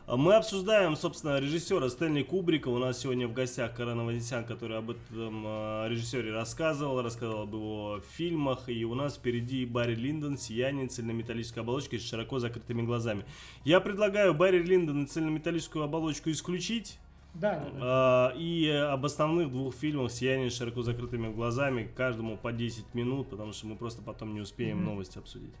Мы 0.06 0.34
обсуждаем, 0.34 0.96
собственно, 0.96 1.40
режиссера 1.40 1.88
Стэнли 1.88 2.22
Кубрика. 2.22 2.68
У 2.68 2.76
нас 2.76 2.98
сегодня 2.98 3.26
в 3.26 3.32
гостях 3.32 3.74
Карен 3.74 4.00
Аванесян, 4.00 4.44
который 4.44 4.76
об 4.76 4.90
этом 4.90 5.44
э, 5.46 5.86
режиссере 5.88 6.30
рассказывал, 6.30 7.00
рассказывал 7.00 7.42
об 7.44 7.54
его 7.54 8.00
фильмах. 8.14 8.68
И 8.68 8.84
у 8.84 8.94
нас 8.94 9.16
впереди 9.16 9.64
Барри 9.64 9.94
Линдон, 9.94 10.36
«Сияние», 10.36 10.88
цельнометаллической 10.88 11.62
оболочкой 11.62 12.00
с 12.00 12.06
широко 12.06 12.38
закрытыми 12.38 12.82
глазами. 12.82 13.24
Я 13.64 13.80
предлагаю 13.80 14.34
Барри 14.34 14.62
Линдон 14.62 15.04
и 15.04 15.06
цельнометаллическую 15.06 15.82
оболочку 15.82 16.30
исключить. 16.30 16.98
Да, 17.32 17.54
да, 17.58 17.70
да. 17.70 17.78
А, 17.80 18.34
И 18.36 18.68
об 18.68 19.06
основных 19.06 19.50
двух 19.50 19.74
фильмах 19.74 20.12
«Сияние 20.12 20.50
с 20.50 20.56
широко 20.56 20.82
закрытыми 20.82 21.32
глазами» 21.32 21.90
каждому 21.96 22.36
по 22.36 22.52
10 22.52 22.94
минут, 22.94 23.30
потому 23.30 23.54
что 23.54 23.66
мы 23.68 23.74
просто 23.74 24.02
потом 24.02 24.34
не 24.34 24.40
успеем 24.42 24.76
Мгм. 24.76 24.84
новости 24.84 25.16
обсудить. 25.16 25.54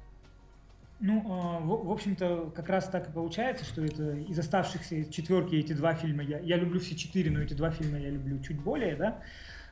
Ну, 1.00 1.20
э, 1.20 1.64
в, 1.64 1.90
общем-то, 1.90 2.52
как 2.54 2.68
раз 2.68 2.88
так 2.88 3.08
и 3.08 3.12
получается, 3.12 3.64
что 3.64 3.84
это 3.84 4.12
из 4.12 4.38
оставшихся 4.38 5.10
четверки 5.10 5.56
эти 5.56 5.72
два 5.72 5.94
фильма, 5.94 6.22
я, 6.22 6.38
я 6.38 6.56
люблю 6.56 6.80
все 6.80 6.94
четыре, 6.94 7.30
но 7.30 7.40
эти 7.40 7.54
два 7.54 7.70
фильма 7.70 7.98
я 7.98 8.10
люблю 8.10 8.40
чуть 8.40 8.60
более, 8.60 8.94
да. 8.96 9.20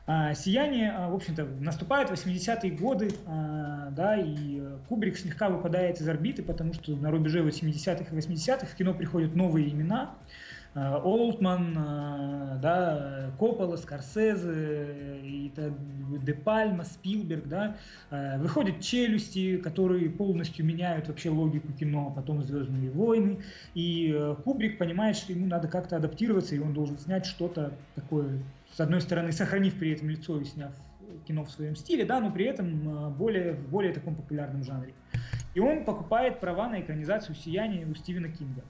А, 0.05 0.33
«Сияние», 0.33 0.91
а, 0.91 1.09
в 1.09 1.15
общем-то, 1.15 1.45
наступают 1.45 2.11
80-е 2.11 2.71
годы, 2.71 3.11
а, 3.25 3.89
да, 3.91 4.17
и 4.17 4.59
э, 4.59 4.77
Кубрик 4.89 5.17
слегка 5.17 5.47
выпадает 5.47 6.01
из 6.01 6.09
орбиты, 6.09 6.43
потому 6.43 6.73
что 6.73 6.93
на 6.97 7.09
рубеже 7.09 7.39
80-х 7.39 8.13
и 8.13 8.19
80-х 8.19 8.65
в 8.65 8.75
кино 8.75 8.93
приходят 8.93 9.33
новые 9.33 9.69
имена, 9.69 10.15
А, 10.75 10.99
Олтман, 11.03 11.75
а, 11.77 12.59
да, 12.61 13.31
Коппола, 13.37 13.77
Скорсезе, 13.77 15.47
это 15.47 15.73
Де 16.25 16.33
Пальма, 16.33 16.83
Спилберг, 16.83 17.47
да, 17.47 17.75
Э, 18.13 18.37
Выходят 18.37 18.79
челюсти, 18.79 19.57
которые 19.57 20.09
полностью 20.09 20.65
меняют 20.65 21.07
вообще 21.07 21.29
логику 21.29 21.71
кино, 21.73 22.11
потом 22.15 22.43
Звездные 22.43 22.91
войны. 22.91 23.39
И 23.73 24.13
э, 24.13 24.35
Кубрик 24.43 24.77
понимает, 24.77 25.15
что 25.15 25.33
ему 25.33 25.47
надо 25.47 25.67
как-то 25.67 25.97
адаптироваться, 25.97 26.55
и 26.55 26.59
он 26.59 26.73
должен 26.73 26.97
снять 26.97 27.25
что-то 27.25 27.73
такое, 27.95 28.43
с 28.71 28.79
одной 28.79 29.01
стороны, 29.01 29.31
сохранив 29.31 29.77
при 29.79 29.91
этом 29.93 30.09
лицо 30.09 30.39
и 30.39 30.45
сняв 30.45 30.73
кино 31.27 31.43
в 31.43 31.51
своем 31.51 31.75
стиле, 31.75 32.05
да, 32.05 32.19
но 32.19 32.31
при 32.31 32.45
этом 32.45 33.07
э, 33.07 33.09
более, 33.09 33.53
в 33.53 33.69
более 33.69 33.93
таком 33.93 34.15
популярном 34.15 34.63
жанре. 34.63 34.93
И 35.55 35.59
он 35.59 35.85
покупает 35.85 36.39
права 36.39 36.69
на 36.69 36.81
экранизацию 36.81 37.35
«Сияния» 37.35 37.87
у 37.87 37.95
Стивена 37.95 38.29
Кинга. 38.29 38.63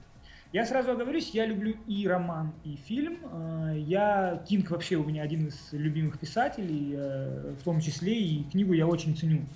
Я 0.54 0.64
сразу 0.64 0.92
оговорюсь, 0.92 1.30
я 1.30 1.46
люблю 1.46 1.74
и 1.88 2.06
роман, 2.06 2.52
и 2.62 2.76
фильм. 2.76 3.18
Э, 3.24 3.74
Я 3.76 4.40
Кинг 4.48 4.70
вообще 4.70 4.94
у 4.94 5.02
меня 5.02 5.24
один 5.24 5.48
из 5.48 5.72
любимых 5.72 6.20
писателей, 6.20 6.94
э, 6.96 7.54
в 7.60 7.64
том 7.64 7.80
числе 7.80 8.14
и 8.14 8.44
книгу 8.44 8.72
я 8.72 8.86
очень 8.86 9.16
ценю. 9.16 9.46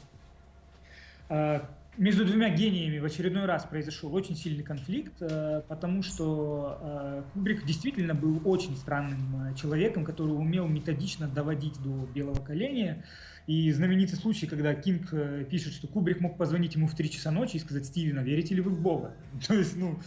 Между 1.99 2.25
двумя 2.25 2.49
гениями 2.51 3.01
в 3.01 3.05
очередной 3.05 3.47
раз 3.47 3.65
произошел 3.65 4.15
очень 4.15 4.37
сильный 4.37 4.63
конфликт, 4.63 5.15
э, 5.19 5.63
потому 5.67 6.05
что 6.05 6.79
э, 6.81 7.23
Кубрик 7.33 7.67
действительно 7.67 8.15
был 8.15 8.41
очень 8.45 8.77
странным 8.77 9.49
э, 9.51 9.55
человеком, 9.57 10.05
который 10.05 10.31
умел 10.31 10.69
методично 10.69 11.27
доводить 11.27 11.83
до 11.83 12.07
белого 12.15 12.41
коленя. 12.41 13.03
И 13.49 13.73
знаменитый 13.73 14.17
случай, 14.17 14.47
когда 14.47 14.73
Кинг 14.77 15.13
пишет, 15.51 15.73
что 15.73 15.89
Кубрик 15.89 16.21
мог 16.21 16.39
позвонить 16.39 16.77
ему 16.77 16.87
в 16.87 16.95
3 16.95 17.11
часа 17.11 17.33
ночи 17.33 17.57
и 17.57 17.59
сказать, 17.59 17.85
Стивена, 17.87 18.23
верите 18.23 18.55
ли 18.55 18.61
вы 18.61 18.71
в 18.71 18.81
Бога? 18.81 19.17
То 19.49 19.55
есть, 19.55 19.77
ну, 19.77 19.99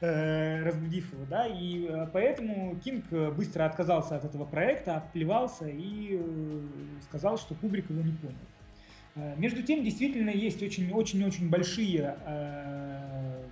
разбудив 0.00 1.12
его, 1.12 1.24
да, 1.28 1.48
и 1.48 2.06
поэтому 2.12 2.78
Кинг 2.84 3.06
быстро 3.34 3.64
отказался 3.64 4.14
от 4.14 4.24
этого 4.24 4.44
проекта, 4.44 4.98
отплевался 4.98 5.66
и 5.66 6.20
сказал, 7.08 7.38
что 7.38 7.56
Кубрик 7.56 7.90
его 7.90 8.02
не 8.02 8.12
понял. 8.12 8.36
Э, 9.14 9.34
Между 9.36 9.62
тем, 9.62 9.84
действительно, 9.84 10.30
есть 10.30 10.62
очень-очень-очень 10.62 11.48
большие 11.48 12.16
э, 12.24 13.42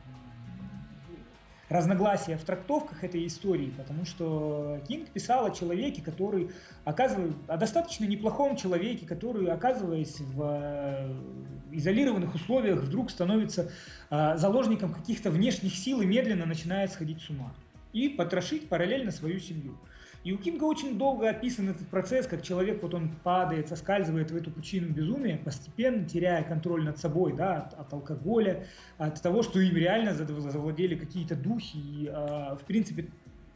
разногласия 1.69 2.37
в 2.37 2.45
трактовках 2.45 3.05
этой 3.05 3.27
истории, 3.27 3.73
потому 3.77 4.05
что 4.05 4.81
Кинг 4.89 5.09
писал 5.09 5.47
о 5.47 5.51
человеке, 5.51 6.03
который 6.03 6.51
оказывает, 6.85 7.35
о 7.47 7.57
достаточно 7.57 8.05
неплохом 8.05 8.57
человеке, 8.57 9.07
который, 9.07 9.47
оказываясь 9.49 10.21
в 10.21 10.43
э, 10.43 11.15
изолированных 11.73 12.35
условиях, 12.35 12.81
вдруг 12.81 13.11
становится 13.11 13.71
э, 14.11 14.37
заложником 14.37 14.95
каких-то 14.95 15.31
внешних 15.31 15.75
сил 15.75 16.01
и 16.01 16.07
медленно 16.07 16.47
начинает 16.47 16.93
сходить 16.93 17.21
с 17.21 17.29
ума 17.31 17.53
и 17.93 18.09
потрошить 18.09 18.69
параллельно 18.69 19.11
свою 19.11 19.41
семью. 19.41 19.79
И 20.25 20.33
у 20.33 20.39
Кинга 20.39 20.65
очень 20.65 20.99
долго 20.99 21.31
описан 21.31 21.69
этот 21.69 21.87
процесс, 21.89 22.27
как 22.27 22.43
человек, 22.43 22.83
вот 22.83 22.93
он 22.93 23.11
падает, 23.23 23.69
соскальзывает 23.69 24.31
в 24.31 24.37
эту 24.37 24.51
пучину 24.51 24.89
безумия, 24.89 25.39
постепенно 25.39 26.05
теряя 26.05 26.43
контроль 26.43 26.85
над 26.85 26.99
собой, 26.99 27.35
да, 27.35 27.59
от, 27.59 27.75
от 27.75 27.93
алкоголя, 27.93 28.67
от 28.99 29.23
того, 29.23 29.43
что 29.43 29.61
им 29.61 29.77
реально 29.77 30.11
зав- 30.15 30.51
завладели 30.51 30.97
какие-то 30.97 31.37
духи. 31.37 31.77
И, 31.77 32.07
э, 32.07 32.57
в 32.57 32.65
принципе, 32.67 33.09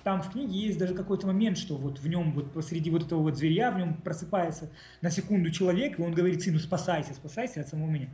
там 0.05 0.23
в 0.23 0.31
книге 0.31 0.59
есть 0.59 0.79
даже 0.79 0.95
какой-то 0.95 1.27
момент, 1.27 1.59
что 1.59 1.77
вот 1.77 2.01
в 2.01 2.09
нем, 2.09 2.33
вот 2.33 2.53
посреди 2.53 2.91
вот 2.91 3.05
этого 3.05 3.21
вот 3.21 3.37
зверя, 3.37 3.71
в 3.71 3.79
нем 3.79 3.95
просыпается 3.95 4.71
на 5.01 5.11
секунду 5.11 5.51
человек, 5.51 5.99
и 5.99 6.03
он 6.03 6.13
говорит 6.13 6.43
сыну, 6.43 6.59
спасайся, 6.59 7.15
спасайся 7.15 7.61
от 7.61 7.69
самого 7.69 7.89
меня. 7.89 8.09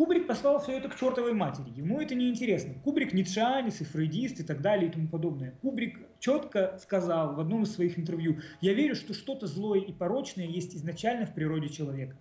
Кубрик 0.00 0.26
послал 0.26 0.58
все 0.62 0.78
это 0.78 0.88
к 0.88 0.96
чертовой 0.96 1.34
матери. 1.34 1.68
Ему 1.76 2.00
это 2.00 2.14
не 2.14 2.30
интересно. 2.30 2.72
Кубрик 2.82 3.12
ницшеанец 3.12 3.82
и 3.82 3.84
фрейдист 3.84 4.40
и 4.40 4.42
так 4.42 4.62
далее 4.62 4.88
и 4.88 4.90
тому 4.90 5.08
подобное. 5.08 5.50
Кубрик 5.60 5.98
четко 6.20 6.78
сказал 6.80 7.34
в 7.34 7.40
одном 7.40 7.64
из 7.64 7.74
своих 7.74 7.98
интервью, 7.98 8.38
я 8.62 8.72
верю, 8.72 8.94
что 8.94 9.12
что-то 9.12 9.46
злое 9.46 9.80
и 9.80 9.92
порочное 9.92 10.46
есть 10.46 10.74
изначально 10.74 11.26
в 11.26 11.34
природе 11.34 11.68
человека. 11.68 12.16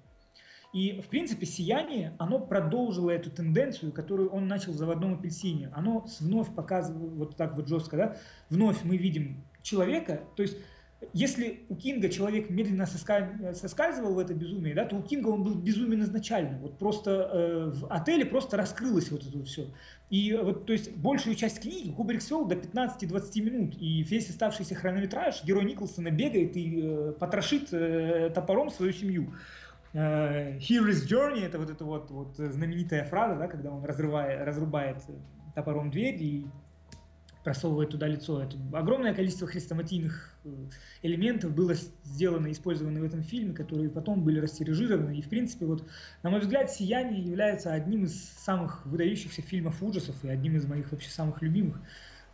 И, 0.74 1.00
в 1.00 1.08
принципе, 1.08 1.46
«Сияние», 1.46 2.18
оно 2.20 2.38
продолжило 2.42 3.12
эту 3.12 3.32
тенденцию, 3.32 3.94
которую 3.94 4.30
он 4.30 4.50
начал 4.50 4.74
в 4.74 4.76
«Заводном 4.76 5.14
апельсине». 5.14 5.72
Оно 5.74 6.06
вновь 6.20 6.54
показывает, 6.54 7.14
вот 7.14 7.38
так 7.38 7.56
вот 7.56 7.70
жестко, 7.70 7.96
да, 7.96 8.18
вновь 8.50 8.84
мы 8.84 8.98
видим 8.98 9.46
человека, 9.62 10.24
то 10.36 10.44
есть 10.44 10.58
если 11.14 11.66
у 11.70 11.76
Кинга 11.76 12.10
человек 12.10 12.50
медленно 12.50 12.84
соска- 12.84 13.54
соскальзывал 13.54 14.16
в 14.16 14.20
это 14.20 14.34
безумие, 14.34 14.76
да, 14.76 14.86
то 14.86 14.98
у 14.98 15.02
Кинга 15.02 15.30
он 15.30 15.44
был 15.44 15.56
безумен 15.56 16.04
изначально. 16.04 16.60
Вот 16.60 16.78
просто 16.78 17.12
э, 17.12 17.72
в 17.74 17.88
отеле 17.88 18.26
просто 18.26 18.58
раскрылось 18.58 19.10
вот 19.10 19.26
это 19.26 19.44
все. 19.46 19.68
И 20.10 20.38
вот, 20.42 20.66
то 20.66 20.74
есть, 20.74 20.96
большую 20.96 21.36
часть 21.36 21.62
книги 21.62 21.92
Кубрик 21.92 22.22
свел 22.22 22.46
до 22.46 22.56
15-20 22.56 23.42
минут. 23.42 23.76
И 23.80 24.04
весь 24.04 24.30
оставшийся 24.30 24.76
хронометраж 24.76 25.44
герой 25.46 25.64
Николсона 25.64 26.12
бегает 26.12 26.58
и 26.58 26.82
э, 26.84 27.14
потрошит 27.18 27.70
э, 27.72 28.30
топором 28.36 28.70
свою 28.70 28.92
семью. 28.92 29.34
Э, 29.94 30.58
Hero's 30.58 31.08
Journey, 31.08 31.46
это 31.46 31.60
вот 31.60 31.70
эта 31.70 31.86
вот, 31.86 32.12
вот 32.12 32.36
знаменитая 32.36 33.06
фраза, 33.06 33.40
да, 33.40 33.48
когда 33.48 33.72
он 33.72 33.86
разрывает, 33.86 34.46
разрубает 34.46 34.98
топором 35.56 35.92
дверь 35.92 36.22
и 36.22 36.46
просовывает 37.50 37.90
туда 37.90 38.08
лицо. 38.08 38.44
Это 38.44 38.56
огромное 38.74 39.12
количество 39.12 39.48
хрестоматийных 39.48 40.36
э, 40.46 40.50
элементов 41.02 41.52
было 41.56 41.74
сделано, 42.04 42.52
использовано 42.52 43.00
в 43.00 43.04
этом 43.04 43.24
фильме, 43.24 43.56
которые 43.56 43.90
потом 43.90 44.24
были 44.24 44.40
растиражированы. 44.40 45.18
И, 45.18 45.24
в 45.24 45.30
принципе, 45.30 45.66
вот, 45.66 45.84
на 46.22 46.30
мой 46.30 46.42
взгляд, 46.42 46.70
«Сияние» 46.70 47.24
является 47.24 47.74
одним 47.74 48.04
из 48.04 48.24
самых 48.24 48.86
выдающихся 48.86 49.42
фильмов 49.42 49.82
ужасов 49.82 50.24
и 50.24 50.30
одним 50.30 50.58
из 50.58 50.68
моих 50.68 50.92
вообще 50.92 51.10
самых 51.10 51.42
любимых. 51.42 51.82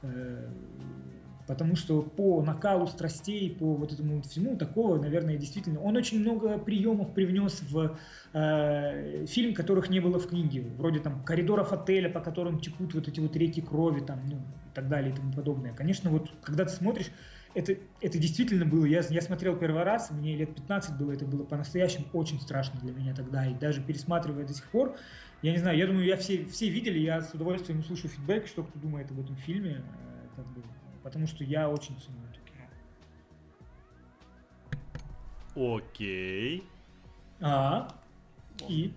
Э, 0.02 0.50
Потому 1.48 1.76
что 1.76 2.02
по 2.02 2.42
накалу 2.42 2.88
страстей, 2.88 3.56
по 3.56 3.76
вот 3.76 3.94
этому 3.94 4.16
вот 4.16 4.26
всему, 4.26 4.58
такого, 4.58 5.00
наверное, 5.00 5.38
действительно... 5.38 5.80
Он 5.80 5.96
очень 5.96 6.20
много 6.20 6.58
приемов 6.58 7.14
привнес 7.14 7.62
в 7.62 7.98
э, 8.34 9.26
фильм, 9.28 9.54
которых 9.54 9.90
не 9.90 10.00
было 10.00 10.20
в 10.20 10.28
книге. 10.28 10.66
Вроде 10.78 11.00
там 11.00 11.24
коридоров 11.24 11.72
отеля, 11.72 12.10
по 12.10 12.20
которым 12.20 12.60
текут 12.60 12.96
вот 12.96 13.08
эти 13.08 13.20
вот 13.20 13.36
реки 13.36 13.62
крови, 13.62 14.00
там, 14.00 14.22
ну, 14.28 14.42
так 14.76 14.88
далее 14.88 15.12
и 15.12 15.16
тому 15.16 15.34
подобное. 15.34 15.74
Конечно, 15.74 16.10
вот 16.12 16.32
когда 16.44 16.66
ты 16.66 16.72
смотришь, 16.72 17.08
это, 17.56 17.76
это 18.02 18.20
действительно 18.20 18.66
было. 18.66 18.86
Я, 18.86 19.02
я 19.10 19.22
смотрел 19.22 19.56
первый 19.56 19.84
раз, 19.84 20.12
мне 20.12 20.36
лет 20.36 20.54
15 20.54 20.98
было, 20.98 21.14
это 21.14 21.26
было 21.26 21.44
по-настоящему 21.44 22.06
очень 22.14 22.40
страшно 22.42 22.80
для 22.82 22.92
меня 22.92 23.16
тогда. 23.16 23.46
И 23.48 23.54
даже 23.54 23.82
пересматривая 23.82 24.46
до 24.46 24.54
сих 24.54 24.70
пор, 24.70 24.98
я 25.42 25.52
не 25.54 25.58
знаю, 25.58 25.78
я 25.78 25.88
думаю, 25.88 26.06
я 26.06 26.18
все, 26.18 26.46
все 26.46 26.70
видели, 26.70 27.00
я 27.00 27.22
с 27.22 27.34
удовольствием 27.34 27.84
слушаю 27.84 28.12
фидбэк, 28.12 28.48
что 28.48 28.64
кто 28.64 28.78
думает 28.80 29.10
об 29.12 29.20
этом 29.22 29.36
фильме. 29.38 29.82
э, 29.82 30.28
Как 30.36 30.46
бы, 30.48 30.62
потому 31.02 31.28
что 31.28 31.44
я 31.44 31.70
очень 31.70 31.98
ценю 31.98 32.18
это 32.30 32.40
кино. 35.56 35.78
Окей. 35.78 36.64
А, 37.40 37.88
и? 38.68 38.94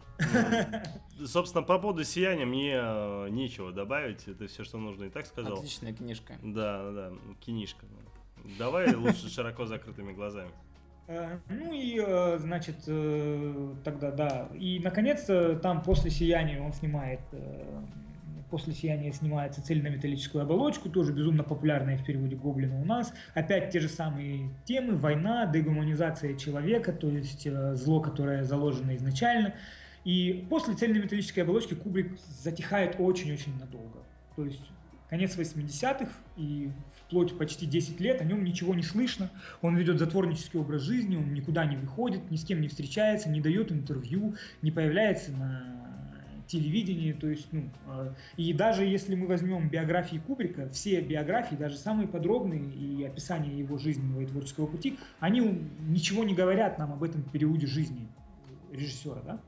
Ну, 1.18 1.26
Собственно, 1.26 1.62
по 1.62 1.78
поводу 1.78 2.04
сияния 2.04 2.46
мне 2.46 2.74
э, 2.74 3.28
нечего 3.30 3.72
добавить. 3.72 4.26
Это 4.28 4.46
все, 4.46 4.64
что 4.64 4.78
нужно 4.78 5.04
и 5.04 5.10
так 5.10 5.26
сказал. 5.26 5.58
Отличная 5.58 5.92
книжка. 5.92 6.34
Да, 6.42 6.90
да, 6.92 7.12
кинишка. 7.40 7.86
Давай 8.58 8.94
лучше 8.94 9.28
широко 9.28 9.66
закрытыми 9.66 10.12
глазами. 10.12 10.50
Э, 11.08 11.38
Ну 11.48 11.72
и, 11.72 11.98
э, 11.98 12.38
значит, 12.38 12.76
тогда, 13.84 14.10
да. 14.12 14.48
И, 14.54 14.78
наконец, 14.78 15.24
там 15.60 15.82
после 15.82 16.10
«Сияния» 16.10 16.60
он 16.62 16.72
снимает, 16.72 17.20
после 18.50 18.72
«Сияния» 18.72 19.12
снимается 19.12 19.62
цельнометаллическую 19.62 20.42
оболочку, 20.42 20.88
тоже 20.88 21.12
безумно 21.12 21.42
популярная 21.42 21.96
в 21.96 22.04
переводе 22.04 22.36
Гоблина 22.36 22.80
у 22.80 22.84
нас. 22.84 23.12
Опять 23.34 23.70
те 23.70 23.80
же 23.80 23.88
самые 23.88 24.50
темы, 24.64 24.96
война, 24.96 25.46
дегуманизация 25.46 26.36
человека, 26.36 26.92
то 26.92 27.08
есть 27.08 27.46
э, 27.46 27.74
зло, 27.74 28.00
которое 28.00 28.44
заложено 28.44 28.96
изначально. 28.96 29.54
И 30.04 30.46
после 30.48 30.74
цельнометаллической 30.74 31.42
оболочки 31.42 31.74
Кубрик 31.74 32.18
затихает 32.42 32.96
очень-очень 32.98 33.58
надолго. 33.58 33.98
То 34.36 34.44
есть 34.44 34.70
конец 35.10 35.36
80-х 35.36 36.10
и 36.36 36.70
вплоть 36.92 37.36
почти 37.36 37.66
10 37.66 38.00
лет 38.00 38.20
о 38.20 38.24
нем 38.24 38.44
ничего 38.44 38.74
не 38.74 38.82
слышно. 38.82 39.30
Он 39.62 39.76
ведет 39.76 39.98
затворнический 39.98 40.60
образ 40.60 40.82
жизни, 40.82 41.16
он 41.16 41.32
никуда 41.34 41.64
не 41.64 41.76
выходит, 41.76 42.30
ни 42.30 42.36
с 42.36 42.44
кем 42.44 42.60
не 42.60 42.68
встречается, 42.68 43.28
не 43.28 43.40
дает 43.40 43.72
интервью, 43.72 44.34
не 44.62 44.70
появляется 44.70 45.32
на 45.32 45.87
телевидении, 46.48 47.12
то 47.12 47.28
есть, 47.28 47.52
ну, 47.52 47.70
э, 47.86 48.12
и 48.36 48.52
даже 48.52 48.84
если 48.84 49.14
мы 49.14 49.26
возьмем 49.26 49.68
биографии 49.68 50.16
Кубрика, 50.16 50.68
все 50.70 51.00
биографии, 51.00 51.54
даже 51.54 51.76
самые 51.76 52.08
подробные 52.08 52.64
и 52.70 53.04
описание 53.04 53.56
его 53.58 53.78
жизненного 53.78 54.22
и 54.22 54.26
творческого 54.26 54.66
пути, 54.66 54.98
они 55.20 55.40
ничего 55.80 56.24
не 56.24 56.34
говорят 56.34 56.78
нам 56.78 56.92
об 56.92 57.04
этом 57.04 57.22
периоде 57.22 57.66
жизни 57.66 58.08
режиссера, 58.72 59.20
да. 59.24 59.40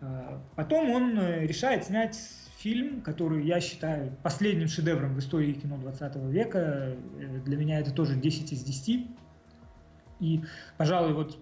Э, 0.00 0.38
Потом 0.54 0.90
он 0.90 1.18
э, 1.18 1.46
решает 1.46 1.84
снять 1.84 2.18
фильм, 2.58 3.02
который 3.02 3.44
я 3.44 3.60
считаю 3.60 4.16
последним 4.22 4.68
шедевром 4.68 5.14
в 5.14 5.18
истории 5.18 5.52
кино 5.52 5.76
20 5.76 6.16
века. 6.30 6.96
Э, 7.18 7.40
Для 7.44 7.56
меня 7.56 7.80
это 7.80 7.92
тоже 7.92 8.16
10 8.16 8.52
из 8.52 8.62
10. 8.62 9.06
И, 10.20 10.42
пожалуй, 10.76 11.12
вот 11.12 11.38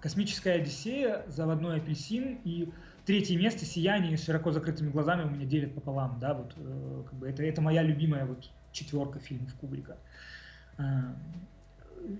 «Космическая 0.00 0.52
Одиссея», 0.52 1.24
«Заводной 1.28 1.78
апельсин» 1.78 2.38
и 2.44 2.70
третье 3.08 3.38
место 3.38 3.64
«Сияние» 3.64 4.18
с 4.18 4.24
широко 4.26 4.52
закрытыми 4.52 4.90
глазами 4.90 5.24
у 5.24 5.30
меня 5.30 5.46
делят 5.46 5.74
пополам. 5.74 6.18
Да, 6.20 6.34
вот, 6.34 6.52
э, 6.58 7.02
как 7.06 7.14
бы 7.18 7.26
это, 7.26 7.42
это 7.42 7.62
моя 7.62 7.82
любимая 7.82 8.26
вот 8.26 8.50
четверка 8.70 9.18
фильмов 9.18 9.54
Кубрика. 9.54 9.96
Э, 10.76 10.82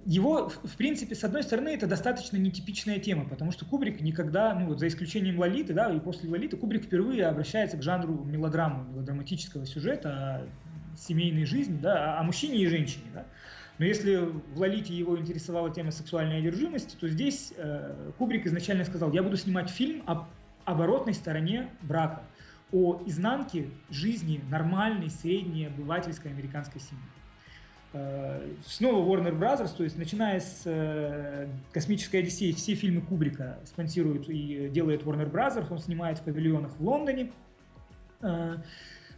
его, 0.07 0.49
в 0.49 0.77
принципе, 0.79 1.15
с 1.15 1.23
одной 1.25 1.43
стороны, 1.43 1.69
это 1.69 1.87
достаточно 1.87 2.39
нетипичная 2.39 2.99
тема, 3.01 3.27
потому 3.29 3.53
что 3.53 3.67
Кубрик 3.67 4.01
никогда, 4.01 4.55
ну 4.55 4.69
вот 4.69 4.79
за 4.79 4.89
исключением 4.89 5.39
Лолиты, 5.39 5.75
да, 5.75 5.93
и 5.93 6.01
после 6.01 6.31
Лолиты, 6.31 6.57
Кубрик 6.57 6.85
впервые 6.85 7.27
обращается 7.27 7.77
к 7.77 7.83
жанру 7.83 8.25
мелодрамы, 8.25 8.91
мелодраматического 8.91 9.67
сюжета 9.67 10.09
о 10.11 10.47
семейной 10.97 11.45
жизни, 11.45 11.79
да, 11.83 12.15
о- 12.15 12.21
о 12.21 12.23
мужчине 12.23 12.63
и 12.63 12.67
женщине, 12.67 13.05
да. 13.13 13.27
Но 13.77 13.85
если 13.85 14.17
в 14.17 14.59
Лолите 14.59 14.95
его 14.95 15.19
интересовала 15.19 15.71
тема 15.71 15.91
сексуальной 15.91 16.39
одержимости, 16.39 16.97
то 16.99 17.07
здесь 17.09 17.53
э, 17.59 18.11
Кубрик 18.17 18.47
изначально 18.47 18.87
сказал, 18.87 19.13
я 19.13 19.23
буду 19.23 19.37
снимать 19.37 19.69
фильм 19.69 20.03
об 20.07 20.25
оборотной 20.69 21.15
стороне 21.15 21.69
брака, 21.83 22.23
о 22.73 23.01
изнанке 23.07 23.71
жизни 23.91 24.41
нормальной, 24.51 25.11
средней, 25.11 25.67
обывательской 25.67 26.31
американской 26.31 26.81
семьи. 26.81 27.03
Э, 27.95 28.47
Снова 28.67 29.03
Warner 29.05 29.33
Brothers, 29.39 29.75
то 29.75 29.85
есть 29.85 29.97
начиная 29.97 30.41
с 30.41 30.63
э, 30.67 31.49
«Космической 31.73 32.19
Одиссеи», 32.19 32.53
все 32.53 32.75
фильмы 32.75 33.01
Кубрика 33.01 33.59
спонсирует 33.65 34.29
и 34.29 34.69
делает 34.69 35.03
Warner 35.05 35.31
Brothers, 35.31 35.67
он 35.71 35.79
снимает 35.79 36.19
в 36.19 36.23
павильонах 36.23 36.73
в 36.79 36.85
Лондоне. 36.85 37.33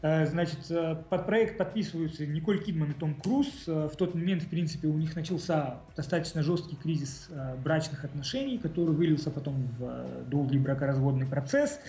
Э, 0.03 0.27
Значит, 0.27 0.71
э, 0.71 0.97
под 1.09 1.27
проект 1.27 1.59
подписываются 1.59 2.27
Николь 2.27 2.63
Кидман 2.63 2.93
и 2.93 2.95
Том 2.95 3.15
Круз. 3.15 3.65
Э, 3.67 3.89
В 3.93 3.97
тот 3.97 4.15
момент, 4.15 4.43
в 4.43 4.49
принципе, 4.49 4.89
у 4.89 4.97
них 4.97 5.15
начался 5.15 5.81
достаточно 5.97 6.43
жесткий 6.43 6.77
кризис 6.77 7.29
брачных 7.63 8.05
отношений, 8.05 8.59
который 8.59 8.95
вылился 8.95 9.31
потом 9.31 9.69
в 9.79 10.25
долгий 10.29 10.59
бракоразводный 10.59 11.27
процесс 11.27 11.81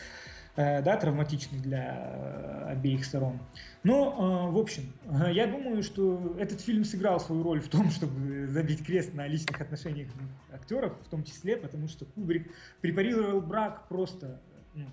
да, 0.57 0.97
травматичный 0.97 1.59
для 1.59 2.67
обеих 2.67 3.05
сторон. 3.05 3.39
Но, 3.83 4.51
в 4.51 4.57
общем, 4.57 4.91
я 5.31 5.47
думаю, 5.47 5.81
что 5.81 6.35
этот 6.37 6.59
фильм 6.59 6.83
сыграл 6.83 7.21
свою 7.21 7.41
роль 7.41 7.61
в 7.61 7.69
том, 7.69 7.89
чтобы 7.91 8.47
забить 8.47 8.85
крест 8.85 9.13
на 9.13 9.27
личных 9.27 9.61
отношениях 9.61 10.09
актеров, 10.53 10.93
в 11.05 11.09
том 11.09 11.23
числе, 11.23 11.55
потому 11.55 11.87
что 11.87 12.03
Кубрик 12.03 12.51
препарировал 12.81 13.39
брак 13.39 13.87
просто. 13.87 14.41
ну, 14.75 14.87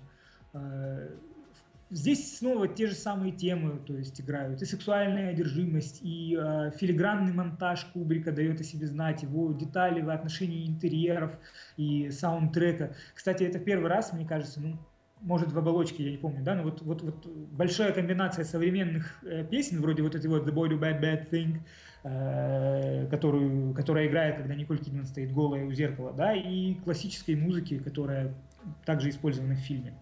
Здесь 1.91 2.37
снова 2.37 2.67
те 2.67 2.85
же 2.85 2.93
самые 2.93 3.31
темы, 3.31 3.79
то 3.79 3.97
есть 3.97 4.21
играют 4.21 4.61
и 4.61 4.65
сексуальная 4.65 5.31
одержимость, 5.31 6.01
и 6.03 6.37
э, 6.39 6.71
филигранный 6.77 7.33
монтаж 7.33 7.85
Кубрика 7.93 8.31
дает 8.31 8.61
о 8.61 8.63
себе 8.63 8.85
знать, 8.85 9.23
его 9.23 9.51
детали 9.53 10.01
в 10.01 10.09
отношении 10.11 10.67
интерьеров 10.67 11.35
и 11.77 12.11
саундтрека. 12.11 12.95
Кстати, 13.15 13.43
это 13.43 13.57
первый 13.57 13.89
раз, 13.89 14.13
мне 14.13 14.23
кажется, 14.23 14.61
ну, 14.61 14.77
может, 15.21 15.51
в 15.51 15.57
оболочке, 15.57 16.03
я 16.03 16.11
не 16.11 16.17
помню, 16.17 16.43
да, 16.43 16.53
но 16.53 16.61
вот, 16.61 16.83
вот, 16.83 17.01
вот 17.01 17.25
большая 17.25 17.91
комбинация 17.91 18.45
современных 18.45 19.17
э, 19.23 19.43
песен, 19.43 19.81
вроде 19.81 20.03
вот 20.03 20.13
этой 20.13 20.27
вот 20.27 20.47
The 20.47 20.53
Boy 20.53 20.69
Do 20.69 20.79
Bad 20.79 21.01
Bad 21.01 21.29
Thing, 21.31 21.57
э, 22.03 23.07
которую, 23.09 23.73
которая 23.73 24.07
играет, 24.07 24.37
когда 24.37 24.53
Николь 24.53 24.77
Кидман 24.77 25.07
стоит 25.07 25.33
голая 25.33 25.65
у 25.65 25.71
зеркала, 25.71 26.13
да, 26.13 26.35
и 26.35 26.75
классической 26.75 27.35
музыки, 27.35 27.79
которая 27.79 28.35
также 28.85 29.09
использована 29.09 29.55
в 29.55 29.59
фильме. 29.59 29.93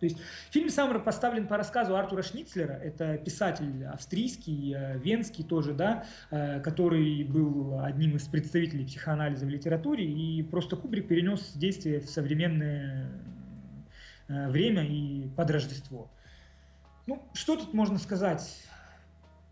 То 0.00 0.04
есть 0.06 0.18
фильм 0.50 0.68
сам 0.68 1.02
поставлен 1.02 1.46
по 1.46 1.56
рассказу 1.56 1.96
Артура 1.96 2.22
Шницлера, 2.22 2.74
это 2.74 3.16
писатель 3.16 3.84
австрийский, 3.86 4.74
э, 4.74 4.98
венский 4.98 5.42
тоже, 5.42 5.72
да, 5.72 6.04
э, 6.30 6.60
который 6.60 7.24
был 7.24 7.80
одним 7.80 8.16
из 8.16 8.24
представителей 8.24 8.84
психоанализа 8.84 9.46
в 9.46 9.48
литературе, 9.48 10.04
и 10.04 10.42
просто 10.42 10.76
Кубрик 10.76 11.08
перенес 11.08 11.52
действие 11.54 12.00
в 12.00 12.10
современное 12.10 13.08
э, 14.28 14.48
время 14.50 14.84
и 14.84 15.28
под 15.34 15.50
Рождество. 15.50 16.10
Ну, 17.06 17.22
что 17.32 17.56
тут 17.56 17.72
можно 17.72 17.98
сказать 17.98 18.66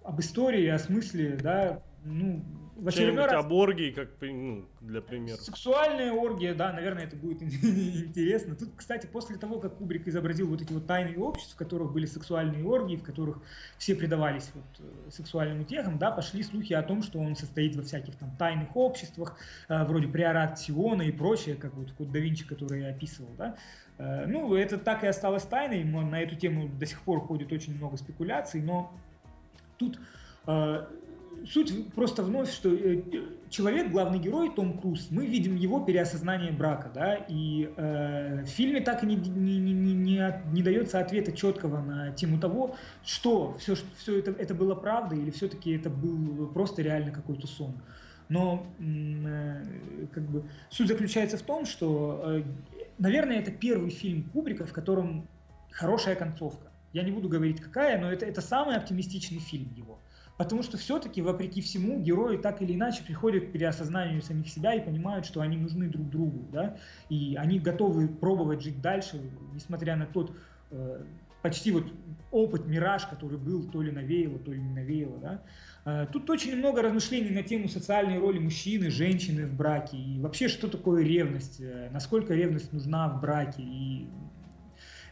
об 0.05 0.21
истории, 0.21 0.67
о 0.69 0.79
смысле, 0.79 1.39
да, 1.43 1.83
ну, 2.05 2.45
в 2.77 2.89
очередной 2.89 3.27
раз... 3.27 3.45
об 3.45 3.53
оргии, 3.53 3.91
как 3.91 4.11
ну, 4.21 4.67
для 4.81 5.01
примера. 5.01 5.37
Сексуальная 5.37 6.13
оргия, 6.13 6.55
да, 6.55 6.73
наверное, 6.73 7.05
это 7.05 7.17
будет 7.17 7.43
интересно. 7.43 8.57
Тут, 8.57 8.71
кстати, 8.77 9.07
после 9.07 9.37
того, 9.37 9.61
как 9.61 9.77
Кубрик 9.77 10.07
изобразил 10.09 10.49
вот 10.49 10.61
эти 10.61 10.73
вот 10.73 10.87
тайные 10.87 11.19
общества, 11.19 11.55
в 11.55 11.59
которых 11.59 11.93
были 11.93 12.07
сексуальные 12.07 12.65
оргии, 12.65 12.97
в 12.97 13.03
которых 13.03 13.41
все 13.79 13.95
предавались 13.95 14.51
вот 14.55 14.65
э, 14.81 15.11
сексуальным 15.11 15.61
утехам, 15.61 15.99
да, 15.99 16.11
пошли 16.11 16.43
слухи 16.43 16.73
о 16.73 16.83
том, 16.83 17.03
что 17.03 17.19
он 17.21 17.37
состоит 17.37 17.77
во 17.77 17.83
всяких 17.83 18.17
там 18.17 18.37
тайных 18.37 18.77
обществах, 18.77 19.39
э, 19.69 19.85
вроде 19.85 20.09
приорат 20.09 20.59
Сиона 20.59 21.03
и 21.03 21.13
прочее, 21.13 21.55
как 21.55 21.75
вот 21.75 21.93
Код 21.93 22.11
да 22.11 22.19
Винчи, 22.19 22.47
который 22.47 22.83
я 22.83 22.89
описывал, 22.89 23.31
да. 23.39 23.57
Э, 23.99 24.27
Ну, 24.27 24.55
это 24.55 24.79
так 24.79 25.05
и 25.05 25.07
осталось 25.07 25.45
тайной, 25.45 25.85
на 25.85 26.21
эту 26.21 26.35
тему 26.35 26.69
до 26.69 26.87
сих 26.87 27.01
пор 27.03 27.21
ходит 27.21 27.53
очень 27.53 27.77
много 27.77 27.97
спекуляций, 27.97 28.61
но 28.61 28.93
тут 29.79 29.99
э, 30.47 30.87
суть 31.47 31.93
просто 31.95 32.23
вновь, 32.23 32.53
что 32.53 32.75
э, 32.75 33.03
человек, 33.51 33.91
главный 33.91 34.19
герой 34.19 34.53
Том 34.55 34.79
Круз, 34.79 35.09
мы 35.11 35.27
видим 35.27 35.57
его 35.57 35.81
переосознание 35.81 36.53
брака, 36.53 36.91
да, 36.95 37.15
и 37.29 37.71
э, 37.77 38.43
в 38.45 38.49
фильме 38.49 38.81
так 38.81 39.03
и 39.05 39.07
не, 39.07 39.17
не, 39.17 39.59
не, 39.59 39.73
не, 39.73 39.95
не 39.95 40.35
не 40.53 40.63
дается 40.63 41.01
ответа 41.01 41.33
четкого 41.33 41.81
на 41.81 42.13
тему 42.13 42.39
того, 42.39 42.77
что 43.05 43.57
все, 43.59 43.77
все 43.99 44.19
это, 44.19 44.31
это 44.33 44.55
было 44.55 44.75
правдой 44.75 45.21
или 45.21 45.31
все-таки 45.31 45.73
это 45.73 45.91
был 45.91 46.49
просто 46.49 46.83
реально 46.83 47.13
какой-то 47.13 47.47
сон. 47.47 47.75
Но 48.29 48.67
э, 48.79 50.07
как 50.13 50.25
бы 50.25 50.45
суть 50.71 50.89
заключается 50.89 51.37
в 51.37 51.43
том, 51.43 51.67
что, 51.67 52.23
э, 52.25 52.43
наверное, 52.99 53.39
это 53.39 53.51
первый 53.51 53.91
фильм 53.91 54.25
Кубрика, 54.31 54.67
в 54.67 54.73
котором 54.73 55.29
хорошая 55.71 56.15
концовка. 56.15 56.64
Я 56.95 57.03
не 57.03 57.11
буду 57.11 57.29
говорить 57.29 57.61
какая, 57.61 58.01
но 58.01 58.11
это, 58.11 58.25
это 58.25 58.41
самый 58.41 58.77
оптимистичный 58.77 59.41
фильм 59.41 59.71
его. 59.75 59.99
Потому 60.39 60.63
что 60.63 60.77
все-таки, 60.79 61.23
вопреки 61.23 61.61
всему, 61.61 62.01
герои 62.01 62.37
так 62.37 62.63
или 62.63 62.75
иначе 62.75 63.03
приходят 63.05 63.49
к 63.49 63.53
переосознанию 63.53 64.23
самих 64.23 64.49
себя 64.49 64.75
и 64.75 64.81
понимают, 64.81 65.27
что 65.27 65.41
они 65.41 65.57
нужны 65.57 65.89
друг 65.89 66.09
другу, 66.09 66.49
да, 66.53 66.77
и 67.09 67.37
они 67.37 67.59
готовы 67.59 68.09
пробовать 68.09 68.63
жить 68.63 68.81
дальше, 68.81 69.21
несмотря 69.53 69.97
на 69.97 70.07
тот 70.07 70.37
э, 70.71 71.03
почти 71.43 71.73
вот 71.73 71.93
опыт, 72.31 72.67
мираж, 72.67 73.07
который 73.07 73.39
был, 73.39 73.65
то 73.69 73.83
ли 73.83 73.91
навеяло, 73.91 74.39
то 74.39 74.53
ли 74.53 74.61
не 74.61 74.71
навеяло, 74.71 75.19
да. 75.19 75.43
Э, 75.85 76.07
Тут 76.13 76.31
очень 76.31 76.57
много 76.57 76.83
размышлений 76.83 77.31
на 77.31 77.43
тему 77.43 77.69
социальной 77.69 78.19
роли 78.19 78.39
мужчины, 78.39 78.91
женщины 78.91 79.47
в 79.47 79.55
браке, 79.55 79.97
и 79.97 80.21
вообще, 80.21 80.49
что 80.49 80.69
такое 80.69 81.05
ревность, 81.05 81.61
э, 81.61 81.91
насколько 81.93 82.35
ревность 82.35 82.73
нужна 82.73 83.09
в 83.09 83.21
браке, 83.21 83.63
и 83.63 84.09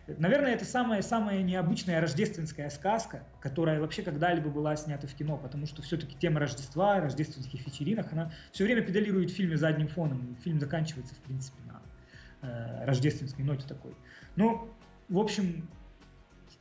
Наверное, 0.07 0.55
это 0.55 0.65
самая-самая 0.65 1.43
необычная 1.43 2.01
рождественская 2.01 2.71
сказка, 2.71 3.23
которая 3.41 3.81
вообще 3.81 4.03
когда-либо 4.03 4.51
была 4.51 4.75
снята 4.77 5.07
в 5.07 5.15
кино, 5.15 5.37
потому 5.37 5.67
что 5.67 5.81
все-таки 5.83 6.17
тема 6.17 6.41
Рождества, 6.41 7.01
рождественских 7.01 7.65
вечеринок, 7.65 8.13
она 8.13 8.33
все 8.51 8.65
время 8.65 8.83
педалирует 8.83 9.31
в 9.31 9.35
фильме 9.35 9.57
задним 9.57 9.89
фоном. 9.89 10.37
Фильм 10.43 10.59
заканчивается, 10.59 11.15
в 11.15 11.19
принципе, 11.19 11.59
на 11.67 11.83
э, 12.49 12.85
рождественской 12.85 13.45
ноте 13.45 13.67
такой. 13.69 13.95
Но, 14.35 14.69
в 15.09 15.19
общем, 15.19 15.69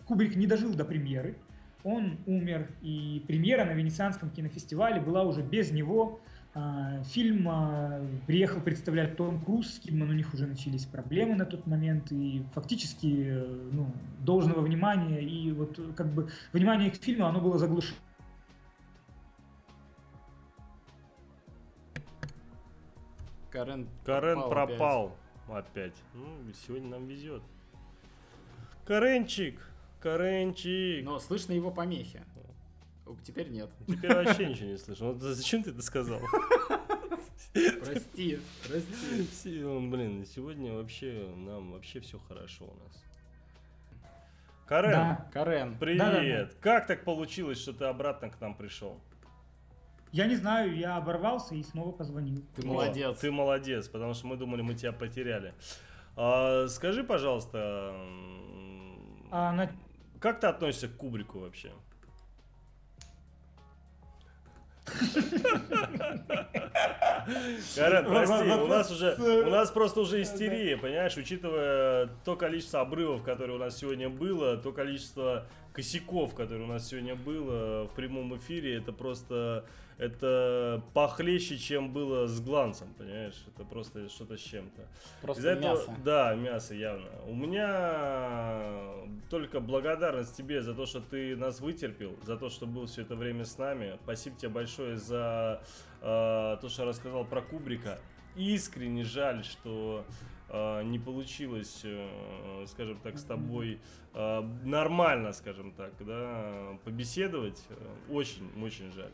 Кубрик 0.06 0.36
не 0.36 0.46
дожил 0.46 0.74
до 0.76 0.86
премьеры, 0.86 1.36
он 1.84 2.20
умер, 2.28 2.70
и 2.82 3.24
премьера 3.28 3.66
на 3.66 3.72
Венецианском 3.72 4.30
кинофестивале 4.30 5.02
была 5.02 5.24
уже 5.24 5.42
без 5.42 5.72
него. 5.72 6.20
А, 6.54 7.02
Фильм 7.04 7.48
а, 7.48 8.06
приехал 8.28 8.60
представлять 8.60 9.16
Том 9.16 9.44
Круз, 9.44 9.76
с 9.76 9.80
Кидман 9.80 10.10
у 10.10 10.14
них 10.14 10.34
уже 10.34 10.48
начались 10.48 10.86
проблемы 10.86 11.36
на 11.36 11.46
тот 11.46 11.66
момент, 11.66 12.12
и 12.12 12.44
фактически 12.54 13.24
э, 13.26 13.70
ну, 13.72 13.90
должного 14.20 14.60
внимания, 14.60 15.22
и 15.22 15.54
вот 15.54 15.80
как 15.96 16.14
бы 16.14 16.30
внимание 16.52 16.92
к 16.92 16.96
фильму, 16.96 17.26
оно 17.26 17.40
было 17.40 17.58
заглушено. 17.58 17.96
Карен, 23.50 23.88
Карен 24.06 24.36
пропал 24.36 24.52
опять. 24.52 24.78
пропал 24.78 25.18
опять. 25.48 25.96
Ну, 26.14 26.26
сегодня 26.68 26.90
нам 26.90 27.08
везет. 27.08 27.44
Каренчик, 28.86 29.58
Каренчик. 30.02 31.06
Но 31.06 31.20
слышно 31.20 31.54
его 31.54 31.72
помехи. 31.72 32.22
Теперь 33.24 33.50
нет. 33.50 33.70
Теперь 33.88 34.14
вообще 34.14 34.48
ничего 34.48 34.70
не 34.70 34.78
слышно. 34.78 35.08
Вот 35.08 35.22
зачем 35.22 35.64
ты 35.64 35.72
это 35.72 35.82
сказал? 35.82 36.20
Прости, 37.84 38.40
прости. 38.68 39.60
Ну, 39.62 39.90
Блин, 39.90 40.26
сегодня 40.26 40.74
вообще 40.74 41.28
нам 41.36 41.72
вообще 41.74 42.00
все 42.00 42.18
хорошо 42.28 42.66
у 42.66 42.84
нас. 42.84 43.04
Карен, 44.68 44.92
Да. 44.92 45.30
Карен, 45.34 45.78
привет. 45.78 45.98
Да-да-да. 46.00 46.50
Как 46.62 46.88
так 46.88 47.04
получилось, 47.04 47.60
что 47.60 47.74
ты 47.74 47.86
обратно 47.86 48.30
к 48.30 48.40
нам 48.40 48.56
пришел? 48.56 48.98
Я 50.14 50.28
не 50.28 50.36
знаю, 50.36 50.76
я 50.78 50.98
оборвался 50.98 51.56
и 51.56 51.64
снова 51.64 51.92
позвонил. 51.92 52.42
ты 52.56 52.62
О, 52.64 52.66
молодец. 52.68 53.20
Ты 53.20 53.32
молодец, 53.32 53.88
потому 53.90 54.14
что 54.14 54.28
мы 54.28 54.38
думали, 54.38 54.62
мы 54.62 54.74
тебя 54.76 54.92
потеряли. 54.94 55.54
А, 56.16 56.68
скажи, 56.68 57.04
пожалуйста, 57.04 57.94
А 59.32 59.52
на- 59.54 59.72
как 60.20 60.40
ты 60.40 60.48
относишься 60.48 60.88
к 60.90 60.96
Кубрику 60.98 61.40
вообще? 61.40 61.72
Карен, 67.76 68.06
прости, 68.06 68.50
у 68.50 68.68
нас 68.68 68.92
уже, 68.92 69.16
у 69.46 69.50
нас 69.50 69.72
просто 69.72 70.02
уже 70.02 70.22
истерия, 70.22 70.78
понимаешь, 70.78 71.16
учитывая 71.18 72.10
то 72.26 72.36
количество 72.36 72.82
обрывов, 72.82 73.24
которые 73.24 73.56
у 73.58 73.60
нас 73.60 73.78
сегодня 73.78 74.10
было, 74.10 74.58
то 74.58 74.72
количество 74.72 75.46
косяков, 75.74 76.34
которые 76.36 76.64
у 76.64 76.68
нас 76.68 76.88
сегодня 76.90 77.16
было 77.16 77.86
в 77.86 77.96
прямом 77.96 78.36
эфире, 78.38 78.78
это 78.78 78.92
просто, 78.92 79.66
это 80.02 80.84
похлеще, 80.96 81.60
чем 81.60 81.94
было 81.94 82.26
с 82.26 82.42
гланцем, 82.42 82.88
понимаешь, 82.98 83.46
это 83.54 83.64
просто 83.64 84.10
что-то 84.10 84.36
с 84.36 84.40
чем-то. 84.42 84.88
Просто 85.22 85.42
Из-за 85.42 85.50
этого- 85.52 85.76
мясо. 85.76 85.96
Да, 86.04 86.34
мясо 86.34 86.74
явно. 86.74 87.08
У 87.28 87.36
меня 87.36 88.96
только 89.30 89.60
благодарность 89.60 90.36
тебе 90.36 90.64
за 90.64 90.74
то, 90.74 90.88
что 90.88 91.02
ты 91.02 91.36
нас 91.36 91.60
вытерпел, 91.60 92.16
за 92.24 92.36
то, 92.36 92.50
что 92.50 92.66
был 92.66 92.88
все 92.88 93.04
это 93.04 93.16
время 93.16 93.46
с 93.46 93.56
нами. 93.60 94.00
Спасибо 94.04 94.36
тебе 94.38 94.50
большое 94.50 94.98
за 94.98 95.62
э, 96.02 96.58
то, 96.60 96.68
что 96.68 96.86
рассказал 96.86 97.24
про 97.24 97.44
Кубрика. 97.44 98.00
Искренне 98.36 99.04
жаль, 99.04 99.44
что 99.44 100.04
э, 100.50 100.82
не 100.84 100.98
получилось, 100.98 101.82
э, 101.84 102.66
скажем 102.66 103.00
так, 103.04 103.20
с 103.20 103.24
тобой 103.24 103.80
э, 104.16 104.42
нормально, 104.64 105.32
скажем 105.34 105.74
так, 105.74 105.94
да, 106.00 106.76
побеседовать. 106.86 107.64
Очень, 108.10 108.50
очень 108.64 108.92
жаль. 108.94 109.12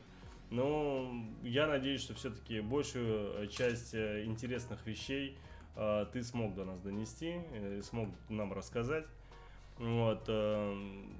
Но 0.49 1.11
я 1.43 1.67
надеюсь, 1.67 2.01
что 2.01 2.13
все-таки 2.13 2.61
большую 2.61 3.43
э, 3.43 3.47
часть 3.47 3.93
э, 3.93 4.23
интересных 4.25 4.85
вещей 4.85 5.37
э, 5.75 6.05
ты 6.13 6.23
смог 6.23 6.55
до 6.55 6.63
нас 6.63 6.79
донести, 6.79 7.35
смог 7.83 8.09
нам 8.29 8.53
рассказать. 8.53 9.05
Вот. 9.77 10.27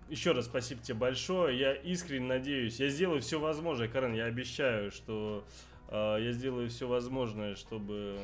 Еще 0.09 0.31
раз 0.31 0.45
спасибо 0.45 0.81
тебе 0.81 0.97
большое. 0.97 1.59
Я 1.59 1.73
искренне 1.73 2.25
надеюсь, 2.25 2.79
я 2.79 2.89
сделаю 2.89 3.21
все 3.21 3.39
возможное, 3.39 3.87
Карен, 3.87 4.15
я 4.15 4.25
обещаю, 4.25 4.89
что 4.89 5.45
я 5.91 6.31
сделаю 6.31 6.67
все 6.67 6.87
возможное, 6.87 7.55
чтобы 7.55 8.17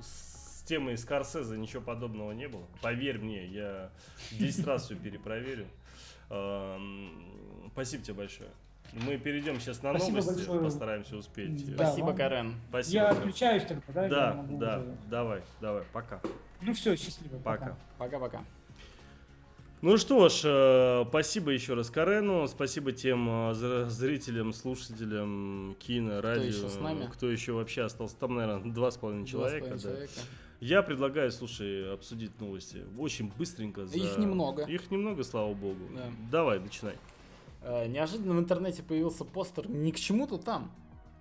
с 0.00 0.64
темой 0.64 0.98
Скорсезе 0.98 1.56
ничего 1.56 1.82
подобного 1.82 2.32
не 2.32 2.48
было. 2.48 2.66
Поверь 2.80 3.20
мне, 3.20 3.46
я 3.46 3.92
10 4.32 4.66
раз 4.66 4.86
все 4.86 4.96
перепроверю. 4.96 5.68
Эм, 6.28 7.32
Спасибо 7.72 8.04
тебе 8.04 8.14
большое. 8.14 8.50
Мы 8.92 9.16
перейдем 9.16 9.58
сейчас 9.58 9.82
на 9.82 9.90
Спасибо 9.94 10.18
новости, 10.18 10.36
большое. 10.38 10.60
постараемся 10.62 11.16
успеть. 11.16 11.76
Да, 11.76 11.86
Спасибо, 11.86 12.06
вам. 12.06 12.16
Карен. 12.16 12.54
Спасибо. 12.68 12.94
Я 13.04 13.08
отключаюсь 13.10 13.64
тогда, 13.64 13.82
да? 13.94 14.08
Да, 14.08 14.44
да, 14.50 14.78
уже- 14.80 14.96
давай, 15.08 15.42
давай, 15.60 15.82
пока. 15.92 16.20
Ну 16.60 16.74
все, 16.74 16.94
счастливо. 16.96 17.38
Пока. 17.38 17.76
Пока-пока. 17.98 18.44
Ну 19.80 19.96
что 19.96 20.28
ж, 20.28 20.42
э, 20.44 21.04
спасибо 21.08 21.50
еще 21.50 21.74
раз 21.74 21.90
Карену, 21.90 22.46
спасибо 22.46 22.92
тем 22.92 23.28
э, 23.28 23.52
зр- 23.52 23.86
зрителям, 23.88 24.52
слушателям 24.52 25.74
кино, 25.80 26.20
радио, 26.20 26.44
еще 26.44 26.68
с 26.68 26.78
нами? 26.78 27.08
кто 27.12 27.28
еще 27.28 27.50
вообще 27.52 27.82
остался. 27.82 28.14
Там, 28.16 28.36
наверное, 28.36 28.72
два 28.72 28.92
с 28.92 28.96
половиной 28.96 29.22
Два 29.22 29.26
с 29.26 29.30
человека. 29.30 29.64
половиной 29.70 29.82
да. 29.82 29.90
человека. 29.90 30.12
Я 30.60 30.82
предлагаю, 30.82 31.32
слушай, 31.32 31.92
обсудить 31.92 32.40
новости 32.40 32.82
очень 32.96 33.32
быстренько. 33.36 33.84
за- 33.86 33.96
Их 33.96 34.18
немного. 34.18 34.62
Их 34.62 34.88
немного, 34.92 35.24
слава 35.24 35.52
богу. 35.52 35.80
Да. 35.92 36.04
Давай, 36.30 36.60
начинай. 36.60 36.94
Э, 37.62 37.86
Неожиданно 37.86 38.34
в 38.34 38.38
интернете 38.38 38.82
появился 38.82 39.24
постер 39.24 39.68
не 39.68 39.92
к 39.92 39.96
чему-то 39.96 40.38
там, 40.38 40.70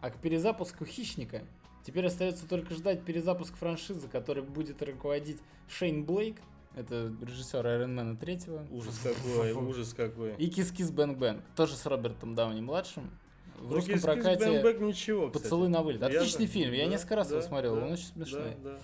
а 0.01 0.09
к 0.09 0.17
перезапуску 0.17 0.85
«Хищника». 0.85 1.43
Теперь 1.85 2.05
остается 2.05 2.47
только 2.47 2.73
ждать 2.75 3.03
перезапуск 3.03 3.55
франшизы, 3.55 4.07
который 4.07 4.43
будет 4.43 4.81
руководить 4.83 5.39
Шейн 5.67 6.03
Блэк, 6.03 6.37
это 6.75 7.11
режиссер 7.21 7.65
Iron 7.65 7.90
Man 7.90 8.09
а 8.09 8.15
третьего. 8.15 8.65
Ужас 8.71 8.99
какой, 9.03 9.51
ужас 9.53 9.93
какой. 9.93 10.35
И 10.35 10.49
Kiss 10.49 10.71
Kiss 10.71 10.91
Bang 10.91 11.17
Bang, 11.17 11.43
тоже 11.55 11.75
с 11.75 11.85
Робертом 11.85 12.35
Дауни 12.35 12.61
младшим. 12.61 13.09
В 13.57 13.69
Ну, 13.69 13.75
русском 13.75 13.95
Kiss 13.95 14.01
прокате 14.01 14.63
ничего, 14.79 15.27
кстати. 15.27 15.43
«Поцелуй 15.43 15.69
на 15.69 15.81
вылет». 15.83 16.01
Я 16.01 16.07
Отличный 16.07 16.45
за- 16.47 16.51
фильм, 16.53 16.73
я 16.73 16.85
да, 16.85 16.91
несколько 16.91 17.15
раз 17.15 17.29
его 17.29 17.41
да, 17.41 17.47
смотрел, 17.47 17.75
да, 17.75 17.85
он 17.85 17.91
очень 17.93 18.05
смешной. 18.05 18.55
Да, 18.63 18.71
да, 18.71 18.77
да. 18.77 18.79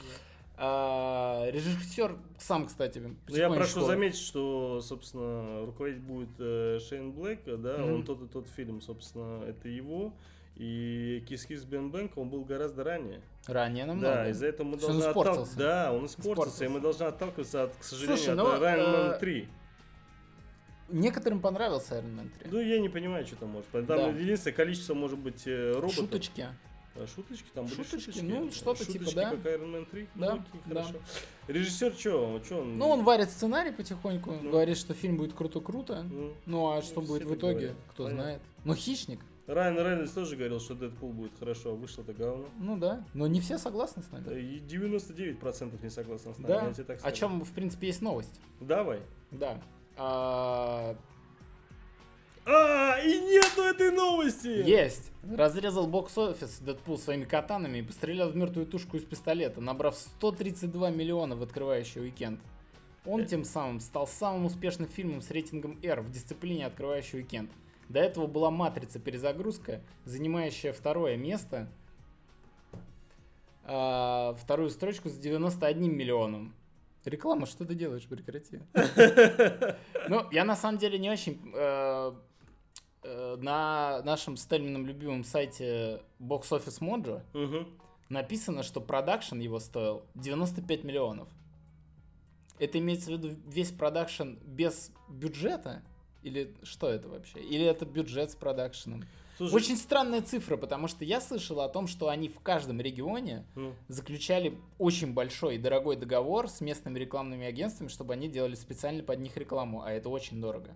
А, 0.59 1.47
режиссер 1.51 2.17
сам, 2.39 2.65
кстати, 2.65 2.97
Ну, 2.97 3.15
я 3.35 3.49
прошу 3.49 3.81
заметить, 3.81 4.19
что, 4.19 4.81
собственно, 4.81 5.63
руководить 5.65 5.99
будет 6.01 6.29
э, 6.39 6.79
Шейн 6.79 7.11
Блэк, 7.11 7.57
да, 7.57 7.77
Мгм. 7.77 7.93
он 7.93 8.03
тот 8.03 8.23
и 8.23 8.27
тот 8.27 8.47
фильм, 8.47 8.81
собственно, 8.81 9.43
это 9.43 9.69
его. 9.69 10.13
И 10.55 11.23
Кис 11.29 11.45
Кис 11.45 11.63
Бен 11.65 11.91
Бэнк, 11.91 12.17
он 12.17 12.29
был 12.29 12.43
гораздо 12.43 12.83
ранее. 12.83 13.21
Ранее 13.45 13.85
намного. 13.85 14.07
Да, 14.07 14.29
из-за 14.31 14.47
этого 14.47 14.65
мы 14.69 14.77
должны 14.77 15.03
отталкиваться. 15.03 15.57
Да, 15.57 15.93
он 15.93 16.07
испортился, 16.07 16.29
и 16.31 16.33
Испортился. 16.33 16.69
мы 16.69 16.79
должны 16.79 17.03
отталкиваться 17.03 17.63
от, 17.65 17.75
к 17.75 17.83
сожалению, 17.83 18.17
Слушай, 18.17 18.29
от 18.31 18.37
ну, 18.37 18.59
Райан 18.59 19.11
э, 19.13 19.19
3. 19.19 19.47
Некоторым 20.89 21.41
понравился 21.41 21.95
Iron 21.99 22.15
Man 22.15 22.29
3. 22.39 22.49
Ну, 22.51 22.59
я 22.59 22.79
не 22.79 22.89
понимаю, 22.89 23.27
что 23.27 23.35
там 23.35 23.49
может. 23.49 23.69
Там 23.69 23.85
Да. 23.85 24.07
единственное 24.07 24.55
количество 24.55 24.95
может 24.95 25.19
быть 25.19 25.43
э, 25.45 25.73
роботов. 25.73 25.93
Шуточки. 25.95 26.47
А, 26.99 27.07
Шуточки, 27.07 27.45
там 27.53 27.65
были 27.65 27.75
Шуточки, 27.75 27.99
шуточки. 28.11 28.21
ну, 28.25 28.51
что-то 28.51 28.83
Шуточки, 28.83 28.99
типа, 29.05 29.11
да. 29.15 29.29
как 29.31 29.39
Iron 29.45 29.71
Man 29.73 29.85
3. 29.89 30.07
Да, 30.15 30.35
ну, 30.35 30.41
окей, 30.41 30.61
да. 30.65 30.83
хорошо. 30.83 30.99
Режиссер 31.47 31.93
что? 31.93 32.41
Что 32.43 32.57
он? 32.61 32.77
Ну, 32.77 32.87
он 32.87 33.03
варит 33.03 33.29
сценарий 33.29 33.71
потихоньку, 33.71 34.31
Ну. 34.41 34.49
говорит, 34.51 34.77
что 34.77 34.93
фильм 34.93 35.17
будет 35.17 35.33
круто-круто. 35.33 36.03
Ну, 36.03 36.33
Ну, 36.45 36.67
а 36.71 36.75
Ну, 36.77 36.81
что 36.81 37.01
все 37.01 37.13
будет 37.13 37.23
в 37.27 37.35
итоге, 37.35 37.53
говорят. 37.59 37.77
кто 37.91 38.03
Понятно. 38.05 38.23
знает. 38.23 38.41
Но 38.63 38.75
«Хищник», 38.75 39.19
Райан 39.47 39.77
Рейнольдс 39.77 40.11
тоже 40.11 40.35
говорил, 40.35 40.59
что 40.59 40.75
Дэдпул 40.75 41.13
будет 41.13 41.31
хорошо, 41.39 41.69
а 41.71 41.73
вышло-то 41.75 42.11
говно. 42.13 42.49
ну 42.59 42.75
да. 42.77 43.05
Но 43.13 43.27
не 43.27 43.39
все 43.39 43.57
согласны 43.57 44.03
с 44.03 44.11
нами. 44.11 44.37
И 44.37 44.59
99% 44.59 45.81
не 45.81 45.89
согласен 45.89 46.33
с 46.33 46.37
нами, 46.39 46.47
Да, 46.51 46.65
я 46.67 46.73
тебе 46.73 46.83
так 46.83 46.97
о 46.97 46.99
скажу. 46.99 47.15
чем, 47.15 47.41
в 47.45 47.51
принципе, 47.53 47.87
есть 47.87 48.01
новость. 48.01 48.41
Давай. 48.59 48.99
Да. 49.31 49.61
А, 49.95 50.97
А, 52.49 52.97
и 52.99 53.19
нету 53.19 53.61
этой 53.61 53.91
новости! 53.91 54.47
Есть! 54.47 55.11
Разрезал 55.35 55.85
бокс-офис 55.85 56.59
Дэдпул 56.59 56.97
своими 56.97 57.25
катанами 57.25 57.79
и 57.79 57.81
пострелял 57.81 58.29
в 58.29 58.37
мертвую 58.37 58.65
тушку 58.65 58.95
из 58.95 59.03
пистолета, 59.03 59.59
набрав 59.59 59.97
132 59.97 60.91
миллиона 60.91 61.35
в 61.35 61.43
открывающий 61.43 62.01
уикенд. 62.01 62.39
Он 63.05 63.25
тем 63.25 63.43
самым 63.43 63.81
стал 63.81 64.07
самым 64.07 64.45
успешным 64.45 64.87
фильмом 64.87 65.21
с 65.21 65.29
рейтингом 65.29 65.77
R 65.83 66.01
в 66.01 66.09
дисциплине 66.09 66.65
открывающий 66.65 67.19
уикенд. 67.19 67.51
До 67.89 67.99
этого 67.99 68.27
была 68.27 68.49
«Матрица. 68.49 68.99
Перезагрузка», 68.99 69.81
занимающая 70.05 70.71
второе 70.71 71.17
место, 71.17 71.67
а, 73.65 74.35
вторую 74.41 74.69
строчку 74.69 75.09
с 75.09 75.17
91 75.17 75.93
миллионом. 75.93 76.55
Реклама, 77.03 77.45
что 77.45 77.65
ты 77.65 77.75
делаешь? 77.75 78.05
Прекрати. 78.05 78.59
Ну, 80.09 80.25
я 80.31 80.45
на 80.45 80.55
самом 80.55 80.77
деле 80.77 80.97
не 80.97 81.09
очень... 81.09 81.53
э, 83.07 83.37
на 83.39 84.01
нашем 84.03 84.37
с 84.37 84.45
Тельмином 84.45 84.85
любимом 84.85 85.23
сайте 85.23 86.01
Box 86.19 86.49
Office 86.51 86.79
Mojo 86.81 87.21
Мгм. 87.33 87.67
написано, 88.09 88.63
что 88.63 88.81
продакшн 88.81 89.39
его 89.39 89.59
стоил 89.59 90.03
95 90.15 90.83
миллионов. 90.83 91.27
Это 92.59 92.79
имеется 92.79 93.11
в 93.11 93.13
виду 93.13 93.29
весь 93.47 93.71
продакшн 93.71 94.33
без 94.45 94.91
бюджета? 95.09 95.81
Или 96.23 96.53
что 96.63 96.89
это 96.89 97.07
вообще? 97.07 97.39
Или 97.39 97.63
это 97.65 97.85
бюджет 97.85 98.31
с 98.31 98.35
продакшеном? 98.35 99.03
Слушай, 99.37 99.53
Очень 99.53 99.77
странная 99.77 100.21
цифра, 100.23 100.57
потому 100.57 100.87
что 100.87 101.05
я 101.05 101.21
слышал 101.21 101.61
о 101.61 101.69
том, 101.69 101.85
что 101.85 102.09
они 102.09 102.27
в 102.27 102.39
каждом 102.39 102.81
регионе 102.81 103.45
ну, 103.53 103.75
заключали 103.87 104.57
очень 104.79 105.13
большой 105.13 105.55
и 105.55 105.57
дорогой 105.59 105.95
договор 105.95 106.49
с 106.49 106.59
местными 106.59 106.97
рекламными 106.97 107.45
агентствами, 107.45 107.87
чтобы 107.87 108.13
они 108.13 108.27
делали 108.27 108.55
специально 108.55 109.03
под 109.03 109.19
них 109.19 109.37
рекламу, 109.37 109.83
а 109.83 109.91
это 109.91 110.09
очень 110.09 110.41
дорого. 110.41 110.75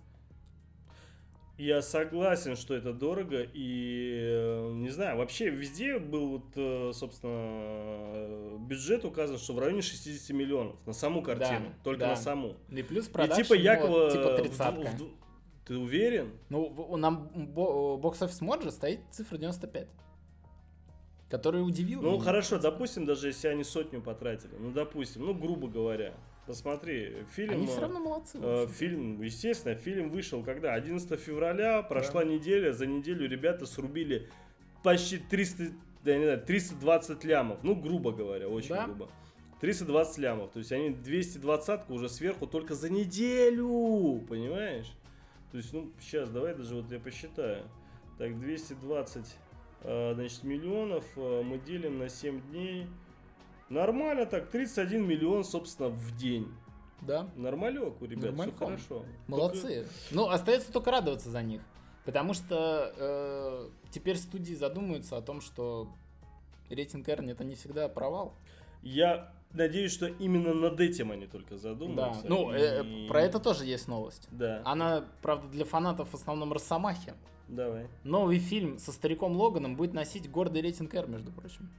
Я 1.62 1.84
согласен, 1.84 2.56
что 2.56 2.74
это 2.74 2.92
дорого, 2.92 3.46
и 3.54 4.20
э, 4.20 4.72
не 4.74 4.90
знаю, 4.90 5.18
вообще 5.18 5.52
везде 5.52 6.00
был, 6.00 6.28
вот, 6.30 6.46
э, 6.56 6.92
собственно, 6.92 7.34
э, 7.36 8.58
бюджет 8.62 9.06
указан, 9.06 9.38
что 9.38 9.54
в 9.54 9.60
районе 9.60 9.84
60 9.84 10.36
миллионов 10.36 10.76
на 10.88 10.94
саму 10.94 11.22
картину, 11.22 11.68
Да, 11.68 11.84
только 11.84 12.00
да. 12.00 12.08
на 12.10 12.16
саму. 12.16 12.56
И 12.72 12.82
плюс 12.82 13.08
И 13.08 13.12
продакшн, 13.12 13.44
типа 13.44 13.54
якобы... 13.54 14.10
типа 14.12 14.38
в 14.38 14.98
в 14.98 15.10
Ты 15.68 15.78
уверен? 15.78 16.32
Ну, 16.50 16.98
нам 16.98 17.30
бокс 17.54 18.20
офис 18.24 18.42
Моджа 18.42 18.72
стоит 18.72 19.02
цифра 19.12 19.38
95. 19.38 19.88
Который 21.30 21.64
удивил 21.64 22.02
Ну 22.02 22.14
меня. 22.14 22.24
хорошо, 22.24 22.58
допустим, 22.58 23.06
даже 23.06 23.28
если 23.28 23.50
они 23.50 23.64
сотню 23.64 24.02
потратили, 24.02 24.56
ну 24.58 24.72
допустим, 24.72 25.28
ну 25.28 25.36
грубо 25.36 25.68
говоря, 25.68 26.16
посмотри, 26.48 27.26
фильм... 27.36 27.52
Они 27.52 27.66
э, 27.66 27.68
все 27.68 27.82
равно 27.82 28.00
молодцы. 28.00 28.40
Э. 28.42 28.68
Фильм, 28.68 29.22
естественно, 29.22 29.76
фильм 29.76 30.10
вышел 30.10 30.44
когда? 30.44 30.74
11 30.74 31.20
февраля, 31.20 31.82
прошла 31.82 32.24
неделя, 32.24 32.74
за 32.74 32.86
неделю 32.86 33.28
ребята 33.30 33.66
срубили 33.66 34.30
почти 34.84 35.18
300, 35.18 35.72
да, 36.04 36.12
я 36.12 36.18
не 36.18 36.24
знаю, 36.26 36.42
320 36.42 37.24
лямов, 37.24 37.64
ну, 37.64 37.76
грубо 37.76 38.12
говоря, 38.12 38.48
очень 38.48 38.70
Да. 38.70 38.86
грубо. 38.86 39.10
320 39.60 40.18
лямов, 40.18 40.52
то 40.52 40.60
есть 40.60 40.72
они 40.72 40.90
220 40.90 41.90
уже 41.90 42.10
сверху 42.10 42.48
только 42.48 42.74
за 42.74 42.90
неделю, 42.90 44.24
понимаешь? 44.28 44.92
То 45.52 45.58
есть, 45.58 45.72
ну, 45.72 45.92
сейчас, 46.00 46.30
давай 46.30 46.56
даже 46.56 46.74
вот 46.76 46.92
я 46.92 47.00
посчитаю. 47.00 47.64
Так, 48.18 48.40
220, 48.40 49.26
э, 49.84 50.14
значит, 50.16 50.44
миллионов 50.44 51.06
э, 51.16 51.44
мы 51.44 51.60
делим 51.60 52.00
на 52.00 52.10
7 52.10 52.42
дней. 52.50 52.88
Нормально 53.72 54.26
так, 54.26 54.50
31 54.50 55.08
миллион, 55.08 55.44
собственно, 55.46 55.88
в 55.90 56.16
день. 56.18 56.48
Да, 57.02 57.30
Нормалек 57.36 58.02
у 58.02 58.06
ребят, 58.06 58.18
все 58.20 58.28
Нормальком. 58.32 58.68
хорошо. 58.68 59.06
молодцы. 59.28 59.88
Ну, 60.12 60.28
остается 60.30 60.72
только 60.72 60.92
радоваться 60.92 61.30
за 61.30 61.42
них. 61.42 61.62
Потому 62.06 62.34
что 62.34 62.94
э, 62.98 63.70
теперь 63.92 64.18
студии 64.18 64.54
задумаются 64.54 65.18
о 65.18 65.22
том, 65.22 65.40
что 65.40 65.88
рейтинг 66.70 67.08
R 67.08 67.24
это 67.30 67.44
не 67.44 67.56
всегда 67.56 67.88
провал. 67.88 68.34
Я 68.84 69.32
надеюсь, 69.54 69.92
что 69.94 70.08
именно 70.08 70.54
над 70.54 70.80
этим 70.80 71.12
они 71.12 71.26
только 71.28 71.52
Да. 71.52 71.58
задумаются. 71.58 72.26
Ну, 72.28 72.52
э, 72.52 72.84
и- 72.86 73.08
про 73.08 73.22
это 73.22 73.40
тоже 73.40 73.66
есть 73.66 73.88
новость. 73.88 74.28
Да, 74.32 74.62
Она, 74.66 75.06
правда, 75.22 75.48
для 75.48 75.64
фанатов 75.66 76.10
в 76.10 76.16
основном 76.16 76.52
Росомахи. 76.54 77.14
давай. 77.48 77.88
Новый 78.04 78.38
фильм 78.40 78.78
со 78.80 78.92
стариком 78.92 79.36
Логаном 79.36 79.76
будет 79.76 79.94
носить 79.94 80.30
гордый 80.30 80.62
рейтинг 80.62 80.94
R, 80.94 81.08
между 81.08 81.32
прочим. 81.32 81.70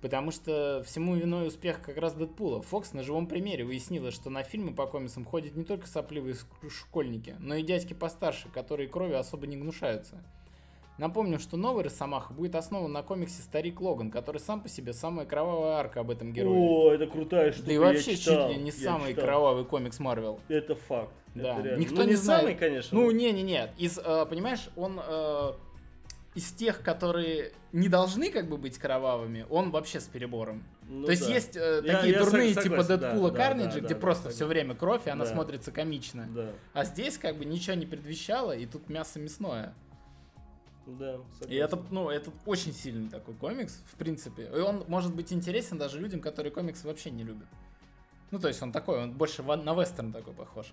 Потому 0.00 0.30
что 0.30 0.82
всему 0.86 1.16
виной 1.16 1.48
успех 1.48 1.82
как 1.82 1.96
раз 1.96 2.14
Дэдпула. 2.14 2.62
Фокс 2.62 2.92
на 2.92 3.02
живом 3.02 3.26
примере 3.26 3.64
выяснила, 3.64 4.12
что 4.12 4.30
на 4.30 4.44
фильмы 4.44 4.72
по 4.72 4.86
комиксам 4.86 5.24
ходят 5.24 5.56
не 5.56 5.64
только 5.64 5.88
сопливые 5.88 6.36
школьники, 6.68 7.34
но 7.40 7.56
и 7.56 7.62
дядьки 7.62 7.94
постарше, 7.94 8.48
которые 8.48 8.88
крови 8.88 9.14
особо 9.14 9.46
не 9.48 9.56
гнушаются. 9.56 10.22
Напомню, 10.98 11.38
что 11.38 11.56
новый 11.56 11.84
Росомаха 11.84 12.32
будет 12.32 12.56
основан 12.56 12.90
на 12.92 13.02
комиксе 13.02 13.40
«Старик 13.42 13.80
Логан», 13.80 14.10
который 14.10 14.38
сам 14.38 14.60
по 14.60 14.68
себе 14.68 14.92
самая 14.92 15.26
кровавая 15.26 15.74
арка 15.76 16.00
об 16.00 16.10
этом 16.10 16.32
герое. 16.32 16.58
О, 16.58 16.92
это 16.92 17.06
крутая 17.06 17.52
штука. 17.52 17.66
да 17.68 17.72
и 17.72 17.78
вообще 17.78 18.16
читал, 18.16 18.48
чуть 18.48 18.56
ли 18.56 18.62
не 18.64 18.72
самый 18.72 19.10
читал. 19.10 19.24
кровавый 19.24 19.64
комикс 19.64 20.00
Марвел. 20.00 20.40
Это 20.48 20.74
факт. 20.74 21.12
Да. 21.36 21.54
Это 21.54 21.62
реально. 21.62 21.80
Никто 21.80 21.96
Ну, 21.96 22.02
не 22.02 22.08
не 22.10 22.14
знает. 22.16 22.40
самый, 22.40 22.54
конечно. 22.56 22.98
Ну, 22.98 23.10
не-не-не. 23.12 23.70
Из, 23.78 23.96
э, 23.96 24.26
понимаешь, 24.28 24.70
он 24.74 24.98
э, 25.00 25.52
из 26.38 26.52
тех, 26.52 26.82
которые 26.82 27.52
не 27.72 27.88
должны 27.88 28.30
как 28.30 28.48
бы 28.48 28.56
быть 28.58 28.78
кровавыми, 28.78 29.44
он 29.50 29.72
вообще 29.72 29.98
с 29.98 30.04
перебором. 30.04 30.62
Ну 30.88 31.04
То 31.06 31.10
есть 31.10 31.26
да. 31.26 31.34
есть 31.34 31.56
э, 31.56 31.82
Я- 31.84 31.96
такие 31.96 32.12
я 32.14 32.24
дурные 32.24 32.54
сог- 32.54 32.62
типа 32.62 32.84
Дэдпула 32.84 33.30
да, 33.32 33.36
Карнеджа, 33.36 33.72
да, 33.72 33.80
где 33.80 33.94
да, 33.94 34.00
просто 34.00 34.24
да, 34.28 34.30
все 34.30 34.46
время 34.46 34.76
кровь, 34.76 35.02
и 35.06 35.10
она 35.10 35.24
Да. 35.24 35.32
смотрится 35.32 35.72
комично. 35.72 36.28
Да, 36.32 36.52
А 36.74 36.84
здесь 36.84 37.18
как 37.18 37.36
бы 37.36 37.44
ничего 37.44 37.74
не 37.74 37.86
предвещало, 37.86 38.52
и 38.56 38.66
тут 38.66 38.88
мясо 38.88 39.18
мясное. 39.18 39.74
да, 40.86 41.18
согласен. 41.40 41.50
И 41.52 41.54
это, 41.56 41.82
ну, 41.90 42.08
это 42.08 42.30
очень 42.46 42.72
сильный 42.72 43.10
такой 43.10 43.34
комикс, 43.34 43.82
в 43.92 43.96
принципе. 43.96 44.44
И 44.44 44.60
он 44.60 44.84
может 44.86 45.12
быть 45.14 45.32
интересен 45.32 45.76
даже 45.76 45.98
людям, 46.00 46.20
которые 46.20 46.52
комиксы 46.52 46.86
вообще 46.86 47.10
не 47.10 47.24
любят. 47.24 47.48
Ну, 48.30 48.38
то 48.38 48.46
есть 48.46 48.62
он 48.62 48.70
такой, 48.70 49.02
он 49.02 49.12
больше 49.12 49.42
на 49.42 49.74
вестерн 49.74 50.12
такой 50.12 50.34
похож. 50.34 50.72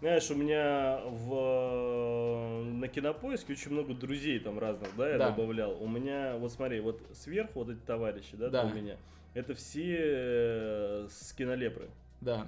Знаешь, 0.00 0.30
у 0.30 0.34
меня 0.34 1.00
в, 1.06 2.62
на 2.64 2.86
кинопоиске 2.88 3.54
очень 3.54 3.70
много 3.72 3.94
друзей 3.94 4.38
там 4.40 4.58
разных, 4.58 4.90
да, 4.96 5.08
я 5.10 5.18
Да. 5.18 5.30
добавлял. 5.30 5.82
У 5.82 5.88
меня, 5.88 6.36
вот 6.36 6.52
смотри, 6.52 6.80
вот 6.80 7.00
сверху 7.14 7.60
вот 7.60 7.70
эти 7.70 7.78
товарищи, 7.80 8.36
да, 8.36 8.50
Да. 8.50 8.64
у 8.64 8.74
меня, 8.74 8.96
это 9.34 9.54
все 9.54 9.96
э, 9.98 11.06
с 11.10 11.32
кинолепры. 11.32 11.88
Да. 12.20 12.46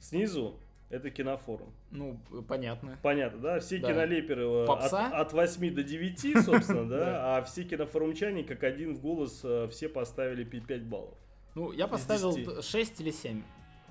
Снизу 0.00 0.58
это 0.90 1.08
кинофорум. 1.10 1.72
Ну, 1.92 2.18
понятно. 2.48 2.98
Понятно, 3.00 3.38
да? 3.40 3.60
Все 3.60 3.78
Да. 3.78 3.88
кинолеперы 3.88 4.42
э, 4.42 4.64
от, 4.66 4.92
от 4.92 5.32
8 5.32 5.74
до 5.74 5.82
9, 5.84 6.44
собственно, 6.44 6.88
Да. 6.88 7.36
а 7.38 7.42
все 7.44 7.62
кинофорумчане 7.62 8.42
как 8.42 8.64
один 8.64 8.94
в 8.96 9.00
голос 9.00 9.40
э, 9.44 9.68
все 9.70 9.88
поставили 9.88 10.42
5 10.42 10.82
баллов. 10.82 11.14
Ну, 11.54 11.70
я 11.72 11.86
поставил 11.86 12.34
10. 12.34 12.64
6 12.64 13.00
или 13.00 13.10
7. 13.12 13.42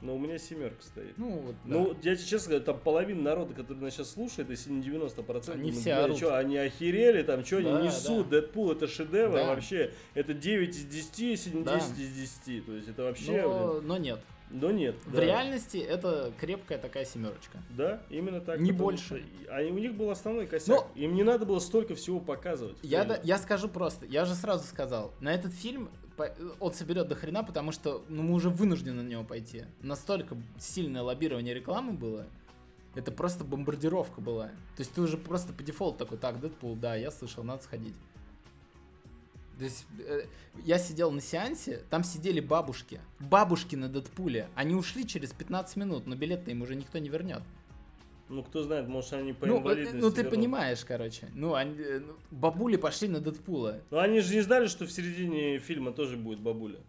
Но 0.01 0.15
у 0.15 0.19
меня 0.19 0.37
семерка 0.39 0.81
стоит. 0.81 1.15
Ну, 1.17 1.29
вот, 1.39 1.55
да. 1.63 1.75
Ну, 1.75 1.95
я 2.01 2.15
тебе 2.15 2.25
честно 2.25 2.49
говорю, 2.49 2.65
там 2.65 2.79
половина 2.79 3.21
народа, 3.21 3.53
который 3.53 3.77
нас 3.77 3.93
сейчас 3.93 4.11
слушает, 4.11 4.49
если 4.49 4.71
не 4.71 4.81
90%, 4.81 5.51
Они 5.53 5.71
ну, 5.71 5.77
все 5.79 5.93
бля, 5.95 6.03
орут. 6.05 6.23
они 6.23 6.57
охерели, 6.57 7.21
там, 7.21 7.45
что 7.45 7.61
Да, 7.61 7.77
они 7.77 7.87
несут, 7.87 8.29
Дэдпул, 8.29 8.71
это 8.71 8.87
шедевр 8.87 9.35
Да. 9.35 9.47
вообще, 9.47 9.93
это 10.15 10.33
9 10.33 10.69
из 10.75 10.85
10, 10.85 11.19
если 11.19 11.49
не 11.51 11.63
Да. 11.63 11.75
10 11.79 11.99
из 11.99 12.13
10, 12.13 12.65
то 12.65 12.71
есть 12.73 12.87
это 12.87 13.03
вообще, 13.03 13.41
но, 13.43 13.73
блин, 13.75 13.87
но 13.87 13.97
нет. 13.97 14.19
но 14.49 14.71
нет. 14.71 14.95
В 15.05 15.15
да. 15.15 15.21
реальности 15.23 15.77
это 15.77 16.33
крепкая 16.39 16.79
такая 16.79 17.05
семерочка. 17.05 17.59
Да, 17.69 18.01
именно 18.09 18.41
так. 18.41 18.59
Не 18.59 18.71
больше. 18.71 19.23
что 19.45 19.55
Они, 19.55 19.69
у 19.71 19.77
них 19.77 19.93
был 19.93 20.09
основной 20.09 20.47
косяк. 20.47 20.87
Им 20.95 21.13
не 21.13 21.23
надо 21.23 21.45
было 21.45 21.59
столько 21.59 21.93
всего 21.93 22.19
показывать. 22.19 22.77
Я, 22.81 23.03
да- 23.05 23.19
я 23.23 23.37
скажу 23.37 23.67
просто, 23.69 24.05
я 24.07 24.25
же 24.25 24.33
сразу 24.33 24.65
сказал, 24.67 25.13
на 25.19 25.31
этот 25.33 25.53
фильм 25.53 25.89
он 26.59 26.73
соберет 26.73 27.07
до 27.07 27.15
хрена, 27.15 27.43
потому 27.43 27.71
что 27.71 28.03
ну, 28.09 28.23
мы 28.23 28.33
уже 28.33 28.49
вынуждены 28.49 29.03
на 29.03 29.07
него 29.07 29.23
пойти. 29.23 29.65
Настолько 29.81 30.37
сильное 30.59 31.01
лоббирование 31.01 31.53
рекламы 31.53 31.93
было. 31.93 32.27
Это 32.95 33.11
просто 33.11 33.43
бомбардировка 33.43 34.19
была. 34.19 34.47
То 34.47 34.79
есть 34.79 34.93
ты 34.93 35.01
уже 35.01 35.17
просто 35.17 35.53
по 35.53 35.63
дефолту 35.63 35.99
такой, 35.99 36.17
так, 36.17 36.39
Дэдпул, 36.41 36.75
да, 36.75 36.95
я 36.95 37.11
слышал, 37.11 37.43
надо 37.43 37.63
сходить. 37.63 37.95
То 39.57 39.65
есть 39.65 39.85
э, 39.99 40.25
я 40.65 40.79
сидел 40.79 41.11
на 41.11 41.21
сеансе, 41.21 41.83
там 41.89 42.03
сидели 42.03 42.39
бабушки. 42.39 42.99
Бабушки 43.19 43.75
на 43.75 43.87
Дэдпуле. 43.87 44.49
Они 44.55 44.73
ушли 44.73 45.07
через 45.07 45.31
15 45.33 45.75
минут, 45.77 46.07
но 46.07 46.15
билет-то 46.15 46.51
им 46.51 46.63
уже 46.63 46.75
никто 46.75 46.97
не 46.97 47.09
вернет. 47.09 47.43
Ну, 48.31 48.43
кто 48.43 48.63
знает, 48.63 48.87
может, 48.87 49.11
они 49.13 49.33
по 49.33 49.45
Ну, 49.45 49.57
э, 49.57 49.59
инвалидности 49.59 49.97
ну, 49.97 50.09
ты 50.09 50.17
вернут. 50.23 50.33
понимаешь, 50.33 50.85
короче. 50.85 51.27
Ну, 51.35 51.53
они, 51.53 51.75
э, 51.77 51.99
ну, 51.99 52.13
бабули 52.31 52.77
пошли 52.77 53.09
на 53.09 53.19
Дэдпула. 53.19 53.81
Ну, 53.91 53.97
они 53.99 54.21
же 54.21 54.33
не 54.35 54.41
знали, 54.41 54.67
что 54.67 54.85
в 54.85 54.91
середине 54.91 55.59
фильма 55.59 55.91
тоже 55.91 56.15
будет 56.15 56.39
бабуля. 56.39 56.79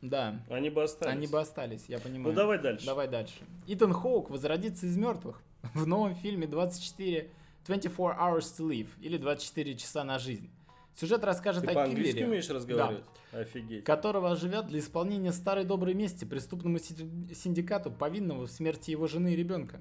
Да. 0.00 0.40
Они 0.48 0.70
бы 0.70 0.82
остались. 0.82 1.12
Они 1.12 1.26
бы 1.26 1.38
остались, 1.38 1.84
я 1.88 1.98
понимаю. 1.98 2.30
Ну, 2.30 2.32
давай 2.32 2.58
дальше. 2.58 2.86
Давай 2.86 3.06
дальше. 3.06 3.34
Итан 3.66 3.92
Хоук 3.92 4.30
возродится 4.30 4.86
из 4.86 4.96
мертвых 4.96 5.42
в 5.74 5.86
новом 5.86 6.14
фильме 6.16 6.46
24 6.46 7.28
24 7.66 7.94
Hours 7.94 8.58
to 8.58 8.68
Live 8.68 8.88
или 9.00 9.18
24 9.18 9.76
часа 9.76 10.04
на 10.04 10.18
жизнь. 10.18 10.50
Сюжет 10.96 11.22
расскажет 11.22 11.64
Ты 11.64 11.70
о 11.72 11.86
киллере, 11.86 12.26
умеешь 12.26 12.48
разговаривать? 12.50 13.04
Офигеть. 13.32 13.84
которого 13.84 14.30
оживет 14.30 14.66
для 14.66 14.80
исполнения 14.80 15.32
старой 15.32 15.64
доброй 15.64 15.94
мести 15.94 16.24
преступному 16.26 16.78
си- 16.78 16.94
синдикату, 17.34 17.90
повинного 17.90 18.46
в 18.46 18.50
смерти 18.50 18.90
его 18.90 19.06
жены 19.06 19.32
и 19.32 19.36
ребенка. 19.36 19.80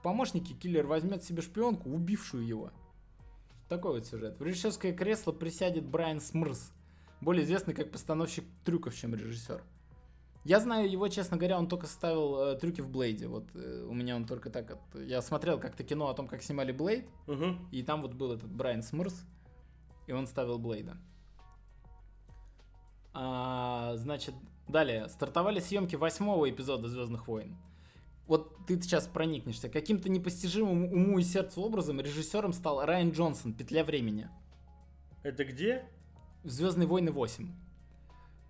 В 0.00 0.02
помощники 0.02 0.54
киллер 0.54 0.86
возьмет 0.86 1.22
себе 1.22 1.42
шпионку, 1.42 1.90
убившую 1.90 2.46
его. 2.46 2.70
Такой 3.68 3.92
вот 3.92 4.06
сюжет. 4.06 4.38
В 4.40 4.42
режиссерское 4.42 4.94
кресло 4.94 5.30
присядет 5.32 5.84
Брайан 5.86 6.20
Смрз, 6.22 6.72
более 7.20 7.44
известный 7.44 7.74
как 7.74 7.92
постановщик 7.92 8.46
трюков, 8.64 8.94
чем 8.96 9.14
режиссер. 9.14 9.62
Я 10.44 10.58
знаю 10.58 10.90
его, 10.90 11.06
честно 11.08 11.36
говоря, 11.36 11.58
он 11.58 11.68
только 11.68 11.86
ставил 11.86 12.38
э, 12.38 12.56
трюки 12.58 12.80
в 12.80 12.88
Блейде. 12.88 13.28
Вот 13.28 13.44
э, 13.54 13.84
у 13.86 13.92
меня 13.92 14.16
он 14.16 14.24
только 14.24 14.48
так... 14.48 14.70
от- 14.70 14.94
Я 14.98 15.20
смотрел 15.20 15.60
как-то 15.60 15.84
кино 15.84 16.08
о 16.08 16.14
том, 16.14 16.28
как 16.28 16.42
снимали 16.42 16.72
Блейд, 16.72 17.06
Мгм. 17.26 17.68
и 17.70 17.82
там 17.82 18.00
вот 18.00 18.14
был 18.14 18.32
этот 18.32 18.50
Брайан 18.50 18.82
Смурз, 18.82 19.22
и 20.06 20.12
он 20.12 20.26
ставил 20.26 20.58
Блейда. 20.58 20.96
А, 23.12 23.92
значит, 23.96 24.34
далее. 24.66 25.10
Стартовали 25.10 25.60
съемки 25.60 25.96
восьмого 25.96 26.48
эпизода 26.48 26.88
Звездных 26.88 27.28
войн. 27.28 27.54
Вот 28.30 28.64
ты 28.64 28.80
сейчас 28.80 29.08
проникнешься. 29.08 29.68
Каким-то 29.68 30.08
непостижимым 30.08 30.84
уму 30.84 31.18
и 31.18 31.22
сердцу 31.24 31.62
образом 31.62 32.00
режиссером 32.00 32.52
стал 32.52 32.86
Райан 32.86 33.10
Джонсон, 33.10 33.52
«Петля 33.52 33.82
времени». 33.82 34.28
Это 35.24 35.44
где? 35.44 35.82
Звездные 36.44 36.86
войны 36.86 37.10
8. 37.10 37.50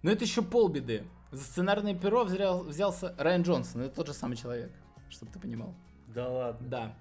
Но 0.02 0.11
это 0.11 0.23
еще 0.23 0.43
полбеды. 0.43 1.05
За 1.32 1.43
сценарное 1.43 1.94
перо 1.94 2.24
взял- 2.24 2.62
взялся 2.62 3.15
Райан 3.16 3.40
Джонсон, 3.40 3.81
это 3.81 3.94
тот 3.94 4.09
же 4.09 4.12
самый 4.12 4.36
человек, 4.36 4.70
чтобы 5.09 5.32
ты 5.32 5.39
понимал. 5.39 5.74
Да 6.09 6.28
ладно. 6.28 6.69
Да. 6.69 6.94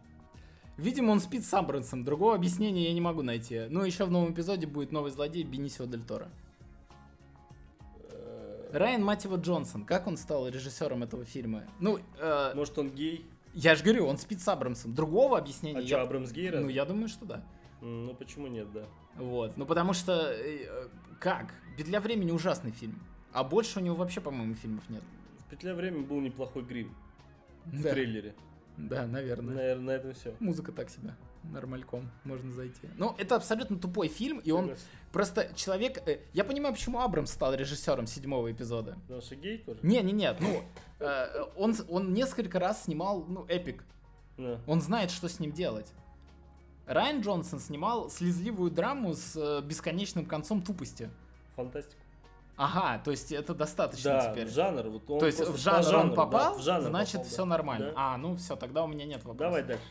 Видимо, 0.77 1.11
он 1.11 1.19
спит 1.19 1.43
с 1.43 1.53
Абрамсом, 1.53 2.05
другого 2.05 2.33
объяснения 2.33 2.85
я 2.85 2.93
не 2.93 3.01
могу 3.01 3.23
найти. 3.23 3.65
Ну, 3.69 3.83
еще 3.83 4.05
в 4.05 4.11
новом 4.11 4.31
эпизоде 4.31 4.67
будет 4.67 4.93
новый 4.93 5.11
злодей 5.11 5.43
Бенисио 5.43 5.85
Дель 5.85 6.05
Торо. 6.05 6.29
Райан, 8.71 9.03
мать 9.03 9.23
его, 9.23 9.35
Джонсон, 9.37 9.85
как 9.85 10.07
он 10.07 10.17
стал 10.17 10.47
режиссером 10.47 11.03
этого 11.03 11.25
фильма? 11.25 11.63
Ну, 11.79 11.99
э, 12.19 12.53
Может 12.55 12.77
он 12.77 12.89
гей? 12.91 13.25
я 13.53 13.75
же 13.75 13.83
говорю, 13.83 14.05
он 14.07 14.17
спит 14.17 14.41
с 14.41 14.47
Абрамсом. 14.47 14.93
Другого 14.93 15.37
объяснения 15.37 15.79
А 15.79 15.81
я... 15.81 15.87
что, 15.87 16.01
Абрамс 16.01 16.31
гей 16.31 16.49
раз? 16.49 16.61
Ну, 16.61 16.69
я 16.69 16.85
думаю, 16.85 17.07
что 17.07 17.25
да. 17.25 17.43
Ну 17.81 18.13
почему 18.13 18.47
нет, 18.47 18.71
да? 18.71 18.85
Вот. 19.15 19.57
Ну, 19.57 19.65
потому 19.65 19.93
что... 19.93 20.13
э, 20.33 20.87
как? 21.19 21.53
«Петля 21.77 21.99
времени» 22.01 22.31
ужасный 22.31 22.71
фильм. 22.71 23.01
А 23.31 23.43
больше 23.43 23.79
у 23.79 23.81
него 23.81 23.95
вообще, 23.95 24.21
по-моему, 24.21 24.53
фильмов 24.55 24.83
нет. 24.89 25.03
В 25.45 25.49
петля 25.49 25.73
времени 25.73 26.03
был 26.03 26.19
неплохой 26.19 26.63
грим 26.63 26.93
в 27.65 27.81
Да, 27.81 27.91
трейлере. 27.91 28.35
да, 28.77 29.07
наверное. 29.07 29.55
Наверное, 29.55 29.85
на 29.85 29.91
этом 29.91 30.13
все. 30.13 30.35
Музыка 30.39 30.71
так 30.71 30.89
себе. 30.89 31.15
Нормальком. 31.43 32.09
Можно 32.23 32.51
зайти. 32.51 32.87
Ну, 32.97 33.15
это 33.17 33.35
абсолютно 33.35 33.77
тупой 33.79 34.07
фильм, 34.07 34.39
и 34.39 34.51
он 34.51 34.75
просто 35.11 35.51
человек... 35.55 36.01
э, 36.07 36.19
я 36.33 36.43
понимаю, 36.43 36.73
почему 36.73 36.99
Абрамс 36.99 37.31
стал 37.31 37.53
режиссером 37.53 38.07
седьмого 38.07 38.51
эпизода. 38.51 38.97
Потому 39.03 39.21
что 39.21 39.35
гей 39.35 39.59
тоже? 39.59 39.79
Не, 39.81 40.01
не, 40.01 40.11
нет, 40.11 40.37
ну, 40.39 40.63
э, 40.99 41.43
он, 41.55 41.75
он 41.89 42.13
несколько 42.13 42.59
раз 42.59 42.83
снимал, 42.83 43.25
ну, 43.27 43.45
эпик. 43.47 43.83
Да. 44.37 44.59
Он 44.67 44.81
знает, 44.81 45.11
что 45.11 45.27
с 45.27 45.39
ним 45.39 45.51
делать. 45.51 45.91
Райан 46.85 47.21
Джонсон 47.21 47.59
снимал 47.59 48.09
слезливую 48.09 48.71
драму 48.71 49.13
с 49.13 49.35
э, 49.35 49.61
бесконечным 49.61 50.25
концом 50.25 50.61
тупости. 50.61 51.09
Фантастику. 51.55 52.01
Ага, 52.59 53.01
то 53.05 53.11
есть 53.11 53.31
это 53.31 53.53
достаточно 53.53 54.11
Да, 54.11 54.31
теперь. 54.31 54.49
жанр. 54.49 54.89
Вот 54.89 55.09
он 55.09 55.19
то 55.19 55.27
есть 55.27 55.39
в 55.39 55.55
жанр 55.55 55.83
жанру, 55.83 55.99
он 55.99 56.09
да, 56.09 56.15
попал, 56.15 56.57
в 56.57 56.61
жанр 56.61 56.87
значит 56.87 57.13
попал, 57.13 57.23
да. 57.23 57.29
все 57.29 57.45
нормально. 57.45 57.85
Да. 57.85 57.93
А, 57.95 58.17
ну 58.17 58.35
все, 58.35 58.57
тогда 58.57 58.83
у 58.83 58.87
меня 58.87 59.05
нет 59.05 59.23
вопросов. 59.23 59.37
Давай 59.37 59.63
дальше. 59.63 59.83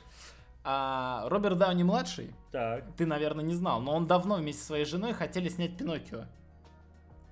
А, 0.64 1.28
Роберт 1.28 1.56
Дауни 1.58 1.82
младший, 1.82 2.34
Так. 2.52 2.84
ты, 2.96 3.06
наверное, 3.06 3.44
не 3.44 3.54
знал, 3.54 3.80
но 3.80 3.94
он 3.94 4.06
давно 4.06 4.36
вместе 4.36 4.60
со 4.60 4.66
своей 4.68 4.84
женой 4.84 5.12
хотели 5.14 5.48
снять 5.48 5.76
Пиноккио. 5.76 6.24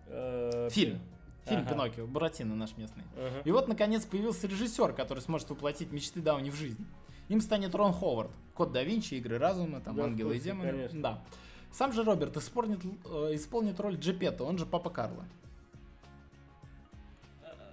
э, 0.09 0.69
Фильм. 0.71 1.01
Фильм 1.45 1.61
Ага. 1.63 1.71
Пиноккио, 1.71 2.07
Буратино 2.07 2.55
наш 2.55 2.77
местный. 2.77 3.05
Ага. 3.17 3.43
И 3.45 3.51
вот, 3.51 3.69
наконец, 3.69 4.05
появился 4.07 4.47
режиссер, 4.47 4.93
который 4.95 5.21
сможет 5.21 5.51
воплотить 5.51 5.93
мечты 5.93 6.21
Дауни 6.21 6.51
в 6.51 6.55
жизнь. 6.55 6.87
Им 7.29 7.41
станет 7.41 7.75
Рон 7.75 7.93
Ховард. 7.93 8.31
Код 8.55 8.73
да 8.73 8.83
Винчи, 8.85 9.15
Игры 9.15 9.39
разума, 9.39 9.81
там, 9.81 9.97
Да, 9.97 10.05
Ангелы 10.05 10.37
и 10.37 10.41
демоны. 10.41 10.71
конечно. 10.71 11.03
Да. 11.03 11.25
Сам 11.73 11.93
же 11.93 12.05
Роберт 12.05 12.37
исполнит, 12.37 12.81
э, 12.85 13.35
исполнит 13.35 13.79
роль 13.81 13.97
Джепетто, 13.97 14.45
он 14.45 14.57
же 14.59 14.65
Папа 14.65 14.89
Карло. 14.91 15.25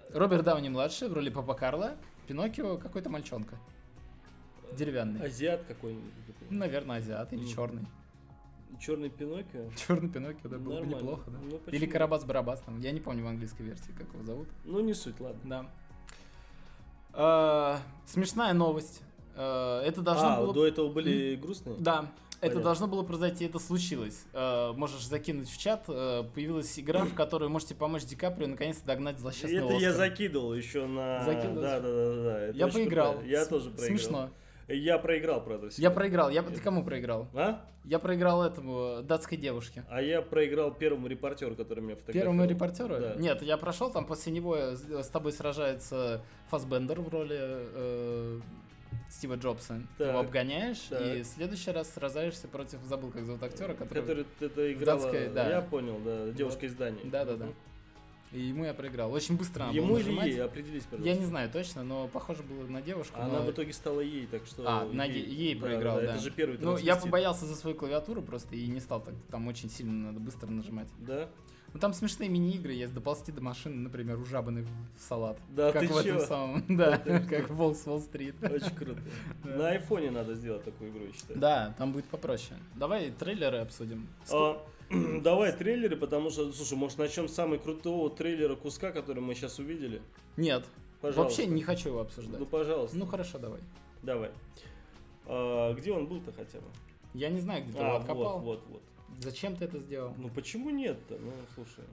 Роберт 0.10 0.44
Дауни 0.44 0.70
младший 0.70 1.08
в 1.08 1.14
роли 1.14 1.30
Папа 1.30 1.54
Карло, 1.54 1.96
Пиноккио 2.28 2.78
какой-то 2.78 3.10
мальчонка. 3.10 3.58
Деревянный. 4.76 5.26
Азиат 5.26 5.64
какой-нибудь. 5.68 6.12
Наверное, 6.50 6.98
азиат 6.98 7.32
или 7.34 7.46
черный. 7.46 7.86
Черный 8.80 9.10
Пиноккио. 9.10 9.70
Черный 9.88 10.10
Пиноккио, 10.10 10.50
да, 10.50 10.58
было 10.58 10.80
бы 10.82 10.88
неплохо, 10.88 11.30
да. 11.30 11.38
Ну, 11.42 11.60
Или? 11.72 11.86
Карабас-Барабас 11.86 12.62
там. 12.66 12.80
Я 12.80 12.92
не 12.92 13.00
помню 13.00 13.24
в 13.24 13.28
английской 13.28 13.62
версии, 13.62 13.92
как 13.98 14.12
его 14.14 14.24
зовут. 14.24 14.48
Ну, 14.66 14.80
не 14.82 14.94
суть, 14.94 15.20
ладно. 15.20 15.40
Да. 15.44 15.66
Э, 17.14 17.78
Смешная 18.06 18.54
новость. 18.54 19.02
Э, 19.36 19.82
Это 19.86 20.02
должно 20.02 20.28
а, 20.34 20.38
было... 20.42 20.54
до 20.54 20.68
этого 20.68 20.90
были 20.92 21.36
грустные? 21.36 21.76
Да, 21.80 22.12
это 22.36 22.40
Понятно. 22.42 22.62
должно 22.64 22.88
было 22.88 23.04
произойти, 23.04 23.46
это 23.46 23.60
случилось. 23.60 24.26
Э, 24.34 24.74
Можешь 24.74 25.06
закинуть 25.08 25.50
в 25.50 25.58
чат. 25.58 25.86
э, 25.88 26.24
Появилась 26.34 26.78
игра, 26.80 27.06
в 27.06 27.14
которой 27.14 27.50
можете 27.50 27.76
помочь 27.76 28.04
Ди 28.06 28.16
Каприо 28.16 28.48
наконец-то 28.48 28.86
догнать 28.86 29.20
злосчастного 29.20 29.70
Это 29.70 29.74
я 29.80 29.90
Оскара. 29.92 30.10
закидывал 30.10 30.54
еще 30.54 30.86
на... 30.88 31.24
Закидывал? 31.24 31.62
Да, 31.62 31.80
да, 31.80 31.88
да, 31.92 32.24
да. 32.24 32.40
Это 32.48 32.58
Я 32.58 32.68
поиграл. 32.68 33.14
круто. 33.14 33.28
Я 33.28 33.46
С- 33.46 33.48
тоже 33.48 33.70
проиграл. 33.70 33.88
Смешно. 34.00 34.30
Я 34.68 34.98
проиграл, 34.98 35.44
правда, 35.44 35.70
все. 35.70 35.82
Я 35.82 35.92
проиграл. 35.92 36.30
Я... 36.30 36.42
Ты 36.44 36.60
кому 36.60 36.84
проиграл? 36.84 37.28
А? 37.34 37.66
Я 37.86 38.00
проиграл 38.00 38.44
этому 38.44 39.00
э, 39.00 39.02
датской 39.02 39.38
девушке. 39.38 39.84
А 39.90 40.02
я 40.02 40.22
проиграл 40.22 40.74
первому 40.74 41.08
репортеру, 41.08 41.56
который 41.56 41.82
меня 41.82 41.96
фотографировал. 41.96 42.34
Первому 42.34 42.50
репортеру? 42.50 43.00
Да. 43.00 43.16
Нет, 43.16 43.42
я 43.42 43.58
прошел, 43.58 43.92
там 43.92 44.06
после 44.06 44.32
него 44.32 44.56
э, 44.56 44.76
с 44.76 45.04
с 45.04 45.08
тобой 45.10 45.34
сражается 45.34 46.22
Фасбендер 46.50 47.02
в 47.02 47.10
роли 47.10 47.38
э, 47.40 48.40
Стива 49.10 49.36
Джобса. 49.36 49.82
Ты 49.98 50.06
его 50.06 50.20
Так, 50.20 50.26
обгоняешь, 50.28 50.80
так. 50.90 51.02
и 51.02 51.22
в 51.24 51.26
следующий 51.26 51.72
раз 51.72 51.90
сражаешься 51.94 52.48
против, 52.48 52.80
забыл, 52.84 53.12
как 53.12 53.26
зовут 53.26 53.44
актера, 53.44 53.74
который... 53.74 54.00
Который 54.02 54.26
это 54.40 54.74
играла... 54.74 55.00
датской, 55.02 55.28
да. 55.30 55.50
Я 55.50 55.62
понял, 55.62 56.00
да, 56.00 56.30
девушка 56.32 56.66
из 56.66 56.76
Дании. 56.76 57.02
Да-да-да. 57.04 57.48
И 58.34 58.40
ему 58.40 58.66
я 58.66 58.74
проиграл. 58.74 59.14
Очень 59.14 59.38
быстро 59.38 59.66
надо 59.66 59.76
Ему 59.76 59.98
или 59.98 60.06
нажимать. 60.06 60.28
ей, 60.28 60.42
определись, 60.42 60.84
пожалуйста. 60.84 61.14
Я 61.14 61.20
не 61.20 61.26
знаю 61.26 61.52
точно, 61.52 61.84
но 61.84 62.08
похоже 62.08 62.42
было 62.42 62.66
на 62.66 62.82
девушку. 62.82 63.20
Она 63.20 63.40
но- 63.40 63.44
в 63.44 63.52
итоге 63.52 63.72
стала 63.74 64.00
ей, 64.00 64.26
так 64.26 64.46
что... 64.48 64.64
А, 64.66 64.86
на 64.86 65.06
ей 65.06 65.54
Да, 65.54 65.62
проиграл, 65.62 65.98
да. 65.98 66.16
Это 66.16 66.20
же 66.20 66.32
первый 66.32 66.58
Ну, 66.60 66.78
я 66.78 66.96
побоялся 66.96 67.46
за 67.46 67.56
свою 67.56 67.76
клавиатуру 67.76 68.24
просто 68.24 68.56
и 68.56 68.66
не 68.68 68.80
стал 68.80 69.02
так. 69.02 69.14
Там 69.30 69.48
очень 69.48 69.70
сильно 69.70 69.94
надо 70.08 70.20
быстро 70.20 70.50
нажимать. 70.50 70.90
Да? 71.00 71.30
Ну 71.74 71.80
там 71.80 71.94
смешные 71.94 72.30
мини-игры 72.30 72.72
есть. 72.74 72.94
Доползти 72.94 73.32
до 73.32 73.42
машины, 73.42 73.76
например, 73.78 74.20
ужабанный 74.20 74.62
в 74.62 74.70
салат. 75.00 75.40
Да, 75.50 75.72
как 75.72 75.82
ты 75.82 75.88
в 75.88 75.98
этом 75.98 76.20
чё? 76.20 76.26
самом. 76.26 76.64
Да, 76.78 76.98
как 76.98 77.50
в 77.50 77.56
Волк 77.56 77.76
с 77.76 77.88
Уолл-стрит. 77.88 78.36
Очень 78.44 78.76
круто. 78.76 79.02
На 79.44 79.70
айфоне 79.70 80.12
надо 80.12 80.36
сделать 80.36 80.64
такую 80.64 80.92
игру, 80.92 81.06
я 81.06 81.14
считаю. 81.14 81.40
Да, 81.40 81.76
там 81.78 81.92
будет 81.92 82.06
попроще. 82.06 82.60
Давай 82.76 83.10
трейлеры 83.12 83.58
обсудим. 83.58 84.08
Давай 85.22 85.52
трейлеры, 85.52 85.96
потому 85.96 86.30
что, 86.30 86.52
слушай, 86.52 86.78
может 86.78 86.98
начнем 86.98 87.28
с 87.28 87.34
самого 87.34 87.58
крутого 87.58 88.10
трейлера 88.10 88.56
куска, 88.56 88.92
который 88.92 89.22
мы 89.22 89.34
сейчас 89.36 89.60
увидели? 89.60 90.02
Нет, 90.38 90.66
Пожалуйста. 91.02 91.22
вообще 91.42 91.54
не 91.54 91.62
хочу 91.64 91.90
его 91.90 92.00
обсуждать. 92.02 92.40
Ну, 92.40 92.46
пожалуйста. 92.46 92.98
Ну 92.98 93.06
хорошо, 93.06 93.40
давай. 93.40 93.60
Давай. 94.02 94.32
А, 95.26 95.74
где 95.74 95.92
он 95.92 96.08
был-то 96.08 96.32
хотя 96.32 96.60
бы? 96.60 96.66
Я 97.14 97.30
не 97.30 97.40
знаю, 97.40 97.64
где 97.64 97.74
ты 97.74 97.80
его 97.80 97.92
А, 97.94 97.98
откопал. 97.98 98.40
вот, 98.40 98.62
вот, 98.68 98.70
вот. 98.70 98.82
Зачем 99.24 99.56
ты 99.56 99.66
это 99.66 99.80
сделал? 99.80 100.14
Ну 100.18 100.30
почему 100.30 100.70
нет-то? 100.70 101.18
Ну, 101.20 101.32
слушай. 101.56 101.84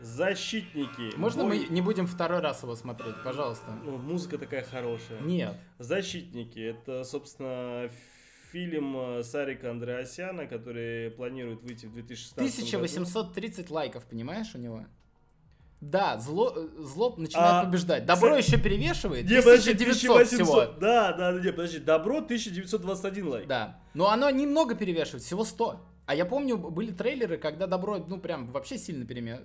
Защитники. 0.00 1.16
Можно 1.16 1.44
Бой- 1.44 1.60
мы 1.60 1.66
не 1.68 1.80
будем 1.80 2.06
второй 2.06 2.40
раз 2.40 2.62
его 2.62 2.74
смотреть, 2.74 3.14
пожалуйста? 3.22 3.66
Ну, 3.84 3.96
музыка 3.98 4.36
такая 4.36 4.64
хорошая. 4.64 5.20
Нет. 5.20 5.54
Защитники. 5.78 6.58
Это, 6.58 7.04
собственно, 7.04 7.88
фильм 8.52 8.96
э, 8.96 9.22
Сарика 9.22 9.70
Андреасяна, 9.70 10.46
который 10.46 11.10
планирует 11.10 11.62
выйти 11.62 11.86
в 11.86 11.94
2016 11.94 12.60
году. 12.60 12.76
1830 12.76 13.70
лайков, 13.70 14.04
понимаешь, 14.04 14.54
у 14.54 14.58
него? 14.58 14.84
Да, 15.80 16.18
зло, 16.18 16.52
э, 16.54 16.68
зло 16.78 17.14
начинает 17.16 17.54
А, 17.54 17.64
побеждать. 17.64 18.06
Добро 18.06 18.30
кстати, 18.30 18.46
еще 18.46 18.62
перевешивает. 18.62 19.28
Не, 19.28 19.36
подожди, 19.42 19.70
1900 19.72 20.26
всего. 20.28 20.66
Да, 20.80 21.12
да, 21.12 21.32
да, 21.32 21.40
не, 21.40 21.50
подожди. 21.50 21.78
Добро 21.78 22.18
1921 22.18 23.28
лайк. 23.28 23.48
Да. 23.48 23.80
Но 23.94 24.08
оно 24.10 24.30
немного 24.30 24.74
перевешивает, 24.74 25.24
всего 25.24 25.44
100. 25.44 25.80
А 26.06 26.14
я 26.14 26.24
помню, 26.24 26.56
были 26.56 26.92
трейлеры, 26.92 27.38
когда 27.38 27.66
добро, 27.66 27.98
ну, 27.98 28.18
прям 28.20 28.52
вообще 28.52 28.76
сильно 28.78 29.04
переме- 29.04 29.40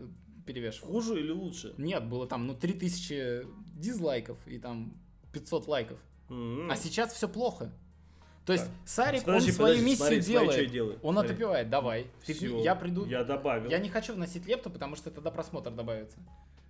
перевешивало. 0.45 0.91
Хуже 0.91 1.19
или 1.19 1.31
лучше? 1.31 1.73
Нет, 1.77 2.05
было 2.07 2.27
там, 2.27 2.45
ну, 2.45 2.53
3000 2.53 3.45
дизлайков 3.73 4.38
и 4.47 4.59
там 4.59 4.93
500 5.34 5.67
лайков. 5.67 5.99
М. 6.29 6.69
А 6.69 6.75
сейчас 6.75 7.13
все 7.13 7.27
плохо. 7.27 7.71
То 8.48 8.53
есть 8.53 8.65
Так. 8.65 8.74
Сарик, 8.86 9.24
Подожди, 9.26 9.49
он 9.49 9.56
свою 9.56 9.74
подожди, 9.74 9.86
миссию 9.86 9.98
смотри, 9.98 10.22
смотри, 10.22 10.34
делает. 10.48 10.61
я 10.61 10.65
делаю. 10.68 10.99
Он 11.03 11.14
Смотри. 11.15 11.32
отопивает, 11.32 11.69
давай. 11.69 12.07
Ты- 12.26 12.34
Всё, 12.34 12.60
я 12.64 12.76
приду. 12.76 13.06
Я 13.06 13.24
добавил. 13.26 13.69
Я 13.69 13.78
не 13.80 13.90
хочу 13.90 14.14
вносить 14.14 14.45
лепту, 14.48 14.69
потому 14.69 14.95
что 14.95 15.11
тогда 15.11 15.32
просмотр 15.32 15.69
добавится. 15.69 16.18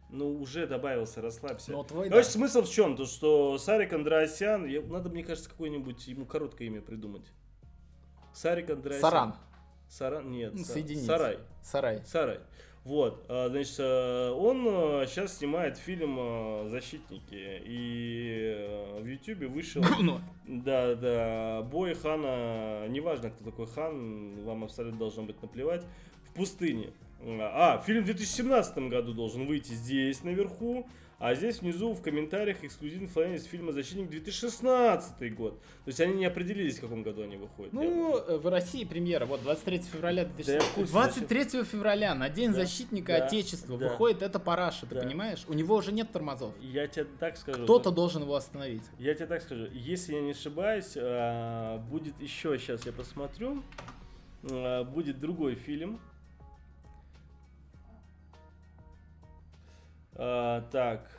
Ну, 0.10 0.42
уже 0.42 0.66
добавился, 0.66 1.22
расслабься. 1.22 1.72
Но 1.72 1.84
твой, 1.84 2.10
Короче, 2.10 2.26
да. 2.28 2.32
смысл 2.32 2.64
в 2.64 2.70
чем? 2.70 2.96
То, 2.98 3.06
что 3.06 3.60
Сарик 3.60 3.94
Андреасян, 3.94 4.68
надо, 4.90 5.10
мне 5.10 5.24
кажется, 5.24 5.50
какое-нибудь 5.52 6.08
ему 6.08 6.26
короткое 6.26 6.66
имя 6.66 6.82
придумать. 6.82 7.28
Сарик 8.34 8.70
Андреасян. 8.72 9.02
Саран. 9.02 9.36
Саран? 9.88 10.32
Нет. 10.32 10.54
Ну, 10.56 10.64
соединить. 10.64 11.06
Сарай. 11.06 11.38
Сарай. 11.62 12.02
Сарай. 12.06 12.40
Вот, 12.88 13.26
а, 13.28 13.50
значит, 13.50 13.76
э, 13.80 14.32
он 14.32 14.64
сейчас 15.08 15.40
снимает 15.40 15.78
фильм 15.78 16.16
э, 16.18 16.70
«Защитники», 16.70 17.62
и 17.66 18.56
э, 18.56 19.02
в 19.02 19.06
Ютубе 19.06 19.48
вышел... 19.48 19.82
Говно. 19.82 20.22
Да, 20.48 20.96
да, 20.96 21.64
бой 21.64 21.96
Хана, 21.96 22.88
неважно, 22.88 23.30
кто 23.30 23.44
такой 23.44 23.68
Хан, 23.68 24.42
вам 24.46 24.64
абсолютно 24.64 24.98
должно 24.98 25.24
быть 25.24 25.42
наплевать, 25.42 25.84
в 26.30 26.34
пустыне. 26.34 26.92
А, 27.26 27.84
фильм 27.86 28.04
в 28.04 28.06
2017 28.06 28.78
году 28.90 29.12
должен 29.12 29.48
выйти 29.48 29.74
здесь 29.74 30.24
наверху, 30.24 30.88
а 31.20 31.34
здесь 31.34 31.62
внизу 31.62 31.94
в 31.94 32.02
комментариях 32.02 32.64
эксклюзивный 32.64 33.08
фланец 33.08 33.44
фильма 33.44 33.72
«Защитник» 33.72 34.10
2016 34.10 35.36
год. 35.36 35.60
То 35.60 35.88
есть 35.88 36.00
они 36.00 36.14
не 36.14 36.26
определились, 36.26 36.78
в 36.78 36.82
каком 36.82 37.02
году 37.02 37.24
они 37.24 37.38
выходят. 37.38 37.74
Ну, 37.74 38.18
э, 38.18 38.38
в 38.38 38.48
России 38.48 38.84
премьера, 38.86 39.26
вот 39.26 39.42
23 39.42 39.80
февраля 39.80 40.26
2000... 40.26 40.52
я 40.52 40.60
в 40.60 40.74
курсе, 40.74 40.92
23 40.92 41.64
февраля 41.64 42.14
на 42.14 42.30
День 42.30 42.52
Да, 42.52 42.58
защитника 42.58 43.18
да, 43.18 43.26
Отечества 43.26 43.78
да. 43.78 43.90
выходит 43.90 44.22
эта 44.22 44.40
параша, 44.40 44.86
ты 44.86 44.94
Да. 44.94 45.02
понимаешь? 45.02 45.44
У 45.48 45.54
него 45.54 45.76
уже 45.76 45.92
нет 45.92 46.12
тормозов. 46.12 46.54
Я 46.62 46.88
тебе 46.88 47.06
так 47.20 47.38
скажу. 47.38 47.64
Кто-то 47.64 47.90
должен 47.90 48.22
его 48.22 48.36
остановить. 48.36 48.84
Я 49.00 49.16
тебе 49.16 49.26
так 49.26 49.42
скажу, 49.42 49.68
если 49.74 50.14
я 50.14 50.22
не 50.22 50.32
ошибаюсь, 50.32 50.94
а, 50.98 51.80
будет 51.80 52.22
еще, 52.22 52.60
сейчас 52.60 52.86
я 52.86 52.92
посмотрю, 52.94 53.64
а, 54.44 54.84
будет 54.84 55.20
другой 55.20 55.56
фильм. 55.56 56.00
А, 60.18 60.62
так. 60.72 61.10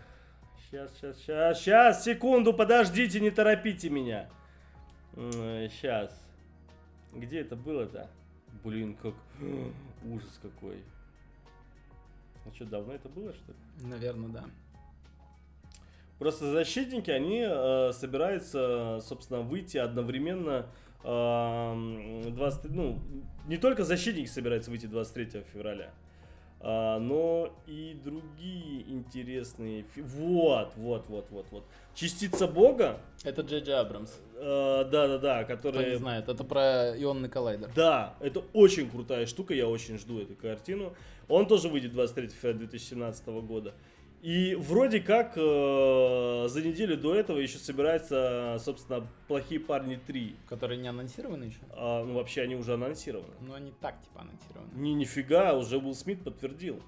Сейчас, 0.65 0.93
сейчас, 0.97 1.17
сейчас, 1.19 1.59
сейчас, 1.61 2.05
секунду, 2.05 2.53
подождите, 2.53 3.21
не 3.21 3.31
торопите 3.31 3.89
меня. 3.89 4.29
Сейчас. 5.15 6.13
Где 7.15 7.41
это 7.41 7.57
было-то? 7.57 8.11
Блин, 8.63 8.97
как... 9.01 9.15
Ужас 10.05 10.39
какой. 10.43 10.83
А 12.45 12.55
что, 12.55 12.65
давно 12.65 12.95
это 12.95 13.09
было, 13.09 13.33
что 13.33 13.53
ли? 13.53 13.59
Наверное, 13.89 14.29
да. 14.29 14.45
Просто 16.19 16.51
защитники, 16.51 17.11
они 17.11 17.45
э, 17.47 17.93
собираются, 17.93 18.99
собственно, 19.03 19.41
выйти 19.41 19.77
одновременно 19.77 20.67
э, 21.05 22.31
20, 22.31 22.71
ну, 22.71 23.01
не 23.47 23.57
только 23.57 23.85
защитники 23.85 24.27
собираются 24.27 24.71
выйти 24.71 24.87
23 24.87 25.45
февраля, 25.53 25.93
а, 26.61 26.99
но 26.99 27.53
и 27.67 27.97
другие 28.03 28.83
интересные. 28.91 29.85
фи- 29.95 30.03
Вот, 30.03 30.73
вот, 30.77 31.07
вот, 31.09 31.27
вот, 31.31 31.47
вот. 31.51 31.65
Частица 31.95 32.47
Бога, 32.47 32.99
Это 33.25 33.43
Джей 33.43 33.61
Абрамс. 33.75 34.11
э, 34.37 34.85
да-да-да, 34.91 35.45
Кто 35.45 35.57
которая... 35.57 35.91
не 35.91 35.97
знает, 35.97 36.29
это 36.29 36.45
про 36.45 36.95
ионный 36.97 37.29
коллайдер. 37.29 37.71
Да, 37.75 38.15
это 38.21 38.43
очень 38.53 38.89
крутая 38.91 39.27
штука, 39.27 39.55
я 39.55 39.69
очень 39.69 39.99
жду 39.99 40.21
эту 40.21 40.35
картину. 40.35 40.95
Он 41.29 41.47
тоже 41.47 41.69
выйдет 41.69 41.93
23 41.93 42.29
февраля 42.29 42.59
2017 42.59 43.27
года. 43.27 43.75
И 44.21 44.57
вроде 44.57 45.01
как 45.01 45.35
э, 45.37 46.47
за 46.49 46.61
неделю 46.63 46.97
до 46.97 47.15
этого 47.15 47.39
еще 47.39 47.59
собирается, 47.59 48.57
собственно, 48.59 49.07
«Плохие 49.29 49.61
парни 49.61 50.01
3». 50.09 50.35
Которые 50.49 50.79
не 50.79 50.89
анонсированы 50.89 51.45
еще? 51.45 51.61
А, 51.71 52.05
ну, 52.05 52.15
вообще, 52.15 52.43
они 52.43 52.57
уже 52.57 52.75
анонсированы. 52.75 53.33
Ну, 53.41 53.55
они 53.55 53.73
так, 53.81 54.01
типа, 54.03 54.23
анонсированы. 54.23 54.71
Не, 54.75 54.95
нифига, 54.95 55.55
уже 55.57 55.79
Уилл 55.79 55.95
Смит 55.95 56.25
подтвердил. 56.25 56.83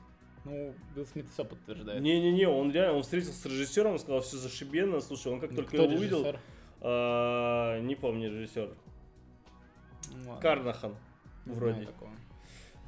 Ну, 0.45 0.75
Билл 0.97 1.07
Смит 1.07 1.29
все 1.33 1.45
подтверждает. 1.45 2.01
Не-не-не, 2.03 2.49
он 2.49 2.73
реально, 2.73 2.97
он 2.97 3.03
встретился 3.03 3.39
с 3.39 3.47
режиссером, 3.47 3.99
сказал, 3.99 4.23
все 4.23 4.37
зашибенно. 4.37 5.01
Слушай, 5.01 5.33
он 5.33 5.39
как 5.41 5.51
Ну, 5.51 5.57
только 5.57 5.77
его 5.77 5.87
увидел, 5.87 6.27
а, 6.81 7.79
не 7.81 7.95
помню 7.95 8.31
режиссер, 8.33 8.75
Ну, 10.15 10.31
ладно, 10.31 10.41
Карнахан, 10.43 10.97
не 11.47 11.53
вроде. 11.55 11.73
знаю 11.75 11.87
такого. 11.87 12.11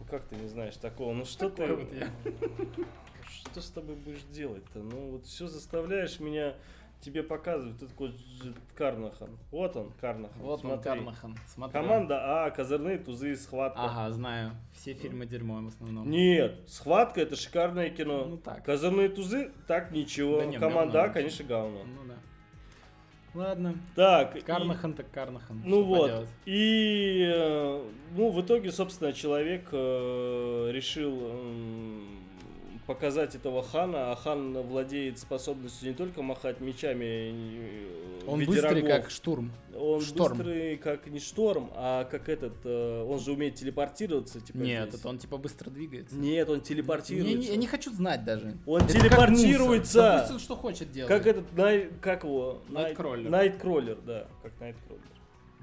Ну 0.00 0.06
как 0.10 0.24
ты 0.26 0.34
не 0.34 0.48
знаешь 0.48 0.76
такого? 0.76 1.12
Ну 1.12 1.24
что 1.24 1.48
ты... 1.50 1.56
Такой 1.68 1.84
вот 1.84 1.92
я. 1.94 2.10
Что 3.32 3.60
с 3.60 3.70
тобой 3.70 3.96
будешь 3.96 4.22
делать-то? 4.32 4.78
Ну 4.80 5.10
вот 5.12 5.26
все 5.26 5.46
заставляешь 5.46 6.20
меня 6.20 6.54
тебе 7.00 7.22
показывать. 7.22 7.78
Ты 7.78 7.86
такой 7.86 8.14
Карнахан. 8.76 9.30
Вот 9.50 9.76
он, 9.76 9.90
Карнахан. 10.00 10.40
Вот 10.40 10.64
он, 10.64 10.70
смотри. 10.70 10.84
Карнахан. 10.84 11.36
Смотри. 11.48 11.72
Команда 11.72 12.44
А, 12.46 12.50
козырные 12.50 12.98
тузы, 12.98 13.34
схватка. 13.36 13.80
Ага, 13.82 14.12
знаю. 14.12 14.52
Все 14.72 14.94
фильмы 14.94 15.26
дерьмо 15.26 15.60
в 15.62 15.66
основном. 15.68 16.08
Нет, 16.08 16.60
схватка 16.68 17.20
это 17.20 17.34
шикарное 17.36 17.90
кино. 17.90 18.24
Ну 18.26 18.36
так. 18.36 18.64
Козырные 18.64 19.08
тузы, 19.08 19.50
так 19.66 19.90
ничего. 19.90 20.38
Да 20.38 20.46
не, 20.46 20.58
Команда 20.58 20.92
говно 20.92 21.10
А, 21.10 21.12
конечно, 21.12 21.44
говно. 21.44 21.78
Ну 21.84 22.08
да. 22.08 22.14
Ладно. 23.34 23.74
Так, 23.96 24.36
и- 24.36 24.40
Карнахан 24.42 24.92
так 24.92 25.10
Карнахан. 25.10 25.62
Ну 25.64 25.76
Что 25.80 25.84
вот. 25.84 26.02
поделать? 26.02 26.28
И 26.44 27.32
э, 27.34 27.90
ну, 28.14 28.30
в 28.30 28.40
итоге, 28.42 28.70
собственно, 28.70 29.12
человек 29.14 29.68
э, 29.72 30.68
решил 30.70 31.18
показать 32.92 33.34
этого 33.34 33.62
хана, 33.62 34.12
а 34.12 34.16
хан 34.16 34.52
владеет 34.62 35.18
способностью 35.18 35.88
не 35.88 35.94
только 35.94 36.22
махать 36.22 36.60
мечами. 36.60 37.32
э, 37.32 38.20
Он 38.26 38.44
быстрый, 38.44 38.82
рогов. 38.82 38.90
как 38.90 39.10
штурм. 39.10 39.50
Он 39.74 40.00
шторм. 40.02 40.36
быстрый, 40.36 40.76
как 40.76 41.06
не 41.06 41.18
шторм, 41.18 41.70
а 41.74 42.04
как 42.04 42.28
этот. 42.28 42.52
э, 42.64 43.02
он 43.08 43.18
же 43.18 43.32
умеет 43.32 43.54
телепортироваться. 43.54 44.40
Типа, 44.40 44.58
Нет, 44.58 44.88
здесь. 44.90 45.00
это 45.00 45.08
он 45.08 45.18
типа 45.18 45.38
быстро 45.38 45.70
двигается. 45.70 46.14
Нет, 46.14 46.48
он 46.50 46.56
Не- 46.58 46.62
телепортируется. 46.64 47.38
не- 47.38 47.46
я 47.46 47.56
не 47.56 47.66
хочу 47.66 47.90
знать 47.92 48.24
даже. 48.24 48.54
Он 48.66 48.82
Это 48.82 48.92
как 48.92 49.00
телепортируется. 49.02 50.18
пусть 50.20 50.32
он 50.34 50.38
что 50.38 50.56
хочет 50.56 50.92
делать. 50.92 51.08
Как 51.08 51.26
этот, 51.26 51.46
как 52.00 52.24
его? 52.24 52.60
Nightcrawler. 52.68 53.30
Nightcrawler, 53.30 53.98
да, 54.06 54.28
как 54.42 54.52
Найткроллер. 54.60 55.02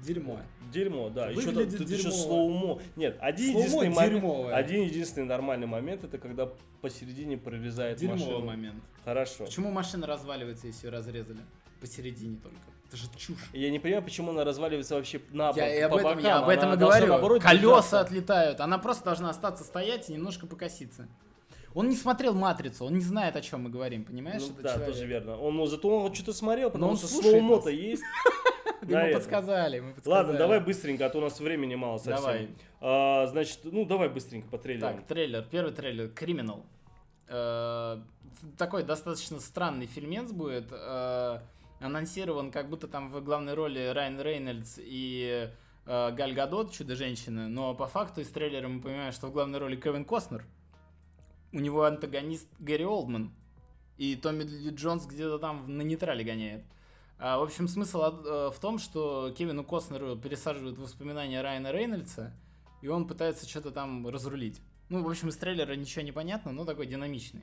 Дерьмо. 0.04 0.40
Дерьмо, 0.72 1.08
да. 1.10 1.28
Еще 1.30 1.52
тут, 1.52 1.76
тут 1.78 1.90
еще 1.90 2.10
slow-mo. 2.10 2.80
Нет, 2.96 3.16
один 3.20 3.52
slow-mo 3.52 3.84
единственный, 3.84 4.20
момент, 4.20 4.52
один 4.52 4.82
единственный 4.84 5.26
нормальный 5.26 5.66
момент 5.66 6.04
это 6.04 6.18
когда 6.18 6.48
посередине 6.80 7.36
прорезает 7.36 7.98
Дерьмовый 7.98 8.24
машину. 8.24 8.44
момент. 8.46 8.82
Хорошо. 9.04 9.44
Почему 9.44 9.70
машина 9.70 10.06
разваливается, 10.06 10.66
если 10.68 10.86
ее 10.86 10.92
разрезали? 10.92 11.40
Посередине 11.80 12.36
только. 12.42 12.56
Это 12.88 12.96
же 12.96 13.06
чушь. 13.16 13.50
Я 13.52 13.70
не 13.70 13.78
понимаю, 13.78 14.02
почему 14.02 14.30
она 14.32 14.44
разваливается 14.44 14.94
вообще 14.96 15.20
на 15.30 15.52
Я 15.54 15.74
и 15.74 15.80
об 15.80 15.92
по 15.92 15.98
этом, 15.98 16.10
бокам. 16.10 16.24
я 16.24 16.38
об 16.38 16.48
этом 16.48 16.64
Она 16.70 16.74
и 16.74 16.78
говорю. 16.78 17.06
наоборот, 17.06 17.42
Колеса 17.42 17.60
держаться. 17.62 18.00
отлетают. 18.00 18.60
Она 18.60 18.78
просто 18.78 19.04
должна 19.04 19.30
остаться 19.30 19.64
стоять 19.64 20.08
и 20.10 20.12
немножко 20.12 20.46
покоситься. 20.46 21.08
Он 21.72 21.88
не 21.88 21.94
смотрел 21.94 22.34
матрицу, 22.34 22.84
он 22.84 22.94
не 22.94 23.00
знает, 23.04 23.36
о 23.36 23.40
чем 23.42 23.62
мы 23.62 23.70
говорим, 23.70 24.04
понимаешь? 24.04 24.42
Ну 24.42 24.54
да, 24.60 24.74
человек? 24.74 24.92
тоже 24.94 25.06
верно. 25.06 25.36
Он, 25.38 25.56
ну, 25.56 25.66
зато 25.66 25.88
он 25.88 26.12
что-то 26.12 26.32
смотрел, 26.32 26.66
Но 26.68 26.72
потому 26.72 26.90
он 26.92 26.98
что 26.98 27.06
слоумо-то 27.06 27.70
есть. 27.70 28.02
Подсказали, 29.12 29.80
мы 29.80 29.94
подсказали. 29.94 30.24
Ладно, 30.24 30.38
давай 30.38 30.60
быстренько, 30.60 31.06
а 31.06 31.10
то 31.10 31.18
у 31.18 31.20
нас 31.20 31.40
времени 31.40 31.74
мало 31.74 31.98
совсем. 31.98 32.16
Давай. 32.16 32.48
А, 32.80 33.26
значит, 33.26 33.60
ну 33.64 33.84
давай 33.84 34.08
быстренько 34.08 34.48
по 34.48 34.58
трейлерам. 34.58 34.96
Так, 34.96 35.06
трейлер, 35.06 35.44
первый 35.50 35.72
трейлер, 35.72 36.08
Криминал. 36.08 36.64
Э, 37.28 37.98
Такой 38.58 38.82
достаточно 38.82 39.38
странный 39.40 39.86
фильмец 39.86 40.32
будет. 40.32 40.68
э, 40.72 41.40
Анонсирован, 41.80 42.50
как 42.50 42.68
будто 42.68 42.88
там 42.88 43.10
в 43.10 43.22
главной 43.24 43.54
роли 43.54 43.90
Райан 43.94 44.20
Рейнольдс 44.20 44.78
и 44.78 45.50
э, 45.86 46.12
Галь 46.12 46.34
Гадот, 46.34 46.72
Чудо-женщина, 46.72 47.48
но 47.48 47.74
по 47.74 47.86
факту 47.86 48.20
из 48.20 48.28
трейлера 48.28 48.68
мы 48.68 48.82
понимаем, 48.82 49.12
что 49.12 49.28
в 49.28 49.32
главной 49.32 49.58
роли 49.58 49.76
Кевин 49.76 50.04
Костнер. 50.04 50.44
У 51.52 51.58
него 51.58 51.84
антагонист 51.84 52.48
Гэри 52.58 52.84
Олдман. 52.84 53.32
И 53.96 54.14
Томми 54.16 54.44
Ли 54.44 54.70
Джонс 54.70 55.06
где-то 55.06 55.38
там 55.38 55.76
на 55.76 55.82
нейтрале 55.82 56.22
гоняет. 56.24 56.64
А, 57.22 57.38
в 57.38 57.42
общем, 57.42 57.68
смысл 57.68 58.00
э, 58.00 58.50
в 58.50 58.58
том, 58.60 58.78
что 58.78 59.30
Кевину 59.36 59.62
Костнеру 59.62 60.16
пересаживают 60.16 60.78
воспоминания 60.78 61.42
Райана 61.42 61.70
Рейнольдса, 61.70 62.32
и 62.80 62.88
он 62.88 63.06
пытается 63.06 63.46
что-то 63.46 63.72
там 63.72 64.08
разрулить. 64.08 64.58
Ну, 64.88 65.02
в 65.02 65.08
общем, 65.08 65.28
из 65.28 65.36
трейлера 65.36 65.74
ничего 65.74 66.02
не 66.02 66.12
понятно, 66.12 66.50
но 66.52 66.64
такой 66.64 66.86
динамичный. 66.86 67.42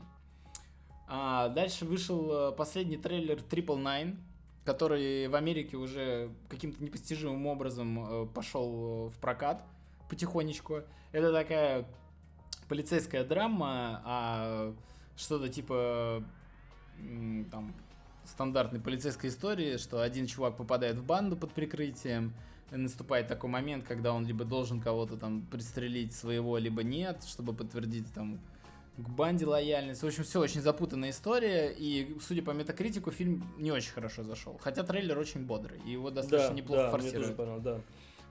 А, 1.08 1.49
дальше 1.49 1.86
вышел 1.86 2.49
э, 2.49 2.52
последний 2.54 2.98
трейлер 2.98 3.38
Triple 3.38 3.78
Nine, 3.78 4.18
который 4.66 5.28
в 5.28 5.36
Америке 5.36 5.78
уже 5.78 6.32
каким-то 6.49 6.84
непостижимым 6.84 7.45
образом 7.45 7.99
э, 7.99 8.26
пошел 8.34 9.10
в 9.10 9.20
прокат 9.20 9.64
потихонечку. 10.10 10.82
Это 11.12 11.32
такая 11.32 11.86
полицейская 12.68 13.24
драма, 13.24 14.02
а 14.04 14.74
что-то 15.16 15.49
типа 15.49 16.24
там 17.52 17.76
стандартной 18.28 18.80
полицейской 18.80 19.30
истории, 19.30 19.78
что 19.78 20.02
один 20.02 20.28
чувак 20.28 20.58
попадает 20.58 20.98
в 20.98 21.06
банду 21.06 21.36
под 21.36 21.52
прикрытием, 21.54 22.34
и 22.72 22.76
наступает 22.76 23.28
такой 23.28 23.49
момент, 23.49 23.86
когда 23.86 24.14
он 24.14 24.26
либо 24.26 24.44
должен 24.44 24.82
кого-то 24.82 25.18
там 25.18 25.41
пристрелить 25.41 26.14
своего, 26.14 26.58
либо 26.58 26.84
нет, 26.84 27.24
чтобы 27.24 27.54
подтвердить 27.54 28.12
там 28.14 28.40
к 28.98 29.10
банде 29.10 29.45
лояльность. 29.45 30.02
В 30.02 30.08
общем, 30.08 30.24
все 30.24 30.40
очень 30.40 30.62
запутанная 30.62 31.12
история, 31.12 31.72
и, 31.72 32.18
судя 32.20 32.41
по 32.41 32.52
метакритику, 32.52 33.12
фильм 33.12 33.44
не 33.58 33.72
очень 33.72 33.91
хорошо 33.91 34.24
зашел. 34.24 34.60
Хотя 34.62 34.84
трейлер 34.84 35.18
очень 35.18 35.45
бодрый, 35.45 35.80
и 35.86 35.91
его 35.91 36.10
достаточно 36.10 36.49
да, 36.49 36.56
неплохо 36.56 36.91
да, 36.91 36.98
мне 36.98 37.12
тоже 37.12 37.34
понравилось, 37.34 37.64
да. 37.64 37.82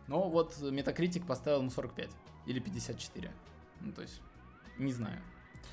Но 0.09 0.29
вот 0.29 0.61
метакритик 0.61 1.27
поставил 1.27 1.61
ему 1.61 1.71
45 1.71 2.11
или 2.47 2.61
54. 2.61 3.33
Ну, 3.81 3.93
то 3.93 4.03
есть, 4.03 4.21
не 4.79 4.93
знаю. 4.93 5.21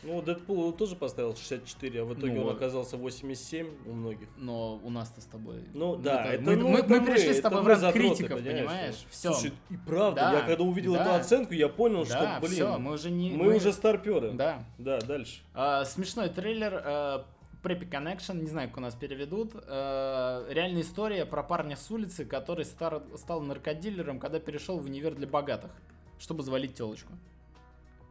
Ну, 0.03 0.21
Дэдпул 0.21 0.71
тоже 0.73 0.95
поставил 0.95 1.35
64, 1.35 2.01
а 2.01 2.05
в 2.05 2.13
итоге 2.13 2.33
Ну, 2.33 2.43
он 2.47 2.55
оказался 2.55 2.97
87 2.97 3.67
у 3.85 3.93
многих. 3.93 4.27
Но 4.37 4.79
у 4.83 4.89
нас-то 4.89 5.21
с 5.21 5.25
тобой... 5.25 5.63
Ну 5.73 5.95
мы 5.95 6.03
да, 6.03 6.25
это- 6.33 6.43
мы, 6.43 6.55
ну, 6.55 6.69
мы- 6.69 6.79
это 6.79 6.89
мы 6.89 7.01
пришли 7.05 7.33
с 7.33 7.41
тобой 7.41 7.61
в 7.61 7.63
мы 7.65 7.69
ранг 7.75 7.93
критиков, 7.93 8.43
понимаешь? 8.43 9.05
Все. 9.09 9.31
Слушай, 9.33 9.53
и 9.69 9.77
правда, 9.77 10.21
Да, 10.21 10.33
я 10.33 10.41
когда 10.45 10.63
увидел 10.63 10.93
да. 10.93 11.01
эту 11.03 11.13
оценку, 11.13 11.53
я 11.53 11.69
понял, 11.69 12.05
да, 12.05 12.35
что, 12.37 12.39
блин, 12.41 12.53
все, 12.53 12.77
мы 12.77 12.91
уже 12.93 13.09
не... 13.11 13.31
мы, 13.31 13.55
уже 13.55 13.71
старперы. 13.73 14.31
Да. 14.33 14.63
Да, 14.77 14.99
дальше. 14.99 15.41
А, 15.53 15.85
смешной 15.85 16.29
трейлер. 16.29 16.81
а, 16.85 17.25
Preppy 17.63 17.89
Connection, 17.89 18.41
не 18.41 18.47
знаю, 18.49 18.67
как 18.67 18.77
у 18.79 18.81
нас 18.81 18.93
переведут. 18.93 19.51
А, 19.55 20.45
реальная 20.49 20.81
история 20.81 21.25
про 21.25 21.43
парня 21.43 21.77
с 21.77 21.89
улицы, 21.89 22.25
который 22.25 22.65
стар- 22.65 23.03
стал 23.15 23.39
наркодилером, 23.41 24.19
когда 24.19 24.39
перешел 24.39 24.79
в 24.79 24.85
универ 24.85 25.15
для 25.15 25.27
богатых, 25.27 25.71
чтобы 26.19 26.43
завалить 26.43 26.75
телочку. 26.75 27.13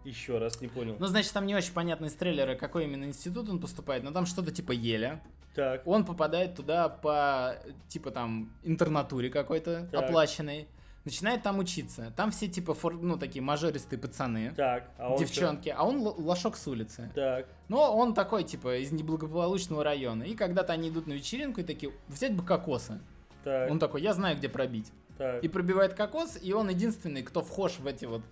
Еще 0.04 0.38
раз, 0.38 0.60
не 0.60 0.68
понял. 0.68 0.96
Ну, 0.98 1.06
значит, 1.06 1.32
там 1.32 1.46
не 1.46 1.54
очень 1.54 1.72
понятно 1.72 2.06
из 2.06 2.14
трейлера, 2.14 2.54
какой 2.54 2.84
именно 2.84 3.04
институт 3.04 3.48
он 3.48 3.60
поступает, 3.60 4.02
но 4.02 4.10
там 4.10 4.26
что-то 4.26 4.50
типа 4.50 4.72
Еля. 4.72 5.22
Так, 5.54 5.86
Он 5.86 6.04
попадает 6.06 6.56
туда 6.56 6.88
по, 6.88 7.54
типа 7.88 8.10
там, 8.10 8.50
интернатуре 8.62 9.28
какой-то 9.28 9.86
Так. 9.92 10.04
оплаченной. 10.04 10.66
Начинает 11.04 11.42
там 11.42 11.58
учиться. 11.58 12.12
Там 12.16 12.30
все 12.30 12.46
типа, 12.46 12.74
фор- 12.74 12.94
ну, 13.02 13.18
такие 13.18 13.42
мажористые 13.42 13.98
пацаны, 13.98 14.54
так, 14.56 14.88
а 14.98 15.10
он 15.12 15.18
девчонки, 15.18 15.68
а 15.68 15.82
он 15.84 15.96
л- 15.96 16.14
лошок 16.16 16.56
с 16.56 16.66
улицы. 16.68 17.10
Так, 17.14 17.46
Но 17.68 17.94
он 17.96 18.14
такой, 18.14 18.44
типа, 18.44 18.78
из 18.78 18.92
неблагополучного 18.92 19.82
района. 19.84 20.22
И 20.22 20.34
когда-то 20.34 20.72
они 20.72 20.88
идут 20.90 21.06
на 21.08 21.12
вечеринку 21.14 21.60
и 21.60 21.64
такие, 21.64 21.92
взять 22.08 22.34
бы 22.34 22.44
кокосы. 22.44 23.00
так, 23.44 23.68
Он 23.70 23.78
такой, 23.80 24.00
я 24.00 24.14
знаю, 24.14 24.36
где 24.38 24.48
пробить. 24.48 24.90
так, 25.18 25.42
И 25.44 25.48
пробивает 25.48 25.94
кокос, 25.94 26.38
и 26.40 26.52
он 26.52 26.68
единственный, 26.70 27.22
кто 27.24 27.42
вхож 27.42 27.78
в 27.80 27.86
эти 27.86 28.04
вот 28.06 28.22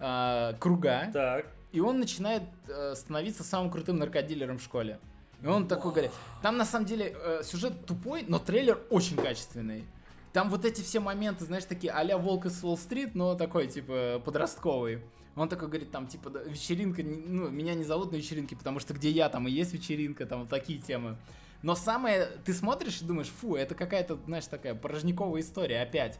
а, 0.00 0.54
круга. 0.54 1.10
так, 1.12 1.46
И 1.72 1.80
он 1.80 2.00
начинает 2.00 2.42
э, 2.68 2.94
становиться 2.94 3.44
самым 3.44 3.70
крутым 3.70 3.96
наркодилером 3.96 4.58
в 4.58 4.62
школе. 4.62 4.98
И 5.42 5.46
он 5.46 5.68
такой 5.68 5.92
говорит. 5.92 6.10
Там 6.42 6.56
на 6.56 6.64
самом 6.64 6.86
деле 6.86 7.14
э, 7.16 7.42
сюжет 7.44 7.86
тупой, 7.86 8.24
но 8.26 8.38
трейлер 8.38 8.80
очень 8.90 9.16
качественный. 9.16 9.84
Там 10.32 10.48
вот 10.48 10.64
эти 10.64 10.80
все 10.80 11.00
моменты, 11.00 11.44
знаешь, 11.44 11.64
такие 11.64 11.92
а-ля 11.92 12.16
Волк 12.16 12.46
из 12.46 12.62
Уолл-стрит, 12.62 13.14
но 13.14 13.34
такой, 13.34 13.66
типа, 13.66 14.22
подростковый. 14.24 15.02
Он 15.36 15.48
такой 15.48 15.68
говорит, 15.68 15.90
там, 15.90 16.06
типа, 16.06 16.30
вечеринка, 16.46 17.02
ну, 17.02 17.48
меня 17.48 17.74
не 17.74 17.84
зовут 17.84 18.12
на 18.12 18.16
вечеринке, 18.16 18.56
потому 18.56 18.78
что 18.78 18.94
где 18.94 19.10
я, 19.10 19.28
там 19.28 19.48
и 19.48 19.50
есть 19.50 19.72
вечеринка, 19.72 20.26
там, 20.26 20.40
вот 20.40 20.48
такие 20.48 20.78
темы. 20.78 21.16
Но 21.62 21.74
самое, 21.74 22.26
ты 22.44 22.54
смотришь 22.54 23.00
и 23.02 23.04
думаешь, 23.04 23.28
фу, 23.28 23.56
это 23.56 23.74
какая-то, 23.74 24.18
знаешь, 24.26 24.46
такая 24.46 24.74
порожниковая 24.74 25.40
история 25.40 25.82
опять. 25.82 26.18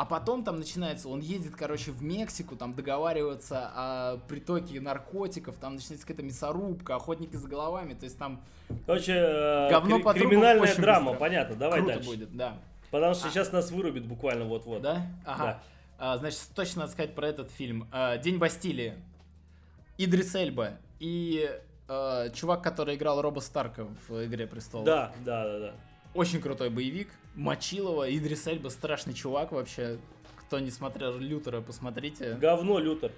А 0.00 0.06
потом 0.06 0.44
там 0.44 0.56
начинается, 0.56 1.10
он 1.10 1.20
едет, 1.20 1.54
короче, 1.54 1.90
в 1.90 2.02
Мексику, 2.02 2.56
там 2.56 2.72
договариваться 2.72 3.70
о 3.74 4.16
притоке 4.28 4.80
наркотиков, 4.80 5.56
там 5.58 5.74
начинается 5.74 6.06
какая-то 6.06 6.22
мясорубка, 6.22 6.96
охотники 6.96 7.36
за 7.36 7.46
головами, 7.46 7.92
то 7.92 8.04
есть 8.04 8.16
там 8.16 8.40
Короче, 8.86 9.12
э, 9.12 9.68
Говно 9.68 9.98
кри- 10.00 10.20
криминальная 10.22 10.74
драма, 10.74 11.10
быстро. 11.10 11.20
понятно, 11.20 11.56
давай 11.56 11.80
круто 11.80 11.94
дальше. 11.96 12.08
будет, 12.08 12.34
да. 12.34 12.56
Потому 12.90 13.12
что 13.12 13.28
А. 13.28 13.30
сейчас 13.30 13.52
нас 13.52 13.70
вырубит 13.70 14.06
буквально 14.06 14.46
вот-вот. 14.46 14.80
Да? 14.80 15.02
Ага. 15.26 15.62
А, 15.98 16.16
значит, 16.16 16.40
точно 16.54 16.80
надо 16.80 16.92
сказать 16.92 17.14
про 17.14 17.28
этот 17.28 17.50
фильм. 17.50 17.86
А, 17.92 18.16
День 18.16 18.38
Бастилии. 18.38 18.94
Идрис 19.98 20.34
Эльба 20.34 20.78
и 20.98 21.46
а, 21.88 22.30
чувак, 22.30 22.62
который 22.62 22.94
играл 22.94 23.20
Роба 23.20 23.40
Старка 23.40 23.86
в 24.08 24.24
Игре 24.24 24.46
престолов. 24.46 24.86
Да, 24.86 25.12
да, 25.26 25.44
да, 25.44 25.58
да. 25.58 25.72
Очень 26.14 26.40
крутой 26.40 26.70
боевик. 26.70 27.08
Мочилова. 27.34 28.10
Идрис 28.14 28.46
Эльба 28.46 28.68
страшный 28.68 29.14
чувак 29.14 29.52
вообще. 29.52 29.98
Кто 30.36 30.58
не 30.58 30.70
смотрел 30.70 31.16
Лютера, 31.18 31.60
посмотрите. 31.60 32.34
Говно 32.34 32.78
Лютер. 32.78 33.12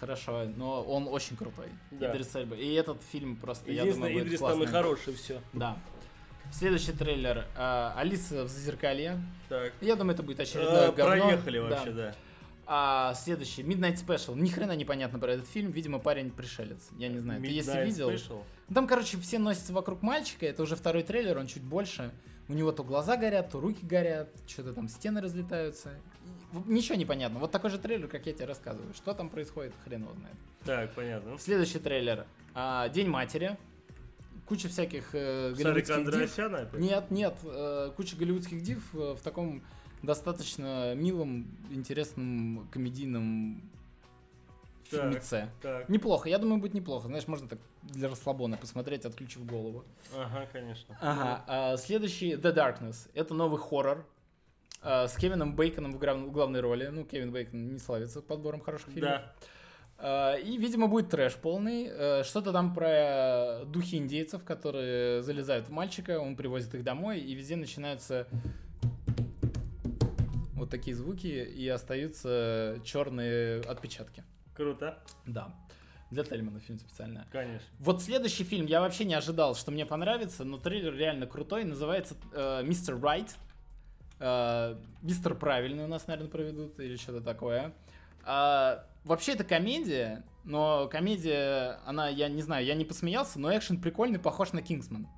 Хорошо, 0.00 0.44
но 0.56 0.82
он 0.82 1.08
очень 1.08 1.36
крутой. 1.36 1.66
Да. 1.90 2.10
Идрис 2.12 2.34
Эльба. 2.34 2.54
И 2.56 2.72
этот 2.74 3.02
фильм 3.12 3.36
просто, 3.36 3.70
я 3.70 3.84
думаю, 3.84 4.12
будет 4.12 4.26
Идрис 4.26 4.40
там 4.40 4.62
и 4.62 4.66
хороший, 4.66 5.14
все. 5.14 5.40
Да. 5.52 5.76
Следующий 6.52 6.92
трейлер. 6.92 7.44
а, 7.56 7.92
Алиса 7.96 8.44
в 8.44 8.48
Зазеркалье. 8.48 9.20
Так. 9.50 9.72
Я 9.82 9.96
думаю, 9.96 10.14
это 10.14 10.22
будет 10.22 10.40
очередное 10.40 10.88
Э, 10.88 10.92
говно. 10.92 11.26
Проехали 11.26 11.58
Да. 11.58 11.64
вообще, 11.68 11.90
да. 11.90 12.14
А 12.70 13.14
следующий, 13.14 13.62
Midnight 13.62 13.96
Special. 14.02 14.34
Ни 14.38 14.48
хрена 14.48 14.72
непонятно 14.76 15.18
про 15.18 15.32
этот 15.32 15.46
фильм. 15.48 15.70
Видимо, 15.72 15.98
парень 15.98 16.30
пришелец. 16.30 16.88
Я 16.98 17.08
не 17.08 17.18
знаю. 17.18 17.40
Ты 17.42 17.48
если 17.48 17.72
Midnight 17.74 17.84
видел. 17.86 18.10
Special. 18.10 18.42
Там, 18.74 18.86
короче, 18.86 19.18
все 19.18 19.38
носятся 19.38 19.72
вокруг 19.74 20.00
мальчика. 20.02 20.46
Это 20.46 20.62
уже 20.62 20.74
второй 20.76 21.02
трейлер, 21.02 21.36
он 21.38 21.46
чуть 21.46 21.62
больше. 21.62 22.12
У 22.48 22.54
него 22.54 22.72
то 22.72 22.82
глаза 22.82 23.16
горят, 23.16 23.50
то 23.50 23.60
руки 23.60 23.84
горят, 23.84 24.30
что-то 24.46 24.72
там 24.72 24.88
стены 24.88 25.20
разлетаются. 25.20 25.90
Ничего 26.66 26.94
не 26.96 27.04
понятно. 27.04 27.38
Вот 27.40 27.50
такой 27.50 27.68
же 27.70 27.78
трейлер, 27.78 28.08
как 28.08 28.24
я 28.26 28.32
тебе 28.32 28.46
рассказываю. 28.46 28.94
Что 28.94 29.12
там 29.12 29.28
происходит, 29.28 29.74
хрен 29.84 30.02
его 30.02 30.14
знает. 30.14 30.36
Так, 30.64 30.94
понятно. 30.94 31.38
Следующий 31.38 31.78
трейлер. 31.78 32.26
а, 32.54 32.88
День 32.88 33.08
матери. 33.08 33.58
Куча 34.46 34.68
всяких 34.70 35.10
э, 35.12 35.52
голливудских 35.52 36.10
див. 36.10 36.38
Опять? 36.38 36.80
Нет, 36.80 37.10
нет, 37.10 37.34
э, 37.44 37.90
куча 37.94 38.16
голливудских 38.16 38.62
див 38.62 38.82
э, 38.94 39.12
в 39.12 39.20
таком 39.20 39.62
достаточно 40.02 40.94
милом, 40.94 41.46
интересном, 41.68 42.66
комедийном 42.72 43.60
Так. 44.90 45.00
фильмеце. 45.02 45.50
Так, 45.60 45.90
Неплохо, 45.90 46.30
я 46.30 46.38
думаю, 46.38 46.62
будет 46.62 46.72
неплохо. 46.72 47.08
Знаешь, 47.08 47.28
можно 47.28 47.46
так 47.46 47.58
для 47.88 48.08
расслабона 48.08 48.56
посмотреть, 48.56 49.04
отключив 49.04 49.44
голову. 49.46 49.84
ага, 50.16 50.46
конечно. 50.52 50.96
Ага, 51.00 51.44
а, 51.46 51.76
следующий 51.76 52.32
The 52.34 52.54
Darkness. 52.54 53.08
Это 53.14 53.34
новый 53.34 53.58
хоррор 53.60 54.06
а, 54.82 55.08
с 55.08 55.16
Кевином 55.16 55.56
Бейконом 55.56 55.92
в 55.92 55.98
главной 56.32 56.60
роли. 56.60 56.86
Ну, 56.88 57.04
Кевин 57.04 57.32
Бейкон 57.32 57.72
не 57.72 57.78
славится 57.78 58.20
подбором 58.22 58.60
хороших 58.60 58.90
фильмов. 58.90 59.10
Да. 59.12 59.32
А, 59.98 60.34
И, 60.36 60.56
видимо, 60.58 60.86
будет 60.86 61.10
трэш 61.10 61.34
полный. 61.36 61.88
Э, 61.90 62.22
Что-то 62.24 62.52
там 62.52 62.72
про 62.74 63.64
духи 63.66 63.96
индейцев, 63.96 64.44
которые 64.44 65.22
залезают 65.22 65.68
в 65.68 65.70
мальчика, 65.72 66.20
он 66.20 66.36
привозит 66.36 66.74
их 66.74 66.84
домой, 66.84 67.18
и 67.20 67.34
везде 67.34 67.56
начинаются 67.56 68.28
вот 70.54 70.70
такие 70.70 70.94
звуки, 70.94 71.26
и 71.26 71.68
остаются 71.68 72.78
черные 72.84 73.60
отпечатки. 73.62 74.22
Круто, 74.54 74.98
Да. 75.26 75.54
Для 76.10 76.24
Тельмана 76.24 76.58
фильм 76.60 76.78
специально. 76.78 77.26
конечно. 77.30 77.66
Вот 77.78 78.02
следующий 78.02 78.44
фильм 78.44 78.66
я 78.66 78.80
вообще 78.80 79.04
не 79.04 79.14
ожидал, 79.14 79.54
что 79.54 79.70
мне 79.70 79.84
понравится, 79.84 80.44
но 80.44 80.56
трейлер 80.56 80.94
реально 80.94 81.26
крутой. 81.26 81.64
Называется 81.64 82.16
э, 82.32 82.62
Мистер 82.64 82.98
Райт. 82.98 83.36
Э, 84.18 84.76
Мистер 85.02 85.34
Правильный 85.34 85.84
у 85.84 85.88
нас, 85.88 86.06
наверное, 86.06 86.30
проведут 86.30 86.80
или 86.80 86.96
что-то 86.96 87.20
такое. 87.20 87.74
А, 88.24 88.84
вообще 89.04 89.32
это 89.32 89.44
комедия, 89.44 90.24
но 90.44 90.88
комедия, 90.88 91.80
она, 91.86 92.08
я 92.08 92.28
не 92.28 92.42
знаю, 92.42 92.64
я 92.64 92.74
не 92.74 92.84
посмеялся, 92.84 93.38
но 93.38 93.56
экшен 93.56 93.80
прикольный, 93.80 94.18
похож 94.18 94.52
на 94.52 94.62
Кингсман. 94.62 95.08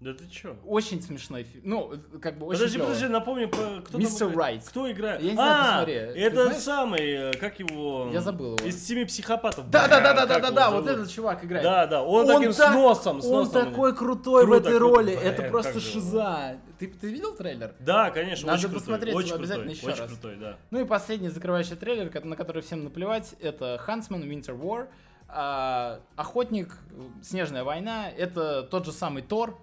Да 0.00 0.14
ты 0.14 0.26
чё? 0.30 0.56
Очень 0.66 1.02
смешной 1.02 1.42
фильм. 1.42 1.62
Ну, 1.66 1.92
как 2.22 2.38
бы 2.38 2.46
очень 2.46 2.58
Подожди, 2.58 2.76
клёво. 2.78 2.86
подожди, 2.88 3.08
напомни, 3.08 3.44
по- 3.44 3.82
кто 3.84 3.98
Мистер? 3.98 4.34
Райт. 4.34 4.64
Кто 4.66 4.90
играет? 4.90 5.20
Я 5.20 5.28
не 5.28 5.34
знаю, 5.34 5.52
а, 5.52 5.66
посмотри. 5.66 5.94
Это 5.94 6.54
самый, 6.54 7.00
э, 7.10 7.32
как 7.34 7.58
его? 7.60 8.08
Я 8.10 8.22
забыл 8.22 8.56
его. 8.56 8.66
Из 8.66 8.82
семи 8.82 9.04
психопатов. 9.04 9.68
Да, 9.68 9.88
да, 9.88 10.00
да, 10.00 10.14
да, 10.14 10.26
Как 10.26 10.28
да, 10.28 10.40
да, 10.40 10.46
его 10.46 10.52
да, 10.52 10.70
вот 10.70 10.86
этот 10.88 11.10
чувак 11.10 11.44
играет. 11.44 11.64
Да, 11.64 11.86
да, 11.86 12.02
он, 12.02 12.26
таким 12.26 12.54
так- 12.54 12.72
с 12.72 12.74
носом, 12.74 13.20
с 13.20 13.26
Он 13.26 13.44
носом. 13.44 13.66
такой 13.72 13.94
крутой 13.94 14.44
в 14.44 14.48
Круто, 14.48 14.68
этой 14.68 14.78
круто. 14.78 14.94
роли. 14.96 15.12
Это 15.12 15.42
просто 15.50 15.78
шиза. 15.80 16.56
Ты, 16.78 16.86
ты 16.86 17.10
видел 17.12 17.34
трейлер? 17.34 17.74
Да, 17.78 18.10
конечно, 18.10 18.46
Надо 18.46 18.58
очень 18.58 18.68
крутой, 18.70 18.80
посмотреть 18.80 19.14
очень 19.14 19.28
его 19.28 19.36
обязательно 19.38 19.66
крутой, 19.74 19.78
еще 19.82 19.92
очень 19.92 20.00
раз. 20.00 20.10
крутой, 20.18 20.36
да. 20.40 20.56
Ну 20.70 20.80
и 20.80 20.84
последний 20.86 21.28
закрывающий 21.28 21.76
трейлер, 21.76 22.24
на 22.24 22.36
который 22.36 22.62
всем 22.62 22.84
наплевать, 22.84 23.34
это 23.42 23.78
Huntsman 23.86 24.22
Winter 24.26 24.58
War. 24.58 24.88
А, 25.28 26.00
Охотник, 26.16 26.78
Снежная 27.22 27.64
война, 27.64 28.08
это 28.08 28.62
тот 28.62 28.86
же 28.86 28.92
самый 28.92 29.22
Тор 29.22 29.58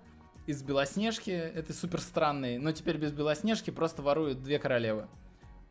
из 0.48 0.64
Белоснежки, 0.64 1.30
это 1.30 1.74
супер 1.74 2.00
странный, 2.00 2.58
но 2.58 2.72
теперь 2.72 2.98
без 2.98 3.12
Белоснежки 3.12 3.70
просто 3.70 4.02
воруют 4.02 4.42
две 4.42 4.58
королевы. 4.60 5.08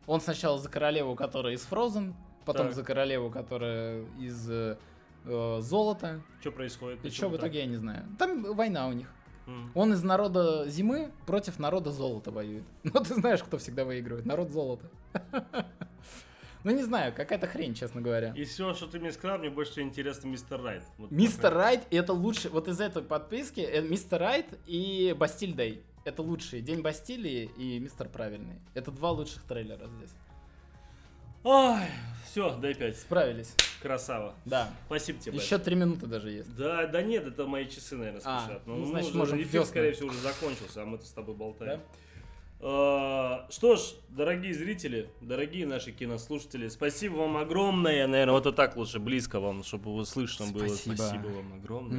Он 0.05 0.21
сначала 0.21 0.57
за 0.59 0.69
королеву, 0.69 1.15
которая 1.15 1.55
из 1.55 1.67
Frozen, 1.69 2.13
потом 2.45 2.67
Так. 2.67 2.75
за 2.75 2.83
королеву, 2.83 3.29
которая 3.29 4.05
из 4.19 4.49
э, 4.49 4.77
э, 5.25 5.57
золота. 5.61 6.21
Что 6.39 6.51
происходит? 6.51 7.03
И 7.03 7.09
что 7.09 7.27
в 7.27 7.35
итоге, 7.35 7.59
я 7.59 7.65
не 7.65 7.75
знаю. 7.75 8.05
Там 8.17 8.53
война 8.53 8.87
у 8.87 8.93
них. 8.93 9.11
М. 9.47 9.71
Он 9.73 9.93
из 9.93 10.03
народа 10.03 10.69
зимы 10.69 11.11
против 11.25 11.57
народа 11.57 11.91
золота 11.91 12.31
воюет. 12.31 12.63
Ну, 12.83 12.91
ты 12.91 13.15
знаешь, 13.15 13.43
кто 13.43 13.57
всегда 13.57 13.83
выигрывает. 13.83 14.25
Народ 14.25 14.51
золота. 14.51 14.89
Ну, 16.67 16.73
не 16.73 16.83
знаю, 16.83 17.13
какая-то 17.15 17.47
хрень, 17.47 17.73
честно 17.73 18.01
говоря. 18.01 18.33
И 18.35 18.43
все, 18.43 18.73
что 18.73 18.87
ты 18.87 18.99
мне 18.99 19.13
сказал, 19.13 19.37
мне 19.37 19.49
больше 19.49 19.79
интересно 19.79 20.27
Мистер 20.27 20.61
Райт. 20.61 20.83
Вот 20.97 21.11
Мистер. 21.11 21.53
Райт 21.53 21.83
это 21.91 22.11
лучший. 22.11 22.51
Вот 22.51 22.67
из 22.67 22.81
этой 22.81 23.03
подписки 23.03 23.61
э, 23.61 23.81
Мистер 23.81 24.19
Райт 24.19 24.47
и 24.65 25.15
Бастиль 25.17 25.53
Дэй. 25.53 25.81
Это 26.03 26.21
лучшие. 26.23 26.61
День 26.61 26.81
Бастилии 26.81 27.49
и 27.57 27.79
Мистер 27.79 28.09
Правильный. 28.09 28.59
Это 28.73 28.91
два 28.91 29.11
лучших 29.11 29.43
трейлера 29.43 29.87
здесь. 29.97 30.09
Ой, 31.45 31.83
все, 32.25 32.53
дай 32.57 32.73
пять. 32.73 32.97
Справились. 32.97 33.55
Красава. 33.81 34.35
Да. 34.43 34.69
Спасибо 34.87 35.21
тебе. 35.21 35.37
Еще 35.37 35.59
три 35.59 35.77
минуты 35.77 36.05
даже 36.05 36.31
есть. 36.31 36.53
Да, 36.53 36.85
да 36.87 37.01
нет, 37.01 37.25
это 37.27 37.47
мои 37.47 37.65
часы, 37.69 37.95
наверное, 37.95 38.21
А, 38.25 38.43
спешат. 38.43 38.67
ну, 38.67 38.75
мы 38.75 38.87
значит, 38.87 39.13
можем 39.15 39.41
эфир, 39.41 39.63
скорее 39.63 39.93
всего, 39.93 40.09
уже 40.09 40.19
закончился, 40.19 40.81
а 40.81 40.85
мы-то 40.85 41.05
с 41.05 41.11
тобой 41.11 41.33
болтаем. 41.33 41.79
Да? 41.79 41.85
А, 42.59 43.45
Что 43.49 43.75
ж, 43.75 43.81
дорогие 44.09 44.53
зрители, 44.53 45.09
дорогие 45.21 45.65
наши 45.67 45.91
кинослушатели, 45.91 46.67
спасибо 46.69 47.15
вам 47.17 47.37
огромное. 47.37 48.07
Наверное, 48.07 48.33
вот 48.39 48.55
так 48.55 48.75
лучше, 48.75 48.99
близко 48.99 49.39
вам, 49.39 49.63
чтобы 49.63 49.89
его 49.91 50.05
слышно 50.05 50.47
было. 50.47 50.67
Спасибо. 50.67 51.27
Вам 51.27 51.53
огромное. 51.53 51.97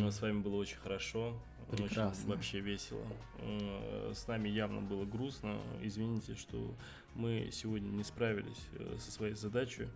Ну, 0.00 0.10
С 0.10 0.20
вами 0.22 0.40
было 0.40 0.56
очень 0.56 0.78
хорошо. 0.78 1.34
Очень 1.70 1.84
Прекрасно. 1.84 2.34
вообще 2.34 2.60
весело. 2.60 3.04
Э, 3.40 4.12
С 4.14 4.26
нами 4.26 4.48
явно 4.48 4.80
было 4.80 5.04
грустно. 5.04 5.58
Извините, 5.82 6.34
что 6.34 6.74
мы 7.14 7.50
сегодня 7.52 7.88
не 7.88 8.04
справились 8.04 8.56
э, 8.72 8.96
со 8.98 9.12
своей 9.12 9.34
задачей. 9.34 9.88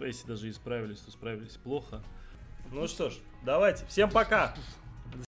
Если 0.00 0.26
даже 0.26 0.48
и 0.48 0.52
справились, 0.52 1.00
то 1.00 1.10
справились 1.10 1.58
плохо. 1.62 2.02
Ну 2.72 2.86
что 2.88 3.10
ж, 3.10 3.14
давайте. 3.44 3.84
Всем 3.86 4.10
пока! 4.10 4.54